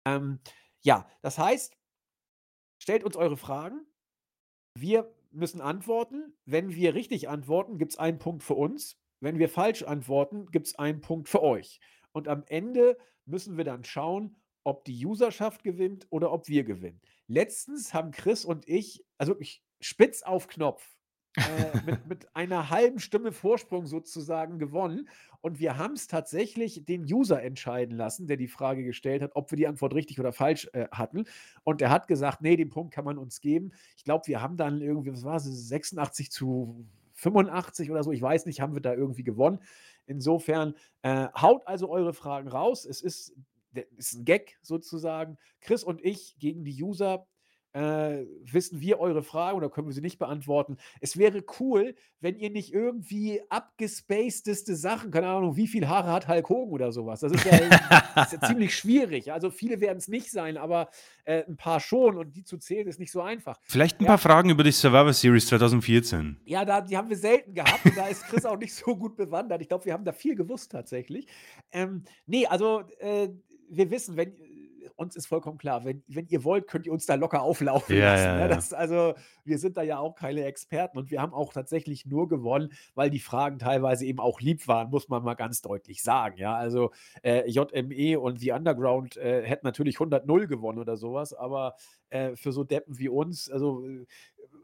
Ähm, 0.05 0.39
ja, 0.81 1.07
das 1.21 1.37
heißt, 1.37 1.75
stellt 2.79 3.03
uns 3.03 3.15
eure 3.15 3.37
Fragen. 3.37 3.85
Wir 4.75 5.13
müssen 5.31 5.61
antworten. 5.61 6.37
Wenn 6.45 6.73
wir 6.73 6.93
richtig 6.93 7.29
antworten, 7.29 7.77
gibt 7.77 7.93
es 7.93 7.99
einen 7.99 8.19
Punkt 8.19 8.43
für 8.43 8.55
uns. 8.55 8.97
Wenn 9.19 9.39
wir 9.39 9.49
falsch 9.49 9.83
antworten, 9.83 10.45
gibt 10.51 10.67
es 10.67 10.75
einen 10.75 11.01
Punkt 11.01 11.27
für 11.27 11.41
euch. 11.41 11.79
Und 12.11 12.27
am 12.27 12.43
Ende 12.47 12.97
müssen 13.25 13.57
wir 13.57 13.63
dann 13.63 13.83
schauen, 13.83 14.37
ob 14.63 14.85
die 14.85 15.05
Userschaft 15.05 15.63
gewinnt 15.63 16.07
oder 16.09 16.31
ob 16.31 16.47
wir 16.47 16.63
gewinnen. 16.63 17.01
Letztens 17.27 17.93
haben 17.93 18.11
Chris 18.11 18.45
und 18.45 18.67
ich, 18.67 19.05
also 19.17 19.39
ich 19.39 19.63
spitz 19.79 20.23
auf 20.23 20.47
Knopf, 20.47 20.96
äh, 21.37 21.81
mit, 21.85 22.07
mit 22.07 22.35
einer 22.35 22.69
halben 22.69 22.99
Stimme 22.99 23.31
Vorsprung 23.31 23.85
sozusagen 23.85 24.59
gewonnen. 24.59 25.07
Und 25.41 25.59
wir 25.59 25.77
haben 25.77 25.93
es 25.93 26.07
tatsächlich 26.07 26.85
den 26.85 27.03
User 27.03 27.41
entscheiden 27.41 27.95
lassen, 27.95 28.27
der 28.27 28.37
die 28.37 28.47
Frage 28.47 28.83
gestellt 28.83 29.21
hat, 29.21 29.31
ob 29.35 29.51
wir 29.51 29.57
die 29.57 29.67
Antwort 29.67 29.93
richtig 29.93 30.19
oder 30.19 30.33
falsch 30.33 30.69
äh, 30.73 30.87
hatten. 30.91 31.25
Und 31.63 31.81
er 31.81 31.89
hat 31.89 32.07
gesagt, 32.07 32.41
nee, 32.41 32.55
den 32.55 32.69
Punkt 32.69 32.93
kann 32.93 33.05
man 33.05 33.17
uns 33.17 33.41
geben. 33.41 33.71
Ich 33.95 34.03
glaube, 34.03 34.27
wir 34.27 34.41
haben 34.41 34.57
dann 34.57 34.81
irgendwie, 34.81 35.11
was 35.11 35.23
war 35.23 35.37
es, 35.37 35.45
86 35.45 36.31
zu 36.31 36.85
85 37.13 37.89
oder 37.91 38.03
so, 38.03 38.11
ich 38.11 38.21
weiß 38.21 38.45
nicht, 38.45 38.61
haben 38.61 38.75
wir 38.75 38.81
da 38.81 38.93
irgendwie 38.93 39.23
gewonnen. 39.23 39.59
Insofern 40.05 40.75
äh, 41.01 41.27
haut 41.39 41.67
also 41.67 41.89
eure 41.89 42.13
Fragen 42.13 42.47
raus. 42.47 42.85
Es 42.85 43.01
ist 43.01 43.35
ist 43.95 44.13
ein 44.13 44.25
Gag 44.25 44.57
sozusagen. 44.61 45.37
Chris 45.61 45.83
und 45.83 46.03
ich 46.03 46.35
gegen 46.39 46.63
die 46.63 46.81
User. 46.81 47.27
Äh, 47.77 48.25
wissen 48.51 48.81
wir 48.81 48.99
eure 48.99 49.21
Fragen 49.21 49.55
oder 49.55 49.69
können 49.69 49.85
wir 49.85 49.93
sie 49.93 50.01
nicht 50.01 50.17
beantworten? 50.17 50.77
Es 50.99 51.15
wäre 51.15 51.43
cool, 51.59 51.93
wenn 52.21 52.35
ihr 52.35 52.49
nicht 52.49 52.73
irgendwie 52.73 53.39
abgespacedeste 53.49 54.75
Sachen, 54.75 55.11
keine 55.11 55.27
Ahnung, 55.27 55.57
wie 55.57 55.67
viel 55.67 55.87
Haare 55.87 56.11
hat 56.11 56.27
Hulk 56.27 56.49
Hogan 56.49 56.73
oder 56.73 56.91
sowas. 56.91 57.19
Das 57.19 57.31
ist 57.31 57.45
ja, 57.45 57.51
ist 58.23 58.33
ja 58.33 58.41
ziemlich 58.47 58.75
schwierig. 58.75 59.31
Also 59.31 59.51
viele 59.51 59.79
werden 59.79 59.99
es 59.99 60.07
nicht 60.07 60.31
sein, 60.31 60.57
aber 60.57 60.89
äh, 61.25 61.43
ein 61.47 61.55
paar 61.55 61.79
schon 61.79 62.17
und 62.17 62.35
die 62.35 62.43
zu 62.43 62.57
zählen 62.57 62.87
ist 62.87 62.99
nicht 62.99 63.11
so 63.11 63.21
einfach. 63.21 63.59
Vielleicht 63.61 63.99
ein 63.99 64.05
ja. 64.05 64.09
paar 64.09 64.17
Fragen 64.17 64.49
über 64.49 64.63
die 64.63 64.71
Survivor 64.71 65.13
Series 65.13 65.45
2014. 65.45 66.37
Ja, 66.45 66.65
da, 66.65 66.81
die 66.81 66.97
haben 66.97 67.09
wir 67.09 67.17
selten 67.17 67.53
gehabt 67.53 67.85
und 67.85 67.95
da 67.95 68.07
ist 68.07 68.23
Chris 68.23 68.43
auch 68.47 68.57
nicht 68.57 68.73
so 68.73 68.95
gut 68.95 69.15
bewandert. 69.15 69.61
Ich 69.61 69.67
glaube, 69.67 69.85
wir 69.85 69.93
haben 69.93 70.05
da 70.05 70.13
viel 70.13 70.33
gewusst 70.33 70.71
tatsächlich. 70.71 71.27
Ähm, 71.71 72.05
nee, 72.25 72.47
also 72.47 72.85
äh, 72.97 73.29
wir 73.69 73.91
wissen, 73.91 74.17
wenn 74.17 74.33
uns 74.97 75.15
ist 75.15 75.27
vollkommen 75.27 75.57
klar, 75.57 75.85
wenn, 75.85 76.03
wenn 76.07 76.27
ihr 76.27 76.43
wollt, 76.43 76.67
könnt 76.67 76.85
ihr 76.85 76.91
uns 76.91 77.05
da 77.05 77.15
locker 77.15 77.41
auflaufen 77.41 77.95
ja, 77.95 78.13
lassen. 78.13 78.25
Ja, 78.25 78.35
ne? 78.35 78.41
ja. 78.41 78.47
Das, 78.47 78.73
also, 78.73 79.13
wir 79.45 79.59
sind 79.59 79.77
da 79.77 79.83
ja 79.83 79.99
auch 79.99 80.15
keine 80.15 80.43
Experten 80.43 80.97
und 80.97 81.11
wir 81.11 81.21
haben 81.21 81.33
auch 81.33 81.53
tatsächlich 81.53 82.05
nur 82.05 82.27
gewonnen, 82.27 82.73
weil 82.95 83.09
die 83.09 83.19
Fragen 83.19 83.59
teilweise 83.59 84.05
eben 84.05 84.19
auch 84.19 84.41
lieb 84.41 84.67
waren, 84.67 84.89
muss 84.89 85.07
man 85.07 85.23
mal 85.23 85.35
ganz 85.35 85.61
deutlich 85.61 86.01
sagen. 86.01 86.37
Ja, 86.37 86.55
also 86.55 86.91
äh, 87.23 87.49
JME 87.49 88.19
und 88.19 88.39
The 88.39 88.51
Underground 88.51 89.17
äh, 89.17 89.43
hätten 89.43 89.65
natürlich 89.65 89.97
100-0 89.97 90.47
gewonnen 90.47 90.79
oder 90.79 90.97
sowas, 90.97 91.33
aber 91.33 91.75
äh, 92.09 92.35
für 92.35 92.51
so 92.51 92.63
Deppen 92.63 92.97
wie 92.97 93.09
uns, 93.09 93.49
also 93.49 93.85
äh, 93.85 94.05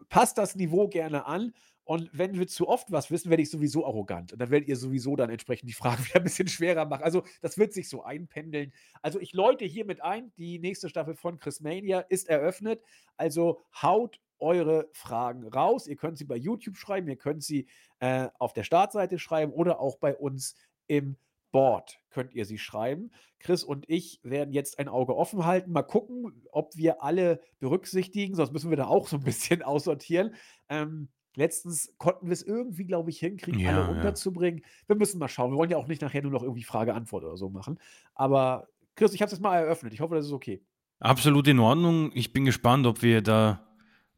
passt 0.09 0.37
das 0.37 0.55
Niveau 0.55 0.87
gerne 0.87 1.25
an. 1.25 1.53
Und 1.85 2.09
wenn 2.13 2.37
wir 2.39 2.47
zu 2.47 2.67
oft 2.67 2.91
was 2.91 3.11
wissen, 3.11 3.29
werde 3.29 3.43
ich 3.43 3.49
sowieso 3.49 3.85
arrogant. 3.85 4.31
Und 4.31 4.39
dann 4.39 4.49
werdet 4.49 4.69
ihr 4.69 4.77
sowieso 4.77 5.15
dann 5.15 5.29
entsprechend 5.29 5.69
die 5.69 5.73
Fragen 5.73 6.03
wieder 6.05 6.17
ein 6.17 6.23
bisschen 6.23 6.47
schwerer 6.47 6.85
machen. 6.85 7.03
Also, 7.03 7.23
das 7.41 7.57
wird 7.57 7.73
sich 7.73 7.89
so 7.89 8.03
einpendeln. 8.03 8.71
Also, 9.01 9.19
ich 9.19 9.33
läute 9.33 9.65
hiermit 9.65 10.01
ein, 10.01 10.31
die 10.37 10.59
nächste 10.59 10.89
Staffel 10.89 11.15
von 11.15 11.39
Chris 11.39 11.59
Mania 11.59 11.99
ist 11.99 12.29
eröffnet. 12.29 12.81
Also, 13.17 13.61
haut 13.81 14.19
eure 14.39 14.89
Fragen 14.91 15.47
raus. 15.47 15.87
Ihr 15.87 15.95
könnt 15.95 16.17
sie 16.17 16.25
bei 16.25 16.35
YouTube 16.35 16.77
schreiben, 16.77 17.07
ihr 17.07 17.15
könnt 17.15 17.43
sie 17.43 17.67
äh, 17.99 18.27
auf 18.39 18.53
der 18.53 18.63
Startseite 18.63 19.17
schreiben 19.17 19.53
oder 19.53 19.79
auch 19.79 19.97
bei 19.97 20.15
uns 20.15 20.55
im 20.87 21.17
Board 21.53 21.99
könnt 22.09 22.33
ihr 22.33 22.45
sie 22.45 22.57
schreiben. 22.57 23.11
Chris 23.39 23.63
und 23.63 23.87
ich 23.87 24.19
werden 24.23 24.53
jetzt 24.53 24.79
ein 24.79 24.89
Auge 24.89 25.15
offen 25.15 25.45
halten. 25.45 25.71
Mal 25.71 25.83
gucken, 25.83 26.45
ob 26.51 26.75
wir 26.75 27.03
alle 27.03 27.41
berücksichtigen, 27.59 28.35
sonst 28.35 28.51
müssen 28.51 28.69
wir 28.69 28.77
da 28.77 28.87
auch 28.87 29.07
so 29.07 29.17
ein 29.17 29.23
bisschen 29.23 29.61
aussortieren. 29.63 30.35
Ähm, 30.67 31.09
Letztens 31.35 31.93
konnten 31.97 32.27
wir 32.27 32.33
es 32.33 32.43
irgendwie, 32.43 32.85
glaube 32.85 33.09
ich, 33.09 33.19
hinkriegen, 33.19 33.65
alle 33.67 33.77
Ja, 33.77 33.83
ja. 33.83 33.87
unterzubringen. 33.89 34.61
Wir 34.87 34.95
müssen 34.95 35.19
mal 35.19 35.27
schauen. 35.27 35.51
Wir 35.51 35.57
wollen 35.57 35.71
ja 35.71 35.77
auch 35.77 35.87
nicht 35.87 36.01
nachher 36.01 36.21
nur 36.21 36.31
noch 36.31 36.43
irgendwie 36.43 36.63
Frage-Antwort 36.63 37.23
oder 37.23 37.37
so 37.37 37.49
machen. 37.49 37.79
Aber 38.15 38.67
Chris, 38.95 39.13
ich 39.13 39.21
habe 39.21 39.27
es 39.27 39.31
jetzt 39.33 39.41
mal 39.41 39.57
eröffnet. 39.57 39.93
Ich 39.93 40.01
hoffe, 40.01 40.15
das 40.15 40.25
ist 40.25 40.31
okay. 40.31 40.61
Absolut 40.99 41.47
in 41.47 41.59
Ordnung. 41.59 42.11
Ich 42.13 42.31
bin 42.33 42.45
gespannt, 42.45 42.85
ob 42.85 43.01
wir 43.01 43.21
da 43.21 43.67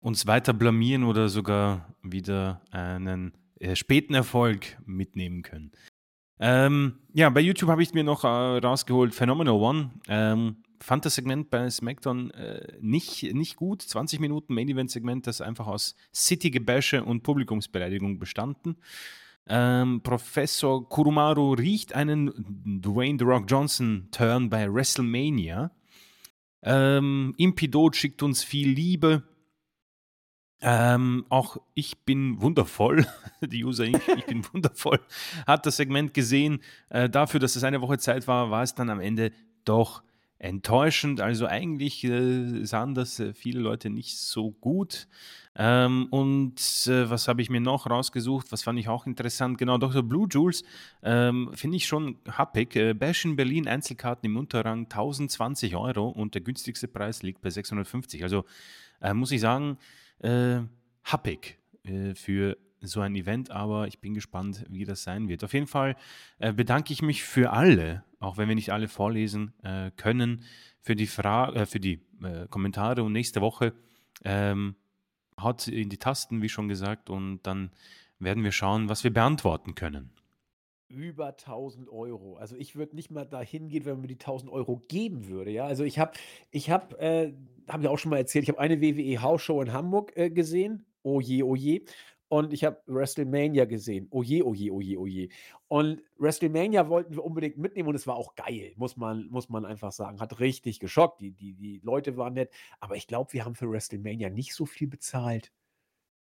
uns 0.01 0.27
weiter 0.27 0.53
blamieren 0.53 1.03
oder 1.03 1.29
sogar 1.29 1.95
wieder 2.03 2.61
einen 2.71 3.33
äh, 3.59 3.75
späten 3.75 4.13
Erfolg 4.13 4.77
mitnehmen 4.85 5.41
können. 5.41 5.71
Ähm, 6.39 6.99
ja, 7.13 7.29
bei 7.29 7.39
YouTube 7.39 7.69
habe 7.69 7.81
ich 7.81 7.93
mir 7.93 8.03
noch 8.03 8.23
äh, 8.25 8.27
rausgeholt 8.27 9.15
Phenomenal 9.15 9.55
One. 9.55 9.91
Ähm, 10.09 10.57
fand 10.79 11.05
das 11.05 11.15
Segment 11.15 11.49
bei 11.49 11.69
SmackDown 11.69 12.31
äh, 12.31 12.77
nicht, 12.81 13.23
nicht 13.33 13.55
gut. 13.55 13.81
20 13.81 14.19
Minuten 14.19 14.53
Main 14.53 14.69
Event 14.69 14.91
Segment, 14.91 15.27
das 15.27 15.41
einfach 15.41 15.67
aus 15.67 15.95
City-Gebäsche 16.13 17.03
und 17.03 17.23
Publikumsbeleidigung 17.23 18.19
bestanden. 18.19 18.77
Ähm, 19.47 20.01
Professor 20.01 20.87
Kurumaru 20.89 21.53
riecht 21.53 21.93
einen 21.93 22.31
Dwayne 22.81 23.17
The 23.19 23.25
Rock 23.25 23.45
Johnson 23.47 24.07
Turn 24.11 24.49
bei 24.49 24.73
WrestleMania. 24.73 25.71
Ähm, 26.63 27.35
Impidot 27.37 27.95
schickt 27.95 28.23
uns 28.23 28.43
viel 28.43 28.69
Liebe. 28.69 29.23
Ähm, 30.61 31.25
auch 31.29 31.57
ich 31.75 32.05
bin 32.05 32.41
wundervoll, 32.41 33.05
die 33.41 33.63
User 33.63 33.83
ich, 33.83 34.07
ich 34.07 34.25
bin 34.25 34.43
wundervoll, 34.51 34.99
hat 35.45 35.65
das 35.65 35.77
Segment 35.77 36.13
gesehen. 36.13 36.59
Äh, 36.89 37.09
dafür, 37.09 37.39
dass 37.39 37.55
es 37.55 37.63
eine 37.63 37.81
Woche 37.81 37.99
Zeit 37.99 38.27
war, 38.27 38.49
war 38.49 38.63
es 38.63 38.73
dann 38.73 38.89
am 38.89 38.99
Ende 38.99 39.31
doch 39.63 40.01
enttäuschend. 40.45 41.21
Also 41.21 41.47
eigentlich 41.47 42.03
äh, 42.03 42.65
sahen 42.65 42.93
das 42.93 43.19
äh, 43.19 43.33
viele 43.33 43.59
Leute 43.59 43.89
nicht 43.89 44.17
so 44.17 44.51
gut. 44.51 45.07
Ähm, 45.57 46.07
und 46.11 46.59
äh, 46.87 47.09
was 47.09 47.27
habe 47.27 47.41
ich 47.41 47.49
mir 47.49 47.61
noch 47.61 47.89
rausgesucht? 47.89 48.51
Was 48.51 48.63
fand 48.63 48.77
ich 48.77 48.87
auch 48.87 49.05
interessant? 49.05 49.57
Genau, 49.57 49.77
Dr. 49.77 50.03
Blue 50.03 50.27
Jules 50.29 50.63
ähm, 51.01 51.49
finde 51.53 51.77
ich 51.77 51.87
schon 51.87 52.17
happig. 52.29 52.75
Äh, 52.75 52.93
Bash 52.93 53.25
in 53.25 53.35
Berlin, 53.35 53.67
Einzelkarten 53.67 54.29
im 54.29 54.37
Unterrang 54.37 54.83
1020 54.83 55.75
Euro 55.75 56.09
und 56.09 56.35
der 56.35 56.41
günstigste 56.41 56.87
Preis 56.87 57.23
liegt 57.23 57.41
bei 57.41 57.49
650. 57.49 58.23
Also 58.23 58.45
äh, 59.01 59.13
muss 59.13 59.31
ich 59.31 59.41
sagen, 59.41 59.77
äh, 60.19 60.59
happig 61.03 61.57
äh, 61.83 62.15
für 62.15 62.57
so 62.87 63.01
ein 63.01 63.15
Event, 63.15 63.51
aber 63.51 63.87
ich 63.87 63.99
bin 63.99 64.13
gespannt, 64.13 64.65
wie 64.69 64.85
das 64.85 65.03
sein 65.03 65.27
wird. 65.27 65.43
Auf 65.43 65.53
jeden 65.53 65.67
Fall 65.67 65.95
äh, 66.39 66.53
bedanke 66.53 66.93
ich 66.93 67.01
mich 67.01 67.23
für 67.23 67.51
alle, 67.51 68.03
auch 68.19 68.37
wenn 68.37 68.47
wir 68.47 68.55
nicht 68.55 68.71
alle 68.71 68.87
vorlesen 68.87 69.53
äh, 69.63 69.91
können, 69.97 70.43
für 70.81 70.95
die, 70.95 71.07
Fra 71.07 71.51
äh, 71.53 71.65
für 71.65 71.79
die 71.79 72.01
äh, 72.23 72.47
Kommentare 72.49 73.03
und 73.03 73.11
nächste 73.11 73.41
Woche 73.41 73.73
ähm, 74.23 74.75
haut 75.39 75.67
in 75.67 75.89
die 75.89 75.97
Tasten, 75.97 76.41
wie 76.41 76.49
schon 76.49 76.67
gesagt, 76.67 77.09
und 77.09 77.41
dann 77.43 77.71
werden 78.19 78.43
wir 78.43 78.51
schauen, 78.51 78.89
was 78.89 79.03
wir 79.03 79.11
beantworten 79.11 79.75
können. 79.75 80.11
Über 80.87 81.29
1000 81.29 81.89
Euro. 81.89 82.37
Also 82.37 82.55
ich 82.55 82.75
würde 82.75 82.95
nicht 82.95 83.09
mal 83.09 83.25
dahin 83.25 83.69
gehen, 83.69 83.85
wenn 83.85 83.93
man 83.93 84.01
mir 84.01 84.07
die 84.07 84.13
1000 84.19 84.51
Euro 84.51 84.81
geben 84.87 85.27
würde. 85.27 85.51
Ja, 85.51 85.65
also 85.65 85.83
ich 85.83 85.97
habe, 85.97 86.11
ich 86.51 86.69
habe, 86.69 86.97
äh, 86.99 87.33
habe 87.67 87.83
ich 87.83 87.89
auch 87.89 87.97
schon 87.97 88.11
mal 88.11 88.17
erzählt, 88.17 88.43
ich 88.43 88.49
habe 88.49 88.59
eine 88.59 88.79
WWE 88.81 89.21
House 89.21 89.41
Show 89.41 89.61
in 89.61 89.73
Hamburg 89.73 90.15
äh, 90.15 90.29
gesehen. 90.29 90.85
Oh 91.01 91.19
je, 91.19 91.43
oh 91.43 91.55
je. 91.55 91.83
Und 92.27 92.53
ich 92.53 92.63
habe 92.63 92.81
WrestleMania 92.87 93.65
gesehen. 93.65 94.07
Oh 94.09 94.23
je, 94.23 94.41
oh 94.41 94.53
je, 94.53 94.71
oh 94.71 94.81
je, 94.81 94.97
oh 94.97 95.05
je. 95.05 95.29
Und 95.67 96.01
WrestleMania 96.17 96.89
wollten 96.89 97.15
wir 97.15 97.23
unbedingt 97.23 97.57
mitnehmen 97.57 97.89
und 97.89 97.95
es 97.95 98.07
war 98.07 98.15
auch 98.15 98.35
geil, 98.35 98.73
muss 98.77 98.97
man, 98.97 99.27
muss 99.29 99.49
man 99.49 99.65
einfach 99.65 99.91
sagen. 99.91 100.19
Hat 100.19 100.39
richtig 100.39 100.79
geschockt. 100.79 101.21
Die, 101.21 101.31
die, 101.31 101.53
die 101.53 101.79
Leute 101.83 102.17
waren 102.17 102.33
nett. 102.33 102.51
Aber 102.79 102.95
ich 102.95 103.07
glaube, 103.07 103.33
wir 103.33 103.45
haben 103.45 103.55
für 103.55 103.69
WrestleMania 103.69 104.29
nicht 104.29 104.55
so 104.55 104.65
viel 104.65 104.87
bezahlt, 104.87 105.51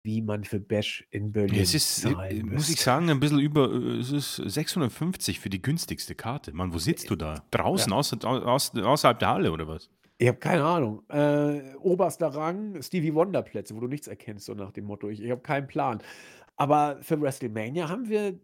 wie 0.03 0.22
man 0.22 0.43
für 0.43 0.59
Bash 0.59 1.07
in 1.11 1.31
Berlin 1.31 1.59
Es 1.59 1.73
ist, 1.73 2.05
äh, 2.05 2.43
muss 2.43 2.69
ich 2.69 2.80
sagen, 2.80 3.09
ein 3.09 3.19
bisschen 3.19 3.39
über, 3.39 3.73
äh, 3.73 3.97
es 3.97 4.11
ist 4.11 4.35
650 4.35 5.39
für 5.39 5.49
die 5.49 5.61
günstigste 5.61 6.13
Karte. 6.13 6.53
Mann, 6.53 6.73
wo 6.73 6.77
sitzt 6.77 7.09
du 7.09 7.15
da? 7.15 7.43
Draußen, 7.51 7.91
ja. 7.91 7.97
außer, 7.97 8.17
außer, 8.23 8.85
außerhalb 8.85 9.19
der 9.19 9.30
Halle 9.30 9.51
oder 9.51 9.67
was? 9.67 9.89
Ich 10.17 10.27
habe 10.27 10.37
keine 10.37 10.63
Ahnung. 10.63 11.03
Äh, 11.09 11.75
oberster 11.75 12.27
Rang, 12.27 12.81
Stevie 12.81 13.13
Wonder 13.13 13.41
Plätze, 13.41 13.75
wo 13.75 13.79
du 13.81 13.87
nichts 13.87 14.07
erkennst, 14.07 14.45
so 14.45 14.53
nach 14.53 14.71
dem 14.71 14.85
Motto. 14.85 15.09
Ich, 15.09 15.21
ich 15.21 15.29
habe 15.29 15.41
keinen 15.41 15.67
Plan. 15.67 16.01
Aber 16.55 16.99
für 17.01 17.19
WrestleMania 17.19 17.89
haben 17.89 18.07
wir 18.07 18.39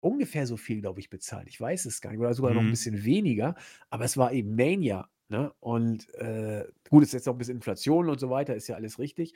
ungefähr 0.00 0.46
so 0.46 0.56
viel, 0.56 0.80
glaube 0.80 1.00
ich, 1.00 1.10
bezahlt. 1.10 1.48
Ich 1.48 1.60
weiß 1.60 1.84
es 1.84 2.00
gar 2.00 2.10
nicht. 2.10 2.20
Oder 2.20 2.34
sogar 2.34 2.54
noch 2.54 2.60
ein 2.60 2.66
mhm. 2.66 2.70
bisschen 2.70 3.04
weniger. 3.04 3.54
Aber 3.90 4.04
es 4.04 4.16
war 4.16 4.32
eben 4.32 4.56
Mania. 4.56 5.08
Ne? 5.28 5.52
Und 5.60 6.12
äh, 6.14 6.66
gut, 6.90 7.02
es 7.02 7.10
ist 7.10 7.14
jetzt 7.14 7.26
noch 7.26 7.34
ein 7.34 7.38
bisschen 7.38 7.56
Inflation 7.56 8.08
und 8.08 8.20
so 8.20 8.28
weiter, 8.30 8.54
ist 8.54 8.68
ja 8.68 8.76
alles 8.76 8.98
richtig. 8.98 9.34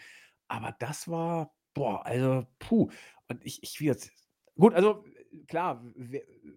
Aber 0.48 0.74
das 0.78 1.08
war, 1.08 1.54
boah, 1.74 2.04
also, 2.04 2.46
puh. 2.58 2.90
Und 3.28 3.44
ich, 3.44 3.62
ich 3.62 3.78
jetzt. 3.80 4.10
Gut, 4.56 4.74
also 4.74 5.04
klar, 5.46 5.84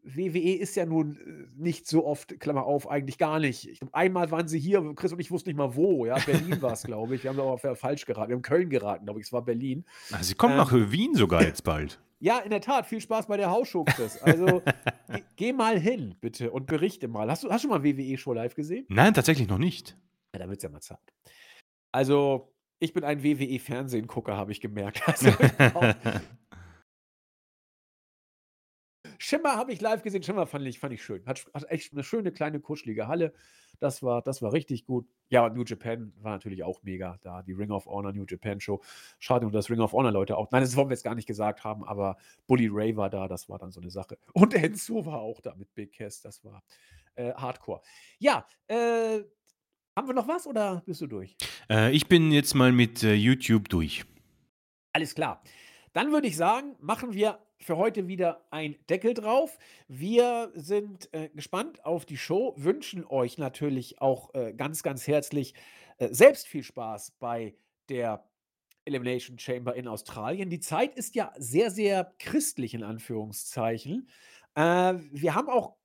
WWE 0.03 0.55
ist 0.55 0.75
ja 0.75 0.85
nun 0.85 1.17
äh, 1.17 1.61
nicht 1.61 1.87
so 1.87 2.05
oft, 2.05 2.39
Klammer 2.39 2.65
auf, 2.65 2.89
eigentlich 2.89 3.17
gar 3.17 3.39
nicht. 3.39 3.67
Ich 3.67 3.79
glaube, 3.79 3.93
einmal 3.93 4.31
waren 4.31 4.47
sie 4.47 4.59
hier, 4.59 4.93
Chris 4.95 5.11
und 5.11 5.19
ich 5.19 5.31
wussten 5.31 5.49
nicht 5.49 5.57
mal 5.57 5.75
wo, 5.75 6.05
ja. 6.05 6.17
Berlin 6.25 6.61
war 6.61 6.73
es, 6.73 6.83
glaube 6.83 7.15
ich. 7.15 7.23
Wir 7.23 7.31
haben 7.31 7.39
aber 7.39 7.75
falsch 7.75 8.05
geraten. 8.05 8.29
Wir 8.29 8.35
haben 8.35 8.41
Köln 8.41 8.69
geraten, 8.69 9.05
glaube 9.05 9.19
ich. 9.19 9.27
Es 9.27 9.33
war 9.33 9.43
Berlin. 9.43 9.85
Ach, 10.11 10.23
sie 10.23 10.35
kommen 10.35 10.53
ähm, 10.53 10.59
nach 10.59 10.73
Wien 10.73 11.15
sogar 11.15 11.43
jetzt 11.43 11.63
bald. 11.63 11.99
Ja, 12.21 12.39
in 12.39 12.49
der 12.49 12.59
Tat. 12.59 12.85
Viel 12.85 12.99
Spaß 12.99 13.27
bei 13.27 13.37
der 13.37 13.49
Hausshow, 13.49 13.85
Chris. 13.85 14.21
Also, 14.21 14.61
geh, 15.09 15.23
geh, 15.37 15.53
mal 15.53 15.79
hin, 15.79 16.15
bitte, 16.19 16.51
und 16.51 16.67
berichte 16.67 17.07
mal. 17.07 17.31
Hast 17.31 17.45
du, 17.45 17.49
hast 17.49 17.63
du 17.63 17.69
mal 17.69 17.81
WWE-Show 17.81 18.33
live 18.33 18.55
gesehen? 18.55 18.85
Nein, 18.89 19.13
tatsächlich 19.13 19.47
noch 19.47 19.57
nicht. 19.57 19.97
Ja, 20.33 20.39
da 20.39 20.49
wird 20.49 20.57
es 20.57 20.63
ja 20.63 20.69
mal 20.69 20.81
Zeit. 20.81 20.99
Also, 21.93 22.53
ich 22.79 22.93
bin 22.93 23.03
ein 23.03 23.23
WWE-Fernsehen-Gucker, 23.23 24.35
habe 24.35 24.51
ich 24.51 24.61
gemerkt. 24.61 25.01
Also, 25.07 25.31
Schimmer 29.19 29.57
habe 29.57 29.73
ich 29.73 29.81
live 29.81 30.01
gesehen. 30.01 30.23
Schimmer 30.23 30.47
fand 30.47 30.65
ich, 30.65 30.79
fand 30.79 30.93
ich 30.93 31.03
schön. 31.03 31.25
Hat, 31.25 31.45
hat 31.53 31.69
echt 31.69 31.91
eine 31.91 32.03
schöne, 32.03 32.31
kleine, 32.31 32.61
kuschelige 32.61 33.07
Halle. 33.07 33.33
Das 33.81 34.01
war, 34.01 34.21
das 34.21 34.41
war 34.41 34.53
richtig 34.53 34.85
gut. 34.85 35.07
Ja, 35.29 35.45
und 35.45 35.55
New 35.55 35.63
Japan 35.63 36.13
war 36.21 36.31
natürlich 36.31 36.63
auch 36.63 36.81
mega 36.83 37.19
da. 37.21 37.43
Die 37.43 37.51
Ring 37.51 37.71
of 37.71 37.85
Honor 37.85 38.13
New 38.13 38.25
Japan 38.25 38.61
Show. 38.61 38.81
Schade, 39.19 39.45
nur 39.45 39.51
dass 39.51 39.69
Ring 39.69 39.81
of 39.81 39.91
Honor 39.91 40.11
Leute 40.11 40.37
auch. 40.37 40.49
Nein, 40.51 40.61
das 40.61 40.75
wollen 40.75 40.89
wir 40.89 40.93
jetzt 40.93 41.03
gar 41.03 41.15
nicht 41.15 41.27
gesagt 41.27 41.65
haben, 41.65 41.83
aber 41.83 42.17
Bully 42.47 42.69
Ray 42.71 42.95
war 42.95 43.09
da. 43.09 43.27
Das 43.27 43.49
war 43.49 43.59
dann 43.59 43.71
so 43.71 43.81
eine 43.81 43.91
Sache. 43.91 44.17
Und 44.33 44.53
Enzo 44.53 45.05
war 45.05 45.19
auch 45.19 45.41
da 45.41 45.53
mit 45.55 45.73
Big 45.75 45.91
Cass. 45.91 46.21
Das 46.21 46.43
war 46.45 46.63
äh, 47.15 47.33
Hardcore. 47.33 47.81
Ja, 48.19 48.47
äh, 48.67 49.19
haben 49.95 50.07
wir 50.07 50.13
noch 50.13 50.29
was 50.29 50.47
oder 50.47 50.81
bist 50.85 51.01
du 51.01 51.07
durch? 51.07 51.35
Äh, 51.69 51.91
ich 51.91 52.07
bin 52.07 52.31
jetzt 52.31 52.53
mal 52.53 52.71
mit 52.71 53.03
äh, 53.03 53.15
YouTube 53.15 53.67
durch. 53.67 54.05
Alles 54.93 55.13
klar. 55.13 55.43
Dann 55.91 56.13
würde 56.13 56.27
ich 56.27 56.37
sagen, 56.37 56.77
machen 56.79 57.13
wir 57.13 57.39
für 57.61 57.77
heute 57.77 58.07
wieder 58.07 58.45
ein 58.51 58.75
Deckel 58.89 59.13
drauf. 59.13 59.57
Wir 59.87 60.51
sind 60.55 61.13
äh, 61.13 61.29
gespannt 61.29 61.85
auf 61.85 62.05
die 62.05 62.17
Show, 62.17 62.53
wünschen 62.57 63.05
euch 63.05 63.37
natürlich 63.37 64.01
auch 64.01 64.33
äh, 64.33 64.53
ganz, 64.53 64.81
ganz 64.81 65.07
herzlich 65.07 65.53
äh, 65.97 66.07
selbst 66.11 66.47
viel 66.47 66.63
Spaß 66.63 67.11
bei 67.19 67.55
der 67.89 68.25
Elimination 68.85 69.37
Chamber 69.37 69.75
in 69.75 69.87
Australien. 69.87 70.49
Die 70.49 70.59
Zeit 70.59 70.95
ist 70.95 71.15
ja 71.15 71.33
sehr, 71.37 71.69
sehr 71.69 72.13
christlich 72.17 72.73
in 72.73 72.83
Anführungszeichen. 72.83 74.09
Äh, 74.55 74.95
wir 75.11 75.35
haben 75.35 75.49
auch, 75.49 75.75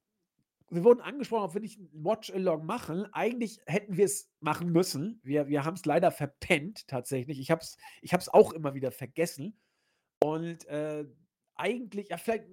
wir 0.70 0.84
wurden 0.84 1.00
angesprochen, 1.00 1.44
ob 1.44 1.54
wir 1.54 1.60
nicht 1.60 1.78
ein 1.78 1.90
Watch-Along 1.92 2.64
machen. 2.64 3.06
Eigentlich 3.12 3.60
hätten 3.66 3.96
wir 3.96 4.04
es 4.04 4.30
machen 4.40 4.70
müssen. 4.70 5.20
Wir, 5.22 5.48
wir 5.48 5.64
haben 5.64 5.74
es 5.74 5.84
leider 5.84 6.10
verpennt, 6.10 6.86
tatsächlich. 6.88 7.40
Ich 7.40 7.50
habe 7.50 7.60
es 7.62 7.76
ich 8.00 8.12
auch 8.32 8.52
immer 8.52 8.74
wieder 8.74 8.90
vergessen. 8.90 9.58
Und 10.22 10.64
äh, 10.66 11.04
eigentlich, 11.56 12.08
ja, 12.08 12.16
vielleicht 12.16 12.44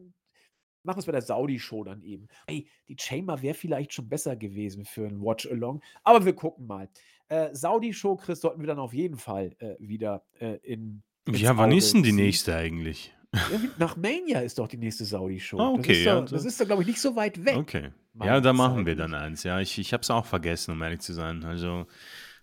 machen 0.84 0.98
wir 0.98 0.99
es 0.99 1.06
bei 1.06 1.11
der 1.11 1.22
Saudi-Show 1.22 1.84
dann 1.84 2.02
eben. 2.03 2.28
Ey, 2.48 2.68
die 2.88 2.95
Chamber 2.99 3.41
wäre 3.41 3.53
vielleicht 3.53 3.94
schon 3.94 4.10
besser 4.10 4.36
gewesen 4.36 4.86
für 4.86 5.06
ein 5.06 5.22
Watch-Along, 5.22 5.82
aber 6.03 6.26
wir 6.26 6.34
gucken 6.34 6.68
mal. 6.68 6.90
Äh, 7.28 7.53
Saudi-Show, 7.53 8.18
Chris, 8.18 8.41
sollten 8.41 8.60
wir 8.60 8.68
dann 8.68 8.80
auf 8.80 8.94
jeden 8.94 9.18
Fall 9.18 9.56
äh, 9.60 9.76
wieder 9.80 10.26
äh, 10.40 10.57
in. 10.64 11.03
Ja, 11.30 11.56
wann 11.57 11.72
ist 11.72 11.94
denn 11.94 12.03
die 12.03 12.11
nächste 12.11 12.56
eigentlich? 12.56 13.14
Nach 13.78 13.95
Mania 13.95 14.41
ist 14.41 14.60
doch 14.60 14.68
die 14.68 14.78
nächste 14.78 15.06
Saudi-Show. 15.06 15.57
Ah, 15.57 15.69
okay, 15.69 16.03
das 16.03 16.44
ist, 16.44 16.60
ja, 16.60 16.65
da, 16.65 16.68
glaube 16.68 16.82
ich, 16.82 16.88
nicht 16.90 16.99
so 16.99 17.15
weit 17.15 17.45
weg. 17.45 17.56
Okay. 17.56 17.91
Ja, 18.22 18.41
da 18.41 18.52
machen 18.52 18.86
wir 18.86 18.98
dann 18.98 19.14
eins. 19.14 19.44
Ja, 19.44 19.61
ich, 19.61 19.78
ich 19.80 19.94
habe 19.94 20.02
es 20.02 20.11
auch 20.11 20.26
vergessen, 20.26 20.72
um 20.72 20.82
ehrlich 20.82 20.99
zu 20.99 21.14
sein. 21.14 21.45
Also, 21.45 21.88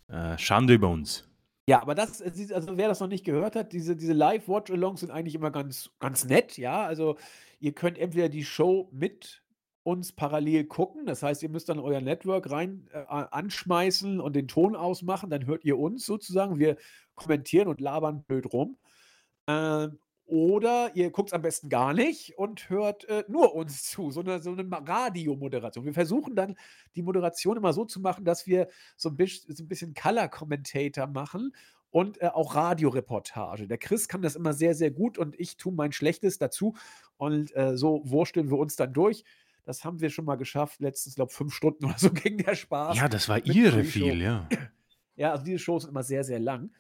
äh, 0.09 0.39
Schande 0.39 0.73
über 0.73 0.89
uns. 0.89 1.28
Ja, 1.69 1.83
aber 1.83 1.95
das, 1.95 2.23
äh, 2.23 2.55
also 2.55 2.79
wer 2.79 2.89
das 2.89 3.01
noch 3.01 3.09
nicht 3.09 3.27
gehört 3.27 3.55
hat, 3.55 3.75
diese, 3.75 3.95
diese 3.95 4.15
Live-Watch-Alongs 4.15 5.01
sind 5.01 5.11
eigentlich 5.11 5.35
immer 5.35 5.51
ganz, 5.51 5.91
ganz 5.99 6.25
nett, 6.25 6.57
ja. 6.57 6.83
Also 6.87 7.19
ihr 7.61 7.73
könnt 7.73 7.99
entweder 7.99 8.31
die 8.31 8.43
Show 8.43 8.89
mit 8.91 9.43
uns 9.83 10.13
parallel 10.13 10.65
gucken, 10.65 11.05
das 11.05 11.23
heißt, 11.23 11.43
ihr 11.43 11.51
müsst 11.51 11.69
dann 11.69 11.79
euer 11.79 12.01
Network 12.01 12.51
rein 12.51 12.89
äh, 12.93 13.05
anschmeißen 13.07 14.19
und 14.19 14.35
den 14.35 14.49
Ton 14.49 14.77
ausmachen, 14.77 15.29
dann 15.29 15.45
hört 15.45 15.63
ihr 15.67 15.79
uns 15.79 16.07
sozusagen. 16.07 16.59
Wir 16.59 16.79
kommentieren 17.15 17.69
und 17.69 17.81
labern 17.83 18.23
blöd 18.23 18.51
rum. 18.51 18.79
Ähm, 19.47 19.99
oder 20.29 20.91
ihr 20.95 21.11
guckt 21.11 21.31
es 21.31 21.33
am 21.33 21.41
besten 21.41 21.71
gar 21.71 21.95
nicht 21.95 22.37
und 22.37 22.69
hört 22.69 23.09
äh, 23.09 23.25
nur 23.29 23.55
uns 23.55 23.83
zu, 23.91 24.11
so 24.11 24.21
eine, 24.21 24.41
so 24.41 24.53
eine 24.53 24.69
Radiomoderation. 24.71 25.85
Wir 25.85 25.95
versuchen 25.95 26.37
dann 26.37 26.55
die 26.95 27.03
Moderation 27.03 27.57
immer 27.57 27.73
so 27.73 27.85
zu 27.85 27.99
machen, 28.01 28.25
dass 28.25 28.47
wir 28.47 28.69
so 28.97 29.09
ein 29.09 29.17
bisschen, 29.17 29.55
so 29.55 29.65
ein 29.65 29.69
bisschen 29.69 29.95
Color-Commentator 29.95 31.07
machen 31.07 31.53
und 31.91 32.21
äh, 32.21 32.27
auch 32.27 32.55
Radioreportage. 32.55 33.67
Der 33.67 33.79
Chris 33.79 34.07
kann 34.07 34.21
das 34.21 34.37
immer 34.37 34.53
sehr, 34.53 34.75
sehr 34.75 34.91
gut 34.91 35.17
und 35.17 35.39
ich 35.41 35.57
tue 35.57 35.73
mein 35.73 35.93
Schlechtes 35.93 36.37
dazu 36.37 36.77
und 37.17 37.57
äh, 37.57 37.77
so 37.77 38.03
wursteln 38.05 38.51
wir 38.51 38.59
uns 38.59 38.77
dann 38.77 38.93
durch. 38.93 39.25
Das 39.65 39.85
haben 39.85 40.01
wir 40.01 40.11
schon 40.11 40.27
mal 40.27 40.37
geschafft. 40.37 40.81
Letztens, 40.81 41.15
glaube 41.15 41.31
ich, 41.31 41.37
fünf 41.37 41.55
Stunden 41.55 41.85
oder 41.87 41.99
so 41.99 42.11
ging 42.11 42.37
der 42.37 42.55
Spaß. 42.55 42.99
Ja, 42.99 43.09
das 43.09 43.31
war 43.31 43.41
Pre-Show. 43.41 43.83
viel, 43.83 44.21
ja. 44.23 44.47
Ja, 45.17 45.33
also 45.33 45.45
diese 45.45 45.59
Shows 45.59 45.83
sind 45.83 45.91
immer 45.91 46.03
sehr, 46.03 46.23
sehr 46.23 46.39
lang. 46.39 46.71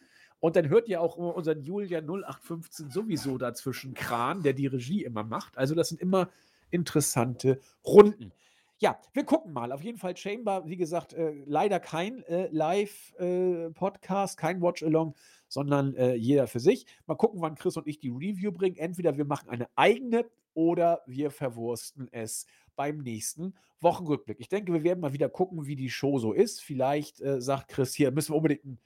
Und 0.40 0.56
dann 0.56 0.69
hört 0.69 0.89
ihr 0.89 1.01
auch 1.01 1.16
immer 1.19 1.35
unseren 1.35 1.62
Julian 1.62 2.05
0815 2.05 2.90
sowieso 2.90 3.39
dazwischen 3.39 3.94
Kran, 3.94 4.43
der 4.43 4.52
die 4.52 4.66
Regie 4.66 5.05
immer 5.05 5.24
macht. 5.24 5.59
Also 5.59 5.74
das 5.74 5.89
sind 5.89 6.01
immer 6.01 6.28
interessante 6.70 7.60
Runden. 7.85 8.32
Ja, 8.81 8.97
wir 9.12 9.24
gucken 9.24 9.52
mal. 9.52 9.73
Auf 9.73 9.82
jeden 9.82 9.98
Fall 9.98 10.16
Chamber, 10.16 10.65
wie 10.66 10.77
gesagt, 10.77 11.12
äh, 11.12 11.32
leider 11.47 11.81
kein 11.81 12.23
äh, 12.24 12.48
Live-Podcast, 12.52 14.39
kein 14.39 14.62
Watch-Along, 14.62 15.16
sondern 15.48 15.97
äh, 15.97 16.15
jeder 16.15 16.47
für 16.47 16.60
sich. 16.60 16.86
Mal 17.06 17.16
gucken, 17.16 17.40
wann 17.40 17.56
Chris 17.56 17.77
und 17.77 17.89
ich 17.89 17.98
die 17.98 18.10
Review 18.10 18.52
bringen. 18.52 18.77
Entweder 18.77 19.16
wir 19.16 19.24
machen 19.24 19.48
eine 19.48 19.69
eigene 19.74 20.27
oder 20.55 21.02
wir 21.06 21.32
verwursten 21.32 22.09
es 22.12 22.47
beim 22.77 22.98
nächsten 22.98 23.55
Wochenrückblick. 23.81 24.39
Ich 24.39 24.48
denke, 24.48 24.73
wir 24.73 24.85
werden 24.85 25.01
mal 25.01 25.12
wieder 25.12 25.28
gucken, 25.28 25.66
wie 25.66 25.74
die 25.74 25.90
Show 25.90 26.20
so 26.20 26.32
ist. 26.32 26.60
Vielleicht 26.62 27.20
äh, 27.20 27.40
sagt 27.40 27.69
Chris, 27.69 27.94
hier 27.94 28.12
müssen 28.12 28.32
wir 28.32 28.36
unbedingt 28.36 28.65
einen 28.65 28.78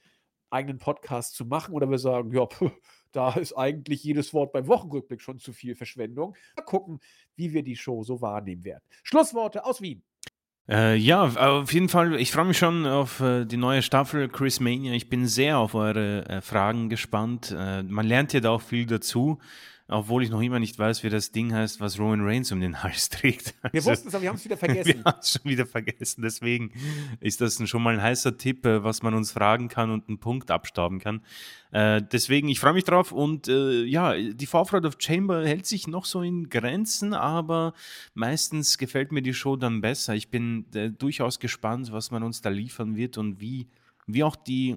eigenen 0.53 0.79
Podcast 0.79 1.35
zu 1.35 1.45
machen 1.45 1.75
oder 1.75 1.91
wir 1.91 1.99
sagen, 1.99 2.33
ja, 2.33 2.47
pf, 2.47 2.71
da 3.13 3.33
ist 3.35 3.53
eigentlich 3.55 4.05
jedes 4.05 4.33
Wort 4.33 4.53
beim 4.53 4.67
Wochenrückblick 4.67 5.21
schon 5.21 5.39
zu 5.39 5.53
viel 5.53 5.75
Verschwendung. 5.75 6.35
Mal 6.57 6.63
gucken, 6.63 7.01
wie 7.37 7.53
wir 7.53 7.63
die 7.63 7.77
Show 7.77 8.03
so 8.03 8.21
wahrnehmen 8.21 8.65
werden. 8.65 8.85
Schlussworte 9.03 9.65
aus 9.65 9.81
Wien. 9.81 10.03
Äh, 10.69 10.97
ja, 10.97 11.25
auf 11.25 11.73
jeden 11.73 11.89
Fall. 11.89 12.15
Ich 12.21 12.31
freue 12.31 12.45
mich 12.45 12.59
schon 12.59 12.87
auf 12.87 13.21
äh, 13.21 13.45
die 13.45 13.57
neue 13.57 13.83
Staffel 13.83 14.29
Chris 14.29 14.61
Mania. 14.61 14.93
Ich 14.93 15.09
bin 15.09 15.27
sehr 15.27 15.59
auf 15.59 15.75
eure 15.75 16.29
äh, 16.29 16.41
Fragen 16.41 16.89
gespannt. 16.89 17.55
Äh, 17.57 17.83
man 17.83 18.07
lernt 18.07 18.33
ja 18.33 18.41
da 18.41 18.51
auch 18.51 18.63
viel 18.63 18.87
dazu, 18.87 19.39
obwohl 19.89 20.23
ich 20.23 20.31
noch 20.31 20.41
immer 20.41 20.59
nicht 20.59 20.79
weiß, 20.79 21.03
wie 21.03 21.11
das 21.11 21.33
Ding 21.33 21.53
heißt, 21.53 21.81
was 21.81 21.99
Roman 21.99 22.21
Reigns 22.23 22.51
um 22.53 22.61
den 22.61 22.83
Hals 22.83 23.09
trägt. 23.09 23.55
Wir 23.63 23.75
Also, 23.75 23.91
wussten 23.91 24.09
es, 24.09 24.15
aber 24.15 24.23
wir 24.23 24.29
haben 24.31 24.37
es 24.37 24.45
wieder 24.45 24.57
wir 24.63 24.69
vergessen. 24.75 25.05
haben 25.05 25.19
es 25.21 25.31
schon 25.33 25.51
wieder 25.51 25.67
vergessen. 25.67 26.23
Deswegen 26.23 26.73
ist 27.21 27.41
das 27.41 27.69
schon 27.69 27.83
mal 27.83 27.95
ein 27.95 28.03
heißer 28.03 28.37
Tipp, 28.37 28.65
äh, 28.67 28.83
was 28.85 29.03
man 29.03 29.15
uns 29.15 29.33
fragen 29.33 29.69
kann 29.69 29.91
und 29.91 30.09
einen 30.09 30.19
Punkt 30.19 30.51
abstauben 30.51 30.99
kann. 30.99 31.23
Äh, 31.73 32.03
deswegen, 32.13 32.49
ich 32.49 32.61
freue 32.61 32.75
mich 32.75 32.85
drauf 32.85 33.13
und 33.13 33.49
äh, 33.49 33.85
ja, 33.85 34.15
die 34.15 34.47
Vorfreude 34.47 34.89
auf 34.89 34.97
Chamber 34.99 35.47
hält 35.47 35.67
sich 35.67 35.87
noch 35.87 36.05
so 36.05 36.23
in 36.23 36.51
Grenzen, 36.51 37.15
aber 37.15 37.73
meistens 38.15 38.77
gefällt 38.79 39.11
mir 39.13 39.23
die 39.23 39.35
Show 39.35 39.57
dann 39.57 39.81
besser. 39.81 40.15
Ich 40.15 40.29
bin 40.31 40.67
äh, 40.75 40.91
durchaus 40.91 41.41
gespannt, 41.41 41.91
was 41.93 42.11
man 42.11 42.23
uns 42.23 42.43
da 42.43 42.51
liefern 42.51 42.97
wird 42.97 43.17
und 43.19 43.41
wie, 43.41 43.69
wie 44.07 44.23
auch 44.23 44.37
die, 44.37 44.77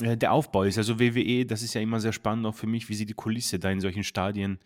der 0.00 0.32
Aufbau 0.32 0.64
ist. 0.64 0.78
Also 0.78 0.98
WWE, 0.98 1.46
das 1.46 1.62
ist 1.62 1.74
ja 1.74 1.80
immer 1.80 2.00
sehr 2.00 2.12
spannend 2.12 2.46
auch 2.46 2.54
für 2.54 2.66
mich, 2.66 2.88
wie 2.88 2.94
sie 2.94 3.06
die 3.06 3.14
Kulisse 3.14 3.58
da 3.58 3.70
in 3.70 3.80
solchen 3.80 4.04
Stadien 4.04 4.58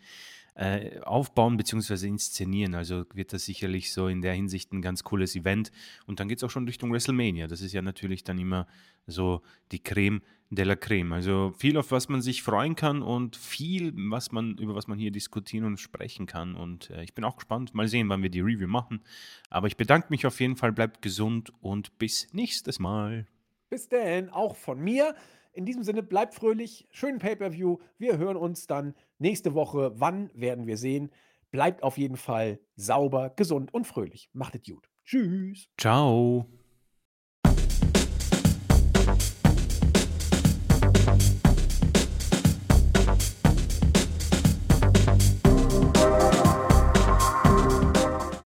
äh, 0.55 0.99
aufbauen 1.01 1.55
bzw. 1.57 2.07
inszenieren. 2.07 2.75
Also 2.75 3.05
wird 3.13 3.33
das 3.33 3.45
sicherlich 3.45 3.93
so 3.93 4.07
in 4.07 4.21
der 4.21 4.33
Hinsicht 4.33 4.73
ein 4.73 4.81
ganz 4.81 5.03
cooles 5.03 5.35
Event. 5.35 5.71
Und 6.05 6.19
dann 6.19 6.27
geht 6.27 6.39
es 6.39 6.43
auch 6.43 6.49
schon 6.49 6.65
Richtung 6.65 6.91
WrestleMania. 6.91 7.47
Das 7.47 7.61
ist 7.61 7.73
ja 7.73 7.81
natürlich 7.81 8.23
dann 8.23 8.37
immer 8.37 8.67
so 9.07 9.41
die 9.71 9.79
Creme 9.79 10.21
de 10.49 10.65
la 10.65 10.75
Creme. 10.75 11.13
Also 11.13 11.53
viel, 11.57 11.77
auf 11.77 11.91
was 11.91 12.09
man 12.09 12.21
sich 12.21 12.41
freuen 12.41 12.75
kann 12.75 13.01
und 13.01 13.35
viel, 13.35 13.93
was 14.09 14.31
man, 14.31 14.57
über 14.57 14.75
was 14.75 14.87
man 14.87 14.97
hier 14.97 15.11
diskutieren 15.11 15.65
und 15.65 15.79
sprechen 15.79 16.25
kann. 16.25 16.55
Und 16.55 16.89
äh, 16.89 17.03
ich 17.03 17.13
bin 17.13 17.23
auch 17.23 17.37
gespannt. 17.37 17.73
Mal 17.73 17.87
sehen, 17.87 18.09
wann 18.09 18.23
wir 18.23 18.29
die 18.29 18.41
Review 18.41 18.67
machen. 18.67 19.01
Aber 19.49 19.67
ich 19.67 19.77
bedanke 19.77 20.07
mich 20.09 20.25
auf 20.25 20.39
jeden 20.39 20.57
Fall, 20.57 20.71
bleibt 20.71 21.01
gesund 21.01 21.53
und 21.61 21.97
bis 21.99 22.27
nächstes 22.33 22.79
Mal. 22.79 23.27
Bis 23.69 23.87
denn, 23.87 24.29
auch 24.29 24.55
von 24.55 24.79
mir. 24.79 25.15
In 25.53 25.65
diesem 25.65 25.83
Sinne, 25.83 26.03
bleibt 26.03 26.33
fröhlich, 26.33 26.87
schönen 26.91 27.19
Pay-Per-View. 27.19 27.77
Wir 27.97 28.17
hören 28.17 28.37
uns 28.37 28.67
dann 28.67 28.95
nächste 29.17 29.53
Woche. 29.53 29.91
Wann 29.95 30.31
werden 30.33 30.67
wir 30.67 30.77
sehen? 30.77 31.11
Bleibt 31.51 31.83
auf 31.83 31.97
jeden 31.97 32.17
Fall 32.17 32.59
sauber, 32.75 33.31
gesund 33.35 33.73
und 33.73 33.85
fröhlich. 33.85 34.29
Macht 34.33 34.55
es 34.55 34.63
gut. 34.63 34.89
Tschüss. 35.05 35.67
Ciao. 35.77 36.47